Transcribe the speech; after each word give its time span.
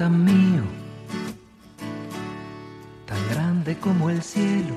Tan 0.00 0.24
mío, 0.24 0.62
tan 3.04 3.18
grande 3.28 3.76
como 3.76 4.08
el 4.08 4.22
cielo. 4.22 4.74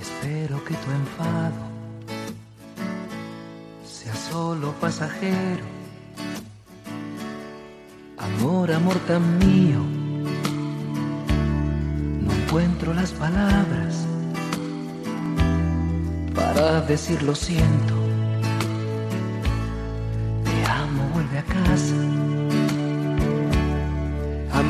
Espero 0.00 0.64
que 0.64 0.74
tu 0.74 0.90
enfado 0.90 1.62
sea 3.86 4.16
solo 4.16 4.72
pasajero. 4.80 5.62
Amor, 8.18 8.72
amor 8.72 8.96
tan 9.06 9.38
mío, 9.38 9.78
no 12.20 12.32
encuentro 12.32 12.92
las 12.94 13.12
palabras 13.12 14.08
para 16.34 16.80
decir 16.80 17.22
lo 17.22 17.36
siento. 17.36 17.94
Te 20.42 20.66
amo, 20.66 21.08
vuelve 21.14 21.38
a 21.38 21.44
casa. 21.44 22.41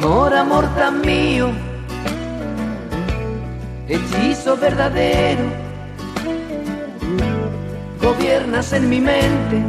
Amor, 0.03 0.35
amor 0.35 0.67
tan 0.75 1.01
mío, 1.01 1.53
hechizo 3.87 4.57
verdadero. 4.57 5.45
Gobiernas 8.01 8.73
en 8.73 8.89
mi 8.89 9.01
mente. 9.01 9.63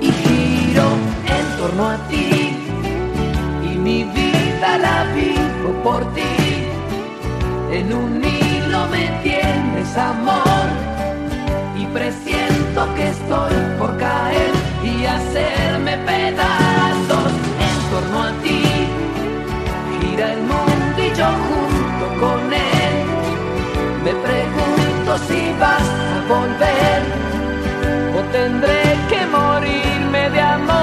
Y 0.00 0.10
giro 0.10 0.86
en 1.26 1.58
torno 1.58 1.90
a 1.90 1.96
ti. 2.08 2.56
Y 3.70 3.76
mi 3.76 4.04
vida 4.04 4.78
la 4.78 5.04
vivo 5.12 5.70
por 5.84 6.00
ti. 6.14 6.70
En 7.70 7.92
un 7.92 8.24
hilo 8.24 8.86
me 8.88 9.08
tienes 9.22 9.94
amor. 9.98 10.68
Y 11.78 11.84
presiento 11.84 12.94
que 12.94 13.08
estoy 13.08 13.52
por 13.78 13.94
caer 13.98 14.52
y 14.82 15.04
hacerme 15.04 15.98
pedazos 15.98 16.69
volver 26.30 27.00
o 28.16 28.20
tendré 28.30 28.82
que 29.10 29.20
morirme 29.36 30.22
de 30.30 30.40
amor. 30.40 30.76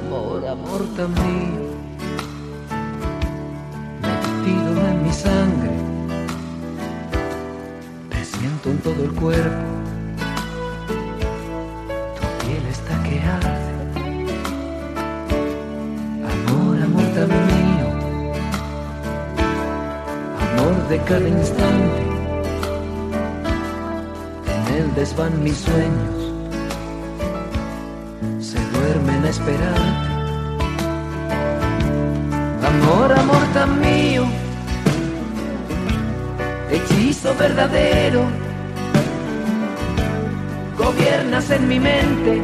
Amor, 0.00 0.38
amor 0.56 0.80
tan 0.96 1.10
mío, 1.22 1.64
metido 4.02 4.80
en 4.90 4.96
mi 5.04 5.12
sangre, 5.12 5.74
te 8.10 8.24
siento 8.24 8.70
en 8.70 8.78
todo 8.78 9.00
el 9.04 9.12
cuerpo, 9.12 9.66
de 20.88 20.98
cada 21.00 21.28
instante, 21.28 22.02
en 24.54 24.74
él 24.74 24.94
desvan 24.94 25.42
mis 25.42 25.56
sueños, 25.58 26.32
se 28.40 28.58
duermen 28.70 29.24
a 29.24 29.28
esperarte. 29.28 30.08
Amor, 32.66 33.12
amor 33.12 33.42
tan 33.52 33.80
mío, 33.80 34.24
hechizo 36.70 37.34
verdadero, 37.38 38.22
gobiernas 40.78 41.50
en 41.50 41.68
mi 41.68 41.78
mente. 41.80 42.40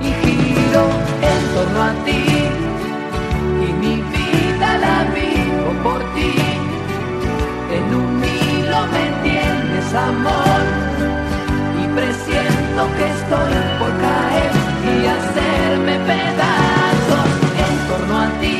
Y 0.00 0.08
giro 0.24 0.84
en 1.30 1.54
torno 1.54 1.82
a 1.82 1.92
ti. 2.04 2.24
Y 3.66 3.72
mi 3.72 3.96
vida 3.96 4.78
la 4.78 5.04
por 5.10 5.25
En 6.18 7.94
un 7.94 8.24
hilo 8.24 8.80
me 8.94 9.04
tienes 9.22 9.94
amor 9.94 10.60
y 11.82 11.86
presiento 11.94 12.80
que 12.96 13.06
estoy 13.16 13.54
por 13.78 13.92
caer 14.04 14.52
y 14.92 15.06
hacerme 15.16 15.94
pedazos 16.10 17.28
en 17.64 17.74
torno 17.88 18.14
a 18.18 18.28
ti. 18.40 18.58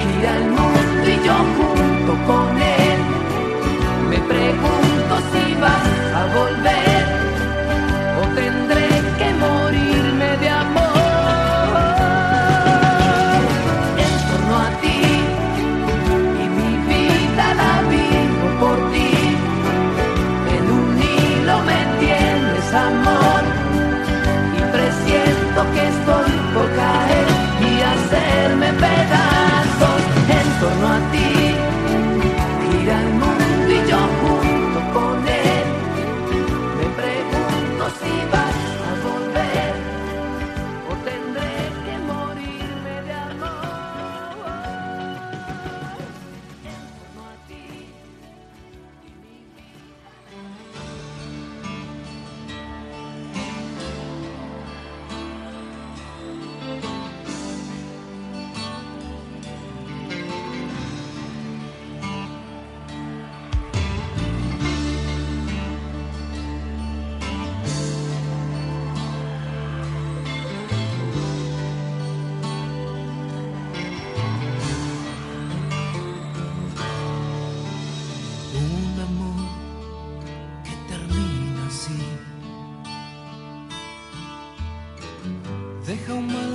Gira 0.00 0.36
el 0.38 0.48
mundo 0.48 1.06
y 1.06 1.26
yo 1.26 1.36
junto 1.56 2.12
con 2.26 2.56
él. 2.56 2.98
Me 4.08 4.18
pregunto 4.18 5.14
si 5.32 5.54
vas 5.60 5.88
a 6.14 6.24
volver 6.34 6.73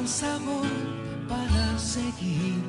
sabor 0.10 0.68
para 1.28 1.78
seguir. 1.78 2.64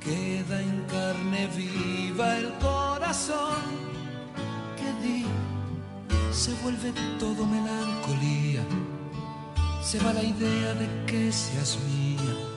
Queda 0.00 0.60
en 0.60 0.84
carne 0.84 1.48
viva 1.56 2.36
el 2.36 2.52
corazón 2.58 3.62
que 4.76 4.88
di, 5.02 5.24
se 6.30 6.52
vuelve 6.62 6.92
todo 7.18 7.46
melancolía, 7.46 8.62
se 9.82 9.98
va 10.00 10.12
la 10.12 10.22
idea 10.22 10.74
de 10.74 10.86
que 11.06 11.32
seas 11.32 11.78
mía. 11.88 12.47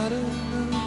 ¿Y 0.00 0.79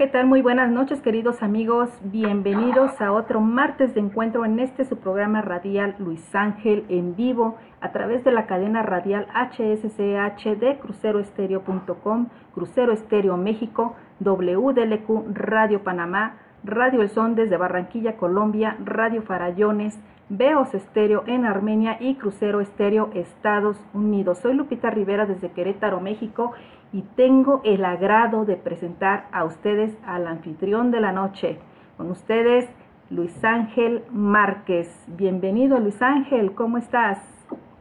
¿qué 0.00 0.06
tal? 0.06 0.24
Muy 0.24 0.40
buenas 0.40 0.70
noches, 0.70 1.02
queridos 1.02 1.42
amigos. 1.42 1.90
Bienvenidos 2.04 2.98
a 3.02 3.12
otro 3.12 3.42
martes 3.42 3.92
de 3.92 4.00
encuentro 4.00 4.46
en 4.46 4.58
este 4.58 4.86
su 4.86 4.96
programa 4.96 5.42
radial 5.42 5.94
Luis 5.98 6.34
Ángel 6.34 6.86
en 6.88 7.16
vivo 7.16 7.58
a 7.82 7.92
través 7.92 8.24
de 8.24 8.32
la 8.32 8.46
cadena 8.46 8.82
radial 8.82 9.26
HSCH 9.34 10.58
de 10.58 10.78
cruceroestereo.com, 10.78 12.28
Crucero 12.54 12.92
Estéreo 12.92 13.36
México, 13.36 13.94
WDLQ 14.20 15.34
Radio 15.34 15.84
Panamá, 15.84 16.38
Radio 16.64 17.02
El 17.02 17.10
Son 17.10 17.34
desde 17.34 17.58
Barranquilla, 17.58 18.16
Colombia, 18.16 18.78
Radio 18.82 19.20
Farallones, 19.20 20.00
Veos 20.30 20.72
Estéreo 20.72 21.24
en 21.26 21.44
Armenia 21.44 21.98
y 22.00 22.14
Crucero 22.14 22.62
Estéreo 22.62 23.10
Estados 23.12 23.76
Unidos. 23.92 24.38
Soy 24.38 24.54
Lupita 24.54 24.88
Rivera 24.88 25.26
desde 25.26 25.50
Querétaro, 25.50 26.00
México 26.00 26.52
y 26.92 27.02
tengo 27.02 27.60
el 27.64 27.84
agrado 27.84 28.44
de 28.44 28.56
presentar 28.56 29.26
a 29.32 29.44
ustedes 29.44 29.96
al 30.04 30.26
anfitrión 30.26 30.90
de 30.90 31.00
la 31.00 31.12
noche. 31.12 31.60
Con 31.96 32.10
ustedes, 32.10 32.68
Luis 33.10 33.44
Ángel 33.44 34.04
Márquez. 34.10 34.88
Bienvenido, 35.08 35.78
Luis 35.78 36.00
Ángel, 36.02 36.54
¿cómo 36.54 36.78
estás? 36.78 37.18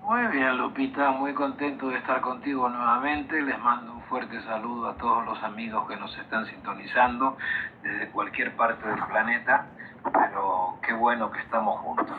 Muy 0.04 0.26
bien, 0.28 0.58
Lupita, 0.58 1.12
muy 1.12 1.34
contento 1.34 1.90
de 1.90 1.98
estar 1.98 2.22
contigo 2.22 2.68
nuevamente. 2.68 3.42
Les 3.42 3.60
mando 3.60 3.94
un 3.94 4.02
fuerte 4.02 4.42
saludo 4.42 4.90
a 4.90 4.96
todos 4.96 5.24
los 5.26 5.42
amigos 5.44 5.88
que 5.88 5.96
nos 5.98 6.18
están 6.18 6.46
sintonizando 6.48 7.38
desde 7.84 8.10
cualquier 8.10 8.56
parte 8.56 8.88
del 8.88 9.06
planeta. 9.06 9.68
Pero 10.04 10.80
qué 10.82 10.94
bueno 10.94 11.30
que 11.30 11.40
estamos 11.42 11.80
juntos. 11.82 12.18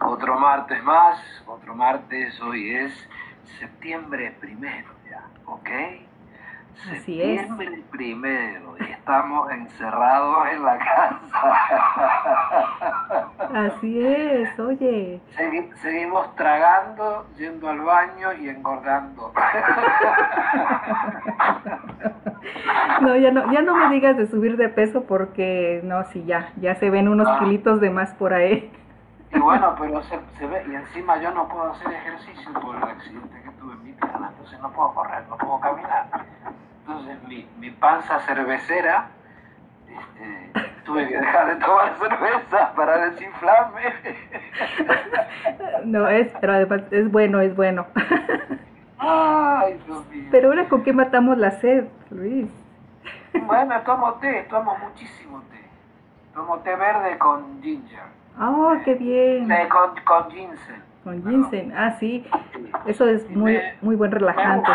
Otro 0.00 0.38
martes 0.38 0.82
más, 0.82 1.18
otro 1.46 1.74
martes, 1.74 2.40
hoy 2.40 2.70
es 2.70 3.08
septiembre 3.60 4.36
primero 4.40 4.88
ya, 5.08 5.22
¿ok? 5.46 6.07
Así 6.92 7.20
es. 7.20 7.40
Septiembre 7.48 7.82
primero 7.90 8.74
y 8.78 8.84
estamos 8.92 9.50
encerrados 9.50 10.48
en 10.52 10.64
la 10.64 10.78
casa. 10.78 11.42
Así 13.54 14.00
es, 14.06 14.58
oye. 14.60 15.20
Segui- 15.36 15.72
seguimos 15.76 16.34
tragando, 16.36 17.26
yendo 17.36 17.68
al 17.68 17.80
baño 17.80 18.32
y 18.34 18.48
engordando. 18.48 19.32
No, 23.02 23.14
ya 23.16 23.30
no, 23.30 23.52
ya 23.52 23.62
no 23.62 23.74
me 23.76 23.88
digas 23.94 24.16
de 24.16 24.26
subir 24.26 24.56
de 24.56 24.68
peso 24.68 25.02
porque 25.04 25.80
no, 25.84 26.04
sí, 26.06 26.24
ya, 26.24 26.50
ya 26.56 26.74
se 26.76 26.90
ven 26.90 27.08
unos 27.08 27.28
Ah. 27.28 27.38
kilitos 27.40 27.80
de 27.80 27.90
más 27.90 28.12
por 28.14 28.32
ahí. 28.34 28.72
Y 29.32 29.38
bueno, 29.38 29.74
pero 29.78 30.02
se, 30.04 30.18
se 30.38 30.46
ve, 30.46 30.64
y 30.68 30.74
encima 30.74 31.18
yo 31.18 31.30
no 31.32 31.46
puedo 31.48 31.72
hacer 31.72 31.92
ejercicio 31.92 32.52
por 32.54 32.74
el 32.76 32.82
accidente 32.82 33.40
que 33.42 33.50
tuve 33.60 33.74
en 33.74 33.84
mi 33.84 33.92
pierna, 33.92 34.30
entonces 34.30 34.58
no 34.60 34.70
puedo 34.72 34.94
correr, 34.94 35.22
no 35.28 35.36
puedo 35.36 35.60
caminar. 35.60 36.06
Entonces 36.88 37.22
mi, 37.28 37.46
mi 37.58 37.70
panza 37.70 38.18
cervecera, 38.20 39.08
este, 39.86 40.70
tuve 40.86 41.06
que 41.06 41.18
dejar 41.18 41.46
de 41.48 41.56
tomar 41.64 41.94
cerveza 41.98 42.72
para 42.74 43.10
desinflarme. 43.10 43.82
No, 45.84 46.08
es, 46.08 46.32
pero 46.40 46.54
además 46.54 46.82
es 46.90 47.10
bueno, 47.12 47.40
es 47.40 47.54
bueno. 47.54 47.86
Ay, 48.98 49.78
Dios 49.86 50.06
mío. 50.08 50.24
Pero 50.30 50.48
ahora 50.48 50.64
con 50.68 50.82
qué 50.82 50.92
matamos 50.94 51.36
la 51.36 51.50
sed, 51.52 51.84
Luis. 52.10 52.48
Bueno, 53.46 53.74
tomo 53.82 54.14
té, 54.14 54.46
tomo 54.48 54.76
muchísimo 54.78 55.42
té. 55.50 55.58
Tomo 56.34 56.58
té 56.60 56.74
verde 56.74 57.18
con 57.18 57.62
ginger, 57.62 58.00
Oh, 58.40 58.74
qué 58.84 58.94
bien. 58.94 59.50
eh, 59.50 59.68
con, 59.68 59.90
con 60.04 60.30
ginseng. 60.30 60.82
Con 61.04 61.22
ginseng, 61.22 61.72
ah, 61.76 61.90
sí. 62.00 62.26
Eso 62.86 63.06
es 63.08 63.28
muy, 63.30 63.60
muy 63.82 63.94
buen 63.96 64.10
relajante. 64.10 64.70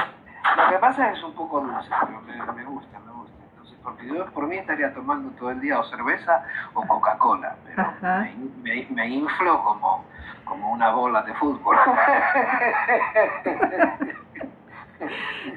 Lo 0.57 0.69
que 0.69 0.77
pasa 0.77 1.11
es 1.11 1.19
que 1.19 1.25
un 1.25 1.33
poco 1.33 1.61
dulce, 1.61 1.89
pero 2.05 2.21
me, 2.21 2.53
me 2.53 2.63
gusta, 2.65 2.99
me 2.99 3.11
gusta. 3.13 3.43
Entonces, 3.51 3.77
porque 3.83 4.07
yo 4.07 4.25
por 4.27 4.47
mí 4.47 4.57
estaría 4.57 4.93
tomando 4.93 5.29
todo 5.37 5.51
el 5.51 5.59
día 5.61 5.79
o 5.79 5.83
cerveza 5.85 6.43
o 6.73 6.85
Coca-Cola, 6.87 7.55
pero 7.65 7.83
me, 8.01 8.35
me- 8.61 8.87
me 8.91 9.07
inflo 9.09 9.63
como, 9.63 10.03
como 10.45 10.71
una 10.73 10.91
bola 10.91 11.21
de 11.23 11.33
fútbol. 11.35 11.75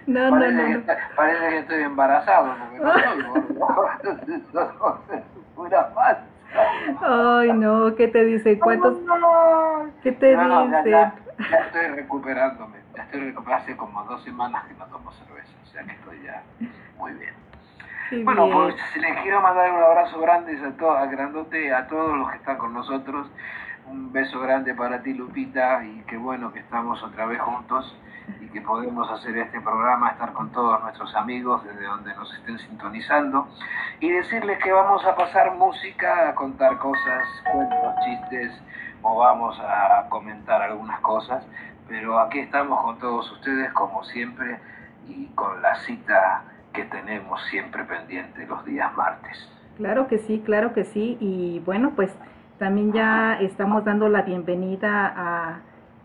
No, 0.07 0.31
no, 0.31 0.39
parece, 0.39 0.53
no, 0.57 0.67
que, 0.67 0.73
no. 0.75 0.79
está- 0.81 0.99
parece 1.17 1.49
que 1.49 1.59
estoy 1.59 1.83
embarazado, 1.83 2.55
porque 2.59 2.79
no 2.79 2.93
soy 2.93 3.23
gordo. 3.23 5.03
Pura 5.55 5.85
falsa. 5.95 6.27
Ay, 7.03 7.53
no, 7.53 7.95
¿qué 7.97 8.09
te 8.09 8.25
dicen? 8.25 8.59
¿Cuántos? 8.61 8.97
¿Qué 10.03 10.13
te 10.13 10.37
no, 10.37 10.67
ya, 11.39 11.57
estoy 11.59 11.87
recuperándome. 11.89 12.79
Ya 12.95 13.03
estoy 13.03 13.21
recuperándome. 13.21 13.63
Hace 13.63 13.77
como 13.77 14.03
dos 14.05 14.23
semanas 14.25 14.65
que 14.67 14.75
no 14.75 14.87
tomo 14.87 15.11
cerveza, 15.13 15.53
o 15.63 15.67
sea 15.67 15.83
que 15.85 15.93
estoy 15.93 16.23
ya 16.23 16.43
muy 16.99 17.13
bien. 17.15 17.35
Qué 18.11 18.23
Bueno, 18.23 18.47
bien. 18.47 18.57
pues 18.59 18.77
les 18.97 19.23
quiero 19.23 19.41
mandar 19.41 19.71
un 19.73 19.83
abrazo 19.83 20.21
grande 20.21 20.57
a 20.65 20.71
todos, 20.77 20.97
a 20.99 21.07
grandote, 21.07 21.75
a 21.75 21.87
todos 21.89 22.17
los 22.17 22.31
que 22.31 22.37
están 22.37 22.57
con 22.59 22.73
nosotros. 22.73 23.29
Un 23.87 24.13
beso 24.13 24.41
grande 24.41 24.75
para 24.75 25.01
ti, 25.03 25.15
Lupita, 25.15 25.85
y 25.85 26.03
qué 26.09 26.17
bueno 26.17 26.53
que 26.53 26.59
estamos 26.59 27.01
otra 27.05 27.27
vez 27.27 27.41
juntos 27.41 27.97
y 28.41 28.49
que 28.49 28.61
podemos 28.61 29.09
hacer 29.09 29.37
este 29.39 29.61
programa, 29.61 30.11
estar 30.11 30.33
con 30.33 30.51
todos 30.51 30.83
nuestros 30.83 31.15
amigos 31.15 31.63
desde 31.65 31.85
donde 31.85 32.13
nos 32.17 32.35
estén 32.35 32.59
sintonizando 32.59 33.47
y 34.01 34.11
decirles 34.11 34.59
que 34.63 34.73
vamos 34.73 35.05
a 35.05 35.15
pasar 35.15 35.55
música, 35.55 36.29
a 36.31 36.35
contar 36.35 36.79
cosas, 36.79 37.23
cuentos, 37.53 37.95
chistes 38.05 38.61
o 39.07 39.19
vamos 39.19 39.59
a 39.61 40.09
comentar 40.09 40.61
algunas 40.63 41.01
cosas, 41.01 41.47
pero 41.89 42.19
aquí 42.19 42.41
estamos 42.41 42.83
con 42.83 42.99
todos 42.99 43.31
ustedes 43.33 43.73
como 43.73 44.03
siempre 44.05 44.59
y 45.09 45.27
con 45.35 45.63
la 45.63 45.77
cita 45.77 46.43
que 46.73 46.85
tenemos 46.85 47.41
siempre 47.45 47.85
pendiente 47.85 48.47
los 48.47 48.65
días 48.65 48.93
martes. 48.97 49.49
Claro 49.77 50.09
que 50.09 50.19
sí, 50.19 50.43
claro 50.45 50.73
que 50.73 50.85
sí. 50.85 51.17
Y 51.21 51.61
bueno, 51.65 51.93
pues 51.95 52.11
también 52.59 52.93
ya 52.93 53.39
estamos 53.41 53.85
dando 53.85 54.09
la 54.09 54.23
bienvenida 54.23 55.13
a, 55.17 55.61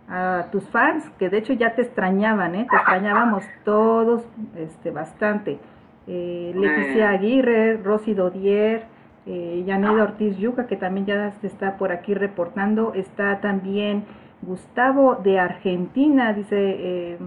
a 0.10 0.46
tus 0.52 0.68
fans, 0.70 1.10
que 1.18 1.30
de 1.30 1.40
hecho 1.40 1.54
ya 1.54 1.74
te 1.74 1.82
extrañaban, 1.82 2.54
¿eh? 2.54 2.68
Te 2.70 2.76
extrañábamos 2.76 3.44
todos 3.64 4.24
este, 4.56 4.92
bastante. 4.92 5.60
Eh, 6.08 6.52
Leticia. 6.56 7.10
Aguirre, 7.10 7.78
Rosy 7.78 8.14
Dodier, 8.14 8.86
eh, 9.26 9.64
Yaneda 9.66 10.04
Ortiz 10.04 10.38
Yuca, 10.38 10.68
que 10.68 10.78
también 10.78 11.06
ya 11.06 11.32
se 11.42 11.48
está 11.48 11.78
por 11.78 11.92
aquí 11.92 12.14
reportando. 12.14 12.94
Está 12.94 13.40
también 13.42 14.06
Gustavo 14.42 15.16
de 15.16 15.40
Argentina, 15.40 16.34
dice... 16.34 16.56
eh, 16.58 17.20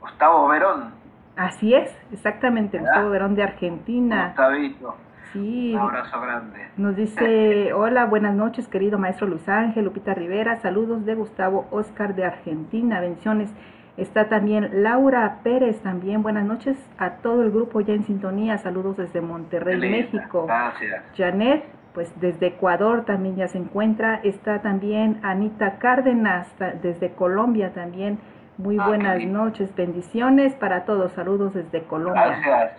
Gustavo 0.00 0.48
Verón, 0.48 0.90
Así 1.36 1.74
es, 1.74 1.90
exactamente, 2.12 2.76
¿Verdad? 2.76 2.92
Gustavo 2.92 3.10
Verón 3.10 3.34
de 3.34 3.42
Argentina. 3.42 4.26
Gustavito, 4.28 4.94
Sí, 5.32 5.72
un 5.74 5.80
abrazo 5.80 6.20
grande. 6.20 6.58
nos 6.76 6.94
dice, 6.94 7.72
hola, 7.74 8.04
buenas 8.04 8.34
noches, 8.34 8.68
querido 8.68 8.98
maestro 8.98 9.26
Luis 9.26 9.48
Ángel, 9.48 9.84
Lupita 9.86 10.12
Rivera, 10.12 10.56
saludos 10.56 11.06
de 11.06 11.14
Gustavo 11.14 11.66
Oscar 11.70 12.14
de 12.14 12.24
Argentina, 12.26 13.00
bendiciones. 13.00 13.50
Está 13.96 14.28
también 14.28 14.82
Laura 14.82 15.40
Pérez, 15.42 15.80
también 15.82 16.22
buenas 16.22 16.44
noches 16.46 16.78
a 16.98 17.16
todo 17.16 17.42
el 17.42 17.50
grupo 17.50 17.80
ya 17.82 17.92
en 17.92 18.04
sintonía, 18.04 18.56
saludos 18.58 18.96
desde 18.96 19.20
Monterrey, 19.20 19.78
México. 19.78 20.46
Gracias. 20.46 21.04
Janet, 21.16 21.64
pues 21.92 22.10
desde 22.18 22.46
Ecuador 22.46 23.04
también 23.04 23.36
ya 23.36 23.48
se 23.48 23.58
encuentra. 23.58 24.20
Está 24.22 24.62
también 24.62 25.20
Anita 25.22 25.78
Cárdenas, 25.78 26.48
desde 26.82 27.10
Colombia 27.12 27.72
también. 27.74 28.18
Muy 28.56 28.78
Ah, 28.78 28.86
buenas 28.86 29.22
noches, 29.24 29.74
bendiciones 29.74 30.54
para 30.54 30.84
todos, 30.84 31.12
saludos 31.12 31.52
desde 31.52 31.82
Colombia. 31.82 32.38
Gracias. 32.44 32.72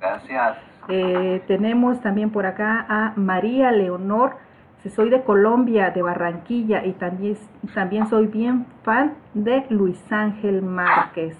Gracias. 0.00 0.56
Eh, 0.88 1.42
tenemos 1.46 2.00
también 2.00 2.30
por 2.30 2.46
acá 2.46 2.86
a 2.88 3.12
María 3.16 3.70
Leonor. 3.70 4.36
Si 4.84 4.90
Soy 4.90 5.08
de 5.08 5.22
Colombia, 5.22 5.92
de 5.92 6.02
Barranquilla, 6.02 6.84
y 6.84 6.92
también, 6.92 7.38
también 7.74 8.06
soy 8.06 8.26
bien 8.26 8.66
fan 8.82 9.14
de 9.32 9.64
Luis 9.70 9.98
Ángel 10.12 10.60
Márquez. 10.60 11.38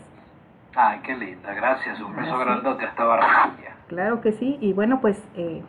Ay, 0.75 1.01
qué 1.03 1.15
linda. 1.15 1.53
Gracias. 1.53 2.01
Un 2.01 2.17
beso 2.17 2.39
grandote 2.39 2.87
hasta 2.87 3.05
Barranquilla. 3.05 3.77
Claro 3.89 4.23
que 4.23 4.33
sí, 4.33 4.57
y 4.63 4.73
bueno, 4.73 5.03
pues 5.03 5.23
eh, 5.37 5.63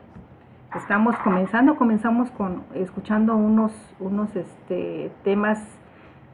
estamos 0.73 1.17
comenzando, 1.17 1.75
comenzamos 1.75 2.31
con 2.31 2.63
escuchando 2.75 3.35
unos, 3.35 3.73
unos 3.99 4.33
este, 4.37 5.11
temas 5.25 5.61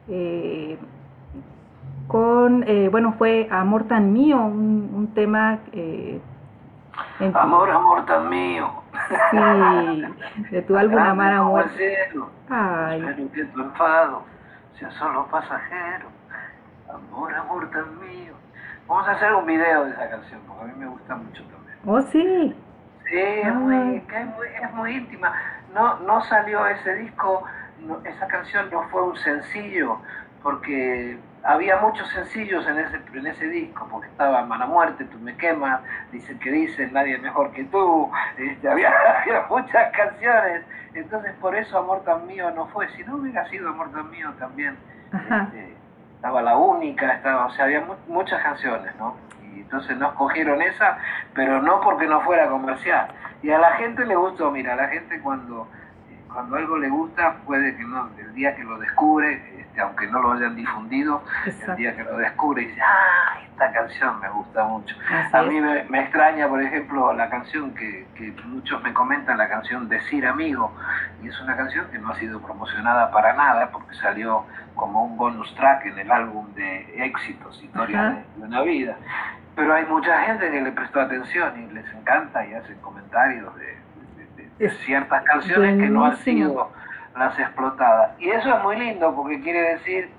eh, 0.06 0.78
con, 2.06 2.62
eh, 2.68 2.88
bueno, 2.88 3.14
fue 3.18 3.48
Amor 3.50 3.88
tan 3.88 4.12
mío, 4.12 4.40
un, 4.40 4.92
un 4.94 5.08
tema 5.08 5.58
eh, 5.72 6.20
en 7.20 7.32
tu- 7.32 7.38
Amor, 7.38 7.70
amor 7.70 8.06
tan 8.06 8.28
mío. 8.28 8.70
sí, 9.30 10.04
de 10.50 10.62
tu 10.62 10.76
álbum 10.76 10.98
Amar 10.98 11.32
Amor. 11.34 11.64
Ay, 12.48 13.00
Espero 13.00 13.32
que 13.32 13.44
tu 13.46 13.60
enfado 13.62 14.22
sea 14.78 14.90
solo 14.92 15.26
pasajero. 15.28 16.06
Amor, 16.92 17.34
amor 17.34 17.70
tan 17.70 17.98
mío. 18.00 18.34
Vamos 18.86 19.08
a 19.08 19.12
hacer 19.12 19.32
un 19.34 19.46
video 19.46 19.84
de 19.84 19.90
esa 19.92 20.10
canción, 20.10 20.40
porque 20.46 20.64
a 20.64 20.66
mí 20.66 20.72
me 20.76 20.86
gusta 20.86 21.14
mucho 21.14 21.42
también. 21.44 21.76
oh 21.86 22.00
sí, 22.10 22.56
Sí, 23.10 23.18
es 23.18 23.54
muy, 23.54 23.96
es 23.96 24.26
muy, 24.26 24.46
es 24.62 24.72
muy 24.74 24.96
íntima. 24.96 25.32
No, 25.74 25.98
no 26.00 26.22
salió 26.22 26.66
ese 26.66 26.94
disco, 26.96 27.42
no- 27.80 28.00
esa 28.04 28.26
canción 28.26 28.70
no 28.70 28.82
fue 28.90 29.02
un 29.02 29.16
sencillo, 29.16 29.98
porque 30.42 31.18
había 31.44 31.76
muchos 31.78 32.08
sencillos 32.10 32.66
en 32.66 32.78
ese, 32.78 33.00
en 33.14 33.26
ese 33.26 33.46
disco, 33.48 33.86
porque 33.90 34.08
estaba 34.08 34.44
Mala 34.44 34.66
Muerte, 34.66 35.04
Tú 35.06 35.18
me 35.18 35.36
quemas, 35.36 35.80
Dicen 36.12 36.38
que 36.38 36.50
dicen, 36.50 36.92
Nadie 36.92 37.18
mejor 37.18 37.50
que 37.52 37.64
tú, 37.64 38.10
este, 38.38 38.68
había, 38.70 38.90
había 39.20 39.46
muchas 39.48 39.92
canciones, 39.96 40.62
entonces 40.94 41.32
por 41.40 41.54
eso 41.56 41.78
Amor 41.78 42.02
tan 42.04 42.26
mío 42.26 42.50
no 42.52 42.66
fue, 42.68 42.88
si 42.90 43.02
no 43.04 43.16
hubiera 43.16 43.48
sido 43.48 43.68
Amor 43.70 43.90
tan 43.92 44.10
mío 44.10 44.32
también, 44.38 44.76
este, 45.46 45.74
estaba 46.16 46.42
la 46.42 46.56
única, 46.56 47.12
estaba, 47.14 47.46
o 47.46 47.50
sea, 47.50 47.64
había 47.64 47.80
mu- 47.80 47.94
muchas 48.06 48.42
canciones, 48.42 48.94
¿no? 48.96 49.16
Y 49.54 49.60
entonces 49.60 49.96
no 49.96 50.08
escogieron 50.08 50.62
esa, 50.62 50.98
pero 51.34 51.60
no 51.60 51.80
porque 51.80 52.06
no 52.06 52.20
fuera 52.22 52.48
comercial. 52.48 53.08
Y 53.42 53.50
a 53.50 53.58
la 53.58 53.72
gente 53.72 54.06
le 54.06 54.14
gustó, 54.14 54.50
mira, 54.50 54.74
a 54.74 54.76
la 54.76 54.88
gente 54.88 55.20
cuando, 55.20 55.66
eh, 56.10 56.16
cuando 56.32 56.56
algo 56.56 56.78
le 56.78 56.88
gusta, 56.88 57.34
puede 57.44 57.76
que 57.76 57.82
no, 57.82 58.08
el 58.18 58.32
día 58.34 58.54
que 58.54 58.62
lo 58.62 58.78
descubre, 58.78 59.32
este, 59.32 59.61
aunque 59.80 60.06
no 60.06 60.20
lo 60.20 60.32
hayan 60.32 60.56
difundido, 60.56 61.22
el 61.44 61.52
exacto. 61.52 61.76
día 61.76 61.96
que 61.96 62.04
lo 62.04 62.16
descubre 62.16 62.62
dice, 62.62 62.80
ah, 62.80 63.38
esta 63.44 63.72
canción 63.72 64.20
me 64.20 64.28
gusta 64.28 64.64
mucho. 64.64 64.96
Así 65.10 65.36
A 65.36 65.42
mí 65.42 65.60
me, 65.60 65.84
me 65.84 66.00
extraña, 66.00 66.48
por 66.48 66.62
ejemplo, 66.62 67.12
la 67.12 67.28
canción 67.30 67.74
que, 67.74 68.06
que 68.14 68.32
muchos 68.44 68.82
me 68.82 68.92
comentan, 68.92 69.38
la 69.38 69.48
canción 69.48 69.88
Decir 69.88 70.26
Amigo, 70.26 70.72
y 71.22 71.28
es 71.28 71.40
una 71.40 71.56
canción 71.56 71.86
que 71.90 71.98
no 71.98 72.10
ha 72.10 72.16
sido 72.16 72.40
promocionada 72.40 73.10
para 73.10 73.34
nada 73.34 73.70
porque 73.70 73.94
salió 73.94 74.44
como 74.74 75.04
un 75.04 75.16
bonus 75.16 75.54
track 75.54 75.86
en 75.86 75.98
el 75.98 76.10
álbum 76.10 76.52
de 76.54 77.04
éxitos, 77.04 77.62
Historia 77.62 78.02
de, 78.02 78.40
de 78.40 78.46
una 78.46 78.62
vida. 78.62 78.96
Pero 79.54 79.74
hay 79.74 79.84
mucha 79.84 80.22
gente 80.22 80.50
que 80.50 80.60
le 80.60 80.72
prestó 80.72 81.00
atención 81.00 81.52
y 81.60 81.72
les 81.72 81.86
encanta 81.94 82.46
y 82.46 82.54
hacen 82.54 82.78
comentarios 82.80 83.52
de, 83.56 83.82
ciertas 84.86 85.24
canciones 85.24 85.80
que 85.80 85.88
no 85.88 86.04
han 86.04 86.16
sido 86.18 86.70
las 87.16 87.38
explotadas. 87.38 88.18
Y 88.20 88.30
eso 88.30 88.54
es 88.56 88.62
muy 88.62 88.76
lindo 88.76 89.14
porque 89.14 89.40
quiere 89.40 89.74
decir 89.74 90.10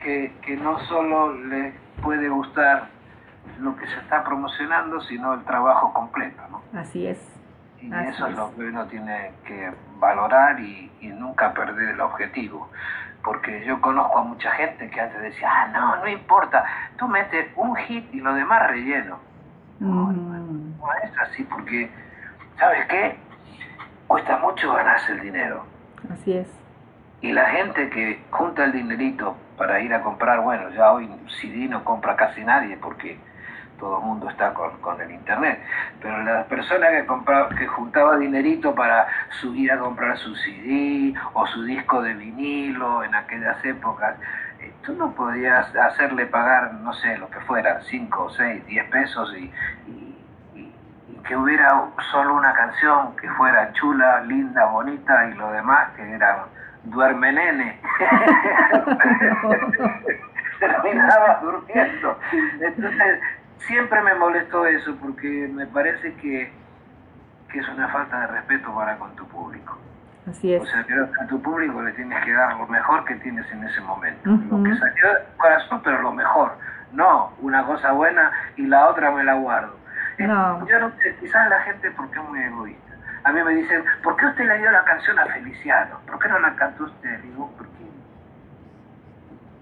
que, 0.00 0.32
que 0.42 0.56
no 0.56 0.78
solo 0.80 1.32
les 1.34 1.74
puede 2.02 2.28
gustar 2.28 2.88
lo 3.60 3.74
que 3.76 3.86
se 3.86 3.96
está 3.98 4.22
promocionando, 4.24 5.00
sino 5.02 5.34
el 5.34 5.44
trabajo 5.44 5.92
completo, 5.92 6.40
¿no? 6.50 6.62
Así 6.78 7.06
es. 7.06 7.18
Y 7.80 7.92
Así 7.92 8.08
eso 8.10 8.26
es. 8.26 8.36
lo 8.36 8.54
que 8.54 8.62
uno 8.62 8.86
tiene 8.86 9.32
que 9.44 9.72
valorar 9.98 10.58
y, 10.60 10.90
y 11.00 11.08
nunca 11.08 11.52
perder 11.52 11.90
el 11.90 12.00
objetivo. 12.00 12.68
Porque 13.24 13.64
yo 13.64 13.80
conozco 13.80 14.18
a 14.18 14.22
mucha 14.22 14.50
gente 14.52 14.88
que 14.90 15.00
antes 15.00 15.20
decía, 15.20 15.48
ah, 15.50 15.68
no, 15.68 15.96
no 15.96 16.08
importa, 16.08 16.64
tú 16.96 17.08
metes 17.08 17.48
un 17.56 17.74
hit 17.76 18.12
y 18.14 18.20
lo 18.20 18.32
demás 18.34 18.68
relleno. 18.68 19.18
Ujú. 19.80 20.12
No 20.12 20.92
es 21.02 21.18
así 21.18 21.42
porque, 21.44 21.90
¿sabes 22.58 22.86
qué? 22.86 23.16
Cuesta 24.06 24.38
mucho 24.38 24.72
ganarse 24.72 25.12
el 25.12 25.20
dinero. 25.20 25.64
Así 26.12 26.32
es. 26.32 26.48
Y 27.20 27.32
la 27.32 27.46
gente 27.50 27.90
que 27.90 28.20
junta 28.30 28.64
el 28.64 28.72
dinerito 28.72 29.36
para 29.56 29.80
ir 29.80 29.92
a 29.92 30.02
comprar, 30.02 30.40
bueno, 30.40 30.70
ya 30.70 30.92
hoy 30.92 31.10
CD 31.40 31.66
no 31.68 31.82
compra 31.84 32.14
casi 32.16 32.44
nadie 32.44 32.76
porque 32.76 33.18
todo 33.78 33.98
el 33.98 34.04
mundo 34.04 34.28
está 34.30 34.54
con, 34.54 34.76
con 34.80 35.00
el 35.00 35.10
internet. 35.10 35.60
Pero 36.00 36.22
las 36.22 36.46
personas 36.46 36.90
que 36.92 37.06
compraba, 37.06 37.48
que 37.50 37.66
juntaba 37.66 38.16
dinerito 38.16 38.74
para 38.74 39.06
su- 39.40 39.54
ir 39.54 39.70
a 39.72 39.78
comprar 39.78 40.16
su 40.18 40.34
CD 40.36 41.14
o 41.32 41.46
su 41.46 41.64
disco 41.64 42.02
de 42.02 42.14
vinilo 42.14 43.02
en 43.04 43.14
aquellas 43.14 43.64
épocas, 43.64 44.16
eh, 44.60 44.72
tú 44.82 44.94
no 44.94 45.12
podías 45.12 45.74
hacerle 45.76 46.26
pagar, 46.26 46.74
no 46.74 46.92
sé, 46.92 47.18
lo 47.18 47.28
que 47.30 47.40
fuera, 47.40 47.80
5, 47.82 48.30
6, 48.30 48.64
10 48.66 48.84
pesos 48.90 49.32
y- 49.36 49.52
y 49.88 50.07
que 51.28 51.36
hubiera 51.36 51.84
solo 52.10 52.34
una 52.34 52.52
canción 52.54 53.14
que 53.16 53.28
fuera 53.32 53.70
chula, 53.74 54.22
linda, 54.22 54.64
bonita 54.64 55.28
y 55.28 55.34
lo 55.34 55.52
demás 55.52 55.90
que 55.94 56.10
era 56.10 56.46
duerme 56.84 57.32
nene. 57.32 57.78
Terminaba 60.58 61.40
durmiendo. 61.42 62.18
Entonces, 62.60 63.20
siempre 63.58 64.00
me 64.02 64.14
molestó 64.14 64.64
eso 64.66 64.96
porque 64.96 65.48
me 65.52 65.66
parece 65.66 66.14
que, 66.14 66.50
que 67.52 67.58
es 67.58 67.68
una 67.68 67.88
falta 67.88 68.20
de 68.20 68.28
respeto 68.28 68.74
para 68.74 68.96
con 68.96 69.14
tu 69.14 69.28
público. 69.28 69.76
Así 70.30 70.54
es. 70.54 70.62
O 70.62 70.66
sea, 70.66 70.82
creo 70.84 71.12
que 71.12 71.20
a 71.22 71.26
tu 71.26 71.42
público 71.42 71.82
le 71.82 71.92
tienes 71.92 72.24
que 72.24 72.32
dar 72.32 72.56
lo 72.56 72.66
mejor 72.68 73.04
que 73.04 73.16
tienes 73.16 73.44
en 73.52 73.64
ese 73.64 73.82
momento. 73.82 74.30
Ujú. 74.30 74.56
Lo 74.56 74.64
que 74.64 74.74
salió 74.76 75.08
de 75.08 75.20
tu 75.20 75.36
corazón, 75.36 75.82
pero 75.84 76.00
lo 76.00 76.12
mejor. 76.12 76.52
No, 76.92 77.34
una 77.42 77.66
cosa 77.66 77.92
buena 77.92 78.32
y 78.56 78.66
la 78.66 78.88
otra 78.88 79.10
me 79.10 79.24
la 79.24 79.34
guardo. 79.34 79.76
No. 80.18 80.66
Yo 80.66 80.80
no 80.80 80.90
sé, 80.98 81.16
quizás 81.20 81.48
la 81.48 81.60
gente 81.60 81.90
porque 81.92 82.18
es 82.18 82.24
muy 82.28 82.40
egoísta. 82.40 82.94
A 83.24 83.32
mí 83.32 83.42
me 83.42 83.54
dicen, 83.54 83.84
¿por 84.02 84.16
qué 84.16 84.26
usted 84.26 84.44
le 84.46 84.58
dio 84.58 84.70
la 84.70 84.84
canción 84.84 85.18
a 85.18 85.26
Feliciano? 85.26 86.00
¿Por 86.06 86.18
qué 86.18 86.28
no 86.28 86.38
la 86.38 86.54
cantó 86.54 86.84
usted? 86.84 87.20
Digo, 87.20 87.52
porque 87.56 87.84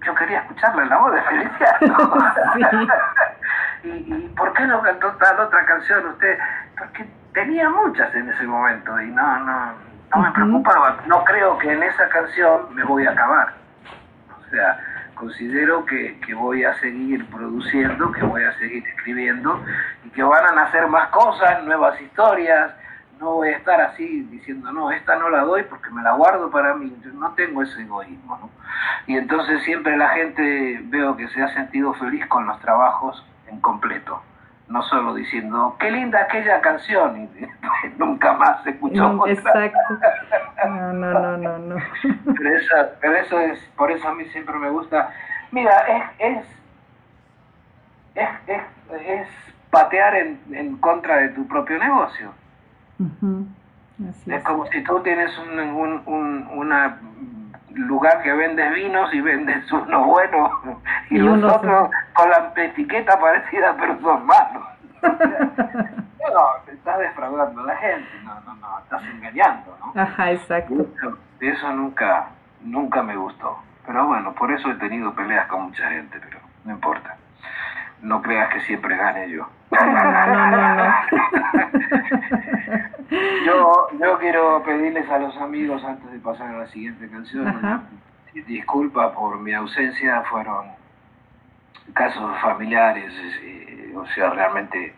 yo 0.05 0.15
quería 0.15 0.41
escucharle 0.41 0.87
la 0.87 0.99
voz 0.99 1.15
de 1.15 1.23
Feliciano. 1.23 2.15
¿Y, 3.85 3.89
¿Y 3.89 4.35
por 4.37 4.53
qué 4.53 4.67
no 4.67 4.83
cantó 4.83 5.11
tal 5.17 5.41
otra 5.41 5.65
canción 5.67 6.07
usted? 6.07 6.39
Porque 6.79 7.07
tenía 7.33 7.69
muchas 7.69 8.15
en 8.15 8.31
ese 8.31 8.45
momento 8.45 8.99
y 9.01 9.11
no, 9.11 9.39
no, 9.41 9.73
no 10.15 10.23
me 10.23 10.31
preocupaba. 10.33 10.97
No 11.07 11.23
creo 11.25 11.59
que 11.59 11.71
en 11.71 11.83
esa 11.83 12.09
canción 12.09 12.75
me 12.75 12.83
voy 12.85 13.07
a 13.07 13.11
acabar. 13.11 13.53
O 14.39 14.51
sea, 14.51 14.79
considero 15.17 15.85
que, 15.85 16.21
que 16.25 16.35
voy 16.35 16.63
a 16.63 16.79
seguir 16.79 17.27
produciendo, 17.27 18.13
que 18.13 18.23
voy 18.23 18.45
a 18.45 18.57
seguir 18.59 18.87
escribiendo 18.87 19.65
y 20.05 20.11
que 20.11 20.23
van 20.23 20.45
a 20.47 20.55
nacer 20.55 20.87
más 20.87 21.09
cosas, 21.09 21.65
nuevas 21.65 22.01
historias. 22.01 22.73
No 23.19 23.33
voy 23.37 23.49
a 23.49 23.57
estar 23.57 23.81
así 23.81 24.21
diciendo, 24.31 24.71
no, 24.71 24.93
esta 24.93 25.17
no 25.17 25.31
la 25.31 25.41
doy 25.41 25.65
porque 25.65 25.91
me 25.91 26.03
la 26.03 26.13
guardo 26.13 26.51
para 26.51 26.75
mí. 26.75 26.95
No 27.15 27.33
tengo 27.33 27.63
ese 27.63 27.83
egoísmo. 27.83 28.39
¿no? 28.39 28.51
Y 29.07 29.17
entonces 29.17 29.63
siempre 29.65 29.97
la 29.97 30.11
gente 30.11 30.81
veo 30.85 31.17
que 31.17 31.27
se 31.29 31.43
ha 31.43 31.53
sentido 31.55 31.95
feliz 31.95 32.27
con 32.27 32.47
los 32.47 32.61
trabajos 32.61 33.25
en 33.49 33.59
completo. 33.61 34.23
No 34.69 34.83
solo 34.83 35.15
diciendo, 35.15 35.77
qué 35.79 35.91
linda 35.93 36.23
aquella 36.23 36.61
canción, 36.61 37.17
y 37.23 37.47
nunca 37.99 38.33
más 38.33 38.63
se 38.65 38.71
escuchó 38.71 39.09
Mm, 39.13 39.21
otra. 39.21 39.33
Exacto. 39.33 39.79
No, 40.67 40.93
no, 40.93 41.13
no, 41.13 41.37
no, 41.37 41.59
no. 41.59 41.77
Pero, 42.37 42.57
esa- 42.57 42.91
pero 43.01 43.15
eso 43.17 43.39
es, 43.39 43.59
por 43.77 43.91
eso 43.93 44.09
a 44.09 44.15
mí 44.15 44.25
siempre 44.27 44.57
me 44.59 44.71
gusta. 44.71 45.11
Mira, 45.53 45.71
es, 45.87 46.03
es, 46.19 46.47
es, 48.15 48.29
es, 48.49 48.63
es 49.03 49.29
patear 49.71 50.17
en, 50.17 50.41
en 50.53 50.77
contra 50.79 51.19
de 51.19 51.29
tu 51.29 51.47
propio 51.47 51.79
negocio. 51.79 52.33
Así 54.09 54.31
Es 54.31 54.39
es. 54.39 54.45
como 54.45 54.67
si 54.67 54.83
tú 54.83 55.01
tienes 55.01 55.37
un, 55.39 55.59
un, 55.61 56.03
un 56.07 56.49
una 56.55 56.99
lugar 57.77 58.23
que 58.23 58.33
vendes 58.33 58.73
vinos 58.75 59.13
y 59.13 59.21
vendes 59.21 59.71
uno 59.73 60.05
bueno 60.05 60.81
y, 61.11 61.17
Y 61.17 61.19
los 61.19 61.39
unos 61.39 61.57
otros 61.57 61.91
con 62.15 62.31
la 62.31 62.53
etiqueta 62.57 63.19
parecida 63.19 63.77
pero 63.79 64.01
son 64.01 64.27
malos. 64.27 64.65
no, 65.03 66.47
te 66.65 66.73
estás 66.73 66.99
defraudando 66.99 67.61
a 67.61 67.65
la 67.65 67.77
gente, 67.77 68.09
no, 68.25 68.41
no, 68.41 68.55
no, 68.55 68.79
estás 68.81 69.03
engañando, 69.05 69.77
¿no? 69.81 70.01
Ajá, 70.01 70.33
exacto. 70.33 70.75
Eso, 70.97 71.19
eso 71.41 71.73
nunca, 71.73 72.29
nunca 72.63 73.03
me 73.03 73.17
gustó. 73.17 73.59
Pero 73.87 74.07
bueno, 74.07 74.33
por 74.33 74.51
eso 74.51 74.71
he 74.71 74.75
tenido 74.75 75.15
peleas 75.15 75.47
con 75.47 75.63
mucha 75.65 75.89
gente, 75.89 76.19
pero 76.19 76.41
no 76.65 76.73
importa. 76.73 77.17
No 78.03 78.21
creas 78.21 78.53
que 78.53 78.61
siempre 78.63 78.97
gane 78.97 79.31
yo. 79.31 79.49
No, 79.71 79.85
no, 79.85 80.47
no, 80.51 80.75
no. 80.75 80.95
Yo, 83.11 83.89
yo 84.01 84.19
quiero 84.19 84.63
pedirles 84.65 85.09
a 85.09 85.19
los 85.19 85.37
amigos 85.37 85.83
antes 85.85 86.11
de 86.11 86.19
pasar 86.19 86.55
a 86.55 86.59
la 86.59 86.67
siguiente 86.69 87.09
canción 87.09 87.47
Ajá. 87.47 87.59
una 87.59 88.43
disculpa 88.47 89.13
por 89.13 89.39
mi 89.39 89.53
ausencia, 89.55 90.23
fueron 90.29 90.67
casos 91.95 92.39
familiares, 92.41 93.13
eh, 93.43 93.95
o 93.97 94.07
sea, 94.09 94.31
realmente 94.31 94.95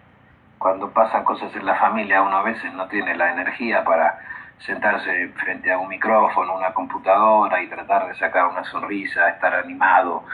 cuando 0.58 0.90
pasan 0.90 1.22
cosas 1.24 1.54
en 1.54 1.64
la 1.64 1.76
familia 1.76 2.22
uno 2.22 2.38
a 2.38 2.42
veces 2.42 2.72
no 2.74 2.88
tiene 2.88 3.14
la 3.16 3.32
energía 3.32 3.84
para 3.84 4.18
sentarse 4.58 5.28
frente 5.36 5.70
a 5.70 5.78
un 5.78 5.88
micrófono, 5.88 6.56
una 6.56 6.72
computadora 6.72 7.62
y 7.62 7.68
tratar 7.68 8.08
de 8.08 8.14
sacar 8.16 8.46
una 8.46 8.64
sonrisa, 8.64 9.28
estar 9.28 9.54
animado 9.54 10.24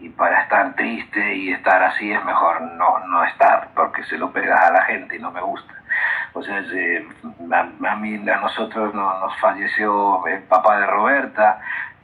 y 0.00 0.08
para 0.08 0.42
estar 0.42 0.74
triste 0.74 1.34
y 1.34 1.52
estar 1.52 1.82
así 1.82 2.10
es 2.10 2.24
mejor 2.24 2.62
no, 2.62 3.00
no 3.06 3.24
estar 3.24 3.68
porque 3.74 4.02
se 4.04 4.16
lo 4.16 4.30
pegas 4.32 4.62
a 4.62 4.72
la 4.72 4.82
gente 4.82 5.16
y 5.16 5.18
no 5.18 5.30
me 5.30 5.42
gusta. 5.42 5.74
O 6.36 6.42
sea, 6.42 6.58
eh, 6.74 7.08
a, 7.50 7.60
a 7.92 7.96
mí, 7.96 8.28
a 8.28 8.36
nosotros 8.36 8.92
no- 8.94 9.20
nos 9.20 9.34
falleció 9.38 10.26
el 10.26 10.42
papá 10.42 10.78
de 10.80 10.86
Roberta, 10.86 11.60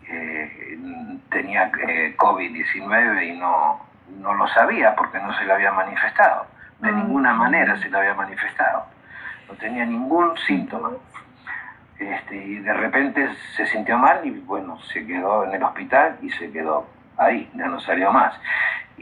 eh, 0.09 0.79
tenía 1.31 1.71
eh, 1.87 2.15
COVID-19 2.17 3.23
y 3.29 3.39
no, 3.39 3.81
no 4.21 4.33
lo 4.35 4.49
sabía 4.49 4.95
porque 4.97 5.19
no 5.21 5.35
se 5.37 5.45
le 5.45 5.53
había 5.53 5.73
manifestado. 5.73 6.47
De 6.81 6.89
Ah. 6.89 6.93
ninguna 6.93 7.35
manera 7.35 7.77
se 7.77 7.91
le 7.91 7.99
había 7.99 8.15
manifestado. 8.15 8.87
No 9.49 9.55
tenía 9.57 9.85
ningún 9.85 10.35
síntoma. 10.47 10.91
Este, 11.99 12.35
y 12.35 12.59
de 12.61 12.73
repente 12.73 13.29
se 13.55 13.67
sintió 13.67 13.99
mal 13.99 14.21
y 14.25 14.31
bueno, 14.31 14.79
se 14.93 15.07
quedó 15.07 15.45
en 15.45 15.53
el 15.55 15.63
hospital 15.63 16.17
y 16.23 16.31
se 16.31 16.51
quedó 16.51 16.89
ahí, 17.19 17.51
ya 17.55 17.67
no 17.67 17.79
salió 17.81 18.11
más. 18.11 18.35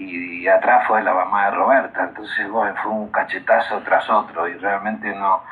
Y, 0.01 0.49
atrás 0.49 0.87
fue 0.87 1.03
la 1.03 1.13
mamá 1.13 1.47
de 1.47 1.51
Roberta, 1.57 2.05
entonces 2.05 2.49
bueno, 2.51 2.75
fue 2.83 2.91
un 2.91 3.13
cachetazo 3.13 3.81
tras 3.81 4.09
otro 4.09 4.49
y 4.49 4.55
realmente 4.55 5.15
no, 5.15 5.43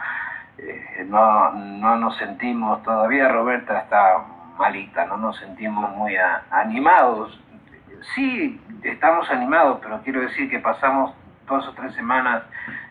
eh, 0.57 1.05
no, 1.07 1.51
no 1.53 1.97
nos 1.97 2.17
sentimos, 2.17 2.83
todavía 2.83 3.29
Roberta 3.29 3.79
está 3.81 4.25
malita, 4.57 5.05
no 5.05 5.19
nos 5.19 5.37
sentimos 5.37 5.91
muy 5.95 6.17
a- 6.17 6.43
animados. 6.51 7.39
Sí, 8.15 8.59
estamos 8.83 9.31
animados, 9.31 9.81
pero 9.83 10.01
quiero 10.03 10.21
decir 10.23 10.49
que 10.49 10.59
pasamos 10.61 11.15
dos 11.47 11.69
o 11.69 11.73
tres 11.75 11.95
semanas 11.95 12.43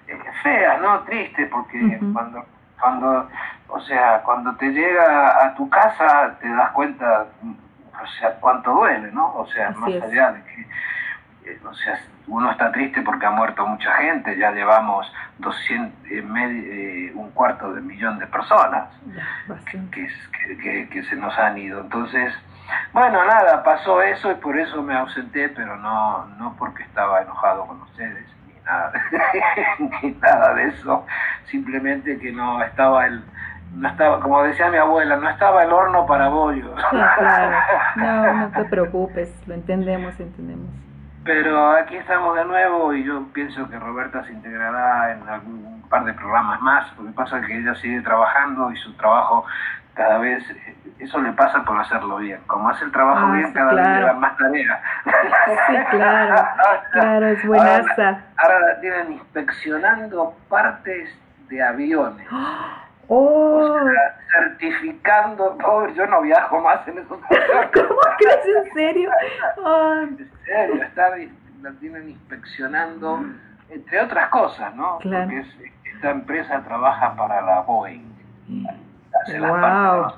eh, 0.07 0.17
feas, 0.43 0.79
¿no? 0.79 0.99
Tristes, 1.01 1.49
porque 1.49 1.99
cuando, 2.13 2.45
cuando, 2.79 3.29
o 3.69 3.79
sea, 3.81 4.21
cuando 4.23 4.55
te 4.57 4.67
llega 4.69 5.43
a 5.45 5.55
tu 5.55 5.67
casa 5.69 6.37
te 6.39 6.47
das 6.53 6.69
cuenta, 6.71 7.25
o 7.99 8.07
sea, 8.19 8.35
cuánto 8.39 8.71
duele, 8.73 9.11
¿no? 9.11 9.33
O 9.35 9.47
sea, 9.47 9.69
Así 9.69 9.79
más 9.79 9.89
es. 9.89 10.03
allá 10.03 10.31
de 10.33 10.43
que 10.43 10.67
o 11.65 11.73
sea, 11.73 11.99
uno 12.27 12.51
está 12.51 12.71
triste 12.71 13.01
porque 13.01 13.25
ha 13.25 13.31
muerto 13.31 13.65
mucha 13.67 13.91
gente, 13.93 14.37
ya 14.37 14.51
llevamos 14.51 15.11
200, 15.39 16.11
eh, 16.11 16.23
eh, 16.31 17.11
un 17.15 17.31
cuarto 17.31 17.73
de 17.73 17.81
millón 17.81 18.19
de 18.19 18.27
personas 18.27 18.89
Ya, 19.15 19.25
que, 19.91 20.07
que- 20.47 20.57
que- 20.57 20.89
que 20.89 21.03
se 21.03 21.15
nos 21.15 21.37
han 21.37 21.57
ido. 21.57 21.81
Entonces, 21.81 22.33
bueno, 22.93 23.23
nada, 23.25 23.63
pasó 23.63 24.01
eso 24.01 24.31
y 24.31 24.35
por 24.35 24.57
eso 24.57 24.81
me 24.83 24.95
ausenté, 24.95 25.49
pero 25.49 25.77
no, 25.77 26.25
no 26.37 26.55
porque 26.57 26.83
estaba 26.83 27.21
enojado 27.21 27.65
con 27.65 27.81
ustedes, 27.81 28.27
ni 28.47 28.53
nada, 28.65 28.91
ni 30.03 30.11
nada 30.11 30.53
de 30.55 30.67
eso, 30.67 31.05
simplemente 31.45 32.17
que 32.19 32.31
no 32.31 32.61
estaba 32.63 33.05
el... 33.05 33.23
No 33.73 33.89
estaba, 33.89 34.21
como 34.21 34.41
decía 34.43 34.69
mi 34.71 34.77
abuela, 34.77 35.17
no 35.17 35.29
estaba 35.29 35.61
el 35.63 35.71
horno 35.73 36.05
para 36.05 36.29
bollos. 36.29 36.79
Sí, 36.89 36.97
claro. 37.19 37.57
No, 37.97 38.33
no 38.33 38.49
te 38.51 38.63
preocupes, 38.65 39.29
lo 39.47 39.53
entendemos, 39.55 40.17
entendemos. 40.19 40.69
Pero 41.27 41.71
aquí 41.71 41.95
estamos 41.97 42.35
de 42.37 42.45
nuevo 42.45 42.93
y 42.93 43.03
yo 43.03 43.23
pienso 43.33 43.69
que 43.69 43.77
Roberta 43.77 44.23
se 44.23 44.31
integrará 44.31 45.11
en 45.11 45.27
algún 45.27 45.83
par 45.89 46.05
de 46.05 46.13
programas 46.13 46.61
más. 46.61 46.97
Lo 46.97 47.05
que 47.05 47.11
pasa 47.11 47.39
es 47.39 47.45
que 47.47 47.57
ella 47.59 47.75
sigue 47.75 48.01
trabajando 48.01 48.71
y 48.71 48.77
su 48.77 48.93
trabajo 48.93 49.45
cada 49.93 50.19
vez 50.19 50.43
eso 50.99 51.19
le 51.21 51.33
pasa 51.33 51.63
por 51.65 51.77
hacerlo 51.79 52.17
bien. 52.17 52.39
Como 52.47 52.69
hace 52.69 52.85
el 52.85 52.91
trabajo 52.91 53.25
Ah, 53.27 53.31
bien, 53.33 53.47
sí, 53.47 53.53
cada 53.53 53.73
vez 53.73 53.83
claro. 53.83 53.99
le 53.99 54.05
dan 54.07 54.19
más 54.19 54.37
tarea. 54.37 54.81
Sí, 55.67 55.75
claro, 55.91 56.47
claro, 56.93 57.27
es 57.27 57.45
buenaza. 57.45 58.21
Ahora 58.37 58.59
la 58.59 58.79
tienen 58.79 59.11
inspeccionando 59.13 60.33
partes 60.49 61.09
de 61.49 61.63
aviones. 61.63 62.27
Oh, 63.09 63.59
O 63.61 63.89
sea, 63.89 64.17
certificando, 64.31 65.57
pobre, 65.57 65.93
yo 65.93 66.05
no 66.07 66.21
viajo 66.21 66.59
más 66.61 66.85
en 66.87 66.97
esos 66.97 67.19
aviones. 67.23 67.69
¿cómo 67.73 67.99
crees 68.17 68.45
en 68.67 68.73
serio? 68.73 69.09
En 70.01 70.29
serio, 70.45 70.83
está, 70.83 71.09
la 71.61 71.71
tienen 71.79 72.09
inspeccionando, 72.09 73.21
entre 73.69 74.01
otras 74.01 74.29
cosas, 74.29 74.75
¿no? 74.75 74.97
Claro. 74.99 75.23
Porque 75.25 75.39
es- 75.39 75.57
esta 75.95 76.11
empresa 76.11 76.61
trabaja 76.63 77.15
para 77.15 77.41
la 77.41 77.61
Boeing. 77.61 78.03
Hace 79.23 79.39
las 79.39 79.51
Wow. 79.51 79.61
partes 79.61 79.91
de 79.91 79.97
los 80.01 80.13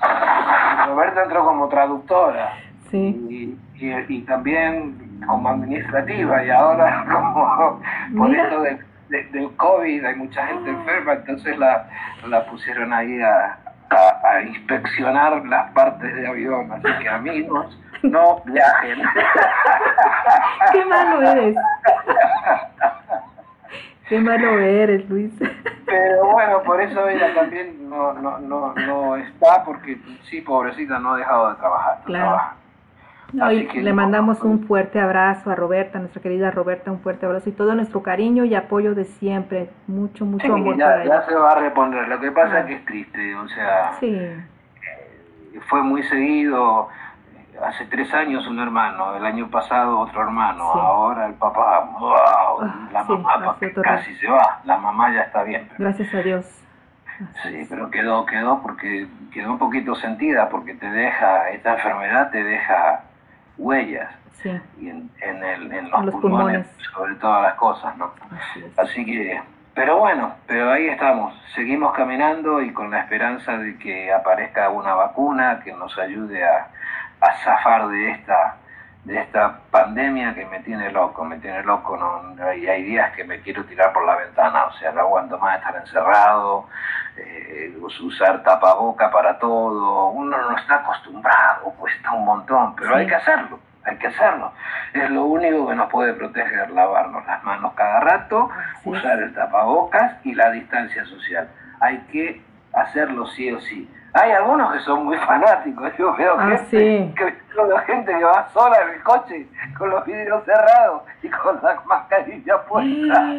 aviones. 0.00 0.86
Roberta 0.86 1.22
entró 1.24 1.44
como 1.44 1.68
traductora 1.68 2.52
sí, 2.90 3.58
y, 3.78 3.84
y- 3.84 4.04
y 4.08 4.22
también 4.22 5.20
como 5.26 5.48
administrativa 5.50 6.44
y 6.44 6.50
ahora 6.50 7.04
como 7.12 7.80
por 8.16 8.28
Mira. 8.30 8.44
esto 8.44 8.62
de- 8.62 8.91
de- 9.12 9.24
del 9.26 9.54
COVID 9.56 10.04
hay 10.04 10.14
mucha 10.16 10.46
gente 10.46 10.70
enferma, 10.70 11.12
entonces 11.12 11.56
la, 11.58 11.86
la 12.26 12.44
pusieron 12.46 12.92
ahí 12.92 13.20
a, 13.22 13.58
a- 13.90 14.28
a 14.30 14.42
inspeccionar 14.42 15.44
las 15.46 15.70
partes 15.72 16.14
de 16.16 16.26
avión, 16.26 16.72
así 16.72 16.88
que 17.02 17.08
amigos, 17.08 17.78
no 18.02 18.40
viajen. 18.46 19.02
qué 20.72 20.84
malo 20.86 21.22
eres. 21.22 21.56
Qué 24.08 24.18
malo 24.18 24.58
eres, 24.58 25.08
Luis. 25.08 25.32
Pero 25.86 26.32
bueno, 26.32 26.62
por 26.62 26.80
eso 26.80 27.08
ella 27.08 27.32
también 27.34 27.88
no, 27.88 28.12
no, 28.14 28.38
no, 28.40 28.74
no 28.74 29.16
está, 29.16 29.62
porque 29.64 29.98
sí, 30.24 30.40
pobrecita, 30.40 30.98
no 30.98 31.14
ha 31.14 31.18
dejado 31.18 31.50
de 31.50 31.56
trabajar. 31.56 31.98
Claro. 32.04 32.24
trabaja. 32.26 32.56
Que 33.32 33.80
le 33.80 33.92
mandamos 33.94 34.42
un 34.42 34.66
fuerte 34.66 35.00
abrazo 35.00 35.50
a 35.50 35.54
Roberta, 35.54 35.98
nuestra 35.98 36.20
querida 36.20 36.50
Roberta, 36.50 36.90
un 36.92 37.00
fuerte 37.00 37.24
abrazo 37.24 37.48
y 37.48 37.52
todo 37.52 37.74
nuestro 37.74 38.02
cariño 38.02 38.44
y 38.44 38.54
apoyo 38.54 38.94
de 38.94 39.06
siempre. 39.06 39.70
Mucho, 39.86 40.26
mucho 40.26 40.44
Sí, 40.46 40.52
amor 40.52 40.76
ya, 40.76 40.84
para 40.84 40.98
ya 40.98 41.04
ella. 41.04 41.22
se 41.26 41.34
va 41.34 41.52
a 41.52 41.54
reponer. 41.60 42.08
Lo 42.08 42.20
que 42.20 42.30
pasa 42.30 42.56
Ah. 42.56 42.60
es 42.60 42.66
que 42.66 42.74
es 42.74 42.84
triste, 42.84 43.34
o 43.36 43.48
sea, 43.48 43.92
Sí, 44.00 44.18
fue 45.68 45.82
muy 45.82 46.02
seguido. 46.04 46.88
Hace 47.64 47.86
tres 47.86 48.12
años 48.12 48.46
un 48.48 48.58
hermano, 48.58 49.14
el 49.16 49.24
año 49.24 49.48
pasado 49.48 50.00
otro 50.00 50.22
hermano, 50.22 50.70
Sí. 50.72 50.78
ahora 50.82 51.26
el 51.26 51.34
papá, 51.34 51.88
wow, 51.98 52.60
Ah, 52.62 52.88
la 52.92 53.04
mamá 53.04 53.56
casi 53.82 54.14
se 54.16 54.28
va, 54.28 54.60
la 54.64 54.76
mamá 54.78 55.12
ya 55.12 55.22
está 55.22 55.42
bien. 55.44 55.68
pero- 55.70 55.88
gracias 55.90 56.12
a 56.14 56.18
Dios. 56.22 56.58
Sí, 57.42 57.66
pero 57.68 57.90
quedó, 57.90 58.26
quedó 58.26 58.60
porque 58.62 59.06
quedó 59.32 59.52
un 59.52 59.58
poquito 59.58 59.94
sentida 59.94 60.48
porque 60.48 60.74
te 60.74 60.90
deja, 60.90 61.50
esta 61.50 61.74
enfermedad 61.74 62.30
te 62.30 62.42
deja 62.42 63.02
huellas 63.58 64.08
Sí, 64.42 64.50
y 64.80 64.88
en, 64.88 65.08
en, 65.20 65.44
el, 65.44 65.72
en 65.72 65.90
los, 65.90 66.00
En 66.00 66.06
los 66.06 66.14
pulmones, 66.16 66.66
pulmones. 66.66 66.66
sobre 66.92 67.14
todas 67.16 67.42
las 67.42 67.54
cosas, 67.54 67.96
¿no? 67.96 68.12
así. 68.32 68.64
Así 68.76 69.06
que, 69.06 69.40
pero 69.74 69.98
bueno, 69.98 70.34
pero 70.48 70.70
ahí 70.72 70.88
estamos, 70.88 71.32
seguimos 71.54 71.92
caminando 71.94 72.60
y 72.60 72.72
con 72.72 72.90
la 72.90 73.00
esperanza 73.00 73.56
de 73.56 73.78
que 73.78 74.12
aparezca 74.12 74.68
una 74.70 74.94
vacuna 74.94 75.60
que 75.62 75.72
nos 75.72 75.96
ayude 75.96 76.44
a, 76.44 76.66
a 77.20 77.32
zafar 77.44 77.86
de 77.88 78.10
esta 78.10 78.56
de 79.04 79.18
esta 79.18 79.58
pandemia 79.70 80.34
que 80.34 80.46
me 80.46 80.60
tiene 80.60 80.90
loco, 80.92 81.24
me 81.24 81.38
tiene 81.38 81.62
loco, 81.64 81.96
no, 81.96 82.52
y 82.54 82.68
hay 82.68 82.84
días 82.84 83.12
que 83.16 83.24
me 83.24 83.40
quiero 83.40 83.64
tirar 83.64 83.92
por 83.92 84.06
la 84.06 84.14
ventana, 84.16 84.64
o 84.66 84.72
sea, 84.74 84.92
no 84.92 85.00
aguanto 85.00 85.38
más 85.38 85.58
estar 85.58 85.74
encerrado, 85.76 86.68
eh, 87.16 87.76
usar 88.02 88.42
tapaboca 88.44 89.10
para 89.10 89.38
todo, 89.38 90.10
uno 90.10 90.36
no 90.38 90.56
está 90.56 90.76
acostumbrado, 90.76 91.70
cuesta 91.78 92.12
un 92.12 92.24
montón, 92.24 92.76
pero 92.76 92.90
Sí. 92.90 93.00
hay 93.00 93.06
que 93.08 93.14
hacerlo, 93.16 93.58
hay 93.84 93.96
que 93.96 94.06
hacerlo. 94.06 94.52
Es 94.92 95.10
lo 95.10 95.24
único 95.24 95.68
que 95.68 95.74
nos 95.74 95.90
puede 95.90 96.12
proteger, 96.14 96.70
lavarnos 96.70 97.26
las 97.26 97.42
manos 97.42 97.72
cada 97.74 98.00
rato, 98.00 98.50
usar 98.84 99.18
el 99.18 99.34
tapabocas 99.34 100.14
y 100.24 100.34
la 100.34 100.50
distancia 100.52 101.04
social. 101.06 101.48
Hay 101.80 101.98
que 102.12 102.40
hacerlo 102.72 103.26
sí 103.26 103.50
o 103.52 103.60
sí. 103.60 103.90
Hay 104.14 104.30
algunos 104.32 104.72
que 104.74 104.80
son 104.80 105.04
muy 105.06 105.16
fanáticos, 105.26 105.90
yo 105.96 106.14
veo 106.16 106.34
Ah, 106.38 106.48
gente, 106.50 106.66
sí. 106.70 107.14
que, 107.16 107.24
veo 107.62 107.78
gente 107.78 108.12
que 108.18 108.24
va 108.24 108.48
sola 108.50 108.76
en 108.82 108.90
el 108.94 109.02
coche 109.02 109.46
con 109.78 109.90
los 109.90 110.04
vidrios 110.04 110.44
cerrados 110.44 111.02
y 111.22 111.28
con 111.30 111.58
la 111.62 111.80
mascarilla 111.86 112.62
puesta 112.64 113.30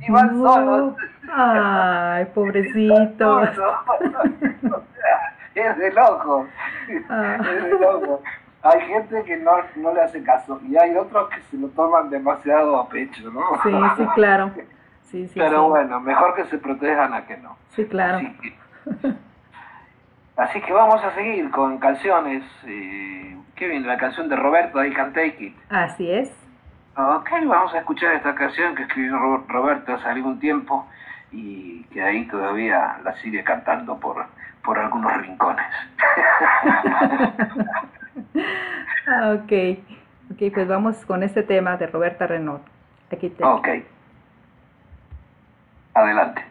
y 0.00 0.10
van 0.12 0.36
solos. 0.40 0.94
Ay, 1.32 2.24
pobrecito. 2.34 3.42
Es 5.54 5.76
de 5.78 5.92
loco. 5.92 6.46
Ah. 7.08 7.36
Es 7.40 7.62
de 7.64 7.70
loco. 7.78 8.22
Hay 8.62 8.80
gente 8.82 9.22
que 9.24 9.36
no, 9.36 9.52
no 9.76 9.92
le 9.92 10.00
hace 10.02 10.22
caso 10.22 10.58
y 10.66 10.76
hay 10.76 10.96
otros 10.96 11.28
que 11.28 11.40
se 11.42 11.56
lo 11.58 11.68
toman 11.68 12.10
demasiado 12.10 12.78
a 12.78 12.88
pecho, 12.88 13.30
¿no? 13.30 13.40
Sí, 13.62 13.70
sí, 13.96 14.06
claro. 14.14 14.50
Sí, 15.02 15.28
sí, 15.28 15.34
Pero 15.38 15.64
sí. 15.64 15.68
bueno, 15.68 16.00
mejor 16.00 16.34
que 16.34 16.44
se 16.46 16.58
protejan 16.58 17.12
a 17.12 17.26
que 17.26 17.36
no. 17.36 17.56
Sí, 17.70 17.84
claro. 17.86 18.20
Así 20.36 20.60
que, 20.60 20.72
vamos 20.72 21.02
a 21.04 21.14
seguir 21.14 21.50
con 21.50 21.78
canciones. 21.78 22.42
Eh, 22.66 23.36
Kevin, 23.54 23.86
la 23.86 23.96
canción 23.96 24.28
de 24.28 24.36
Roberto, 24.36 24.84
I 24.84 24.92
Can 24.92 25.12
Take 25.12 25.36
It. 25.38 25.56
Así 25.70 26.10
es. 26.10 26.30
Ok, 26.96 27.30
vamos 27.46 27.72
a 27.74 27.78
escuchar 27.78 28.14
esta 28.14 28.34
canción 28.34 28.74
que 28.74 28.82
escribió 28.82 29.16
Ro- 29.18 29.44
Roberto 29.48 29.94
hace 29.94 30.08
algún 30.08 30.38
tiempo 30.40 30.86
y 31.32 31.82
que 31.84 32.02
ahí 32.02 32.26
todavía 32.26 32.98
la 33.04 33.14
sigue 33.16 33.42
cantando 33.44 33.98
por, 33.98 34.26
por 34.64 34.78
algunos 34.78 35.16
rincones. 35.18 35.66
Ok. 39.34 39.52
Ok, 40.32 40.52
pues 40.54 40.66
vamos 40.66 40.96
con 41.04 41.22
este 41.22 41.42
tema 41.42 41.76
de 41.76 41.86
Roberta 41.86 42.26
Renault. 42.26 42.62
Aquí 43.12 43.28
te. 43.30 43.44
ok. 43.44 43.68
Adelante. 45.94 46.44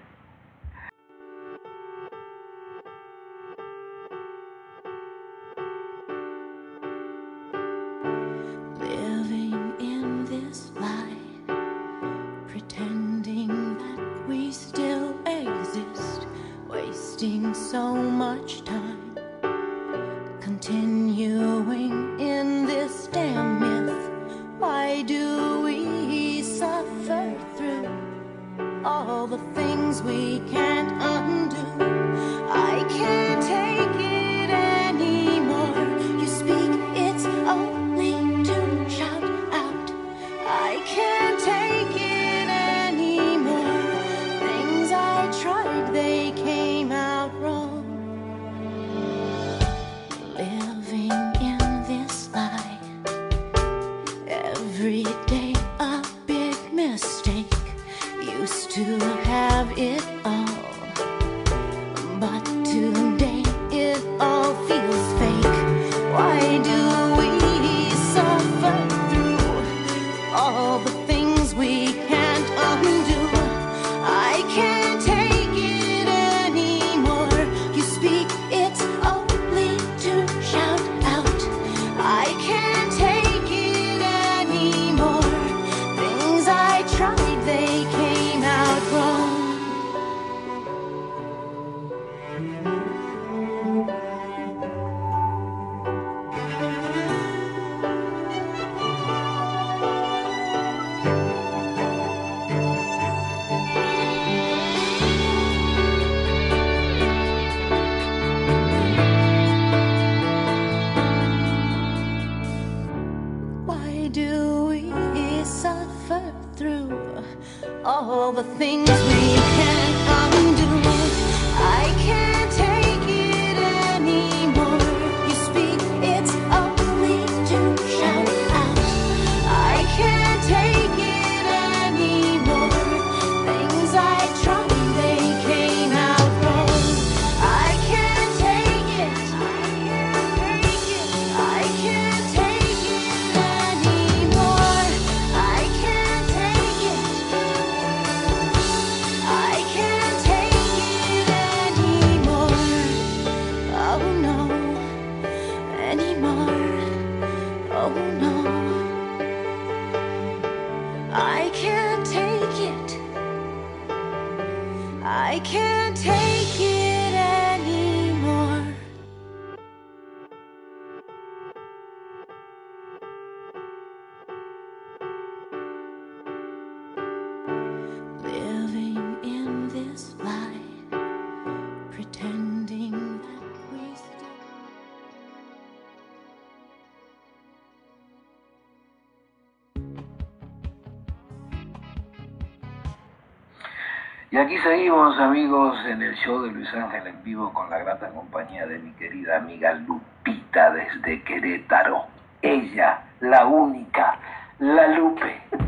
Aquí 194.44 194.58
seguimos 194.60 195.18
amigos 195.20 195.78
en 195.88 196.02
el 196.02 196.14
show 196.16 196.42
de 196.42 196.52
Luis 196.52 196.72
Ángel 196.74 197.08
en 197.08 197.24
vivo 197.24 197.52
con 197.54 197.70
la 197.70 197.78
grata 197.80 198.10
compañía 198.10 198.66
de 198.68 198.80
mi 198.80 198.92
querida 198.94 199.38
amiga 199.38 199.74
Lupita 199.74 200.72
desde 200.72 201.22
Querétaro. 201.24 202.06
Ella, 202.42 203.00
la 203.22 203.46
única, 203.46 204.16
la 204.60 204.88
Lupe. 204.90 205.42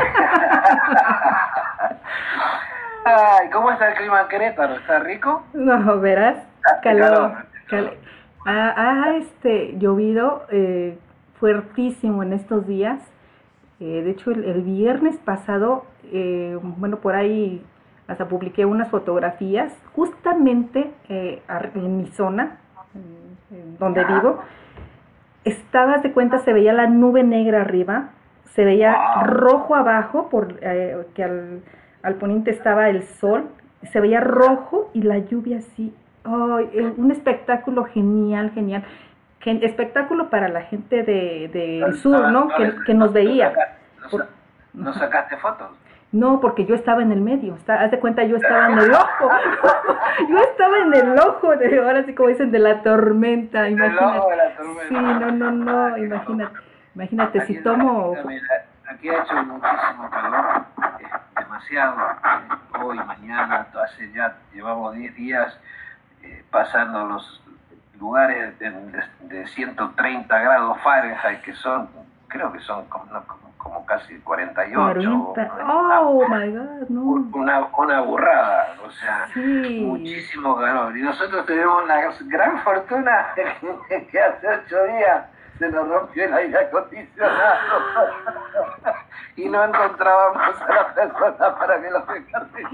Ay, 3.05 3.49
¿cómo 3.51 3.71
está 3.71 3.89
el 3.89 3.95
clima 3.95 4.21
en 4.21 4.27
Querétaro? 4.27 4.75
¿Está 4.75 4.99
rico? 4.99 5.43
No, 5.53 5.99
verás, 5.99 6.37
Hace 6.65 6.81
calor. 6.81 7.09
calor, 7.11 7.45
cal- 7.67 7.97
Ha, 8.45 8.73
ha, 9.03 9.15
este, 9.17 9.75
llovido 9.77 10.45
eh, 10.49 10.97
fuertísimo 11.39 12.23
en 12.23 12.33
estos 12.33 12.67
días. 12.67 12.99
Eh, 13.79 14.01
de 14.03 14.11
hecho, 14.11 14.31
el, 14.31 14.43
el 14.45 14.61
viernes 14.63 15.17
pasado, 15.17 15.85
eh, 16.11 16.57
bueno, 16.61 16.97
por 16.97 17.15
ahí 17.15 17.63
hasta 18.07 18.27
publiqué 18.27 18.65
unas 18.65 18.89
fotografías 18.89 19.73
justamente 19.93 20.91
eh, 21.09 21.41
en 21.75 21.97
mi 21.97 22.07
zona, 22.07 22.57
donde 23.79 24.03
vivo. 24.05 24.39
Estabas 25.43 26.01
de 26.01 26.11
cuenta, 26.11 26.39
se 26.39 26.53
veía 26.53 26.73
la 26.73 26.87
nube 26.87 27.23
negra 27.23 27.61
arriba, 27.61 28.09
se 28.45 28.65
veía 28.65 29.23
rojo 29.25 29.75
abajo, 29.75 30.29
por 30.29 30.55
eh, 30.61 31.05
que 31.13 31.23
al, 31.23 31.61
al 32.01 32.15
poniente 32.15 32.49
estaba 32.51 32.89
el 32.89 33.03
sol, 33.03 33.49
se 33.91 33.99
veía 33.99 34.21
rojo 34.21 34.89
y 34.93 35.03
la 35.03 35.19
lluvia 35.19 35.57
así. 35.59 35.93
Eh, 36.73 36.93
un 36.97 37.11
espectáculo 37.11 37.83
genial, 37.85 38.51
genial. 38.51 38.83
Gen- 39.41 39.63
espectáculo 39.63 40.29
para 40.31 40.47
la 40.47 40.61
gente 40.61 41.03
de, 41.03 41.49
del 41.53 41.93
sur, 41.97 42.31
¿no? 42.31 42.47
Que, 42.47 42.73
que 42.87 42.93
nos 42.95 43.13
veía. 43.13 43.53
¿No, 44.01 44.09
Por- 44.09 44.27
¿No 44.73 44.93
sacaste 44.93 45.37
fotos? 45.37 45.67
No, 46.15 46.39
porque 46.39 46.65
yo 46.65 46.75
estaba 46.75 47.01
en 47.01 47.11
el 47.11 47.19
medio. 47.19 47.55
Está, 47.55 47.81
haz 47.81 47.91
de 47.91 47.99
cuenta, 47.99 48.23
yo 48.23 48.37
estaba 48.37 48.67
en 48.71 48.79
el 48.79 48.93
ojo. 48.93 49.29
yo 50.29 50.37
estaba 50.39 50.77
en 50.77 50.93
el 50.93 51.19
ojo, 51.19 51.55
de, 51.57 51.77
ahora 51.79 52.03
sí 52.05 52.15
como 52.15 52.29
dicen, 52.29 52.51
de 52.51 52.59
la 52.59 52.81
tormenta. 52.83 53.67
El 53.67 53.73
Imagínate. 53.73 54.17
ojo 54.19 54.29
de 54.29 54.35
la 54.37 54.55
tormenta. 54.55 54.87
Sí, 54.87 54.93
no, 54.95 55.31
no, 55.31 55.51
no, 55.51 55.97
imagínate. 55.97 56.55
Imagínate, 56.95 57.41
Aquí 57.41 57.55
si 57.55 57.61
tomo... 57.63 58.15
Aquí 58.87 59.09
ha 59.09 59.23
hecho 59.23 59.33
muchísimo 59.43 60.09
calor, 60.11 60.45
eh, 61.01 61.05
demasiado. 61.37 61.97
eh, 61.99 62.79
hoy, 62.81 62.97
mañana, 62.99 63.67
hace 63.83 64.09
ya, 64.13 64.35
llevamos 64.53 64.93
10 64.95 65.15
días 65.15 65.59
eh, 66.21 66.45
pasando 66.51 67.05
los 67.07 67.43
lugares 67.99 68.57
de, 68.59 68.69
de- 68.69 69.03
de 69.21 69.47
130 69.47 70.39
grados 70.39 70.77
Fahrenheit, 70.83 71.41
que 71.41 71.53
son, 71.55 71.89
creo 72.27 72.53
que 72.53 72.59
son 72.59 72.85
como, 72.85 73.05
no, 73.05 73.23
como, 73.65 73.83
casi 73.85 74.19
48. 74.19 74.79
o 74.79 75.33
40. 75.33 75.49
40. 75.49 76.01
Oh, 76.01 76.27
my 76.29 76.51
God, 76.51 76.89
no. 76.89 77.01
Una, 77.33 77.67
una 77.77 78.01
burrada, 78.01 78.75
o 78.85 78.91
sea, 78.91 79.27
Sí. 79.33 79.81
muchísimo 79.83 80.55
calor. 80.55 80.95
Y 80.95 81.01
nosotros 81.01 81.45
tenemos 81.47 81.85
la 81.87 82.11
gran 82.27 82.59
fortuna 82.59 83.27
de 83.89 84.07
que 84.07 84.21
hace 84.21 84.47
ocho 84.47 84.83
días 84.85 85.25
se 85.57 85.69
nos 85.69 85.87
rompió 85.87 86.25
el 86.25 86.33
aire 86.33 86.59
acondicionado 86.59 87.79
y 89.35 89.49
no 89.49 89.63
encontrábamos 89.65 90.61
a 90.61 90.73
la 90.73 90.93
persona 90.93 91.55
para 91.57 91.81
que 91.81 91.89
lo 91.89 92.05
recargue. 92.05 92.65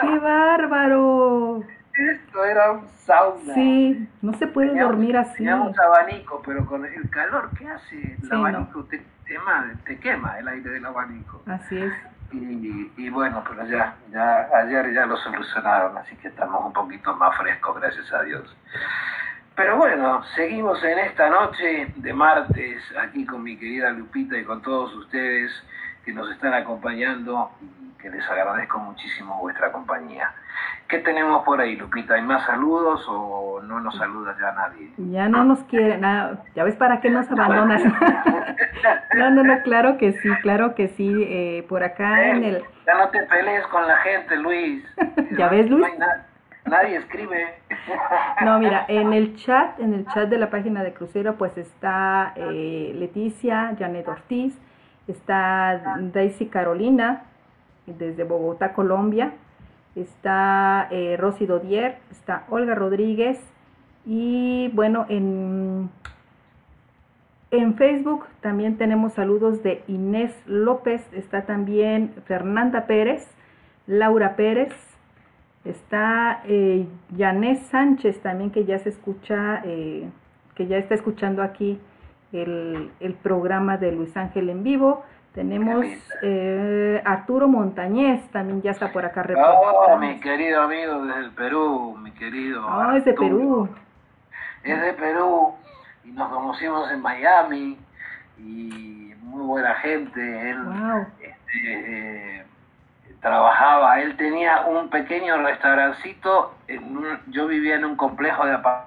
¡Qué 0.00 0.18
bárbaro! 0.20 1.62
Esto 1.98 2.44
era 2.44 2.72
un 2.72 2.88
sauna. 2.88 3.54
Sí, 3.54 4.08
no 4.22 4.32
se 4.34 4.46
puede 4.46 4.68
Teníamos- 4.68 4.92
dormir 4.92 5.16
así. 5.16 5.36
Teníamos 5.38 5.78
abanico, 5.78 6.42
pero 6.44 6.64
con 6.66 6.84
el 6.86 7.10
calor 7.10 7.50
que 7.56 7.68
hace 7.68 7.96
el 7.96 8.16
Sí, 8.20 8.28
no. 8.30 8.38
abanico 8.38 8.84
te, 8.84 9.02
quema, 9.26 9.70
te 9.84 9.98
quema 9.98 10.38
el 10.38 10.48
aire 10.48 10.70
del 10.70 10.86
abanico. 10.86 11.42
Así 11.46 11.78
es. 11.78 11.92
Y, 12.32 12.90
y 12.96 13.10
bueno, 13.10 13.44
pero 13.46 13.66
ya, 13.66 13.94
ya 14.10 14.48
ayer 14.56 14.94
ya 14.94 15.04
lo 15.04 15.18
solucionaron, 15.18 15.98
así 15.98 16.16
que 16.16 16.28
estamos 16.28 16.64
un 16.64 16.72
poquito 16.72 17.14
más 17.16 17.36
frescos, 17.36 17.78
gracias 17.78 18.10
a 18.10 18.22
Dios. 18.22 18.56
Pero 19.54 19.76
bueno, 19.76 20.22
seguimos 20.34 20.82
en 20.82 20.98
esta 21.00 21.28
noche 21.28 21.92
de 21.94 22.14
martes 22.14 22.82
aquí 22.98 23.26
con 23.26 23.42
mi 23.42 23.58
querida 23.58 23.90
Lupita 23.90 24.38
y 24.38 24.44
con 24.44 24.62
todos 24.62 24.94
ustedes 24.94 25.52
que 26.06 26.12
nos 26.14 26.30
están 26.30 26.54
acompañando 26.54 27.50
que 28.02 28.10
les 28.10 28.28
agradezco 28.28 28.78
muchísimo 28.80 29.38
vuestra 29.40 29.70
compañía. 29.72 30.32
¿Qué 30.88 30.98
tenemos 30.98 31.42
por 31.44 31.60
ahí, 31.60 31.76
Lupita? 31.76 32.14
¿Hay 32.14 32.22
más 32.22 32.44
saludos 32.44 33.06
o 33.08 33.60
no 33.62 33.80
nos 33.80 33.96
saluda 33.96 34.36
ya 34.38 34.52
nadie? 34.52 34.90
Ya 35.10 35.28
no 35.28 35.44
nos 35.44 35.60
quieren. 35.64 36.04
ah, 36.04 36.32
ya 36.54 36.64
ves 36.64 36.74
para 36.76 37.00
qué 37.00 37.08
nos 37.08 37.30
abandonas. 37.30 37.82
no, 39.14 39.30
no, 39.30 39.42
no, 39.44 39.62
claro 39.62 39.96
que 39.96 40.12
sí, 40.12 40.28
claro 40.42 40.74
que 40.74 40.88
sí. 40.88 41.10
eh, 41.26 41.64
por 41.68 41.82
acá 41.82 42.26
en 42.28 42.44
el. 42.44 42.64
Ya 42.86 42.94
no 42.98 43.08
te 43.08 43.22
pelees 43.22 43.66
con 43.68 43.86
la 43.86 43.96
gente, 43.98 44.36
Luis. 44.36 44.84
¿Ya 45.38 45.48
ves, 45.48 45.70
Luis? 45.70 45.80
No 45.80 45.86
hay 45.92 45.98
na- 45.98 46.26
nadie 46.66 46.96
escribe. 46.96 47.54
No, 48.44 48.58
mira, 48.58 48.84
en 48.88 49.12
el 49.12 49.36
chat, 49.36 49.78
en 49.80 49.94
el 49.94 50.06
chat 50.06 50.28
de 50.28 50.38
la 50.38 50.50
página 50.50 50.82
de 50.82 50.92
Crucero, 50.92 51.36
pues 51.36 51.56
está 51.58 52.32
eh, 52.36 52.92
Leticia, 52.96 53.74
Janet 53.78 54.06
Ortiz, 54.08 54.56
está 55.08 55.80
Daisy 56.12 56.46
Carolina, 56.46 57.22
desde 57.86 58.24
Bogotá, 58.24 58.72
Colombia, 58.72 59.34
está 59.94 60.88
eh, 60.90 61.16
Rosy 61.18 61.46
Dodier, 61.46 61.98
está 62.10 62.44
Olga 62.50 62.74
Rodríguez, 62.74 63.38
y 64.04 64.68
bueno, 64.74 65.06
en, 65.08 65.90
en 67.50 67.74
Facebook 67.76 68.26
también 68.40 68.78
tenemos 68.78 69.12
saludos 69.12 69.62
de 69.62 69.82
Inés 69.86 70.34
López, 70.46 71.06
está 71.12 71.42
también 71.42 72.14
Fernanda 72.26 72.86
Pérez, 72.86 73.28
Laura 73.86 74.36
Pérez, 74.36 74.72
Está 75.64 76.42
eh, 76.44 76.86
Sánchez 77.70 78.20
también 78.20 78.50
que 78.50 78.64
ya 78.64 78.80
se 78.80 78.88
escucha, 78.88 79.62
eh, 79.64 80.08
que 80.56 80.66
ya 80.66 80.76
está 80.76 80.96
escuchando 80.96 81.40
aquí 81.42 81.78
el, 82.32 82.90
el 82.98 83.14
programa 83.14 83.76
de 83.76 83.92
Luis 83.92 84.16
Ángel 84.16 84.48
en 84.50 84.64
vivo. 84.64 85.04
Tenemos 85.34 85.86
eh, 86.22 87.00
Arturo 87.06 87.48
Montañez 87.48 88.22
también 88.32 88.60
ya 88.60 88.72
está 88.72 88.92
por 88.92 89.04
acá 89.06 89.22
Oh, 89.22 89.26
reportando. 89.28 89.96
mi 90.06 90.20
querido 90.20 90.62
amigo 90.62 91.06
desde 91.06 91.20
el 91.20 91.30
Perú, 91.30 91.96
mi 91.98 92.10
querido. 92.12 92.66
Ah, 92.68 92.94
es 92.98 93.04
de. 93.06 93.14
Perú. 93.14 93.68
Es 94.62 94.80
de 94.80 94.92
Perú 94.92 95.54
y 96.04 96.10
nos 96.12 96.28
conocimos 96.30 96.90
en 96.92 97.00
Miami 97.00 97.78
y 98.38 99.14
muy 99.22 99.42
buena 99.46 99.74
gente. 99.76 100.50
Él 100.50 100.62
Wow. 100.64 101.06
este, 101.18 101.38
eh, 102.40 102.44
trabajaba, 103.22 104.00
él 104.00 104.16
tenía 104.18 104.66
un 104.66 104.90
pequeño 104.90 105.38
restaurancito. 105.38 106.54
En 106.68 106.94
un- 106.96 107.18
yo 107.28 107.46
vivía 107.46 107.76
en 107.76 107.86
un 107.86 107.96
complejo 107.96 108.44
de 108.44 108.52
apa- 108.52 108.86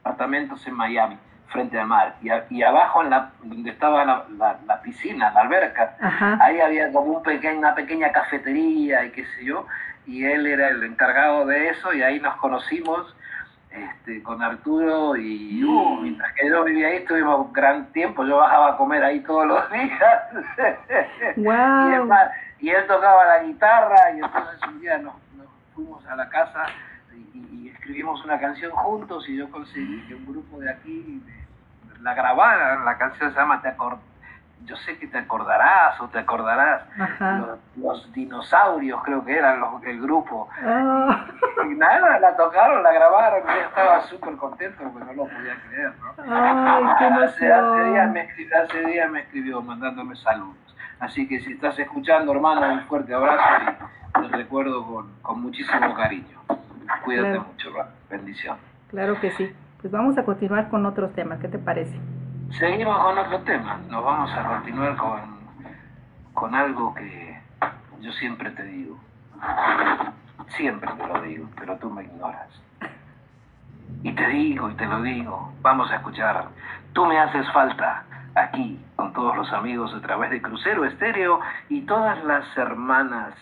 apartamentos 0.00 0.66
en 0.66 0.74
Miami. 0.74 1.18
Frente 1.48 1.78
al 1.78 1.86
mar. 1.86 2.14
Y, 2.22 2.30
a- 2.30 2.44
y 2.50 2.62
abajo, 2.62 3.02
en 3.02 3.10
la, 3.10 3.30
donde 3.42 3.70
estaba 3.70 4.04
la, 4.04 4.24
la- 4.38 4.56
la 4.66 4.80
piscina, 4.82 5.30
la 5.32 5.40
alberca, 5.42 5.94
Ajá. 6.00 6.38
ahí 6.40 6.60
había 6.60 6.90
como 6.92 7.16
un 7.18 7.22
pequeño, 7.22 7.58
una 7.58 7.74
pequeña 7.74 8.10
cafetería 8.12 9.04
y 9.04 9.10
qué 9.10 9.24
sé 9.24 9.44
yo, 9.44 9.66
y 10.06 10.24
él 10.24 10.46
era 10.46 10.68
el 10.68 10.82
encargado 10.84 11.46
de 11.46 11.68
eso 11.70 11.92
y 11.92 12.02
ahí 12.02 12.20
nos 12.20 12.36
conocimos 12.36 13.14
este, 13.70 14.22
con 14.22 14.40
Arturo 14.42 15.16
y 15.16 15.64
uh, 15.64 15.96
mientras 16.00 16.32
que 16.34 16.48
yo 16.48 16.62
vivía 16.64 16.88
ahí 16.88 16.96
estuvimos 16.98 17.52
gran 17.52 17.86
tiempo, 17.92 18.24
yo 18.24 18.36
bajaba 18.36 18.70
a 18.70 18.76
comer 18.76 19.02
ahí 19.02 19.20
todos 19.20 19.46
los 19.46 19.70
días. 19.72 20.22
y, 21.36 21.40
Wow. 21.42 21.92
es 22.02 22.04
más, 22.06 22.30
y 22.60 22.70
él 22.70 22.86
tocaba 22.86 23.24
la 23.26 23.42
guitarra 23.42 24.12
y 24.14 24.20
entonces 24.20 24.60
un 24.68 24.80
día 24.80 24.98
nos, 24.98 25.14
nos 25.36 25.46
fuimos 25.74 26.06
a 26.06 26.14
la 26.16 26.28
casa 26.28 26.66
y, 26.66 26.72
y- 26.72 26.72
y 26.72 26.93
escribimos 27.84 28.24
una 28.24 28.40
canción 28.40 28.72
juntos 28.72 29.28
y 29.28 29.36
yo 29.36 29.50
conseguí 29.50 30.00
que 30.08 30.14
un 30.14 30.24
grupo 30.24 30.58
de 30.58 30.70
aquí 30.70 31.22
la 32.00 32.14
grabara, 32.14 32.82
la 32.82 32.96
canción 32.96 33.30
se 33.30 33.38
llama 33.38 33.60
Te 33.60 33.68
acor 33.68 33.98
yo 34.64 34.74
sé 34.76 34.96
que 34.98 35.06
te 35.08 35.18
acordarás 35.18 36.00
o 36.00 36.08
te 36.08 36.18
acordarás. 36.20 36.84
Los, 36.96 37.58
los 37.76 38.12
dinosaurios 38.14 39.02
creo 39.04 39.22
que 39.22 39.36
eran 39.36 39.60
los- 39.60 39.82
el 39.84 40.00
grupo. 40.00 40.48
Ah, 40.64 41.26
Y 41.70 41.74
nada, 41.74 42.18
la 42.18 42.34
tocaron, 42.34 42.82
la 42.82 42.90
grabaron, 42.92 43.42
y 43.42 43.46
yo 43.60 43.68
estaba 43.68 44.00
súper 44.02 44.36
contento 44.36 44.82
porque 44.90 45.04
no 45.04 45.12
lo 45.12 45.24
podía 45.24 45.54
creer, 45.68 45.92
¿no? 45.98 46.34
Ay, 46.34 46.84
qué 46.98 47.04
hace, 47.04 47.52
hace, 47.52 47.84
días 47.90 48.06
emoción. 48.06 48.12
me 48.14 48.20
escribió, 48.22 48.62
hace 48.62 48.80
días 48.86 49.10
me 49.10 49.20
escribió 49.20 49.60
mandándome 49.60 50.16
saludos. 50.16 50.56
Así 50.98 51.28
que 51.28 51.40
si 51.40 51.52
estás 51.52 51.78
escuchando, 51.78 52.32
hermano, 52.32 52.72
un 52.72 52.80
fuerte 52.84 53.12
abrazo 53.12 53.42
y 54.24 54.28
te 54.30 54.36
recuerdo 54.36 54.86
con, 54.86 55.12
con 55.20 55.42
muchísimo 55.42 55.92
cariño. 55.94 56.38
Cuídate 57.04 57.28
Claro. 57.30 57.44
mucho, 57.50 57.68
hermano. 57.68 57.90
Bendición. 58.10 58.56
Claro 58.88 59.20
que 59.20 59.30
sí. 59.32 59.52
Pues 59.80 59.92
vamos 59.92 60.16
a 60.18 60.24
continuar 60.24 60.68
con 60.70 60.86
otros 60.86 61.12
temas. 61.14 61.38
¿Qué 61.40 61.48
te 61.48 61.58
parece? 61.58 61.98
Seguimos 62.58 62.96
con 63.02 63.18
otro 63.18 63.40
tema. 63.40 63.78
Nos 63.90 64.04
vamos 64.04 64.30
a 64.32 64.44
continuar 64.44 64.96
con, 64.96 65.20
con 66.32 66.54
algo 66.54 66.94
que 66.94 67.38
yo 68.00 68.12
siempre 68.12 68.50
te 68.50 68.62
digo. 68.64 68.98
Siempre 70.56 70.90
te 70.92 71.06
lo 71.06 71.20
digo, 71.22 71.48
pero 71.58 71.76
tú 71.78 71.90
me 71.90 72.04
ignoras. 72.04 72.48
Y 74.02 74.12
te 74.12 74.26
digo 74.28 74.70
y 74.70 74.74
te 74.74 74.86
lo 74.86 75.02
digo. 75.02 75.52
Vamos 75.62 75.90
a 75.90 75.96
escuchar. 75.96 76.46
Tú 76.92 77.04
me 77.06 77.18
haces 77.18 77.50
falta 77.52 78.04
aquí 78.34 78.80
con 78.96 79.12
todos 79.12 79.36
los 79.36 79.52
amigos 79.52 79.92
a 79.94 80.00
través 80.00 80.30
de 80.30 80.40
Crucero 80.40 80.84
Estéreo 80.84 81.40
y 81.68 81.82
todas 81.82 82.22
las 82.24 82.44
hermanas, 82.56 83.34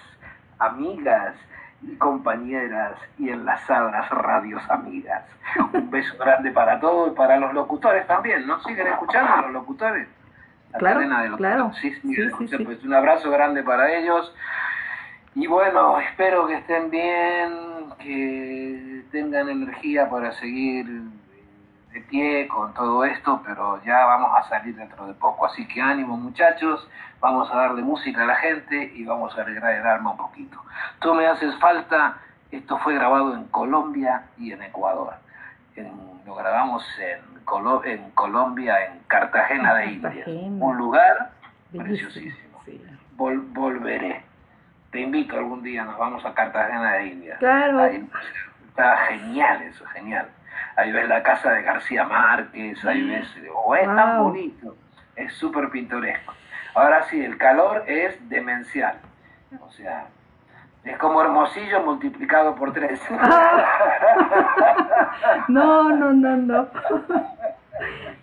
amigas 0.58 1.34
y 1.82 1.96
compañeras 1.96 2.92
y 3.18 3.30
enlazadas 3.30 4.08
radios 4.10 4.62
amigas. 4.70 5.24
Un 5.72 5.90
beso 5.90 6.16
grande 6.18 6.50
para 6.52 6.78
todos 6.80 7.12
y 7.12 7.16
para 7.16 7.36
los 7.38 7.52
locutores 7.54 8.06
también. 8.06 8.46
¿No 8.46 8.60
siguen 8.62 8.86
escuchando 8.86 9.42
los 9.42 9.52
locutores? 9.52 10.06
La 10.72 10.78
Claro, 10.78 10.96
cadena 11.00 11.22
de 11.22 11.28
locutores. 11.30 11.54
claro. 11.56 11.72
Sí, 11.80 11.92
sí, 12.02 12.48
Sí. 12.48 12.64
Pues 12.64 12.82
un 12.84 12.94
abrazo 12.94 13.30
grande 13.30 13.62
para 13.62 13.92
ellos. 13.92 14.34
Y 15.34 15.46
bueno, 15.46 15.98
espero 16.00 16.46
que 16.46 16.54
estén 16.54 16.90
bien, 16.90 17.52
que 17.98 19.02
tengan 19.10 19.48
energía 19.48 20.08
para 20.08 20.32
seguir 20.32 20.86
de 21.92 22.00
pie 22.00 22.48
con 22.48 22.72
todo 22.74 23.04
esto, 23.04 23.42
pero 23.44 23.82
ya 23.84 24.04
vamos 24.06 24.30
a 24.38 24.48
salir 24.48 24.74
dentro 24.74 25.06
de 25.06 25.14
poco. 25.14 25.46
Así 25.46 25.66
que 25.68 25.80
ánimo 25.80 26.16
muchachos, 26.16 26.88
vamos 27.20 27.50
a 27.52 27.56
darle 27.56 27.82
música 27.82 28.22
a 28.22 28.26
la 28.26 28.36
gente 28.36 28.92
y 28.94 29.04
vamos 29.04 29.36
a 29.38 29.42
alegrar 29.42 29.74
el 29.74 29.86
alma 29.86 30.12
un 30.12 30.16
poquito. 30.16 30.58
Tú 31.00 31.14
me 31.14 31.26
haces 31.26 31.54
falta, 31.58 32.16
esto 32.50 32.78
fue 32.78 32.94
grabado 32.94 33.34
en 33.34 33.44
Colombia 33.48 34.22
y 34.38 34.52
en 34.52 34.62
Ecuador. 34.62 35.14
En- 35.76 36.12
lo 36.24 36.34
grabamos 36.36 36.84
en, 37.00 37.44
Colo- 37.44 37.84
en 37.84 38.10
Colombia, 38.12 38.86
en 38.86 39.00
Cartagena 39.08 39.74
de 39.74 39.86
Indias. 39.86 40.26
Un 40.28 40.76
lugar 40.78 41.30
Bellísimo. 41.72 42.08
preciosísimo. 42.10 42.60
Sí. 42.64 42.80
Vol- 43.16 43.52
volveré. 43.52 44.22
Te 44.92 45.00
invito 45.00 45.36
algún 45.36 45.62
día, 45.62 45.84
nos 45.84 45.98
vamos 45.98 46.24
a 46.24 46.32
Cartagena 46.32 46.92
de 46.94 47.06
India. 47.08 47.36
Claro. 47.38 47.80
Ahí 47.80 48.08
está 48.68 48.96
genial 49.08 49.62
eso, 49.62 49.84
genial. 49.86 50.28
Ahí 50.76 50.90
ves 50.92 51.08
la 51.08 51.22
casa 51.22 51.50
de 51.52 51.62
García 51.62 52.04
Márquez, 52.04 52.82
ahí 52.84 53.06
ves, 53.08 53.28
oh, 53.54 53.74
es 53.74 53.84
tan 53.86 54.22
bonito, 54.22 54.74
es 55.16 55.32
súper 55.34 55.68
pintoresco. 55.70 56.32
Ahora 56.74 57.02
sí, 57.04 57.22
el 57.22 57.36
calor 57.36 57.84
es 57.86 58.16
demencial. 58.30 58.96
O 59.60 59.70
sea, 59.70 60.06
es 60.84 60.96
como 60.96 61.20
Hermosillo 61.20 61.82
multiplicado 61.84 62.54
por 62.54 62.72
tres. 62.72 63.00
No, 65.48 65.90
no, 65.90 66.12
no, 66.12 66.36
no. 66.36 66.68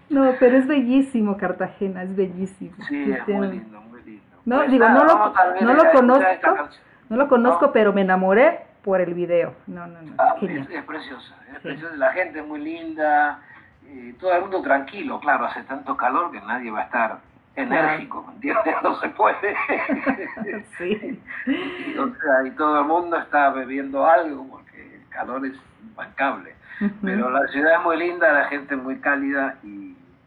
No, 0.10 0.32
pero 0.40 0.58
es 0.58 0.66
bellísimo 0.66 1.38
Cartagena, 1.38 2.02
es 2.04 2.16
bellísimo. 2.16 2.72
Sí, 2.88 3.12
es 3.12 3.28
muy 3.28 3.48
lindo, 3.48 3.82
muy 3.82 4.02
lindo. 4.02 4.24
No, 4.46 4.58
Pues 4.58 4.72
digo, 4.72 4.86
nada, 4.90 5.04
no 5.04 5.06
lo, 5.06 5.62
no 5.62 5.74
lo 5.84 5.92
conozco, 5.92 6.70
no 7.10 7.18
lo 7.18 7.28
conozco, 7.28 7.66
No. 7.68 7.72
pero 7.72 7.94
me 7.94 8.02
enamoré 8.02 8.62
por 8.90 9.02
el 9.02 9.14
video. 9.14 9.54
No, 9.68 9.86
no, 9.86 10.02
no, 10.02 10.14
Ah, 10.18 10.34
es, 10.42 10.68
es 10.68 10.84
preciosa, 10.84 11.36
es 11.52 11.58
Sí. 11.58 11.68
preciosa. 11.68 11.96
La 11.98 12.12
gente 12.12 12.40
es 12.40 12.46
muy 12.48 12.60
linda, 12.60 13.40
eh, 13.86 14.16
todo 14.20 14.34
el 14.34 14.42
mundo 14.42 14.64
tranquilo, 14.64 15.20
claro, 15.20 15.46
hace 15.46 15.62
tanto 15.62 15.96
calor 15.96 16.32
que 16.32 16.42
nadie 16.42 16.72
va 16.72 16.80
a 16.80 16.84
estar 16.86 17.20
enérgico, 17.56 18.24
¿me 18.28 18.34
entiendes? 18.34 18.76
No 18.84 18.96
se 19.00 19.10
puede. 19.10 19.56
Sí. 20.80 21.22
y, 21.46 21.98
o 22.00 22.08
sea, 22.16 22.48
y 22.48 22.52
todo 22.52 22.80
el 22.80 22.88
mundo 22.88 23.16
está 23.18 23.52
bebiendo 23.52 24.08
algo 24.08 24.48
porque 24.50 24.96
el 24.96 25.08
calor 25.10 25.46
es 25.46 25.54
imbancable. 25.84 26.56
Ujú. 26.82 26.92
Pero 27.04 27.30
la 27.30 27.48
ciudad 27.50 27.74
es 27.76 27.84
muy 27.84 27.98
linda, 27.98 28.34
la 28.34 28.46
gente 28.46 28.74
es 28.74 28.82
muy 28.82 28.98
cálida 29.00 29.56
y, 29.62 29.68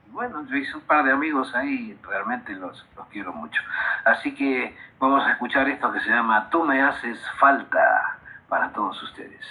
y 0.07 0.11
bueno, 0.13 0.47
yo 0.47 0.55
hice 0.57 0.77
un 0.77 0.83
par 0.83 1.05
de 1.05 1.11
amigos 1.11 1.53
ahí 1.57 1.97
y 2.01 2.07
realmente 2.07 2.53
los, 2.53 2.87
los 2.97 3.07
quiero 3.09 3.33
mucho. 3.33 3.61
Así 4.05 4.33
que 4.37 4.77
vamos 5.01 5.27
a 5.27 5.33
escuchar 5.33 5.69
esto 5.69 5.91
que 5.93 5.99
se 6.01 6.11
llama 6.11 6.49
Tú 6.51 6.63
me 6.63 6.81
haces 6.81 7.19
falta 7.41 8.19
para 8.53 8.71
todos 8.71 9.03
ustedes. 9.03 9.47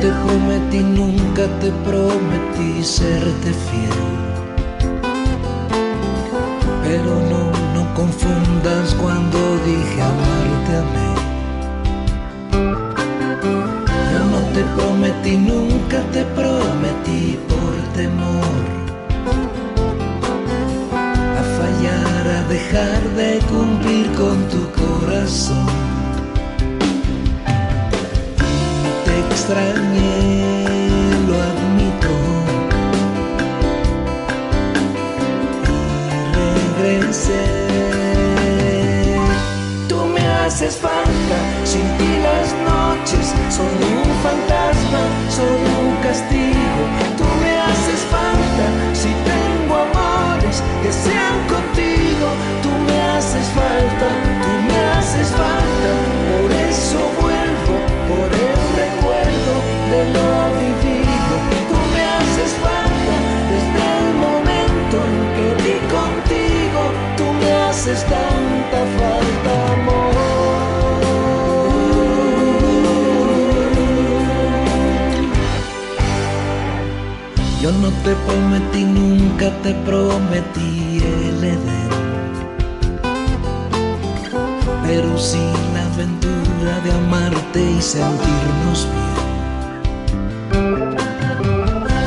Te 0.00 0.08
prometí, 0.08 0.78
nunca 0.82 1.46
te 1.60 1.70
prometí 1.84 2.82
serte 2.82 3.52
fiel. 3.52 4.29
Pero 6.90 7.14
no, 7.30 7.42
no 7.72 7.94
confundas 7.94 8.96
cuando 9.00 9.38
dije 9.64 10.02
amarte 10.02 10.72
a 10.76 10.84
mí. 10.92 11.10
Yo 14.12 14.20
no 14.32 14.40
te 14.54 14.62
prometí, 14.74 15.36
nunca 15.36 15.98
te 16.10 16.24
prometí 16.38 17.38
por 17.48 17.72
temor 17.94 18.62
a 21.38 21.42
fallar, 21.58 22.24
a 22.38 22.42
dejar 22.48 23.00
de 23.20 23.38
cumplir 23.52 24.10
con 24.14 24.36
tu 24.48 24.62
corazón. 24.82 25.68
Te 29.04 29.14
extrañé, 29.28 30.59
Tú 39.88 39.96
me 40.06 40.24
haces 40.28 40.76
falta, 40.76 41.36
sin 41.64 41.82
ti 41.98 42.06
las 42.22 42.54
noches 42.62 43.34
son 43.48 43.66
un 43.66 44.04
fantasma, 44.22 45.02
son 45.28 45.58
un 45.86 45.96
castigo. 46.04 46.69
Te 78.04 78.14
prometí, 78.26 78.84
nunca 78.84 79.50
te 79.62 79.74
prometí 79.74 81.02
el 81.04 81.44
Edén. 81.44 81.90
Pero 84.86 85.18
sí 85.18 85.44
la 85.74 85.84
aventura 85.92 86.80
de 86.84 86.92
amarte 86.92 87.60
y 87.62 87.82
sentirnos 87.82 88.88
bien. 88.92 89.10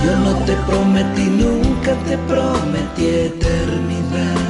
Yo 0.03 0.17
no 0.25 0.33
te 0.45 0.55
prometí, 0.67 1.25
nunca 1.29 1.93
te 2.07 2.17
prometí 2.17 3.05
eternidad. 3.29 4.41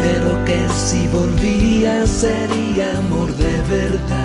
Pero 0.00 0.44
que 0.44 0.68
si 0.74 1.06
volvía 1.08 2.06
sería 2.06 2.98
amor 2.98 3.32
de 3.36 3.60
verdad. 3.68 4.23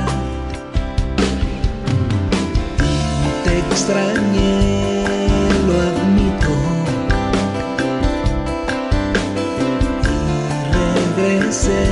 Extrañé, 3.71 5.03
lo 5.67 5.73
admito. 5.89 6.53
Y 10.73 11.21
regresé. 11.21 11.83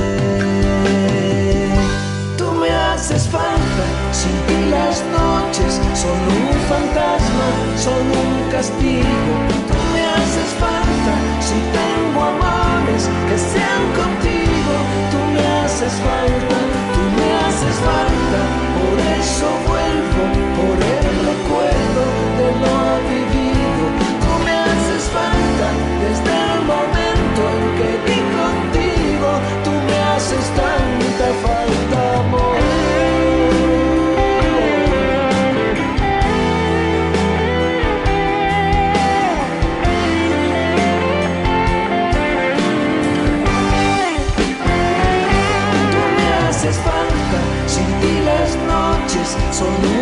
Tú 2.36 2.46
me 2.52 2.70
haces 2.70 3.28
falta, 3.28 3.84
sin 4.12 4.36
ti 4.46 4.70
las 4.70 5.02
noches 5.18 5.80
son 5.94 6.18
un 6.38 6.50
fantasma, 6.72 7.48
son 7.76 8.02
un 8.22 8.50
castigo. 8.50 9.32
Tú 9.68 9.78
me 9.92 10.02
haces 10.16 10.50
falta, 10.64 11.12
si 11.46 11.56
tengo 11.78 12.20
amores 12.34 13.02
que 13.28 13.36
sean 13.52 13.84
contigo. 14.00 14.74
Tú 15.12 15.18
me 15.34 15.44
haces 15.60 15.94
falta, 16.08 16.56
tú 16.94 17.02
me 17.16 17.28
haces 17.44 17.76
falta, 17.88 18.40
por 18.76 18.96
eso 19.20 19.46
vuelvo, 19.68 20.22
noches 49.60 49.88
son 49.88 49.97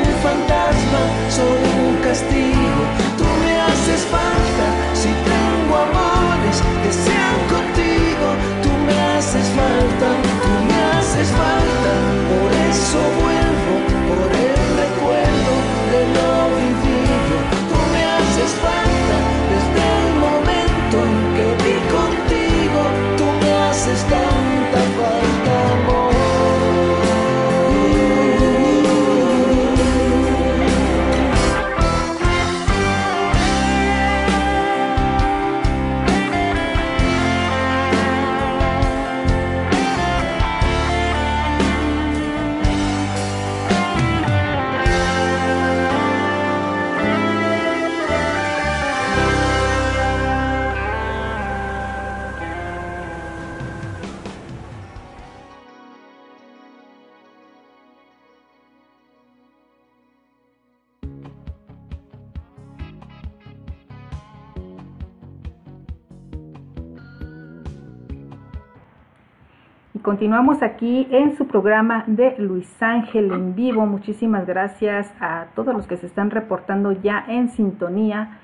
continuamos 70.17 70.63
aquí 70.63 71.07
en 71.11 71.37
su 71.37 71.47
programa 71.47 72.05
de 72.07 72.37
Luis 72.39 72.83
Ángel 72.83 73.31
en 73.33 73.55
vivo. 73.55 73.85
Muchísimas 73.85 74.47
gracias 74.47 75.13
a 75.21 75.49
todos 75.55 75.75
los 75.75 75.87
que 75.87 75.99
se 75.99 76.07
están 76.07 76.31
reportando 76.31 76.91
ya 76.93 77.23
en 77.29 77.51
sintonía. 77.51 78.39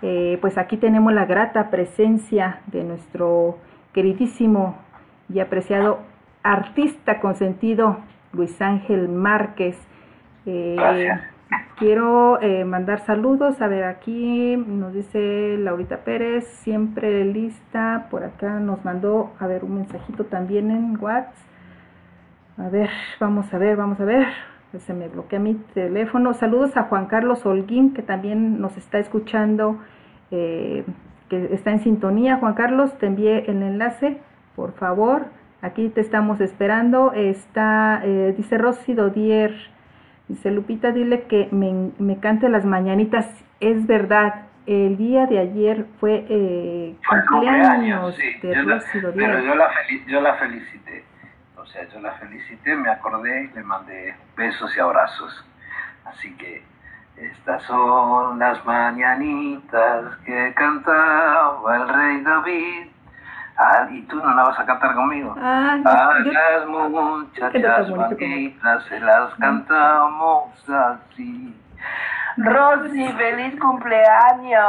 Eh, 0.00 0.38
pues 0.40 0.56
aquí 0.56 0.78
tenemos 0.78 1.12
la 1.12 1.26
grata 1.26 1.68
presencia 1.68 2.60
de 2.68 2.84
nuestro 2.84 3.58
queridísimo 3.92 4.78
y 5.28 5.40
apreciado 5.40 5.98
artista 6.42 7.20
consentido 7.20 7.98
Luis 8.32 8.58
Ángel 8.62 9.10
Márquez. 9.10 9.76
Eh. 10.46 10.76
Quiero 11.78 12.40
eh, 12.40 12.64
mandar 12.64 13.00
saludos. 13.00 13.60
A 13.60 13.66
ver, 13.66 13.84
aquí 13.84 14.56
nos 14.56 14.92
dice 14.92 15.56
Laurita 15.58 16.04
Pérez, 16.04 16.46
siempre 16.62 17.24
lista. 17.24 18.06
Por 18.10 18.24
acá 18.24 18.60
nos 18.60 18.84
mandó, 18.84 19.32
a 19.40 19.46
ver, 19.46 19.64
un 19.64 19.76
mensajito 19.76 20.24
también 20.26 20.70
en 20.70 20.96
WhatsApp. 21.02 21.34
A 22.58 22.68
ver, 22.68 22.90
vamos 23.18 23.52
a 23.52 23.58
ver, 23.58 23.76
vamos 23.76 23.98
a 24.00 24.04
ver. 24.04 24.26
Se 24.78 24.94
me 24.94 25.08
bloquea 25.08 25.38
mi 25.38 25.54
teléfono. 25.74 26.34
Saludos 26.34 26.76
a 26.76 26.84
Juan 26.84 27.06
Carlos 27.06 27.44
Holguín, 27.44 27.94
que 27.94 28.02
también 28.02 28.60
nos 28.60 28.76
está 28.76 28.98
escuchando, 28.98 29.78
eh, 30.30 30.84
que 31.28 31.52
está 31.52 31.72
en 31.72 31.80
sintonía. 31.80 32.36
Juan 32.36 32.54
Carlos, 32.54 32.96
te 32.98 33.06
envié 33.06 33.50
el 33.50 33.62
enlace, 33.62 34.18
por 34.54 34.72
favor. 34.72 35.26
Aquí 35.62 35.88
te 35.88 36.00
estamos 36.00 36.40
esperando. 36.40 37.12
Está, 37.12 38.02
eh, 38.04 38.34
dice 38.36 38.56
Rosy 38.56 38.94
Dodier. 38.94 39.52
Dice 40.28 40.50
Lupita, 40.50 40.92
dile 40.92 41.24
que 41.24 41.48
me, 41.50 41.90
me 41.98 42.18
cante 42.20 42.48
las 42.48 42.64
mañanitas. 42.64 43.26
Es 43.60 43.86
verdad, 43.86 44.46
el 44.66 44.96
día 44.96 45.26
de 45.26 45.38
ayer 45.40 45.86
fue 46.00 46.24
eh, 46.28 46.96
Fue 47.04 47.18
cumpleaños 47.26 48.14
sí. 48.16 48.38
de 48.42 48.54
Yo 48.54 48.62
la- 48.62 48.82
pero 49.14 49.40
yo 49.40 49.54
la, 49.54 49.68
yo 50.06 50.20
la 50.20 50.34
felicité. 50.34 51.04
O 51.56 51.66
sea, 51.66 51.88
yo 51.88 52.00
la 52.00 52.12
felicité, 52.12 52.74
me 52.74 52.88
acordé 52.90 53.44
y 53.44 53.54
le 53.54 53.62
mandé 53.62 54.14
besos 54.36 54.76
y 54.76 54.80
abrazos. 54.80 55.44
Así 56.04 56.34
que 56.36 56.62
estas 57.16 57.62
son 57.64 58.38
las 58.38 58.64
mañanitas 58.64 60.16
que 60.24 60.52
cantaba 60.54 61.76
el 61.76 61.88
rey 61.88 62.20
David. 62.22 62.86
Ah, 63.56 63.86
y 63.90 64.02
tú 64.02 64.16
no 64.16 64.34
la 64.34 64.44
vas 64.44 64.58
a 64.58 64.64
cantar 64.64 64.94
conmigo. 64.94 65.34
Ah, 65.38 65.76
A 65.84 66.18
yo- 66.24 66.32
las 66.32 66.66
muchachas 66.66 67.90
bonitas 67.90 68.84
se 68.84 68.98
las 69.00 69.34
cantamos 69.34 70.68
así. 70.68 71.54
Rosy, 72.38 73.12
feliz 73.12 73.60
cumpleaños. 73.60 74.64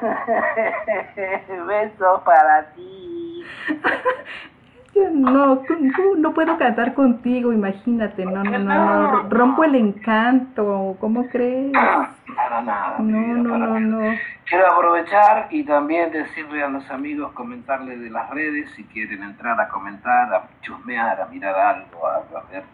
Besos 1.66 2.20
para 2.22 2.64
ti. 2.74 3.44
no, 4.94 5.62
¿cómo 5.66 6.16
no 6.18 6.34
puedo 6.34 6.58
cantar 6.58 6.94
contigo, 6.94 7.52
imagínate, 7.52 8.24
no, 8.24 8.44
no, 8.44 8.58
no, 8.58 8.58
no, 8.58 9.28
rompo 9.28 9.64
el 9.64 9.74
encanto, 9.74 10.96
¿cómo 11.00 11.28
crees? 11.28 11.72
Para 11.72 12.60
nada. 12.62 12.96
No, 12.98 13.58
no, 13.58 13.80
no. 13.80 14.18
Quiero 14.44 14.70
aprovechar 14.70 15.48
y 15.50 15.64
también 15.64 16.10
decirle 16.10 16.62
a 16.62 16.68
los 16.68 16.88
amigos, 16.90 17.32
comentarles 17.32 18.00
de 18.00 18.10
las 18.10 18.28
redes, 18.30 18.70
si 18.76 18.84
quieren 18.84 19.22
entrar 19.22 19.58
a 19.60 19.68
comentar, 19.68 20.32
a 20.34 20.42
chusmear, 20.60 21.20
a 21.20 21.26
mirar 21.26 21.58
algo, 21.58 22.06
a, 22.06 22.16
a 22.16 22.42
ver 22.50 22.64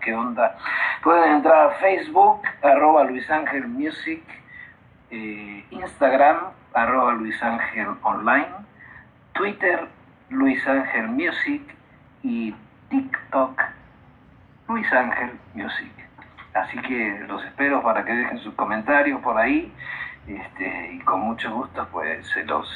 qué 0.00 0.14
onda. 0.14 0.56
Pueden 1.02 1.34
entrar 1.34 1.70
a 1.70 1.70
Facebook, 1.74 2.40
arroba 2.62 3.04
Luis 3.04 3.30
Ángel 3.30 3.68
Music, 3.68 4.22
eh, 5.10 5.64
Instagram, 5.70 6.36
arroba 6.74 7.12
Luis 7.12 7.40
Ángel 7.42 7.88
Online, 8.02 8.48
Twitter, 9.32 9.88
Luis 10.30 10.66
Ángel 10.66 11.08
Music 11.08 11.62
y 12.22 12.54
TikTok, 12.88 13.62
Luis 14.68 14.92
Ángel 14.92 15.38
Music. 15.54 15.92
Así 16.54 16.78
que 16.82 17.24
los 17.28 17.44
espero 17.44 17.82
para 17.82 18.04
que 18.04 18.12
dejen 18.12 18.38
sus 18.38 18.54
comentarios 18.54 19.20
por 19.20 19.36
ahí 19.38 19.72
este, 20.26 20.92
y 20.92 20.98
con 21.00 21.20
mucho 21.20 21.52
gusto 21.52 21.86
pues 21.90 22.26
se 22.28 22.44
los 22.44 22.68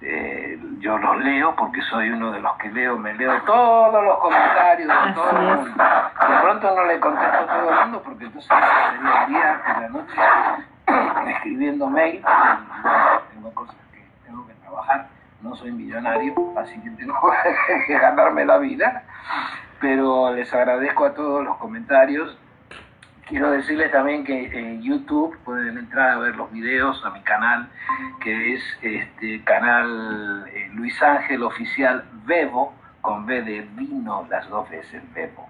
eh, 0.00 0.58
yo 0.80 0.98
los 0.98 1.18
leo 1.24 1.54
porque 1.56 1.80
soy 1.82 2.10
uno 2.10 2.30
de 2.30 2.40
los 2.40 2.56
que 2.56 2.68
leo, 2.70 2.98
me 2.98 3.14
leo 3.14 3.40
todos 3.42 4.04
los 4.04 4.18
comentarios 4.18 4.88
de 4.88 5.12
todo 5.12 5.30
el 5.30 5.36
mundo. 5.38 5.84
De 5.84 6.40
pronto 6.42 6.76
no 6.76 6.84
le 6.84 7.00
contesto 7.00 7.38
a 7.38 7.46
todo 7.46 7.70
el 7.70 7.80
mundo 7.80 8.02
porque 8.04 8.24
entonces 8.24 8.50
sería 8.50 9.22
el 9.22 9.28
día 9.28 9.62
y 9.64 9.80
la 9.80 9.88
noche 9.88 11.30
escribiendo 11.30 11.88
mail. 11.88 12.16
y, 12.16 12.82
bueno, 12.82 13.20
tengo 13.32 13.54
cosas 13.54 13.76
que 13.92 14.04
tengo 14.26 14.46
que 14.46 14.54
trabajar, 14.54 15.06
no 15.42 15.54
soy 15.56 15.72
millonario, 15.72 16.34
así 16.58 16.80
que 16.80 16.90
tengo 16.90 17.14
que 17.86 17.92
ganarme 17.98 18.44
la 18.44 18.58
vida. 18.58 19.02
pero 19.80 20.32
les 20.34 20.52
agradezco 20.54 21.04
a 21.04 21.14
todos 21.14 21.44
los 21.44 21.56
comentarios. 21.58 22.36
Quiero 23.26 23.50
decirles 23.50 23.90
también 23.90 24.22
que 24.24 24.46
en 24.58 24.82
YouTube 24.82 25.36
pueden 25.44 25.78
entrar 25.78 26.10
a 26.10 26.18
ver 26.18 26.36
los 26.36 26.50
videos 26.52 27.02
a 27.06 27.10
mi 27.10 27.20
canal, 27.22 27.68
que 28.20 28.54
es 28.54 28.62
este 28.82 29.42
canal 29.44 30.44
eh, 30.52 30.70
Luis 30.74 31.02
Ángel 31.02 31.42
Oficial 31.42 32.04
Bebo, 32.26 32.74
con 33.00 33.24
B 33.26 33.42
de 33.42 33.62
vino, 33.76 34.26
las 34.30 34.46
dos 34.50 34.68
veces 34.68 35.02
Bebo. 35.14 35.48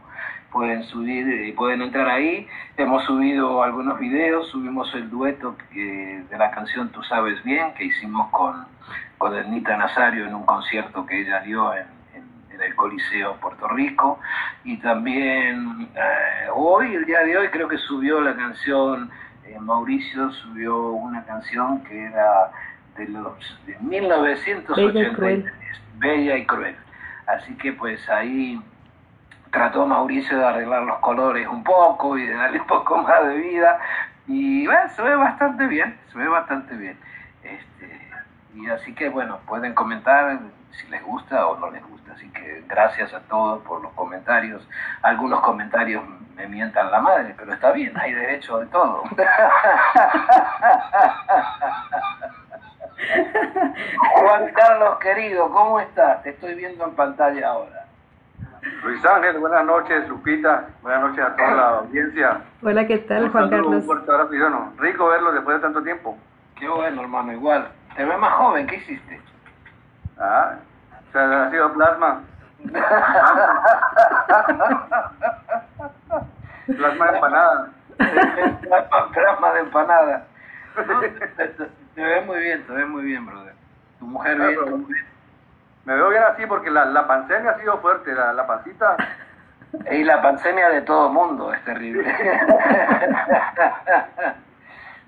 Pueden 0.52 0.84
subir, 0.84 1.28
eh, 1.28 1.52
pueden 1.56 1.82
entrar 1.82 2.08
ahí. 2.08 2.46
Hemos 2.76 3.02
subido 3.04 3.62
algunos 3.64 3.98
videos, 3.98 4.48
subimos 4.50 4.92
el 4.94 5.10
dueto 5.10 5.56
que- 5.72 6.22
de 6.30 6.38
la 6.38 6.52
canción 6.52 6.90
Tú 6.90 7.02
sabes 7.02 7.42
bien, 7.42 7.74
que 7.74 7.86
hicimos 7.86 8.30
con, 8.30 8.66
con 9.24 9.34
Ednita 9.34 9.74
Nazario 9.78 10.26
en 10.26 10.34
un 10.34 10.44
concierto 10.44 11.06
que 11.06 11.22
ella 11.22 11.40
dio 11.40 11.72
en, 11.72 11.86
el 12.60 12.74
Coliseo 12.76 13.36
Puerto 13.36 13.66
Rico. 13.68 14.20
Y 14.64 14.76
también 14.76 15.88
eh, 15.94 16.48
hoy, 16.54 16.94
el 16.94 17.06
día 17.06 17.20
de 17.20 17.38
hoy, 17.38 17.48
creo 17.48 17.66
que 17.66 17.78
subió 17.78 18.20
la 18.20 18.36
canción, 18.36 19.10
eh, 19.46 19.56
Mauricio 19.58 20.30
subió 20.30 20.90
una 20.90 21.24
canción 21.24 21.82
que 21.84 22.04
era 22.04 22.50
de 22.98 23.08
los 23.08 23.58
de 23.66 23.78
1983, 23.78 25.46
Bella 25.96 26.36
y 26.36 26.44
Cruel. 26.44 26.76
Así 27.26 27.56
que 27.56 27.72
pues 27.72 28.06
ahí 28.10 28.60
trató 29.50 29.86
Mauricio 29.86 30.36
de 30.36 30.44
arreglar 30.44 30.82
los 30.82 30.98
colores 30.98 31.48
un 31.48 31.64
poco 31.64 32.18
y 32.18 32.26
de 32.26 32.34
darle 32.34 32.60
un 32.60 32.66
poco 32.66 32.98
más 32.98 33.26
de 33.26 33.38
vida. 33.38 33.78
Y 34.26 34.66
bueno, 34.66 34.86
se 34.94 35.00
ve 35.00 35.16
bastante 35.16 35.66
bien, 35.66 35.96
se 36.12 36.18
ve 36.18 36.28
bastante 36.28 36.76
bien. 36.76 36.98
Este, 37.42 38.03
y 38.54 38.68
así 38.68 38.94
que 38.94 39.08
bueno, 39.08 39.40
pueden 39.46 39.74
comentar 39.74 40.38
si 40.72 40.86
les 40.88 41.02
gusta 41.02 41.46
o 41.46 41.58
no 41.58 41.70
les 41.70 41.86
gusta. 41.86 42.12
Así 42.12 42.28
que 42.30 42.64
gracias 42.68 43.12
a 43.12 43.20
todos 43.20 43.62
por 43.64 43.82
los 43.82 43.92
comentarios. 43.92 44.66
Algunos 45.02 45.40
comentarios 45.40 46.02
me 46.36 46.46
mientan 46.46 46.90
la 46.90 47.00
madre, 47.00 47.34
pero 47.36 47.52
está 47.52 47.72
bien, 47.72 47.92
hay 47.98 48.12
derecho 48.12 48.58
de 48.58 48.66
todo. 48.66 49.02
Juan 54.14 54.52
Carlos 54.54 54.98
querido, 54.98 55.50
¿cómo 55.50 55.80
estás? 55.80 56.22
Te 56.22 56.30
estoy 56.30 56.54
viendo 56.54 56.84
en 56.84 56.94
pantalla 56.94 57.48
ahora. 57.48 57.84
Luis 58.82 59.04
Ángel, 59.04 59.38
buenas 59.38 59.64
noches, 59.66 60.08
Lupita, 60.08 60.68
buenas 60.80 61.02
noches 61.02 61.24
a 61.24 61.36
toda 61.36 61.50
la 61.50 61.68
audiencia. 61.80 62.40
Hola, 62.62 62.86
¿qué 62.86 62.98
tal, 62.98 63.28
Juan 63.30 63.50
Carlos? 63.50 63.74
Un 63.74 63.82
fuerte 63.82 64.10
abrazo 64.10 64.34
y 64.34 64.38
bueno, 64.40 64.72
rico 64.78 65.06
verlo 65.08 65.32
después 65.32 65.56
de 65.56 65.62
tanto 65.62 65.82
tiempo. 65.82 66.16
Qué 66.58 66.68
bueno, 66.68 67.02
hermano, 67.02 67.32
igual. 67.32 67.68
Te 67.96 68.04
ves 68.04 68.18
más 68.18 68.32
joven, 68.34 68.66
¿qué 68.66 68.76
hiciste? 68.76 69.20
Ah, 70.18 70.54
se 71.12 71.18
ha 71.18 71.50
sido 71.50 71.72
plasma. 71.74 72.20
plasma 76.66 77.06
de 77.06 77.14
empanada. 77.14 77.68
Plasma 77.96 79.08
plasma 79.12 79.52
de 79.52 79.60
empanada. 79.60 80.24
No, 80.86 81.00
te, 81.00 81.08
te- 81.08 81.48
te 81.94 82.02
ves 82.02 82.26
muy 82.26 82.38
bien, 82.40 82.66
te 82.66 82.72
ves 82.72 82.88
muy 82.88 83.02
bien, 83.04 83.24
brother. 83.26 83.54
Tu 84.00 84.06
mujer 84.06 84.36
bien, 84.38 84.54
Claro. 84.54 84.70
tú 84.70 84.86
bien. 84.86 85.06
Me 85.84 85.94
veo 85.94 86.08
bien 86.08 86.22
así 86.24 86.46
porque 86.46 86.70
la, 86.70 86.86
la 86.86 87.06
pancemia 87.06 87.50
ha 87.52 87.58
sido 87.60 87.78
fuerte, 87.78 88.12
la, 88.14 88.32
la 88.32 88.46
pancita. 88.46 88.96
Y 89.90 90.04
la 90.04 90.22
pandemia 90.22 90.68
de 90.70 90.82
todo 90.82 91.08
mundo 91.10 91.52
es 91.52 91.62
terrible. 91.64 92.04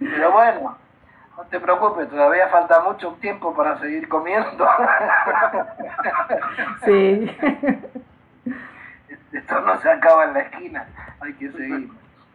Pero 0.00 0.32
bueno, 0.32 0.76
no 1.36 1.44
te 1.44 1.60
preocupes, 1.60 2.08
todavía 2.08 2.48
falta 2.48 2.80
mucho 2.80 3.12
tiempo 3.20 3.54
para 3.54 3.78
seguir 3.78 4.08
comiendo. 4.08 4.66
Sí. 6.84 7.36
Esto 9.32 9.60
no 9.60 9.80
se 9.80 9.90
acaba 9.90 10.24
en 10.24 10.32
la 10.34 10.40
esquina, 10.40 10.86
hay 11.20 11.34
que 11.34 11.50
seguir. 11.52 11.90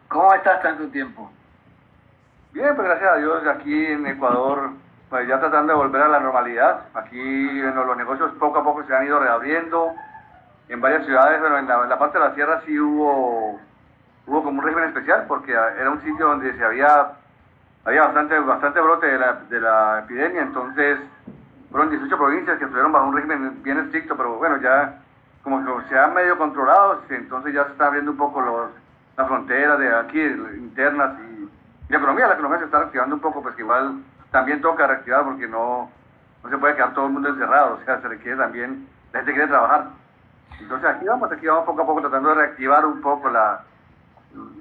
¿Cómo 0.07 0.33
estás 0.33 0.61
tanto 0.61 0.87
tiempo? 0.89 1.31
Bien, 2.51 2.75
pues 2.75 2.87
gracias 2.87 3.11
a 3.11 3.15
Dios, 3.17 3.47
aquí 3.47 3.85
en 3.87 4.05
Ecuador, 4.05 4.71
pues 5.09 5.27
ya 5.27 5.39
tratando 5.39 5.73
de 5.73 5.79
volver 5.79 6.01
a 6.01 6.09
la 6.09 6.19
normalidad. 6.19 6.81
Aquí 6.93 7.61
bueno, 7.61 7.85
los 7.85 7.97
negocios 7.97 8.31
poco 8.39 8.59
a 8.59 8.63
poco 8.63 8.83
se 8.83 8.95
han 8.95 9.05
ido 9.05 9.19
reabriendo. 9.19 9.93
En 10.67 10.79
varias 10.79 11.05
ciudades, 11.05 11.39
pero 11.41 11.57
en 11.57 11.67
la, 11.67 11.83
en 11.83 11.89
la 11.89 11.99
parte 11.99 12.17
de 12.17 12.25
la 12.25 12.33
sierra 12.35 12.61
sí 12.65 12.79
hubo, 12.79 13.59
hubo 14.25 14.43
como 14.43 14.59
un 14.59 14.65
régimen 14.65 14.89
especial, 14.89 15.25
porque 15.27 15.51
era 15.51 15.89
un 15.89 16.01
sitio 16.01 16.27
donde 16.27 16.55
se 16.55 16.63
había, 16.63 17.11
había 17.85 18.03
bastante, 18.03 18.39
bastante 18.39 18.79
brote 18.81 19.07
de 19.07 19.17
la, 19.17 19.33
de 19.49 19.59
la 19.59 19.99
epidemia, 19.99 20.41
entonces 20.41 20.99
fueron 21.71 21.89
18 21.89 22.17
provincias 22.17 22.57
que 22.57 22.65
estuvieron 22.65 22.91
bajo 22.91 23.07
un 23.07 23.15
régimen 23.15 23.63
bien 23.63 23.79
estricto, 23.79 24.15
pero 24.15 24.35
bueno, 24.35 24.57
ya 24.57 25.01
como 25.43 25.63
que 25.63 25.89
se 25.89 25.97
han 25.97 26.13
medio 26.13 26.37
controlado, 26.37 27.01
entonces 27.09 27.53
ya 27.53 27.65
se 27.65 27.71
está 27.71 27.87
abriendo 27.87 28.11
un 28.11 28.17
poco 28.17 28.41
los, 28.41 28.69
las 29.17 29.27
fronteras 29.27 29.79
de 29.79 29.95
aquí, 29.95 30.21
internas 30.21 31.17
y, 31.19 31.49
la 31.89 31.97
economía, 31.97 32.27
la 32.27 32.35
economía 32.35 32.59
se 32.59 32.65
está 32.65 32.79
reactivando 32.79 33.15
un 33.15 33.21
poco, 33.21 33.41
pues 33.41 33.55
que 33.55 33.63
igual 33.63 34.01
también 34.31 34.61
toca 34.61 34.87
reactivar 34.87 35.25
porque 35.25 35.47
no, 35.47 35.89
no 36.43 36.49
se 36.49 36.57
puede 36.57 36.75
quedar 36.75 36.93
todo 36.93 37.07
el 37.07 37.13
mundo 37.13 37.29
encerrado, 37.29 37.79
o 37.81 37.85
sea, 37.85 37.99
se 37.99 38.07
requiere 38.07 38.37
también, 38.37 38.87
la 39.11 39.19
gente 39.19 39.33
quiere 39.33 39.47
trabajar. 39.47 39.87
Entonces 40.59 40.89
aquí 40.89 41.05
vamos, 41.05 41.31
aquí 41.31 41.47
vamos 41.47 41.65
poco 41.65 41.81
a 41.81 41.85
poco 41.85 42.01
tratando 42.01 42.29
de 42.29 42.35
reactivar 42.35 42.85
un 42.85 43.01
poco 43.01 43.29
la, 43.29 43.63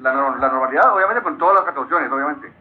la, 0.00 0.12
la 0.12 0.48
normalidad, 0.48 0.92
obviamente 0.92 1.22
con 1.22 1.38
todas 1.38 1.56
las 1.56 1.64
precauciones, 1.64 2.10
obviamente. 2.10 2.59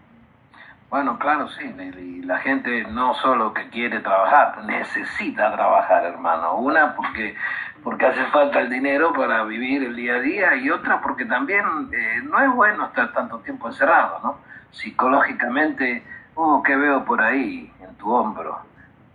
Bueno, 0.90 1.20
claro, 1.20 1.48
sí, 1.50 1.64
y 1.78 2.00
y 2.00 2.22
la 2.24 2.40
gente 2.40 2.84
no 2.86 3.14
solo 3.16 3.54
que 3.54 3.70
quiere 3.70 4.00
trabajar, 4.00 4.64
necesita 4.66 5.52
trabajar, 5.54 6.04
hermano. 6.06 6.56
Una 6.56 6.96
porque 6.96 7.36
porque 7.84 8.06
hace 8.08 8.26
falta 8.28 8.60
el 8.60 8.70
dinero 8.70 9.14
para 9.14 9.44
vivir 9.44 9.84
el 9.84 9.96
día 9.96 10.16
a 10.16 10.20
día 10.20 10.56
y 10.56 10.70
otra 10.70 11.00
porque 11.02 11.26
también 11.26 11.64
eh, 11.94 12.22
no 12.24 12.40
es 12.40 12.52
bueno 12.54 12.88
estar 12.88 13.14
tanto 13.14 13.40
tiempo 13.40 13.68
encerrado, 13.68 14.20
¿no? 14.24 14.38
Psicológicamente, 14.72 16.04
oh, 16.36 16.62
¿qué 16.64 16.76
veo 16.76 17.06
por 17.06 17.22
ahí 17.22 17.72
en 17.82 17.96
tu 17.96 18.12
hombro? 18.12 18.60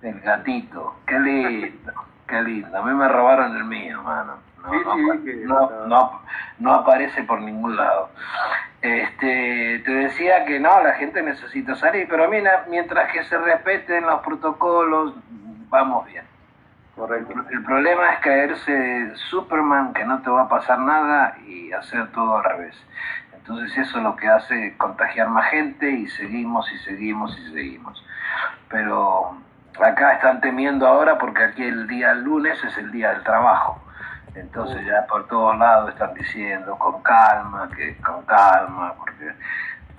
El 0.00 0.20
gatito, 0.20 0.96
qué 1.06 1.18
lindo, 1.18 1.92
qué 2.28 2.40
lindo. 2.42 2.78
A 2.78 2.82
mí 2.82 2.94
me 2.94 3.08
robaron 3.08 3.56
el 3.56 3.64
mío, 3.64 4.02
mano. 4.02 4.43
No, 4.64 5.86
no, 5.86 6.22
no, 6.58 6.74
aparece 6.74 7.22
por 7.24 7.40
ningún 7.40 7.76
lado. 7.76 8.10
Este, 8.80 9.82
te 9.84 9.90
decía 9.90 10.44
que 10.44 10.58
no, 10.60 10.82
la 10.82 10.94
gente 10.94 11.22
necesita 11.22 11.74
salir, 11.74 12.06
pero 12.08 12.28
mira, 12.28 12.64
mientras 12.68 13.12
que 13.12 13.24
se 13.24 13.38
respeten 13.38 14.06
los 14.06 14.20
protocolos, 14.22 15.14
vamos 15.68 16.06
bien. 16.06 16.24
Correcto. 16.96 17.34
El 17.50 17.64
problema 17.64 18.12
es 18.12 18.20
caerse 18.20 19.16
Superman, 19.30 19.92
que 19.92 20.04
no 20.04 20.22
te 20.22 20.30
va 20.30 20.42
a 20.42 20.48
pasar 20.48 20.78
nada, 20.78 21.36
y 21.46 21.72
hacer 21.72 22.10
todo 22.12 22.38
al 22.38 22.44
revés. 22.44 22.76
Entonces 23.34 23.76
eso 23.76 23.98
es 23.98 24.04
lo 24.04 24.16
que 24.16 24.26
hace 24.26 24.74
contagiar 24.78 25.28
más 25.28 25.50
gente 25.50 25.90
y 25.90 26.06
seguimos 26.08 26.70
y 26.72 26.78
seguimos 26.78 27.36
y 27.38 27.52
seguimos. 27.52 28.02
Pero 28.70 29.36
acá 29.82 30.14
están 30.14 30.40
temiendo 30.40 30.86
ahora 30.86 31.18
porque 31.18 31.44
aquí 31.44 31.62
el 31.62 31.86
día 31.86 32.14
lunes 32.14 32.62
es 32.64 32.78
el 32.78 32.90
día 32.90 33.10
del 33.10 33.22
trabajo. 33.22 33.78
Entonces 34.34 34.84
ya 34.86 35.06
por 35.06 35.26
todos 35.28 35.56
lados 35.58 35.90
están 35.90 36.12
diciendo 36.14 36.76
con 36.78 37.00
calma, 37.02 37.70
que 37.76 37.96
con 38.00 38.22
calma, 38.24 38.94
porque 38.98 39.32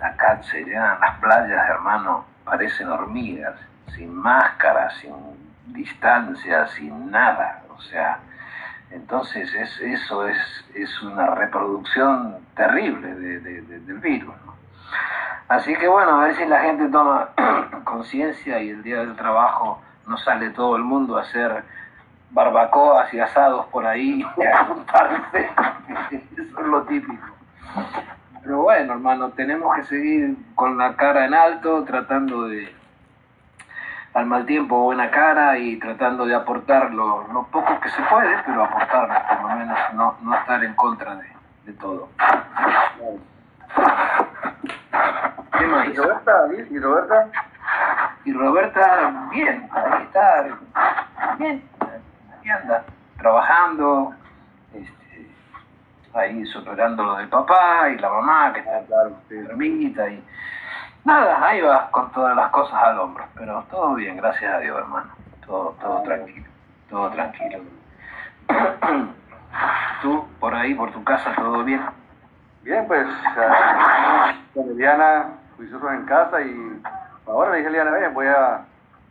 acá 0.01 0.41
se 0.43 0.63
llenan 0.63 0.99
las 0.99 1.17
playas, 1.19 1.69
hermano, 1.69 2.25
parecen 2.43 2.89
hormigas, 2.89 3.55
sin 3.95 4.13
máscara, 4.13 4.89
sin 5.01 5.13
distancia, 5.67 6.67
sin 6.67 7.09
nada. 7.11 7.61
O 7.75 7.81
sea, 7.81 8.19
entonces 8.91 9.53
es, 9.53 9.79
eso 9.79 10.27
es, 10.27 10.38
es 10.73 11.01
una 11.01 11.27
reproducción 11.27 12.38
terrible 12.55 13.13
de- 13.15 13.39
de- 13.39 13.61
de- 13.61 13.79
del 13.79 13.99
virus. 13.99 14.36
Así 15.47 15.75
que 15.75 15.88
bueno, 15.88 16.19
a 16.21 16.25
ver 16.25 16.36
si 16.36 16.45
la 16.45 16.59
gente 16.61 16.88
toma 16.89 17.29
conciencia 17.83 18.59
y 18.59 18.69
el 18.71 18.83
día 18.83 18.97
del 18.99 19.15
trabajo 19.15 19.81
no 20.07 20.17
sale 20.17 20.49
todo 20.51 20.75
el 20.75 20.83
mundo 20.83 21.17
a 21.17 21.21
hacer 21.21 21.63
barbacoas 22.32 23.13
y 23.13 23.19
asados 23.19 23.65
por 23.67 23.86
ahí 23.86 24.26
y 24.38 24.43
a 24.43 24.65
juntarse. 24.65 25.49
Eso 26.11 26.59
es 26.59 26.67
lo 26.67 26.84
típico. 26.84 27.26
Pero 28.43 28.61
bueno, 28.61 28.93
hermano, 28.93 29.30
tenemos 29.32 29.76
que 29.76 29.84
seguir 29.84 30.38
con 30.53 30.78
la 30.78 30.95
cara 30.95 31.26
en 31.26 31.34
alto, 31.34 31.84
tratando 31.84 32.47
de, 32.47 32.71
al 34.13 34.26
mal 34.28 34.45
tiempo, 34.45 34.78
buena 34.84 35.09
cara 35.09 35.57
y 35.57 35.78
tratando 35.78 36.26
de 36.26 36.36
aportar 36.36 36.91
lo, 36.91 37.28
lo 37.34 37.43
poco 37.47 37.80
que 37.80 37.89
se 37.89 38.01
puede, 38.03 38.38
pero 38.45 38.63
aportar, 38.63 39.28
por 39.28 39.49
lo 39.49 39.55
menos 39.57 39.78
no, 39.93 40.15
no 40.21 40.36
estar 40.36 40.63
en 40.63 40.73
contra 40.76 41.15
de, 41.15 41.28
de 41.65 41.73
todo. 41.73 42.07
¿Qué 45.57 45.67
más? 45.67 45.88
¿Y 45.88 45.93
Roberta? 45.93 46.32
¿Y 46.69 46.80
Roberta? 46.80 47.30
Y 48.23 48.34
Roberta, 48.34 49.28
bien, 49.32 49.69
ahí 49.73 50.03
está, 50.03 50.45
bien, 51.38 51.63
anda, 52.49 52.83
trabajando, 53.17 54.13
este, 54.73 55.29
ahí 56.13 56.45
superando 56.45 57.03
lo 57.03 57.15
del 57.15 57.29
papá 57.29 57.89
y 57.89 57.97
la 57.97 58.09
mamá 58.09 58.53
que 58.53 58.59
está 58.59 58.81
Claro, 58.85 59.17
enfermita 59.29 60.09
y 60.09 60.23
nada, 61.03 61.45
ahí 61.45 61.61
va 61.61 61.89
con 61.91 62.11
todas 62.11 62.35
las 62.35 62.49
cosas 62.51 62.81
al 62.83 62.99
hombro, 62.99 63.25
pero 63.35 63.63
todo 63.69 63.95
bien, 63.95 64.17
gracias 64.17 64.53
a 64.53 64.59
Dios, 64.59 64.77
hermano, 64.77 65.11
todo, 65.45 65.75
todo 65.81 66.01
tranquilo, 66.03 66.47
todo 66.89 67.09
tranquilo. 67.11 67.59
Tú 70.01 70.27
por 70.39 70.53
ahí 70.53 70.73
por 70.73 70.91
tu 70.91 71.03
casa? 71.03 71.33
¿Todo 71.35 71.63
bien? 71.63 71.81
Bien, 72.63 72.85
pues, 72.87 73.07
con 74.53 74.69
Eliana, 74.69 75.27
juiciosos 75.55 75.91
en 75.91 76.05
casa 76.05 76.41
y 76.41 76.81
ahora 77.27 77.51
le 77.51 77.57
dije 77.57 77.67
a 77.67 77.71
Eliana, 77.71 77.91
"Ven, 77.91 78.13
voy 78.13 78.27
a... 78.27 78.65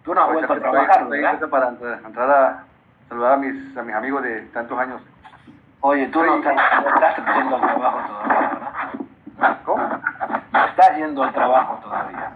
Tú 0.04 0.14
no 0.14 0.22
has 0.22 0.32
vuelto 0.32 0.52
a 0.52 0.58
trabajar, 0.58 1.08
¿verdad? 1.08 1.48
para 1.48 1.68
entrar 1.68 2.30
a 2.30 2.64
saludar 3.08 3.32
a 3.34 3.36
mis, 3.36 3.76
a 3.76 3.82
mis 3.82 3.94
amigos 3.94 4.22
de 4.22 4.40
tantos 4.52 4.78
años. 4.78 5.00
Oye, 5.80 6.06
tú 6.08 6.22
no 6.22 6.36
estás, 6.36 6.54
no 6.82 6.88
estás 6.94 7.16
yendo 7.36 7.56
al 7.56 7.60
trabajo 7.62 7.98
todavía, 8.08 8.50
¿verdad? 9.36 9.58
¿Cómo? 9.64 9.88
No 10.52 10.64
estás 10.64 10.96
yendo 10.96 11.22
al 11.24 11.32
trabajo 11.32 11.80
todavía. 11.82 12.30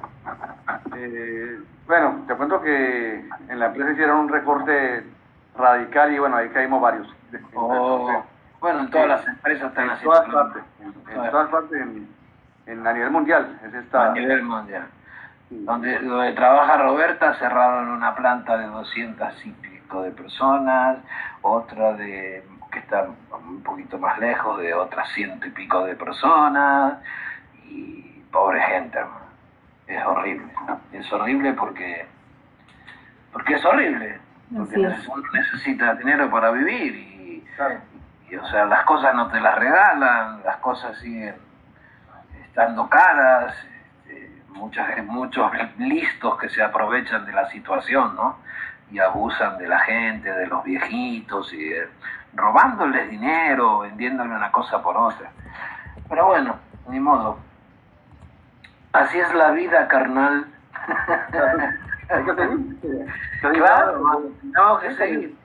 Eh, 0.96 1.58
bueno, 1.86 2.24
te 2.26 2.34
cuento 2.34 2.60
que 2.60 3.26
en 3.48 3.58
la 3.58 3.66
empresa 3.66 3.92
hicieron 3.92 4.18
un 4.18 4.28
recorte 4.28 5.04
radical 5.56 6.12
y 6.12 6.18
bueno, 6.18 6.36
ahí 6.36 6.48
caímos 6.50 6.80
varios. 6.82 7.08
Oh, 7.54 8.22
bueno, 8.60 8.80
en 8.80 8.90
todas 8.90 9.08
las 9.08 9.26
empresas 9.26 9.68
están 9.68 9.84
en 9.84 9.90
haciendo 9.92 10.12
todas 10.20 10.34
partes, 10.34 10.62
en, 10.80 10.88
en 11.24 11.30
todas 11.30 11.48
partes, 11.48 11.80
en, 11.80 12.08
en- 12.66 12.86
a 12.86 12.92
nivel 12.92 13.10
mundial. 13.10 13.58
Es 13.64 13.72
esta, 13.74 14.10
a 14.10 14.12
nivel 14.12 14.42
mundial. 14.42 14.86
Donde, 15.50 15.98
donde 16.00 16.32
trabaja 16.32 16.76
Roberta 16.76 17.32
cerraron 17.34 17.88
una 17.88 18.14
planta 18.14 18.58
de 18.58 18.66
200 18.66 19.46
y 19.46 19.52
pico 19.88 20.02
de 20.02 20.10
personas, 20.10 20.98
otra 21.40 21.94
de 21.94 22.44
que 22.70 22.78
está 22.78 23.08
un 23.32 23.62
poquito 23.62 23.98
más 23.98 24.18
lejos 24.18 24.60
de 24.60 24.74
otras 24.74 25.08
ciento 25.14 25.46
y 25.46 25.50
pico 25.50 25.82
de 25.84 25.96
personas, 25.96 26.98
y 27.64 28.22
pobre 28.30 28.60
gente, 28.60 28.98
hermano. 28.98 29.28
Es 29.86 30.04
horrible. 30.04 30.52
Es 30.92 31.10
horrible 31.10 31.54
porque, 31.54 32.06
porque 33.32 33.54
es 33.54 33.64
horrible. 33.64 34.20
Porque 34.54 34.82
es. 34.82 35.08
uno 35.08 35.22
necesita 35.32 35.94
dinero 35.94 36.30
para 36.30 36.50
vivir 36.50 36.94
y, 36.94 37.44
Claro. 37.56 37.80
y, 38.28 38.36
o 38.36 38.46
sea, 38.48 38.66
las 38.66 38.84
cosas 38.84 39.14
no 39.14 39.28
te 39.28 39.40
las 39.40 39.58
regalan, 39.58 40.42
las 40.44 40.56
cosas 40.58 40.98
siguen 40.98 41.34
estando 42.44 42.86
caras, 42.90 43.54
este, 44.06 44.42
muchas, 44.50 45.02
muchos 45.04 45.50
listos 45.78 46.38
que 46.38 46.50
se 46.50 46.62
aprovechan 46.62 47.24
de 47.24 47.32
la 47.32 47.48
situación, 47.48 48.14
¿no? 48.14 48.36
Y 48.90 48.98
abusan 48.98 49.58
de 49.58 49.68
la 49.68 49.80
gente, 49.80 50.30
de 50.30 50.46
los 50.46 50.64
viejitos, 50.64 51.52
y 51.52 51.72
eh, 51.72 51.88
robándoles 52.34 53.10
dinero, 53.10 53.80
vendiéndole 53.80 54.34
una 54.34 54.50
cosa 54.50 54.82
por 54.82 54.96
otra. 54.96 55.30
Pero 56.08 56.26
bueno, 56.26 56.56
ni 56.88 56.98
modo. 57.00 57.38
Así 58.92 59.18
es 59.18 59.32
la 59.34 59.50
vida, 59.50 59.88
carnal. 59.88 60.46
Claro, 63.40 64.32
tenemos 64.40 64.80
que 64.80 64.94
seguir. 64.96 65.36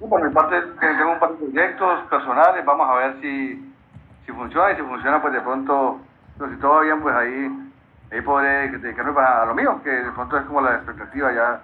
Por 0.00 0.22
mi 0.22 0.34
parte, 0.34 0.60
tengo 0.80 1.12
un 1.12 1.18
par 1.20 1.30
de 1.30 1.36
proyectos 1.36 2.00
personales, 2.08 2.64
vamos 2.64 2.90
a 2.90 2.94
ver 2.94 3.20
si, 3.20 3.72
si 4.26 4.32
funciona 4.32 4.72
y 4.72 4.76
si 4.76 4.82
funciona, 4.82 5.22
pues 5.22 5.32
de 5.32 5.40
pronto, 5.40 6.00
pues, 6.38 6.50
si 6.50 6.56
todo 6.56 6.74
va 6.74 6.80
bien, 6.82 7.00
pues 7.00 7.14
ahí, 7.14 7.70
ahí 8.10 8.20
podré 8.20 8.68
dedicarme 8.68 9.20
a 9.20 9.44
lo 9.44 9.54
mío, 9.54 9.80
que 9.84 9.90
de 9.90 10.10
pronto 10.10 10.38
es 10.38 10.44
como 10.46 10.60
la 10.60 10.74
expectativa 10.74 11.32
ya, 11.32 11.60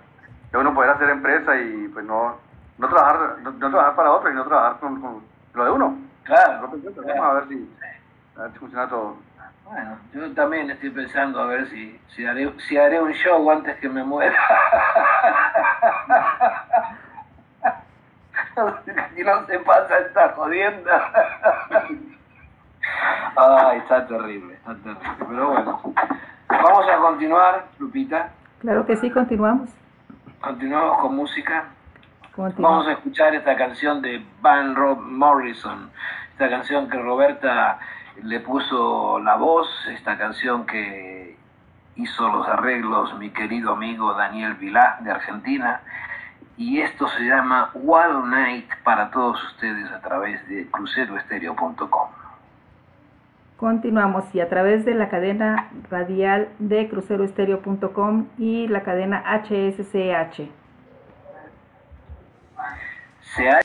ya 0.53 0.59
uno 0.59 0.75
poder 0.75 0.91
hacer 0.91 1.11
empresa 1.11 1.61
y 1.61 1.89
pues 1.89 2.05
no, 2.05 2.37
no 2.79 2.89
trabajar 2.89 3.39
no, 3.43 3.51
no 3.51 3.71
trabajar 3.71 3.97
para 3.97 4.13
otro, 4.13 4.31
sino 4.31 4.45
trabajar 4.45 4.79
con, 4.81 5.01
con 5.01 5.23
lo 5.55 5.65
de 5.65 5.71
uno. 5.71 5.99
Claro. 6.25 6.63
Lo 6.63 6.71
que 6.71 6.79
pienso, 6.79 7.03
Vamos 7.03 7.25
a 7.25 7.33
ver 7.35 7.49
si, 7.49 7.71
a 8.37 8.43
ver 8.43 8.53
si 8.53 8.59
funciona 8.59 8.89
todo. 8.89 9.17
Bueno, 9.65 9.99
yo 10.15 10.33
también 10.33 10.71
estoy 10.71 10.91
pensando 10.91 11.41
a 11.41 11.47
ver 11.47 11.69
si, 11.69 12.01
si, 12.09 12.25
haré, 12.25 12.53
si 12.69 12.79
haré 12.79 13.03
un 13.03 13.13
show 13.13 13.51
antes 13.51 13.77
que 13.79 13.89
me 13.89 14.03
muera. 14.03 14.35
si 19.15 19.23
no 19.23 19.47
se 19.47 19.59
pasa 19.59 19.99
esta 19.99 20.31
jodienda. 20.31 21.13
Ay, 23.37 23.79
está 23.79 24.07
terrible, 24.07 24.55
está 24.55 24.75
terrible. 24.77 25.27
Pero 25.29 25.51
bueno, 25.51 25.83
vamos 26.49 26.89
a 26.89 26.97
continuar, 26.97 27.67
Lupita. 27.79 28.31
Claro 28.61 28.87
que 28.87 28.97
sí, 28.97 29.11
continuamos. 29.11 29.69
Continuamos 30.41 30.99
con 30.99 31.17
música. 31.17 31.65
Vamos 32.37 32.87
a 32.87 32.93
escuchar 32.93 33.35
esta 33.35 33.57
canción 33.57 34.01
de 34.01 34.25
Van 34.41 34.77
Rob 34.77 35.01
Morrison, 35.01 35.91
esta 36.31 36.49
canción 36.49 36.89
que 36.89 36.97
Roberta 36.97 37.81
le 38.23 38.39
puso 38.39 39.19
la 39.19 39.35
voz, 39.35 39.69
esta 39.89 40.17
canción 40.17 40.65
que 40.65 41.37
hizo 41.97 42.29
los 42.29 42.47
arreglos 42.47 43.19
mi 43.19 43.31
querido 43.31 43.73
amigo 43.73 44.15
Daniel 44.15 44.55
Vilá 44.55 44.99
de 45.01 45.11
Argentina, 45.11 45.81
y 46.57 46.81
esto 46.83 47.09
se 47.09 47.25
llama 47.25 47.71
Wild 47.75 48.27
Night 48.27 48.71
para 48.85 49.11
todos 49.11 49.43
ustedes 49.43 49.91
a 49.91 50.01
través 50.01 50.47
de 50.49 50.71
cruceroestereo.com. 50.71 52.09
Continuamos 53.59 54.33
y 54.37 54.41
a 54.41 54.49
través 54.49 54.85
de 54.85 54.95
la 54.95 55.09
cadena 55.09 55.73
radial 55.91 56.49
de 56.61 56.89
cruceroestereo.com 56.89 58.29
y 58.39 58.69
la 58.69 58.85
cadena 58.85 59.25
HSCH. 59.27 60.49
Se 63.35 63.51
ha 63.51 63.59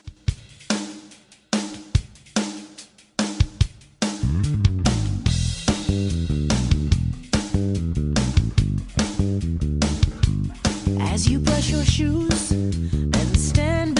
As 11.12 11.28
you 11.28 11.38
brush 11.38 11.70
your 11.70 11.84
shoes 11.84 12.50
and 12.50 13.36
stand 13.36 13.93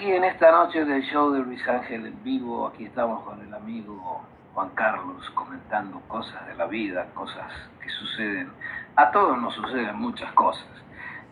aquí 0.00 0.12
en 0.12 0.24
esta 0.24 0.50
noche 0.50 0.82
del 0.86 1.02
show 1.02 1.30
de 1.30 1.40
Luis 1.40 1.60
Ángel 1.68 2.06
en 2.06 2.24
vivo. 2.24 2.68
Aquí 2.68 2.86
estamos 2.86 3.22
con 3.22 3.38
el 3.42 3.52
amigo 3.52 4.22
Juan 4.54 4.70
Carlos 4.70 5.28
comentando 5.34 6.00
cosas 6.08 6.46
de 6.46 6.54
la 6.54 6.64
vida, 6.64 7.04
cosas 7.12 7.52
que 7.82 7.90
suceden. 7.90 8.50
A 8.96 9.10
todos 9.10 9.36
nos 9.38 9.52
suceden 9.52 9.96
muchas 9.96 10.32
cosas. 10.32 10.64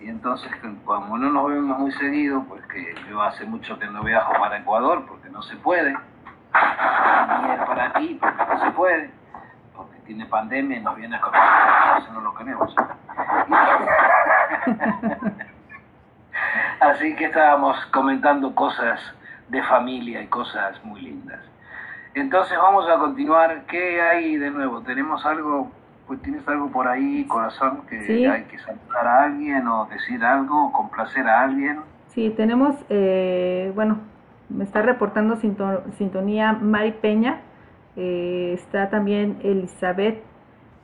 Y 0.01 0.11
entonces, 0.11 0.53
como 0.85 1.17
no 1.17 1.31
nos 1.31 1.49
vemos 1.49 1.79
muy 1.79 1.93
seguido, 1.93 2.45
pues 2.47 2.63
que 2.67 2.95
yo 3.09 3.23
hace 3.23 3.47
mucho 3.47 3.79
que 3.79 3.87
no 3.87 4.03
viajo 4.03 4.35
para 4.39 4.59
Ecuador 4.59 5.07
porque 5.09 5.31
no 5.31 5.41
se 5.41 5.57
puede. 5.57 5.93
Ni 5.93 5.99
él 7.51 7.61
para 7.67 7.87
aquí 7.87 8.19
porque 8.21 8.45
no 8.45 8.61
se 8.67 8.71
puede. 8.73 9.11
Porque 9.75 9.99
tiene 10.01 10.27
pandemia 10.27 10.77
y 10.77 10.83
nos 10.83 10.95
viene 10.95 11.17
a. 11.17 11.95
Entonces 11.97 12.13
no 12.13 12.21
lo 12.21 12.35
queremos. 12.35 12.75
Así 16.81 17.15
que 17.17 17.27
estábamos 17.27 17.77
comentando 17.87 18.55
cosas 18.55 19.01
de 19.49 19.63
familia 19.65 20.23
y 20.23 20.27
cosas 20.27 20.83
muy 20.85 21.01
lindas. 21.01 21.41
Entonces 22.15 22.57
vamos 22.59 22.89
a 22.89 22.99
continuar. 22.99 23.63
¿Qué 23.67 24.01
hay 24.01 24.37
de 24.37 24.51
nuevo? 24.51 24.81
¿Tenemos 24.83 25.25
algo? 25.27 25.71
Pues 26.07 26.23
tienes 26.23 26.47
algo 26.49 26.69
por 26.71 26.89
ahí, 26.89 27.25
corazón, 27.27 27.83
que 27.89 28.01
Sí. 28.07 28.25
hay 28.25 28.45
que 28.45 28.59
saludar 28.61 29.07
a 29.07 29.25
alguien 29.25 29.67
o 29.69 29.87
decir 29.87 30.25
algo 30.25 30.67
o 30.67 30.73
complacer 30.73 31.29
a 31.29 31.43
alguien. 31.43 31.81
Sí, 32.09 32.33
tenemos, 32.37 32.75
eh, 32.89 33.71
bueno, 33.75 33.99
me 34.49 34.65
está 34.65 34.81
reportando 34.81 35.37
sinto- 35.37 35.83
sintonía 35.99 36.53
Mari 36.55 36.93
Peña, 36.93 37.41
eh, 37.97 38.53
está 38.55 38.89
también 38.89 39.39
Elizabeth 39.43 40.23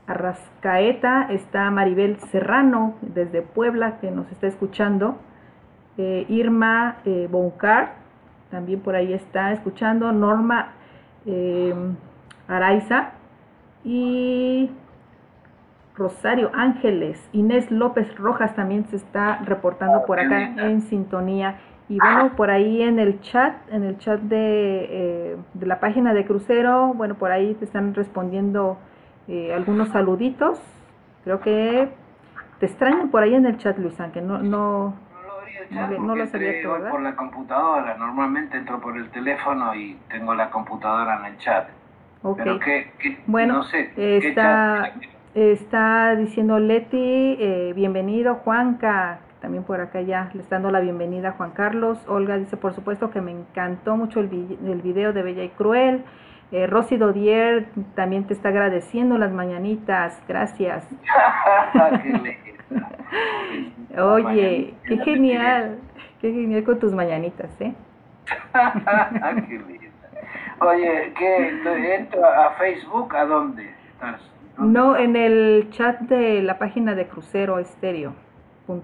Arrascaeta, 0.07 1.29
está 1.31 1.71
Maribel 1.71 2.19
Serrano 2.31 2.95
desde 3.01 3.41
Puebla 3.41 3.99
que 4.01 4.11
nos 4.11 4.31
está 4.31 4.47
escuchando, 4.47 5.19
eh, 5.99 6.27
Irma 6.29 6.97
eh, 7.05 7.29
Boncar 7.31 8.05
también 8.51 8.81
por 8.81 8.95
ahí 8.95 9.13
está 9.13 9.53
escuchando, 9.53 10.13
Norma 10.13 10.75
eh, 11.27 11.75
Araiza 12.47 13.11
y 13.83 14.71
Rosario 15.97 16.53
Ángeles, 16.55 17.21
Inés 17.33 17.71
López 17.73 18.15
Rojas 18.17 18.55
también 18.55 18.87
se 18.87 18.97
está 18.97 19.39
reportando 19.45 20.05
por 20.07 20.21
acá 20.21 20.41
en 20.41 20.83
sintonía. 20.83 21.59
Y 21.89 21.99
bueno, 21.99 22.37
por 22.37 22.51
ahí 22.51 22.81
en 22.81 22.99
el 22.99 23.21
chat, 23.21 23.55
en 23.71 23.83
el 23.83 23.99
chat 23.99 24.21
de, 24.21 24.87
eh, 24.89 25.37
de 25.53 25.67
la 25.67 25.81
página 25.81 26.15
de 26.15 26.25
Crucero, 26.25 26.95
bueno, 26.95 27.17
por 27.17 27.33
ahí 27.33 27.55
te 27.55 27.65
están 27.65 27.93
respondiendo 27.95 28.79
algunos 29.55 29.89
saluditos. 29.89 30.61
Creo 31.25 31.41
que 31.41 31.89
te 32.61 32.67
extrañan 32.67 33.11
por 33.11 33.23
ahí 33.23 33.35
en 33.35 33.47
el 33.47 33.59
chat, 33.59 33.79
Luis 33.79 33.99
Ángel. 33.99 34.27
No, 34.27 34.39
no, 34.39 34.95
No 35.71 35.81
lo 35.83 35.89
le- 35.89 35.99
no 35.99 36.13
has 36.15 36.19
entré 36.35 36.49
abierto, 36.61 36.91
por 36.91 37.01
la 37.03 37.17
computadora. 37.17 37.97
Normalmente 37.97 38.57
entro 38.57 38.81
por 38.81 38.97
el 38.97 39.11
teléfono 39.11 39.75
y 39.75 39.99
tengo 40.09 40.35
la 40.35 40.51
computadora 40.51 41.19
en 41.21 41.25
el 41.27 41.39
chat. 41.39 41.69
ok. 42.23 42.37
Pero 42.39 42.59
que, 42.61 42.91
que- 42.99 43.19
Bueno, 43.27 43.55
no 43.55 43.63
sé, 43.65 43.93
¿qué 43.95 44.19
está-? 44.29 44.93
Está 45.35 46.15
diciendo 46.15 46.59
Leti, 46.61 47.37
eh, 47.41 47.73
bienvenido 47.75 48.37
Juanca, 48.37 49.19
también 49.41 49.65
por 49.65 49.81
acá 49.81 50.01
ya 50.01 50.31
le 50.33 50.41
está 50.43 50.57
dando 50.57 50.71
la 50.71 50.79
bienvenida 50.79 51.31
a 51.31 51.33
Juan 51.33 51.51
Carlos. 51.51 51.99
Olga 52.07 52.37
dice, 52.39 52.57
por 52.57 52.73
supuesto 52.73 53.11
que 53.11 53.21
me 53.21 53.33
encantó 53.33 53.97
mucho 53.97 54.21
el, 54.21 54.29
vi- 54.29 54.59
el 54.65 54.81
video 54.81 55.13
de 55.13 55.23
Bella 55.25 55.43
y 55.43 55.49
Cruel. 55.49 56.05
Eh, 56.53 56.69
Rosy 56.69 56.99
Dodier 56.99 57.67
también 57.97 58.29
te 58.29 58.35
está 58.35 58.51
agradeciendo 58.51 59.19
las 59.19 59.33
mañanitas, 59.33 60.23
gracias. 60.29 60.87
Oye, 63.99 64.75
qué 64.85 64.99
genial, 64.99 65.79
qué 66.21 66.33
genial 66.33 66.65
con 66.65 66.79
tus 66.79 66.93
mañanitas, 66.93 67.51
¿eh? 67.61 67.73
Qué 68.55 69.59
linda. 69.59 69.85
Oye, 70.61 71.13
¿qué? 71.19 71.95
¿Entro 71.97 72.27
a 72.27 72.51
Facebook? 72.53 73.15
¿A 73.15 73.25
dónde 73.25 73.71
estás? 73.89 74.21
¿Dónde 74.57 74.79
No, 74.79 74.97
estás? 74.97 75.05
en 75.05 75.17
el 75.17 75.71
chat 75.71 76.01
de 76.01 76.43
la 76.43 76.59
página 76.59 76.95
de 76.95 77.07
Crucero. 77.07 77.57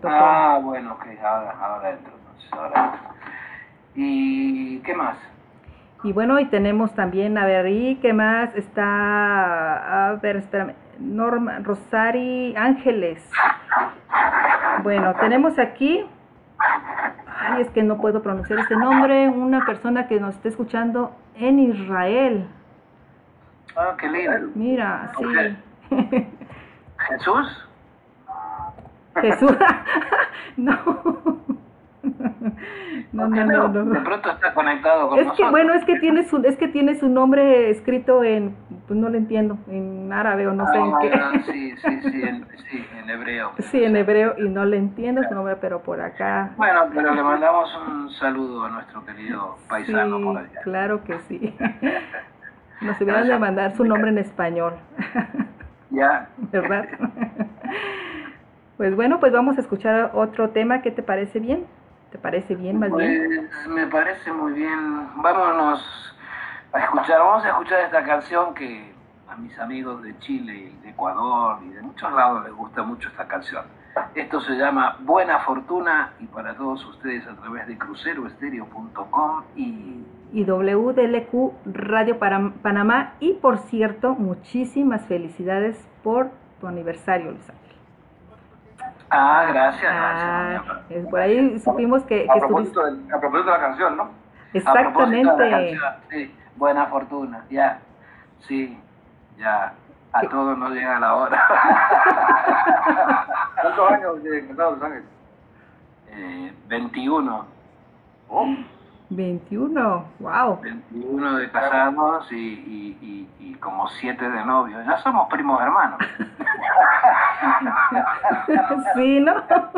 Ah, 0.05 0.61
bueno, 0.63 0.93
ok, 0.95 1.07
ahora, 1.25 1.51
ahora 1.59 1.91
entro, 1.91 2.13
entonces, 2.19 2.53
ahora 2.53 2.85
entro. 2.85 3.09
¿Y 3.95 4.79
qué 4.81 4.95
más? 4.95 5.17
Y 6.03 6.13
bueno, 6.13 6.39
y 6.41 6.47
tenemos 6.47 6.95
también, 6.95 7.37
a 7.39 7.47
ver, 7.47 7.67
¿y 7.69 7.97
qué 7.97 8.13
más? 8.13 8.55
Está, 8.55 10.09
a 10.11 10.15
ver, 10.17 10.37
espérame, 10.37 10.75
Norma, 11.01 11.59
Rosari 11.61 12.55
Ángeles. 12.57 13.23
Bueno, 14.83 15.15
tenemos 15.21 15.59
aquí, 15.59 16.05
ay, 17.27 17.63
es 17.63 17.71
que 17.71 17.83
no 17.83 18.01
puedo 18.01 18.23
pronunciar 18.23 18.59
este 18.61 18.77
nombre, 18.77 19.29
una 19.29 19.65
persona 19.67 20.07
que 20.07 20.21
nos 20.21 20.35
está 20.37 20.49
escuchando 20.49 21.13
en 21.37 21.59
Israel. 21.59 22.47
Ah, 23.77 23.97
qué 23.99 24.09
lindo. 24.09 24.51
Mira, 24.55 25.11
sí. 25.19 25.25
¿Jesús? 27.09 27.69
Jesús. 29.21 29.57
no. 30.57 30.79
No, 33.13 33.25
¿Por 33.25 33.35
qué 33.35 33.45
no, 33.45 33.69
no, 33.69 33.85
no. 33.85 33.95
De 33.95 34.01
pronto 34.01 34.31
está 34.31 34.55
conectado 34.55 35.09
con 35.09 35.19
Es 35.19 35.25
que 35.25 35.29
nosotros. 35.31 35.51
bueno, 35.51 35.75
es 35.75 35.85
que 35.85 35.99
tiene 35.99 36.25
su 36.25 36.37
es 36.39 36.57
que 36.57 36.69
tiene 36.69 36.95
su 36.95 37.09
nombre 37.09 37.71
escrito 37.71 38.23
en 38.25 38.57
pues 38.91 38.99
no 38.99 39.09
lo 39.09 39.17
entiendo, 39.19 39.57
en 39.69 40.13
árabe 40.13 40.49
o 40.49 40.53
no 40.53 40.67
sé 40.67 40.77
en 40.77 40.93
Ah, 40.93 40.99
qué. 41.01 41.43
Sí, 41.53 41.77
sí, 41.77 42.11
sí, 42.11 42.23
en, 42.25 42.45
sí, 42.69 42.85
en 42.99 43.09
hebreo. 43.09 43.53
Sí, 43.71 43.85
en 43.85 43.95
hebreo 43.95 44.35
y 44.37 44.49
no 44.49 44.65
le 44.65 44.79
entiendo 44.79 45.23
su 45.23 45.33
nombre, 45.33 45.55
pero 45.61 45.81
por 45.81 46.01
acá. 46.01 46.51
Bueno, 46.57 46.87
pero 46.93 47.15
le 47.15 47.23
mandamos 47.23 47.71
un 47.87 48.11
saludo 48.11 48.65
a 48.65 48.69
nuestro 48.69 49.07
querido 49.07 49.57
paisano 49.69 50.19
sí, 50.19 50.25
por 50.25 50.39
allá. 50.39 50.61
claro 50.65 51.05
que 51.05 51.17
sí. 51.29 51.57
Nos 52.81 53.01
hubieran 53.01 53.29
de 53.29 53.39
mandar 53.39 53.77
su 53.77 53.85
nombre 53.85 54.11
en 54.11 54.19
español, 54.19 54.73
Ya, 55.91 56.29
¿verdad? 56.51 56.89
Pues 58.77 58.97
bueno, 58.97 59.21
pues 59.21 59.33
vamos 59.33 59.57
a 59.57 59.61
escuchar 59.61 60.11
otro 60.15 60.51
tema, 60.51 60.83
¿qué 60.83 60.91
te 60.91 61.05
parece 61.05 61.39
bien? 61.39 61.65
¿Te 62.11 62.19
parece 62.19 62.57
bien 62.57 62.81
más 62.81 62.91
bien? 62.93 63.49
pues 63.53 63.69
me 63.69 63.87
parece 63.87 64.33
muy 64.33 64.53
bien. 64.55 65.07
Vámonos 65.23 66.11
a 66.73 66.79
escuchar, 66.79 67.19
vamos 67.21 67.45
a 67.45 67.49
escuchar 67.49 67.81
esta 67.81 68.03
canción 68.05 68.55
que 68.55 68.93
a 69.29 69.37
mis 69.37 69.59
amigos 69.59 70.03
de 70.03 70.17
Chile 70.19 70.55
y 70.73 70.83
de 70.83 70.91
Ecuador 70.91 71.59
y 71.65 71.69
de 71.71 71.83
muchos 71.83 72.13
lados 72.13 72.45
les 72.45 72.53
gusta 72.53 72.83
mucho 72.83 73.09
esta 73.09 73.27
canción. 73.27 73.65
Esto 74.15 74.41
se 74.41 74.53
llama 74.55 74.97
Buena 75.01 75.41
Fortuna 75.41 76.13
y 76.21 76.27
para 76.27 76.55
todos 76.55 76.85
ustedes 76.87 77.27
a 77.27 77.35
través 77.37 77.67
de 77.67 77.77
cruceroestereo.com 77.79 79.43
y 79.57 80.05
Y 80.33 80.45
WDLQ 80.45 81.53
Radio 81.67 82.19
Para- 82.21 82.53
Panamá 82.63 83.15
y 83.19 83.33
por 83.35 83.59
cierto, 83.59 84.15
muchísimas 84.15 85.05
felicidades 85.07 85.77
por 86.05 86.31
tu 86.61 86.69
aniversario, 86.69 87.33
Luis 87.33 87.51
Ángel. 87.51 87.77
Ah, 89.11 89.45
gracias, 89.49 89.93
Ah, 89.93 90.63
gracias. 90.65 90.87
es- 90.91 91.07
por 91.09 91.19
ahí 91.21 91.59
supimos 91.59 92.05
que, 92.05 92.29
A 92.31 92.35
que 92.35 92.39
propósito, 92.41 92.81
estuviste. 92.87 93.09
de, 93.11 93.17
a 93.17 93.21
propósito 93.21 93.51
de 93.51 93.59
la 93.59 93.65
canción, 93.67 93.97
¿no? 93.97 94.03
A 94.05 94.73
propósito 94.73 95.37
de 95.37 95.51
la 95.51 95.63
Exactamente. 95.63 95.79
canción, 95.81 95.95
sí, 96.11 96.35
buena 96.61 96.87
fortuna, 96.87 97.45
ya, 97.51 97.81
sí, 98.47 98.79
ya, 99.39 99.73
a 100.13 100.21
todos 100.29 100.59
nos 100.59 100.71
llega 100.73 101.01
la 101.01 101.15
hora. 101.15 101.49
¿Cuántos 103.63 103.93
años 103.93 104.23
de 104.23 104.47
casado, 104.49 104.73
Luis 104.73 104.83
Ángel? 104.83 105.05
Eh, 106.09 106.53
21, 106.69 107.47
Oh, 108.33 108.47
21, 109.11 110.05
wow. 110.21 110.61
21 110.61 111.37
de 111.39 111.51
casados 111.51 112.31
y, 112.33 112.37
y, 112.37 112.99
y, 113.41 113.51
y 113.51 113.55
como 113.57 113.89
7 113.89 114.31
de 114.31 114.45
novios, 114.45 114.85
ya 114.87 114.97
somos 114.99 115.29
primos 115.29 115.61
hermanos. 115.61 115.99
Sí, 118.95 119.21
¿no? 119.21 119.35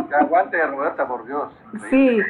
que 0.09 0.15
aguante, 0.15 0.67
Roberta, 0.67 1.07
por 1.07 1.25
Dios. 1.27 1.53
Sí, 1.91 2.19
La 2.19 2.25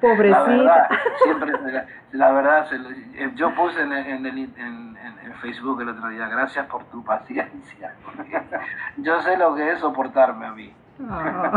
pobrecita. 0.00 0.44
verdad, 0.46 0.88
siempre, 1.22 1.52
se 1.58 1.72
la, 1.72 1.86
la 2.12 2.32
verdad, 2.32 2.66
se 2.68 2.78
lo- 2.78 2.90
eh, 2.90 3.30
yo 3.34 3.54
puse 3.54 3.80
en, 3.82 3.92
en, 3.92 4.26
en, 4.26 4.38
en- 4.56 4.96
en 5.24 5.32
Facebook 5.40 5.80
el 5.82 5.90
otro 5.90 6.08
día, 6.08 6.28
gracias 6.28 6.66
por 6.66 6.84
tu 6.84 7.04
paciencia. 7.04 7.94
porque 8.04 8.40
Yo 8.98 9.20
sé 9.22 9.36
lo 9.36 9.54
que 9.54 9.72
es 9.72 9.78
soportarme 9.80 10.46
a 10.46 10.52
mí. 10.52 10.72
Ah. 11.08 11.50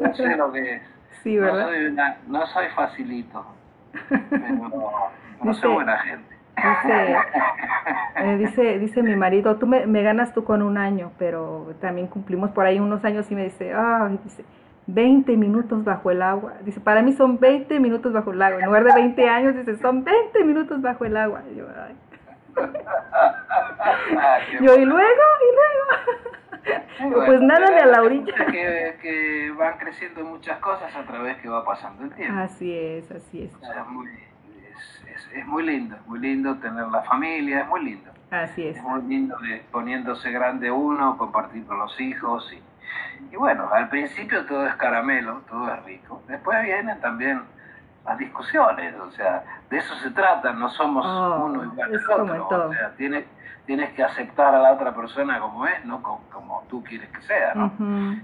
Yo 0.00 0.14
sé 0.14 0.36
lo 0.36 0.52
que 0.52 0.76
es. 0.76 0.82
Sí, 1.22 1.36
No 1.36 1.42
¿verdad? 1.46 1.66
soy, 1.68 1.86
una- 1.86 2.16
no 2.26 2.46
soy 2.46 2.68
facilito, 2.74 3.46
pero, 4.18 4.70
Dice- 5.42 5.60
soy 5.60 5.74
buena 5.74 5.98
gente. 5.98 6.32
Dice, 6.56 7.16
eh, 8.16 8.36
dice, 8.36 8.78
dice 8.78 9.02
mi 9.02 9.16
marido, 9.16 9.56
tú 9.56 9.66
me, 9.66 9.86
me 9.86 10.02
ganas 10.02 10.32
tú 10.34 10.44
con 10.44 10.62
un 10.62 10.76
año, 10.78 11.12
pero 11.18 11.74
también 11.80 12.06
cumplimos 12.08 12.50
por 12.50 12.66
ahí 12.66 12.78
unos 12.78 13.04
años 13.04 13.30
y 13.30 13.34
me 13.34 13.44
dice, 13.44 13.72
ay, 13.74 14.18
dice, 14.22 14.44
20 14.86 15.36
minutos 15.36 15.82
bajo 15.84 16.10
el 16.10 16.20
agua. 16.22 16.52
Dice, 16.64 16.80
para 16.80 17.02
mí 17.02 17.12
son 17.12 17.38
20 17.40 17.80
minutos 17.80 18.12
bajo 18.12 18.32
el 18.32 18.42
agua. 18.42 18.60
En 18.60 18.66
lugar 18.66 18.84
de 18.84 18.92
20 18.94 19.28
años, 19.28 19.56
dice, 19.56 19.76
son 19.78 20.04
20 20.04 20.44
minutos 20.44 20.80
bajo 20.82 21.04
el 21.04 21.16
agua. 21.16 21.42
Y 21.52 21.56
yo, 21.56 21.66
ay. 21.86 21.96
Ah, 23.84 24.38
Yo, 24.60 24.76
y 24.76 24.84
luego, 24.84 25.22
y 25.40 25.54
luego. 25.54 26.36
Y 26.64 27.10
Pues 27.10 27.40
nada 27.40 27.66
de 27.70 27.78
a 27.80 27.86
la 27.86 28.02
orilla. 28.02 28.34
Que, 28.46 28.96
que 29.00 29.52
van 29.58 29.78
creciendo 29.78 30.24
muchas 30.24 30.58
cosas 30.58 30.94
a 30.94 31.02
través 31.04 31.36
que 31.38 31.48
va 31.48 31.64
pasando 31.64 32.04
el 32.04 32.10
tiempo. 32.12 32.38
Así 32.40 32.72
es, 32.76 33.10
así 33.10 33.42
es. 33.44 33.54
O 33.54 33.58
sea, 33.60 33.80
es, 33.82 33.86
muy, 33.88 34.06
es, 34.08 35.04
es- 35.14 35.32
es 35.34 35.46
muy 35.46 35.64
lindo, 35.64 35.96
muy 36.06 36.18
lindo 36.20 36.54
tener 36.56 36.86
la 36.88 37.02
familia, 37.02 37.60
es 37.60 37.68
muy 37.68 37.84
lindo. 37.84 38.10
Así 38.30 38.66
es. 38.66 38.76
Es 38.76 38.82
muy 38.82 39.02
lindo 39.02 39.36
de- 39.38 39.62
poniéndose 39.72 40.30
grande 40.30 40.70
uno, 40.70 41.16
compartir 41.18 41.66
con 41.66 41.78
los 41.78 42.00
hijos. 42.00 42.52
Y, 42.52 43.34
y 43.34 43.36
bueno, 43.36 43.68
al 43.72 43.88
principio 43.88 44.44
todo 44.46 44.66
es 44.66 44.74
caramelo, 44.76 45.42
todo 45.48 45.72
es 45.72 45.82
rico. 45.84 46.22
Después 46.28 46.62
vienen 46.62 47.00
también 47.00 47.42
las 48.04 48.18
discusiones, 48.18 48.94
o 48.96 49.10
sea, 49.12 49.44
de 49.70 49.78
eso 49.78 49.94
se 49.96 50.10
trata, 50.10 50.52
no 50.52 50.68
somos 50.70 51.04
Oh, 51.06 51.44
uno 51.46 51.64
igual 51.64 51.88
al 51.94 52.20
otro. 52.20 52.46
todo. 52.48 52.68
O 52.68 52.72
sea, 52.72 52.90
tienes, 52.96 53.24
tienes 53.66 53.92
que 53.92 54.02
aceptar 54.02 54.54
a 54.54 54.60
la 54.60 54.72
otra 54.72 54.94
persona 54.94 55.40
como 55.40 55.66
es, 55.66 55.84
no 55.84 56.02
como, 56.02 56.28
como 56.30 56.66
tú 56.68 56.82
quieres 56.82 57.08
que 57.10 57.22
sea, 57.22 57.54
¿no? 57.54 57.66
Ujú. 57.66 58.16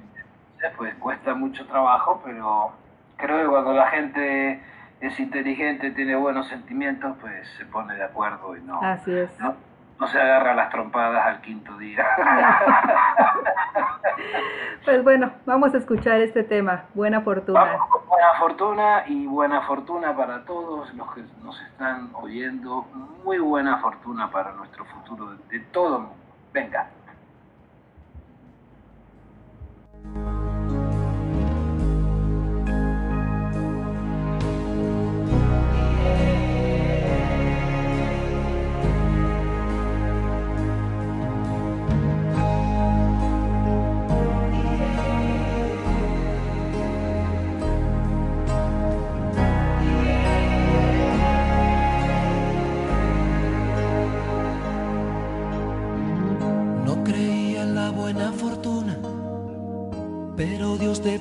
Pues 0.76 0.94
cuesta 0.96 1.34
mucho 1.34 1.66
trabajo, 1.66 2.20
pero 2.24 2.72
creo 3.16 3.42
que 3.42 3.48
cuando 3.48 3.72
la 3.72 3.88
gente 3.88 4.62
es 5.00 5.20
inteligente, 5.20 5.92
tiene 5.92 6.16
buenos 6.16 6.48
sentimientos, 6.48 7.16
pues 7.20 7.48
se 7.56 7.64
pone 7.66 7.94
de 7.94 8.04
acuerdo 8.04 8.56
y 8.56 8.62
no, 8.62 8.82
Así 8.82 9.12
es. 9.12 9.38
no, 9.38 9.54
no 9.98 10.06
se 10.08 10.20
agarra 10.20 10.54
las 10.54 10.70
trompadas 10.70 11.26
al 11.26 11.40
quinto 11.40 11.76
día. 11.78 12.06
Pues 14.84 15.04
bueno, 15.04 15.30
vamos 15.44 15.74
a 15.74 15.78
escuchar 15.78 16.20
este 16.20 16.42
tema. 16.42 16.84
Buena 16.94 17.20
fortuna. 17.20 17.60
Vamos 17.60 18.06
buena 18.08 18.32
fortuna 18.38 19.04
y 19.06 19.26
buena 19.26 19.60
fortuna 19.62 20.16
para 20.16 20.44
todos 20.44 20.92
los 20.94 21.14
que 21.14 21.22
nos 21.44 21.60
están 21.60 22.10
oyendo. 22.14 22.86
Muy 23.22 23.38
buena 23.38 23.78
fortuna 23.78 24.30
para 24.30 24.52
nuestro 24.52 24.86
futuro 24.86 25.30
de, 25.32 25.58
de 25.58 25.64
todo 25.66 25.96
el 25.96 26.02
mundo. 26.04 26.16
Venga. 26.52 26.88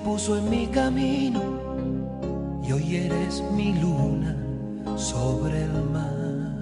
Puso 0.08 0.38
en 0.38 0.50
mi 0.50 0.68
camino 0.68 1.42
y 2.64 2.72
hoy 2.72 2.96
eres 2.96 3.44
mi 3.52 3.74
luna 3.74 4.38
sobre 4.96 5.66
el 5.66 5.84
mar. 5.96 6.62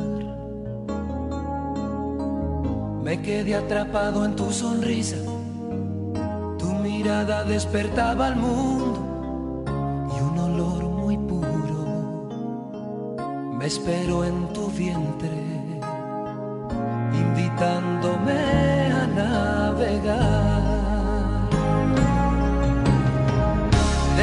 Me 3.03 3.21
quedé 3.21 3.53
atrapado 3.53 4.25
en 4.25 4.35
tu 4.35 4.51
sonrisa, 4.51 5.17
tu 6.57 6.69
mirada 6.87 7.43
despertaba 7.43 8.25
al 8.29 8.35
mundo 8.35 8.99
y 10.17 10.23
un 10.23 10.39
olor 10.39 10.83
muy 10.85 11.15
puro 11.15 11.81
me 13.59 13.67
espero 13.67 14.25
en 14.25 14.47
tu 14.53 14.71
vientre 14.71 15.39
invitándome 17.13 17.94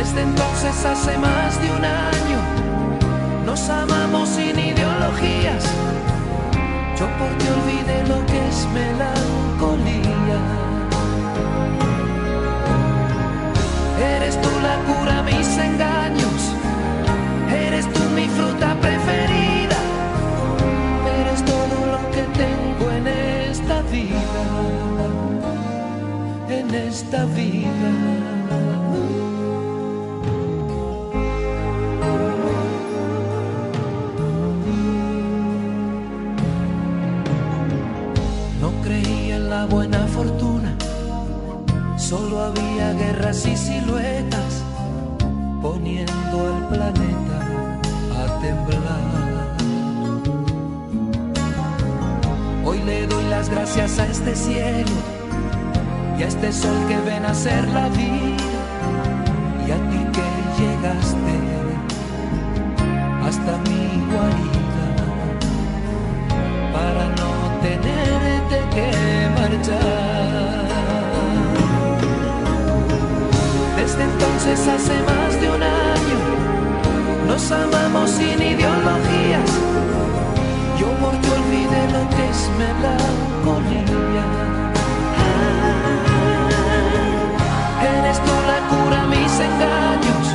Desde 0.03 0.23
entonces 0.23 0.85
hace 0.85 1.17
más 1.17 1.63
de 1.63 1.71
un 1.71 1.85
año 1.85 2.41
nos 3.47 3.71
amamos 3.71 4.31
sin 4.31 4.59
ideologías. 4.59 5.65
Yo 6.99 7.07
por 7.19 7.31
ti 7.39 7.47
olvidé 7.47 8.09
lo 8.09 8.27
que 8.27 8.49
es 8.49 8.67
melancolía. 8.75 10.41
Eres 14.17 14.43
tú 14.43 14.51
la 14.61 14.77
cura 14.89 15.23
mis 15.23 15.57
engaños. 15.57 16.41
Eres 17.49 17.87
tú 17.93 18.03
mi 18.17 18.27
fruta 18.27 18.75
preferida. 18.81 19.79
Eres 21.21 21.45
todo 21.45 21.77
lo 21.93 22.11
que 22.11 22.23
tengo 22.43 22.91
en 22.91 23.07
esta 23.07 23.83
vida, 23.83 24.43
en 26.49 26.75
esta 26.75 27.25
vida. 27.27 27.62
Buena 39.67 40.07
fortuna, 40.07 40.75
solo 41.97 42.43
había 42.43 42.93
guerras 42.95 43.47
y 43.47 43.57
siluetas 43.57 44.63
poniendo 45.61 46.55
al 46.55 46.69
planeta 46.69 47.39
a 48.19 48.41
temblar. 48.41 49.23
Hoy 52.65 52.83
le 52.83 53.07
doy 53.07 53.25
las 53.29 53.49
gracias 53.49 53.99
a 53.99 54.07
este 54.07 54.35
cielo 54.35 54.91
y 56.19 56.23
a 56.23 56.27
este 56.27 56.53
sol 56.53 56.77
que 56.89 56.99
ven 57.01 57.25
a 57.25 57.31
hacer 57.31 57.69
la 57.69 57.89
vida 57.89 58.37
y 59.67 59.71
a 59.71 59.77
ti 59.91 60.01
que 60.13 60.27
llegaste 60.63 61.35
hasta 63.25 63.59
mi 63.69 63.85
guarida 64.11 64.63
para 66.73 67.09
no 67.17 67.61
tenerte 67.63 68.59
que 68.75 69.12
Desde 73.77 74.03
entonces 74.03 74.59
hace 74.67 74.95
más 75.05 75.41
de 75.41 75.51
un 75.51 75.63
año 75.63 76.19
nos 77.29 77.53
amamos 77.53 78.11
sin 78.11 78.43
ideologías. 78.43 79.51
Yo 80.81 80.89
por 81.01 81.13
ti 81.13 81.29
olvidé 81.29 81.83
lo 81.93 82.09
que 82.11 82.29
es 82.29 82.51
melancolía. 82.59 84.27
Eres 87.99 88.19
tú 88.19 88.35
la 88.51 88.59
cura 88.69 89.05
mis 89.07 89.35
engaños. 89.49 90.27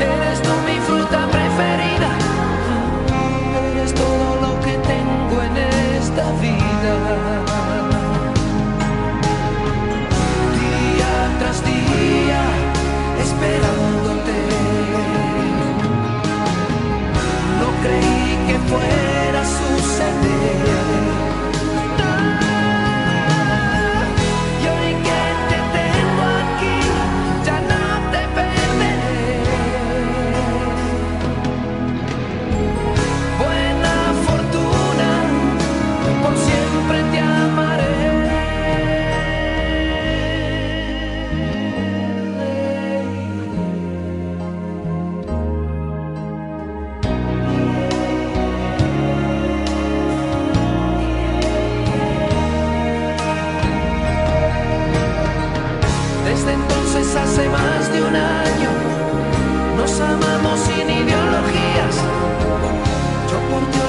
Eres 0.00 0.42
tú 0.42 0.50
mi 0.66 0.78
fruta 0.80 1.26
preferida. 1.30 2.10
Eres 3.72 3.94
todo 3.94 4.36
lo 4.42 4.60
que 4.60 4.74
tengo 4.86 5.42
en 5.42 5.56
esta 5.96 6.30
vida. 6.42 7.27
Creí 18.68 19.07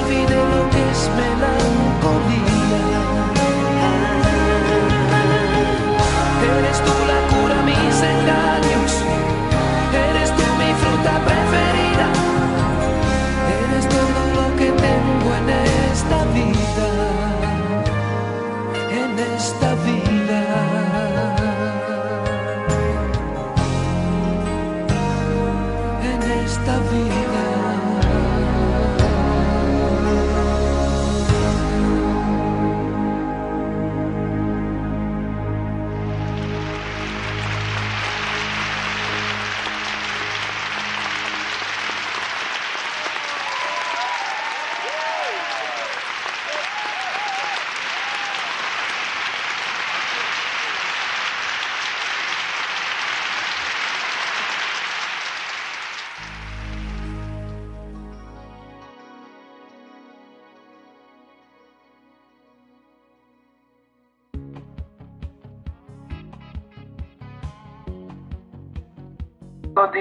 olvidé 0.09 0.35
lo 0.35 0.69
que 0.69 0.91
es 0.91 1.09
melancolía. 1.15 1.78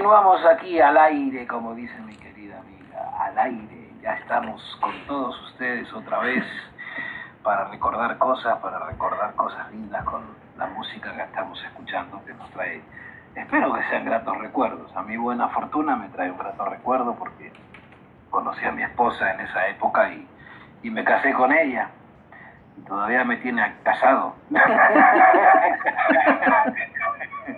Continuamos 0.08 0.46
aquí 0.46 0.80
al 0.80 0.96
aire, 0.96 1.46
como 1.46 1.74
dice 1.74 1.92
mi 2.00 2.16
querida 2.16 2.58
amiga, 2.60 3.12
al 3.20 3.38
aire. 3.40 3.90
Ya 4.00 4.14
estamos 4.14 4.78
con 4.80 4.90
todos 5.06 5.38
ustedes 5.48 5.92
otra 5.92 6.20
vez 6.20 6.42
para 7.42 7.64
recordar 7.64 8.16
cosas, 8.16 8.56
para 8.60 8.78
recordar 8.86 9.34
cosas 9.34 9.70
lindas 9.70 10.02
con 10.04 10.22
la 10.56 10.66
música 10.68 11.14
que 11.14 11.20
estamos 11.20 11.62
escuchando, 11.62 12.24
que 12.24 12.32
nos 12.32 12.50
trae, 12.52 12.80
espero 13.34 13.74
que 13.74 13.82
sean 13.90 14.06
gratos 14.06 14.38
recuerdos. 14.38 14.90
A 14.96 15.02
mi 15.02 15.18
buena 15.18 15.48
fortuna 15.48 15.94
me 15.94 16.08
trae 16.08 16.30
un 16.30 16.38
grato 16.38 16.64
recuerdo 16.64 17.14
porque 17.14 17.52
conocí 18.30 18.64
a 18.64 18.72
mi 18.72 18.84
esposa 18.84 19.34
en 19.34 19.40
esa 19.40 19.68
época 19.68 20.10
y, 20.10 20.26
y 20.84 20.90
me 20.90 21.04
casé 21.04 21.34
con 21.34 21.52
ella. 21.52 21.90
Y 22.78 22.80
todavía 22.80 23.24
me 23.24 23.36
tiene 23.36 23.74
casado. 23.82 24.36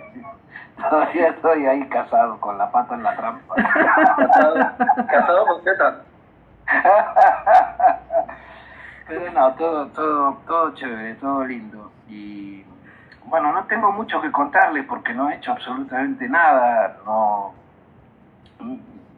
todavía 0.89 1.29
estoy 1.29 1.65
ahí 1.65 1.87
casado 1.87 2.39
con 2.39 2.57
la 2.57 2.71
pata 2.71 2.95
en 2.95 3.03
la 3.03 3.15
trampa. 3.15 3.55
Casado, 3.55 4.55
casado 5.07 5.45
con 5.45 5.63
Z. 5.63 6.01
Pero 9.07 9.31
no, 9.31 9.53
todo, 9.55 9.87
todo, 9.87 10.37
todo 10.47 10.73
chévere, 10.75 11.15
todo 11.15 11.43
lindo. 11.45 11.91
Y 12.07 12.65
bueno, 13.25 13.51
no 13.51 13.63
tengo 13.65 13.91
mucho 13.91 14.21
que 14.21 14.31
contarles 14.31 14.85
porque 14.85 15.13
no 15.13 15.29
he 15.29 15.35
hecho 15.35 15.51
absolutamente 15.51 16.27
nada, 16.29 16.97
no, 17.05 17.53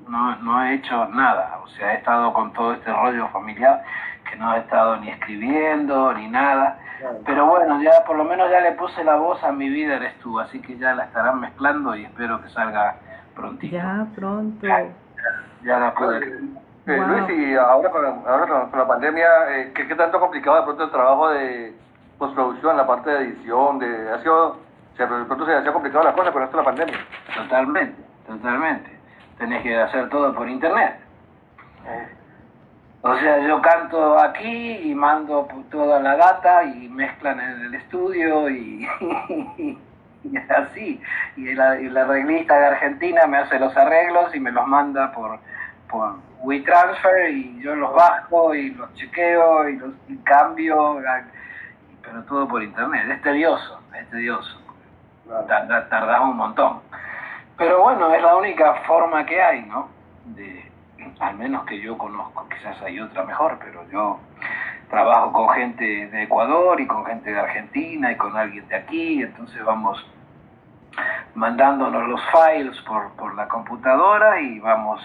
no, 0.07 0.36
no 0.38 0.64
he 0.64 0.76
hecho 0.76 1.05
nada. 1.07 1.59
O 1.64 1.68
sea, 1.68 1.93
he 1.93 1.97
estado 1.97 2.34
con 2.34 2.53
todo 2.53 2.74
este 2.74 2.91
rollo 2.91 3.28
familiar 3.30 3.84
que 4.30 4.36
no 4.36 4.53
he 4.55 4.59
estado 4.59 4.97
ni 4.97 5.09
escribiendo 5.09 6.14
ni 6.14 6.28
nada. 6.28 6.80
Pero 7.26 7.46
bueno, 7.48 7.82
ya 7.82 8.04
por 8.06 8.16
lo 8.18 8.24
menos 8.24 8.50
ya 8.50 8.62
le 8.62 8.72
puse 8.74 9.04
la 9.04 9.16
voz 9.16 9.44
a 9.44 9.52
mi 9.52 9.70
vida 9.70 9.96
eres 9.96 10.18
tú, 10.20 10.39
así 10.39 10.62
que 10.62 10.78
ya 10.78 10.94
la 10.96 11.06
estarán 11.06 11.39
mezclando 11.39 11.96
y 11.96 12.06
espero 12.06 12.41
que 12.41 12.50
salga 12.50 12.96
prontito. 13.36 13.76
Ya 13.76 14.06
pronto. 14.16 14.68
Ya 15.64 15.80
la 15.80 15.94
pude. 15.94 16.18
Eh, 16.28 16.39
Wow. 16.86 17.08
Luis, 17.08 17.30
y 17.30 17.56
ahora 17.56 17.89
con, 17.91 18.06
ahora 18.28 18.46
con- 18.46 18.70
con 18.70 18.78
la 18.80 18.86
pandemia, 18.88 19.26
eh, 19.52 19.72
¿qué, 19.74 19.88
qué 19.88 19.96
tanto 19.96 20.20
complicado 20.20 20.58
de 20.58 20.64
pronto 20.64 20.84
el 20.84 20.91
trabajo 20.91 21.30
de 21.30 21.74
postproducción, 22.18 22.76
la 22.76 22.86
parte 22.86 23.10
de 23.10 23.20
edición? 23.24 23.80
De, 23.80 24.12
ha 24.12 24.20
sido, 24.20 24.48
o 24.50 24.58
sea, 24.98 25.06
de 25.06 25.24
pronto 25.24 25.46
se, 25.46 25.64
se 25.64 25.70
ha 25.70 25.72
complicado 25.72 26.04
la 26.04 26.12
cosa 26.14 26.34
con 26.34 26.44
esto 26.44 26.58
de 26.58 26.64
la 26.64 26.70
pandemia. 26.70 26.98
Totalmente, 27.38 28.04
totalmente. 28.28 29.00
Tenés 29.38 29.64
que 29.64 29.80
hacer 29.82 30.10
todo 30.10 30.34
por 30.36 30.50
internet. 30.50 31.00
O 33.06 33.18
sea, 33.18 33.38
yo 33.45 33.62
canto 33.62 34.18
aquí 34.18 34.78
y 34.82 34.95
mando 34.95 35.45
toda 35.70 35.99
la 35.99 36.16
data 36.16 36.64
y 36.64 36.88
mezclan 36.88 37.38
en 37.38 37.66
el 37.66 37.76
estudio 37.76 38.49
y, 38.49 38.88
y 40.24 40.38
así. 40.38 41.01
Y 41.36 41.54
la, 41.54 41.82
y 41.82 41.89
la 41.89 42.04
arreglista 42.04 42.58
de 42.58 42.68
Argentina 42.68 43.28
me 43.28 43.39
hace 43.39 43.60
los 43.60 43.76
arreglos 43.76 44.34
y 44.34 44.39
me 44.39 44.54
los 44.54 44.66
manda 44.66 45.12
por, 45.12 45.38
por 45.89 46.16
WeTransfer 46.43 47.32
y 47.32 47.62
yo 47.62 47.76
los 47.76 47.93
bajo 47.93 48.56
y 48.56 48.70
los 48.70 48.93
chequeo 48.93 49.68
y 49.68 49.76
los 49.76 49.91
y 50.08 50.16
cambio, 50.20 51.01
pero 52.04 52.24
todo 52.24 52.47
por 52.47 52.64
internet. 52.64 53.04
Es 53.12 53.22
tedioso, 53.22 53.82
es 53.99 54.10
tedioso. 54.12 54.62
Tardás 55.45 56.22
un 56.22 56.38
montón. 56.38 56.80
Pero 57.58 57.82
bueno, 57.82 58.14
es 58.14 58.22
la 58.22 58.38
única 58.38 58.76
forma 58.88 59.26
que 59.26 59.41
hay, 59.41 59.62
¿no? 59.64 59.89
De, 60.26 60.62
al 61.24 61.38
menos 61.38 61.66
que 61.66 61.80
yo 61.80 61.98
conozco, 61.98 62.46
quizás 62.50 62.82
hay 62.82 63.00
otra 63.00 63.24
mejor, 63.24 63.58
pero 63.64 63.90
yo 63.90 64.20
trabajo 64.90 65.32
con 65.32 65.50
gente 65.50 66.08
de 66.08 66.24
Ecuador 66.24 66.80
y 66.82 66.86
con 66.86 67.06
gente 67.06 67.32
de 67.32 67.40
Argentina 67.40 68.12
y 68.12 68.16
con 68.18 68.36
alguien 68.36 68.68
de 68.68 68.76
aquí, 68.76 69.24
entonces 69.24 69.64
vamos 69.64 70.06
mandándonos 71.34 72.08
los 72.08 72.22
files 72.30 72.80
por, 72.82 73.12
por 73.14 73.34
la 73.36 73.48
computadora 73.48 74.40
y 74.42 74.60
vamos 74.60 75.02